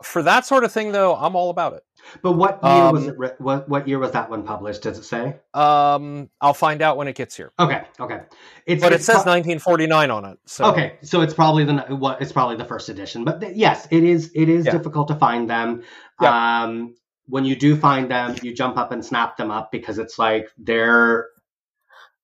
For 0.04 0.22
that 0.22 0.46
sort 0.46 0.64
of 0.64 0.72
thing, 0.72 0.92
though, 0.92 1.16
I'm 1.16 1.36
all 1.36 1.50
about 1.50 1.74
it. 1.74 1.84
But 2.22 2.34
what 2.34 2.60
year 2.64 2.92
was 2.92 3.04
um, 3.04 3.10
it? 3.10 3.18
Re- 3.18 3.32
what 3.40 3.68
what 3.68 3.88
year 3.88 3.98
was 3.98 4.12
that 4.12 4.30
one 4.30 4.44
published? 4.44 4.84
Does 4.84 5.00
it 5.00 5.04
say? 5.04 5.38
Um, 5.56 6.30
I'll 6.40 6.54
find 6.54 6.84
out 6.84 6.98
when 6.98 7.08
it 7.08 7.16
gets 7.16 7.36
here, 7.36 7.52
Okay, 7.60 7.82
okay. 8.00 8.22
It's 8.68 8.82
but 8.84 8.94
it 8.94 9.02
says 9.02 9.24
pro- 9.24 9.34
1949 9.34 10.12
on 10.12 10.26
it. 10.26 10.38
So 10.46 10.66
Okay, 10.66 10.98
so 11.02 11.22
it's 11.22 11.34
probably 11.34 11.66
the 11.66 11.74
what? 11.96 12.22
It's 12.22 12.32
probably 12.32 12.58
the 12.58 12.66
first 12.66 12.90
edition. 12.90 13.26
But 13.26 13.42
th- 13.42 13.56
yes, 13.56 13.88
it 13.90 14.04
is. 14.04 14.32
It 14.36 14.50
is 14.50 14.66
Yeah. 14.68 14.72
difficult 14.74 15.08
to 15.08 15.16
find 15.16 15.50
them. 15.50 15.82
Um, 16.20 16.96
when 17.28 17.44
you 17.44 17.56
do 17.56 17.76
find 17.76 18.10
them, 18.10 18.36
you 18.44 18.54
jump 18.54 18.78
up 18.78 18.92
and 18.92 19.04
snap 19.04 19.36
them 19.36 19.50
up 19.52 19.72
because 19.72 19.98
it's 19.98 20.20
like 20.20 20.50
they're 20.60 21.28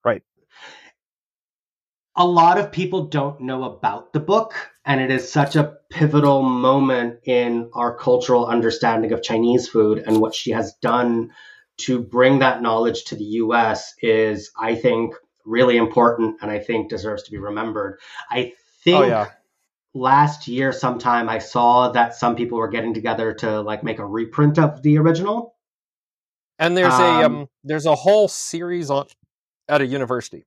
Right. 0.05 0.21
A 2.15 2.25
lot 2.25 2.59
of 2.59 2.71
people 2.71 3.05
don't 3.07 3.41
know 3.41 3.63
about 3.63 4.13
the 4.13 4.19
book, 4.19 4.53
and 4.85 4.99
it 4.99 5.11
is 5.11 5.31
such 5.31 5.55
a 5.55 5.77
pivotal 5.89 6.43
moment 6.43 7.19
in 7.23 7.69
our 7.73 7.95
cultural 7.95 8.45
understanding 8.45 9.11
of 9.13 9.23
Chinese 9.23 9.67
food 9.67 9.99
and 10.05 10.19
what 10.19 10.35
she 10.35 10.51
has 10.51 10.73
done 10.81 11.31
to 11.77 11.99
bring 11.99 12.39
that 12.39 12.61
knowledge 12.61 13.05
to 13.05 13.15
the 13.15 13.23
US 13.23 13.93
is, 14.01 14.51
I 14.59 14.75
think, 14.75 15.15
really 15.45 15.77
important 15.77 16.37
and 16.41 16.51
I 16.51 16.59
think 16.59 16.89
deserves 16.89 17.23
to 17.23 17.31
be 17.31 17.37
remembered. 17.37 17.99
I 18.29 18.53
think 18.83 19.05
Oh 19.05 19.07
yeah. 19.07 19.29
last 19.93 20.47
year 20.47 20.71
sometime 20.71 21.29
I 21.29 21.39
saw 21.39 21.91
that 21.91 22.15
some 22.15 22.35
people 22.35 22.57
were 22.57 22.67
getting 22.67 22.93
together 22.93 23.33
to 23.35 23.61
like 23.61 23.83
make 23.83 23.99
a 23.99 24.05
reprint 24.05 24.59
of 24.59 24.81
the 24.81 24.97
original. 24.97 25.55
And 26.59 26.77
there's 26.77 26.93
a 26.93 27.23
Um, 27.25 27.35
um, 27.35 27.47
there's 27.63 27.85
a 27.85 27.95
whole 27.95 28.27
series 28.27 28.89
on 28.89 29.07
at 29.67 29.81
a 29.81 29.87
university. 29.87 30.45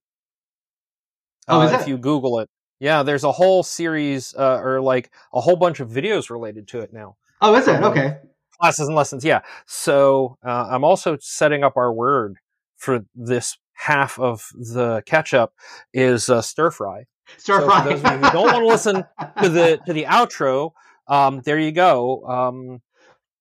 Oh, 1.48 1.60
Uh, 1.60 1.78
If 1.80 1.88
you 1.88 1.98
Google 1.98 2.40
it, 2.40 2.48
yeah, 2.80 3.02
there's 3.02 3.24
a 3.24 3.32
whole 3.32 3.62
series 3.62 4.34
uh, 4.38 4.60
or 4.62 4.80
like 4.80 5.10
a 5.32 5.40
whole 5.40 5.56
bunch 5.56 5.80
of 5.80 5.88
videos 5.90 6.30
related 6.30 6.68
to 6.68 6.80
it 6.80 6.92
now. 6.92 7.16
Oh, 7.40 7.54
is 7.54 7.66
it? 7.68 7.76
From- 7.76 7.84
Okay. 7.84 8.18
Classes 8.60 8.86
and 8.88 8.96
lessons, 8.96 9.22
yeah. 9.22 9.40
So 9.66 10.38
uh, 10.42 10.68
I'm 10.70 10.82
also 10.82 11.18
setting 11.20 11.62
up 11.62 11.76
our 11.76 11.92
word 11.92 12.36
for 12.78 13.00
this 13.14 13.58
half 13.74 14.18
of 14.18 14.46
the 14.54 15.02
catch 15.04 15.34
up 15.34 15.52
is 15.92 16.30
uh, 16.30 16.40
stir 16.40 16.70
fry. 16.70 17.04
Stir 17.36 17.60
So 17.60 17.66
fry. 17.66 17.82
for 17.82 17.88
those 17.90 18.02
of 18.02 18.12
you 18.12 18.16
who 18.18 18.30
don't 18.30 18.44
want 18.46 18.56
to 18.56 18.66
listen 18.66 19.04
to 19.42 19.48
the 19.50 19.78
to 19.84 19.92
the 19.92 20.04
outro, 20.04 20.70
um, 21.06 21.42
there 21.44 21.58
you 21.58 21.70
go. 21.70 22.24
Um, 22.26 22.80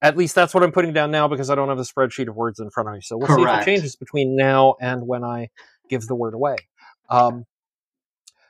at 0.02 0.18
least 0.18 0.36
that's 0.36 0.54
what 0.54 0.64
I'm 0.64 0.74
putting 0.74 0.92
down 0.92 1.12
now 1.12 1.30
because 1.30 1.50
I 1.50 1.56
don't 1.56 1.70
have 1.70 1.78
the 1.78 1.84
spreadsheet 1.84 2.28
of 2.28 2.36
words 2.36 2.60
in 2.60 2.70
front 2.70 2.90
of 2.90 2.96
me. 2.96 3.02
So 3.02 3.16
we'll 3.18 3.28
see 3.30 3.42
if 3.42 3.62
it 3.62 3.66
changes 3.66 3.96
between 3.96 4.36
now 4.36 4.76
and 4.82 5.08
when 5.08 5.24
I 5.24 5.48
give 5.90 6.08
the 6.08 6.16
word 6.16 6.34
away. 6.34 6.58
Um, 7.10 7.46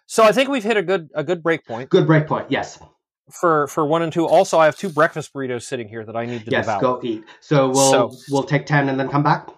so 0.06 0.24
I 0.24 0.32
think 0.32 0.50
we've 0.50 0.64
hit 0.64 0.78
a 0.78 0.84
good 0.84 1.10
a 1.16 1.24
good 1.24 1.42
break 1.44 1.66
point 1.66 1.90
Good 1.90 2.06
break 2.08 2.28
point. 2.28 2.48
Yes. 2.50 2.80
for 3.32 3.68
for 3.68 3.86
one 3.86 4.02
and 4.02 4.12
two. 4.14 4.28
Also, 4.28 4.58
I 4.60 4.66
have 4.66 4.76
two 4.78 4.90
breakfast 4.90 5.34
burritos 5.34 5.64
sitting 5.64 5.88
here 5.88 6.06
that 6.06 6.16
I 6.16 6.26
need 6.26 6.46
to 6.46 6.52
Yes. 6.52 6.66
devour. 6.66 6.82
Go 6.82 7.00
eat. 7.04 7.24
So 7.42 7.70
we'll 7.70 7.92
So- 7.92 8.12
we'll 8.30 8.44
take 8.44 8.66
ten 8.66 8.90
and 8.90 9.00
then 9.00 9.10
come 9.10 9.24
back. 9.24 9.50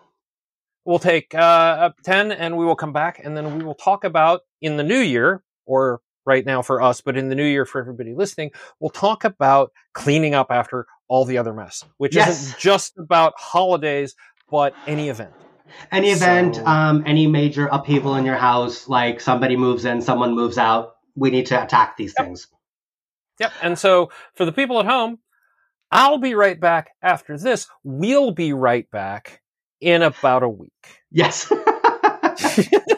We'll 0.86 1.00
take 1.00 1.36
uh, 1.36 1.38
up 1.38 1.96
10 2.06 2.32
and 2.32 2.56
we 2.56 2.64
will 2.64 2.78
come 2.78 2.94
back 2.94 3.20
and 3.22 3.36
then 3.36 3.58
we 3.58 3.64
will 3.66 3.76
talk 3.76 4.06
about 4.06 4.42
in 4.62 4.78
the 4.78 4.84
new 4.84 5.00
year, 5.00 5.44
or 5.66 6.00
right 6.26 6.46
now 6.46 6.62
for 6.62 6.82
us, 6.82 7.02
but 7.02 7.18
in 7.18 7.28
the 7.28 7.36
new 7.36 7.44
year 7.44 7.66
for 7.66 7.82
everybody 7.82 8.14
listening, 8.16 8.52
we'll 8.80 8.90
talk 8.90 9.26
about 9.26 9.72
cleaning 9.94 10.34
up 10.34 10.48
after 10.50 10.86
all 11.10 11.26
the 11.26 11.38
other 11.38 11.54
mess, 11.54 11.84
which 11.98 12.16
Yes. 12.16 12.30
isn't 12.42 12.58
just 12.60 12.98
about 12.98 13.34
holidays, 13.38 14.16
but 14.50 14.74
any 14.88 15.10
event. 15.10 15.34
Any 15.92 16.10
event, 16.12 16.56
So- 16.56 16.66
um, 16.66 17.04
any 17.06 17.28
major 17.28 17.68
upheaval 17.68 18.16
in 18.16 18.26
your 18.26 18.36
house, 18.36 18.88
like 18.88 19.22
somebody 19.22 19.56
moves 19.56 19.86
in, 19.86 20.02
someone 20.02 20.34
moves 20.36 20.58
out, 20.58 20.96
we 21.16 21.30
need 21.32 21.48
to 21.48 21.62
attack 21.62 21.98
these 21.98 22.14
things. 22.14 22.48
Yep. 23.40 23.52
And 23.62 23.78
so 23.78 24.10
for 24.36 24.46
the 24.46 24.52
people 24.52 24.80
at 24.80 24.86
home, 24.86 25.20
I'll 25.92 26.18
be 26.18 26.34
right 26.34 26.60
back 26.60 26.92
after 27.02 27.38
this. 27.38 27.68
We'll 27.84 28.32
be 28.32 28.54
right 28.54 28.90
back 28.92 29.42
in 29.80 30.02
about 30.02 30.44
a 30.44 30.50
week. 30.50 30.72
Yes. 31.12 31.52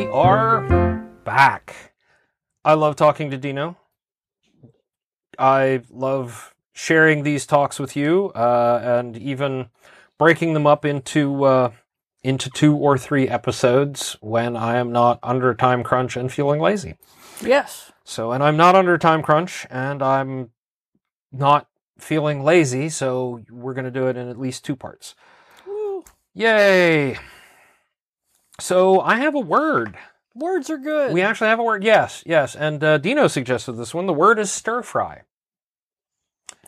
we 0.00 0.06
are 0.06 0.62
back. 1.24 1.92
I 2.64 2.72
love 2.72 2.96
talking 2.96 3.30
to 3.32 3.36
Dino. 3.36 3.76
I 5.38 5.82
love 5.90 6.54
sharing 6.72 7.22
these 7.22 7.44
talks 7.44 7.78
with 7.78 7.96
you, 7.96 8.30
uh, 8.34 8.80
and 8.82 9.14
even 9.18 9.68
breaking 10.16 10.54
them 10.54 10.66
up 10.66 10.86
into 10.86 11.44
uh, 11.44 11.72
into 12.22 12.48
two 12.48 12.74
or 12.76 12.96
three 12.96 13.28
episodes 13.28 14.16
when 14.22 14.56
I 14.56 14.78
am 14.78 14.90
not 14.90 15.18
under 15.22 15.54
time 15.54 15.82
crunch 15.82 16.16
and 16.16 16.32
feeling 16.32 16.62
lazy. 16.62 16.94
Yes. 17.42 17.92
So, 18.02 18.32
and 18.32 18.42
I'm 18.42 18.56
not 18.56 18.74
under 18.74 18.96
time 18.96 19.20
crunch, 19.20 19.66
and 19.68 20.02
I'm 20.02 20.48
not 21.30 21.68
feeling 21.98 22.42
lazy. 22.42 22.88
So, 22.88 23.42
we're 23.50 23.74
going 23.74 23.84
to 23.84 23.90
do 23.90 24.06
it 24.06 24.16
in 24.16 24.30
at 24.30 24.40
least 24.40 24.64
two 24.64 24.76
parts. 24.76 25.14
Woo. 25.66 26.04
Yay! 26.32 27.18
So, 28.60 29.00
I 29.00 29.16
have 29.16 29.34
a 29.34 29.40
word. 29.40 29.96
Words 30.34 30.70
are 30.70 30.78
good. 30.78 31.12
We 31.12 31.22
actually 31.22 31.48
have 31.48 31.58
a 31.58 31.64
word. 31.64 31.82
Yes, 31.82 32.22
yes. 32.24 32.54
And 32.54 32.82
uh, 32.84 32.98
Dino 32.98 33.26
suggested 33.26 33.72
this 33.72 33.92
one. 33.92 34.06
The 34.06 34.12
word 34.12 34.38
is 34.38 34.50
stir 34.50 34.82
fry. 34.82 35.22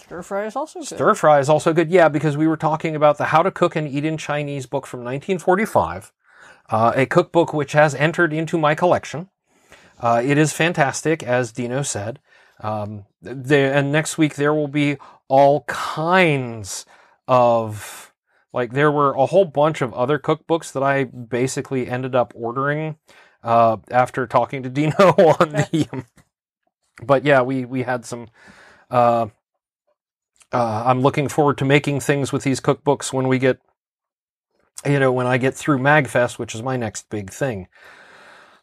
Stir 0.00 0.22
fry 0.22 0.46
is 0.46 0.56
also 0.56 0.80
good. 0.80 0.88
Stir 0.88 1.14
fry 1.14 1.38
is 1.38 1.48
also 1.48 1.72
good. 1.72 1.90
Yeah, 1.90 2.08
because 2.08 2.36
we 2.36 2.48
were 2.48 2.56
talking 2.56 2.96
about 2.96 3.18
the 3.18 3.26
How 3.26 3.42
to 3.42 3.50
Cook 3.50 3.76
and 3.76 3.86
Eat 3.86 4.04
in 4.04 4.16
Chinese 4.16 4.66
book 4.66 4.86
from 4.86 5.00
1945, 5.00 6.12
uh, 6.70 6.92
a 6.96 7.06
cookbook 7.06 7.52
which 7.54 7.72
has 7.72 7.94
entered 7.94 8.32
into 8.32 8.58
my 8.58 8.74
collection. 8.74 9.28
Uh, 10.00 10.20
it 10.24 10.36
is 10.36 10.52
fantastic, 10.52 11.22
as 11.22 11.52
Dino 11.52 11.82
said. 11.82 12.18
Um, 12.60 13.04
there, 13.20 13.72
and 13.72 13.92
next 13.92 14.18
week 14.18 14.34
there 14.34 14.52
will 14.52 14.68
be 14.68 14.96
all 15.28 15.62
kinds 15.62 16.84
of 17.28 18.11
like 18.52 18.72
there 18.72 18.90
were 18.90 19.14
a 19.14 19.26
whole 19.26 19.44
bunch 19.44 19.82
of 19.82 19.92
other 19.94 20.18
cookbooks 20.18 20.72
that 20.72 20.82
I 20.82 21.04
basically 21.04 21.88
ended 21.88 22.14
up 22.14 22.32
ordering 22.36 22.96
uh, 23.42 23.78
after 23.90 24.26
talking 24.26 24.62
to 24.62 24.68
Dino 24.70 24.94
on 24.96 25.50
the. 25.50 25.88
Um, 25.92 26.06
but 27.02 27.24
yeah, 27.24 27.40
we 27.40 27.64
we 27.64 27.82
had 27.82 28.04
some 28.04 28.28
uh, 28.90 29.26
uh, 30.52 30.82
I'm 30.86 31.00
looking 31.00 31.28
forward 31.28 31.58
to 31.58 31.64
making 31.64 32.00
things 32.00 32.32
with 32.32 32.42
these 32.44 32.60
cookbooks 32.60 33.12
when 33.12 33.26
we 33.26 33.38
get, 33.38 33.58
you 34.84 34.98
know, 34.98 35.10
when 35.10 35.26
I 35.26 35.38
get 35.38 35.54
through 35.54 35.78
MagFest, 35.78 36.38
which 36.38 36.54
is 36.54 36.62
my 36.62 36.76
next 36.76 37.08
big 37.08 37.30
thing. 37.30 37.68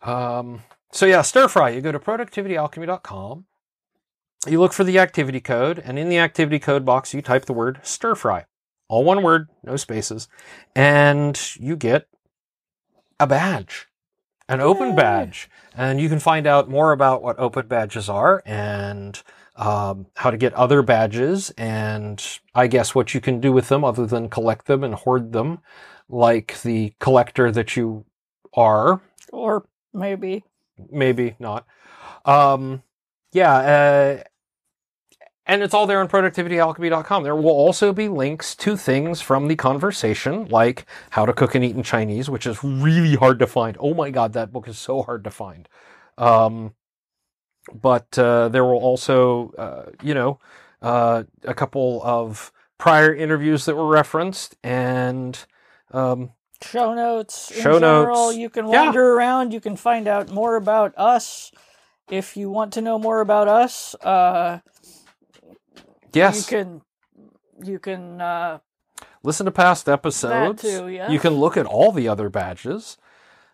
Um, 0.03 0.61
so 0.91 1.05
yeah, 1.05 1.23
stir 1.23 1.47
fry. 1.47 1.69
You 1.69 1.81
go 1.81 1.91
to 1.91 1.99
productivityalchemy.com. 1.99 3.45
You 4.47 4.59
look 4.59 4.71
for 4.71 4.83
the 4.83 4.99
activity 4.99 5.41
code, 5.41 5.79
and 5.83 5.99
in 5.99 6.07
the 6.07 6.17
activity 6.19 6.59
code 6.59 6.85
box, 6.85 7.13
you 7.13 7.21
type 7.21 7.45
the 7.45 7.53
word 7.53 7.79
stir 7.83 8.15
fry. 8.15 8.45
All 8.89 9.03
one 9.03 9.23
word, 9.23 9.47
no 9.63 9.77
spaces. 9.77 10.27
And 10.75 11.39
you 11.55 11.77
get 11.77 12.07
a 13.19 13.27
badge, 13.27 13.87
an 14.49 14.59
open 14.59 14.95
badge. 14.95 15.49
And 15.75 16.01
you 16.01 16.09
can 16.09 16.19
find 16.19 16.45
out 16.45 16.69
more 16.69 16.91
about 16.91 17.23
what 17.23 17.39
open 17.39 17.67
badges 17.67 18.09
are 18.09 18.43
and 18.45 19.21
um, 19.59 20.07
how 20.15 20.31
to 20.31 20.37
get 20.37 20.53
other 20.53 20.81
badges, 20.81 21.51
and 21.57 22.25
I 22.55 22.67
guess 22.67 22.95
what 22.95 23.13
you 23.13 23.19
can 23.19 23.41
do 23.41 23.51
with 23.51 23.67
them 23.67 23.83
other 23.83 24.05
than 24.05 24.29
collect 24.29 24.67
them 24.67 24.85
and 24.85 24.95
hoard 24.95 25.33
them, 25.33 25.59
like 26.07 26.61
the 26.61 26.93
collector 26.99 27.51
that 27.51 27.75
you 27.75 28.05
are. 28.53 29.01
Or 29.33 29.65
maybe. 29.93 30.45
Maybe 30.89 31.35
not. 31.39 31.67
Um, 32.23 32.83
yeah, 33.33 33.53
uh, 33.53 34.23
and 35.49 35.63
it's 35.63 35.73
all 35.73 35.87
there 35.87 35.99
on 35.99 36.07
productivityalchemy.com. 36.07 37.23
There 37.23 37.35
will 37.35 37.49
also 37.49 37.91
be 37.91 38.07
links 38.07 38.55
to 38.57 38.77
things 38.77 39.19
from 39.19 39.47
the 39.47 39.55
conversation, 39.55 40.47
like 40.49 40.85
how 41.09 41.25
to 41.25 41.33
cook 41.33 41.55
and 41.55 41.65
eat 41.65 41.75
in 41.75 41.83
Chinese, 41.83 42.29
which 42.29 42.45
is 42.47 42.63
really 42.63 43.15
hard 43.15 43.39
to 43.39 43.47
find. 43.47 43.75
Oh 43.79 43.95
my 43.95 44.11
god, 44.11 44.33
that 44.33 44.53
book 44.53 44.67
is 44.67 44.77
so 44.77 45.01
hard 45.01 45.23
to 45.23 45.31
find. 45.31 45.67
Um, 46.19 46.75
but 47.73 48.17
uh, 48.17 48.49
there 48.49 48.63
will 48.63 48.77
also, 48.77 49.51
uh, 49.57 49.91
you 50.03 50.13
know, 50.13 50.39
uh, 50.83 51.23
a 51.43 51.53
couple 51.55 52.01
of 52.03 52.51
prior 52.77 53.13
interviews 53.13 53.65
that 53.65 53.75
were 53.75 53.87
referenced, 53.87 54.55
and 54.63 55.45
um, 55.91 56.31
Show 56.61 56.93
notes. 56.93 57.51
In 57.51 57.61
Show 57.63 57.79
general, 57.79 58.27
notes. 58.27 58.37
You 58.37 58.49
can 58.49 58.67
Yeah. 58.67 58.83
wander 58.85 59.13
around. 59.13 59.53
You 59.53 59.61
can 59.61 59.75
find 59.75 60.07
out 60.07 60.29
more 60.29 60.55
about 60.57 60.93
us. 60.97 61.51
If 62.09 62.37
you 62.37 62.49
want 62.49 62.73
to 62.73 62.81
know 62.81 62.99
more 62.99 63.21
about 63.21 63.47
us, 63.47 63.95
uh, 64.03 64.59
yes, 66.13 66.49
you 66.51 66.57
can 66.57 66.81
you 67.63 67.79
can 67.79 68.21
uh, 68.21 68.59
listen 69.23 69.45
to 69.45 69.51
past 69.51 69.87
episodes. 69.89 70.61
too, 70.61 70.87
yeah. 70.87 71.09
You 71.09 71.19
can 71.19 71.33
look 71.33 71.57
at 71.57 71.65
all 71.65 71.91
the 71.91 72.07
other 72.07 72.29
badges. 72.29 72.97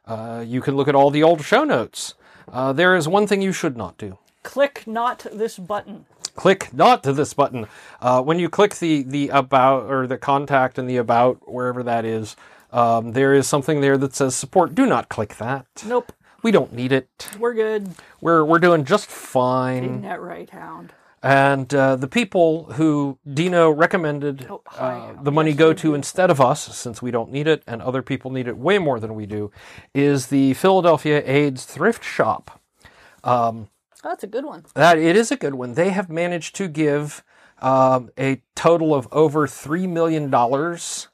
Uh, 0.06 0.44
you 0.46 0.62
can 0.62 0.76
look 0.76 0.88
at 0.88 0.96
all 0.96 1.10
the 1.10 1.24
old 1.24 1.44
show 1.44 1.64
notes. 1.64 2.14
Uh, 2.52 2.72
there 2.74 2.96
is 2.96 3.08
one 3.08 3.26
thing 3.26 3.42
you 3.42 3.52
should 3.52 3.76
not 3.76 3.98
do. 3.98 4.18
click 4.44 4.86
not 4.86 5.26
this 5.34 5.58
button. 5.58 6.06
Click 6.36 6.72
not 6.74 7.02
to 7.04 7.14
this 7.14 7.34
button. 7.34 7.66
Uh, 8.02 8.22
when 8.22 8.38
you 8.40 8.50
click 8.50 8.76
the 8.76 9.02
the 9.04 9.30
about 9.30 9.90
or 9.90 10.06
the 10.06 10.18
contact 10.18 10.78
and 10.78 10.88
the 10.90 10.98
about 10.98 11.50
wherever 11.52 11.82
that 11.82 12.06
is, 12.06 12.36
um, 12.72 13.14
there 13.14 13.34
is 13.34 13.48
something 13.48 13.82
there 13.82 13.98
that 13.98 14.14
says 14.14 14.36
support. 14.36 14.76
Do 14.76 14.86
not 14.86 15.10
click 15.10 15.38
that. 15.38 15.66
Nope, 15.88 16.12
We 16.44 16.52
don't 16.52 16.74
need 16.74 16.92
it. 16.92 17.30
we're 17.40 17.54
good. 17.56 17.96
We're 18.22 18.44
we're 18.44 18.60
doing 18.60 18.84
just 18.86 19.08
fine. 19.08 20.02
that 20.02 20.22
right, 20.22 20.50
Hound. 20.50 20.94
And 21.26 21.74
uh, 21.74 21.96
the 21.98 22.08
people 22.08 22.66
who 22.74 23.18
Dino 23.34 23.72
recommended 23.72 24.48
Oh, 24.50 24.62
uh, 24.78 25.14
the 25.24 25.32
money 25.32 25.54
go 25.54 25.74
to 25.74 25.96
instead 25.96 26.30
of 26.32 26.40
us, 26.40 26.62
since 26.78 27.02
we 27.02 27.12
don't 27.12 27.32
need 27.32 27.48
it 27.48 27.64
and 27.68 27.82
other 27.82 28.04
people 28.04 28.32
need 28.32 28.48
it 28.48 28.58
way 28.58 28.78
more 28.80 29.00
than 29.00 29.16
we 29.16 29.26
do, 29.26 29.52
is 29.94 30.28
the 30.28 30.54
Philadelphia 30.54 31.24
AIDS 31.26 31.66
Thrift 31.66 32.04
Shop. 32.04 32.62
Oh, 34.04 34.10
that's 34.10 34.24
a 34.24 34.28
good 34.28 34.46
one. 34.46 34.66
That 34.76 35.00
it 35.00 35.16
is 35.18 35.32
a 35.32 35.36
good 35.36 35.56
one. 35.56 35.74
They 35.74 35.90
have 35.90 36.10
managed 36.10 36.56
to 36.58 36.68
give 36.68 37.24
um, 37.62 38.12
a 38.20 38.44
total 38.56 38.94
of 38.94 39.08
over 39.12 39.48
three 39.48 39.88
million 39.88 40.30
dollars, 40.30 41.08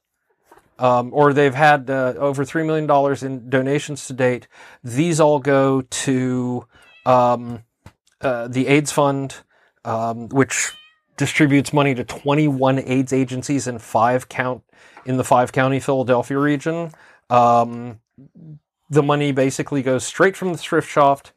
um, 0.80 1.12
or 1.14 1.34
they've 1.34 1.56
had 1.56 1.90
uh, 1.90 2.16
over 2.18 2.44
three 2.46 2.64
million 2.64 2.88
dollars 2.88 3.24
in 3.24 3.50
donations 3.50 4.08
to 4.08 4.14
date. 4.14 4.48
These 4.84 5.22
all 5.22 5.40
go 5.40 5.84
to 5.84 6.68
um, 7.06 7.64
uh, 8.22 8.50
the 8.50 8.68
AIDS 8.68 8.92
Fund, 8.92 9.38
um, 9.86 10.30
which 10.30 10.72
distributes 11.18 11.74
money 11.74 11.94
to 11.94 12.04
21 12.04 12.80
AIDS 12.80 13.14
agencies 13.14 13.68
in 13.68 13.80
five 13.80 14.30
count 14.30 14.64
in 15.06 15.18
the 15.18 15.24
five 15.24 15.52
county 15.52 15.80
Philadelphia 15.80 16.38
region. 16.38 16.92
Um, 17.30 18.00
the 18.90 19.04
money 19.04 19.32
basically 19.32 19.82
goes 19.82 20.04
straight 20.04 20.36
from 20.36 20.52
the 20.52 20.58
thrift 20.58 20.90
shop 20.90 21.28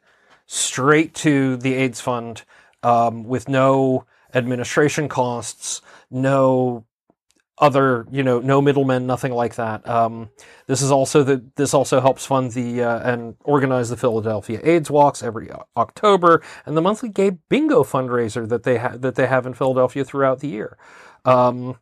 straight 0.45 1.13
to 1.15 1.57
the 1.57 1.73
AIDS 1.73 2.01
fund 2.01 2.43
um, 2.83 3.23
with 3.23 3.49
no 3.49 4.05
administration 4.33 5.07
costs, 5.07 5.81
no 6.11 6.85
other, 7.57 8.05
you 8.11 8.23
know, 8.23 8.39
no 8.39 8.61
middlemen, 8.61 9.07
nothing 9.07 9.31
like 9.31 9.55
that. 9.55 9.87
Um, 9.87 10.29
this 10.67 10.81
is 10.81 10.91
also 10.91 11.23
the 11.23 11.43
this 11.55 11.73
also 11.73 12.01
helps 12.01 12.25
fund 12.25 12.51
the 12.51 12.83
uh, 12.83 12.99
and 12.99 13.35
organize 13.43 13.89
the 13.89 13.97
Philadelphia 13.97 14.59
AIDS 14.63 14.91
walks 14.91 15.23
every 15.23 15.49
October 15.77 16.41
and 16.65 16.75
the 16.75 16.81
monthly 16.81 17.09
gay 17.09 17.31
bingo 17.49 17.83
fundraiser 17.83 18.47
that 18.49 18.63
they 18.63 18.77
ha- 18.77 18.97
that 18.97 19.15
they 19.15 19.27
have 19.27 19.45
in 19.45 19.53
Philadelphia 19.53 20.03
throughout 20.03 20.39
the 20.39 20.49
year. 20.49 20.77
Um, 21.23 21.77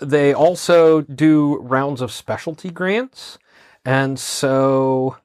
they 0.00 0.34
also 0.34 1.02
do 1.02 1.58
rounds 1.58 2.00
of 2.00 2.10
specialty 2.10 2.70
grants, 2.70 3.38
and 3.84 4.18
so 4.18 5.18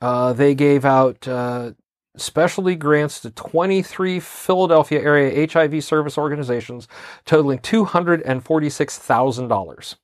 uh, 0.00 0.32
they 0.32 0.54
gave 0.54 0.84
out 0.84 1.26
uh, 1.26 1.72
specialty 2.20 2.76
grants 2.76 3.20
to 3.20 3.30
23 3.30 4.20
Philadelphia 4.20 5.00
area 5.00 5.48
HIV 5.50 5.82
service 5.84 6.18
organizations, 6.18 6.86
totaling 7.24 7.58
$246,000. 7.58 9.94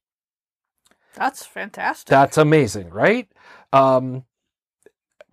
That's 1.14 1.46
fantastic. 1.46 2.08
That's 2.08 2.36
amazing, 2.36 2.90
right? 2.90 3.30
Um, 3.72 4.24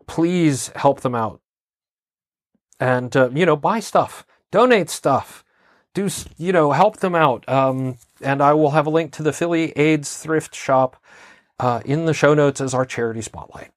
please 0.07 0.71
help 0.75 1.01
them 1.01 1.15
out. 1.15 1.41
And, 2.79 3.15
uh, 3.15 3.29
you 3.33 3.45
know, 3.45 3.55
buy 3.55 3.79
stuff, 3.79 4.25
donate 4.51 4.89
stuff, 4.89 5.43
do, 5.93 6.09
you 6.37 6.51
know, 6.51 6.71
help 6.71 6.97
them 6.97 7.15
out. 7.15 7.47
Um, 7.47 7.97
and 8.21 8.41
I 8.41 8.53
will 8.53 8.71
have 8.71 8.87
a 8.87 8.89
link 8.89 9.11
to 9.13 9.23
the 9.23 9.33
Philly 9.33 9.71
AIDS 9.77 10.17
thrift 10.17 10.55
shop 10.55 10.97
uh, 11.59 11.81
in 11.85 12.05
the 12.05 12.13
show 12.13 12.33
notes 12.33 12.61
as 12.61 12.73
our 12.73 12.85
charity 12.85 13.21
spotlight. 13.21 13.71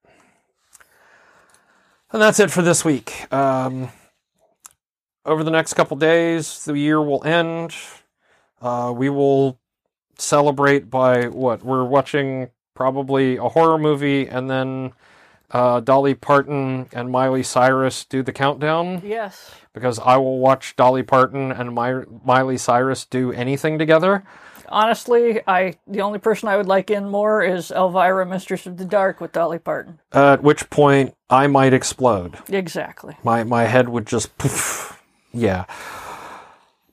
And 2.13 2.23
that's 2.23 2.39
it 2.41 2.51
for 2.51 2.63
this 2.63 2.85
week. 2.85 3.33
Um, 3.33 3.91
over 5.25 5.43
the 5.43 5.51
next 5.51 5.75
couple 5.75 5.97
days, 5.97 6.65
the 6.65 6.79
year 6.79 7.03
will 7.03 7.25
end. 7.25 7.75
Uh, 8.63 8.93
we 8.97 9.11
will 9.11 9.59
celebrate 10.17 10.89
by 10.89 11.27
what? 11.27 11.65
We're 11.65 11.85
watching 11.85 12.51
probably 12.75 13.37
a 13.37 13.49
horror 13.49 13.79
movie 13.79 14.29
and 14.29 14.49
then 14.49 14.93
uh, 15.51 15.81
Dolly 15.81 16.15
Parton 16.15 16.89
and 16.93 17.11
Miley 17.11 17.43
Cyrus 17.43 18.05
do 18.05 18.23
the 18.23 18.33
countdown 18.33 19.03
yes. 19.05 19.51
because 19.73 19.99
I 19.99 20.17
will 20.17 20.39
watch 20.39 20.77
Dolly 20.77 21.03
Parton 21.03 21.53
and 21.53 21.75
My- 21.75 22.05
Miley 22.25 22.59
Cyrus 22.59 23.05
do 23.05 23.33
anything 23.33 23.79
together. 23.79 24.25
Honestly, 24.69 25.41
I 25.47 25.75
the 25.87 26.01
only 26.01 26.19
person 26.19 26.49
I 26.49 26.57
would 26.57 26.67
like 26.67 26.91
in 26.91 27.09
more 27.09 27.43
is 27.43 27.71
Elvira, 27.71 28.27
Mistress 28.27 28.67
of 28.67 28.77
the 28.77 28.85
Dark, 28.85 29.21
with 29.21 29.33
Dolly 29.33 29.59
Parton. 29.59 30.01
At 30.13 30.43
which 30.43 30.69
point 30.71 31.15
I 31.31 31.47
might 31.47 31.73
explode. 31.73 32.39
Exactly. 32.49 33.17
My 33.23 33.45
my 33.45 33.65
head 33.65 33.89
would 33.89 34.07
just 34.07 34.37
poof. 34.39 35.03
Yeah. 35.33 35.65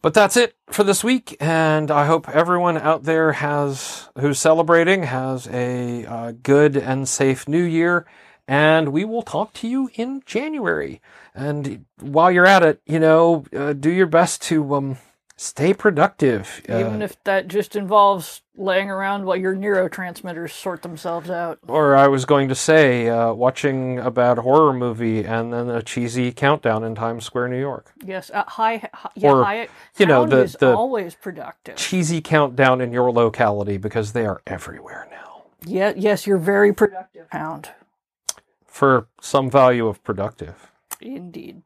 But 0.01 0.13
that's 0.13 0.35
it 0.35 0.57
for 0.69 0.83
this 0.83 1.01
week, 1.01 1.37
and 1.39 1.89
I 1.89 2.05
hope 2.07 2.27
everyone 2.27 2.77
out 2.77 3.03
there 3.03 3.31
has 3.31 4.09
who's 4.19 4.37
celebrating 4.37 5.03
has 5.03 5.47
a 5.47 6.05
uh, 6.05 6.33
good 6.43 6.75
and 6.75 7.07
safe 7.07 7.47
New 7.47 7.63
Year. 7.63 8.05
And 8.45 8.89
we 8.89 9.05
will 9.05 9.21
talk 9.21 9.53
to 9.53 9.69
you 9.69 9.89
in 9.93 10.21
January. 10.25 11.01
And 11.33 11.85
while 12.01 12.29
you're 12.29 12.45
at 12.45 12.63
it, 12.63 12.81
you 12.85 12.99
know, 12.99 13.45
uh, 13.55 13.71
do 13.71 13.89
your 13.89 14.07
best 14.07 14.41
to 14.43 14.75
um, 14.75 14.97
stay 15.35 15.73
productive. 15.73 16.61
Uh, 16.69 16.77
Even 16.79 17.01
if 17.01 17.21
that 17.23 17.47
just 17.47 17.75
involves 17.75 18.41
laying 18.55 18.89
around 18.89 19.25
while 19.25 19.35
your 19.35 19.55
neurotransmitters 19.55 20.51
sort 20.51 20.83
themselves 20.83 21.29
out. 21.29 21.57
or 21.67 21.95
I 21.95 22.07
was 22.07 22.25
going 22.25 22.49
to 22.49 22.55
say, 22.55 23.09
uh, 23.09 23.33
watching 23.33 23.97
a 23.99 24.11
bad 24.11 24.37
horror 24.37 24.73
movie 24.73 25.23
and 25.23 25.51
then 25.51 25.69
a 25.69 25.81
cheesy 25.81 26.31
countdown 26.31 26.83
in 26.83 26.93
Times 26.93 27.25
Square, 27.25 27.49
New 27.49 27.59
York. 27.59 27.91
Yes, 28.05 28.29
uh, 28.33 28.43
high, 28.45 28.87
hi- 28.93 29.09
yeah, 29.15 29.31
Or, 29.31 29.43
high, 29.43 29.67
you 29.97 30.05
know, 30.05 30.25
the- 30.27 30.55
the- 30.59 30.75
always 30.75 31.15
productive. 31.15 31.75
cheesy 31.77 32.21
countdown 32.21 32.79
in 32.79 32.93
your 32.93 33.11
locality 33.11 33.77
because 33.77 34.13
they 34.13 34.25
are 34.25 34.41
everywhere 34.45 35.07
now. 35.09 35.43
Yeah, 35.65 35.93
yes, 35.95 36.27
you're 36.27 36.37
very 36.37 36.73
productive, 36.73 37.27
Hound. 37.31 37.69
For 38.67 39.07
some 39.21 39.49
value 39.49 39.87
of 39.87 40.03
productive. 40.03 40.71
Indeed. 41.01 41.63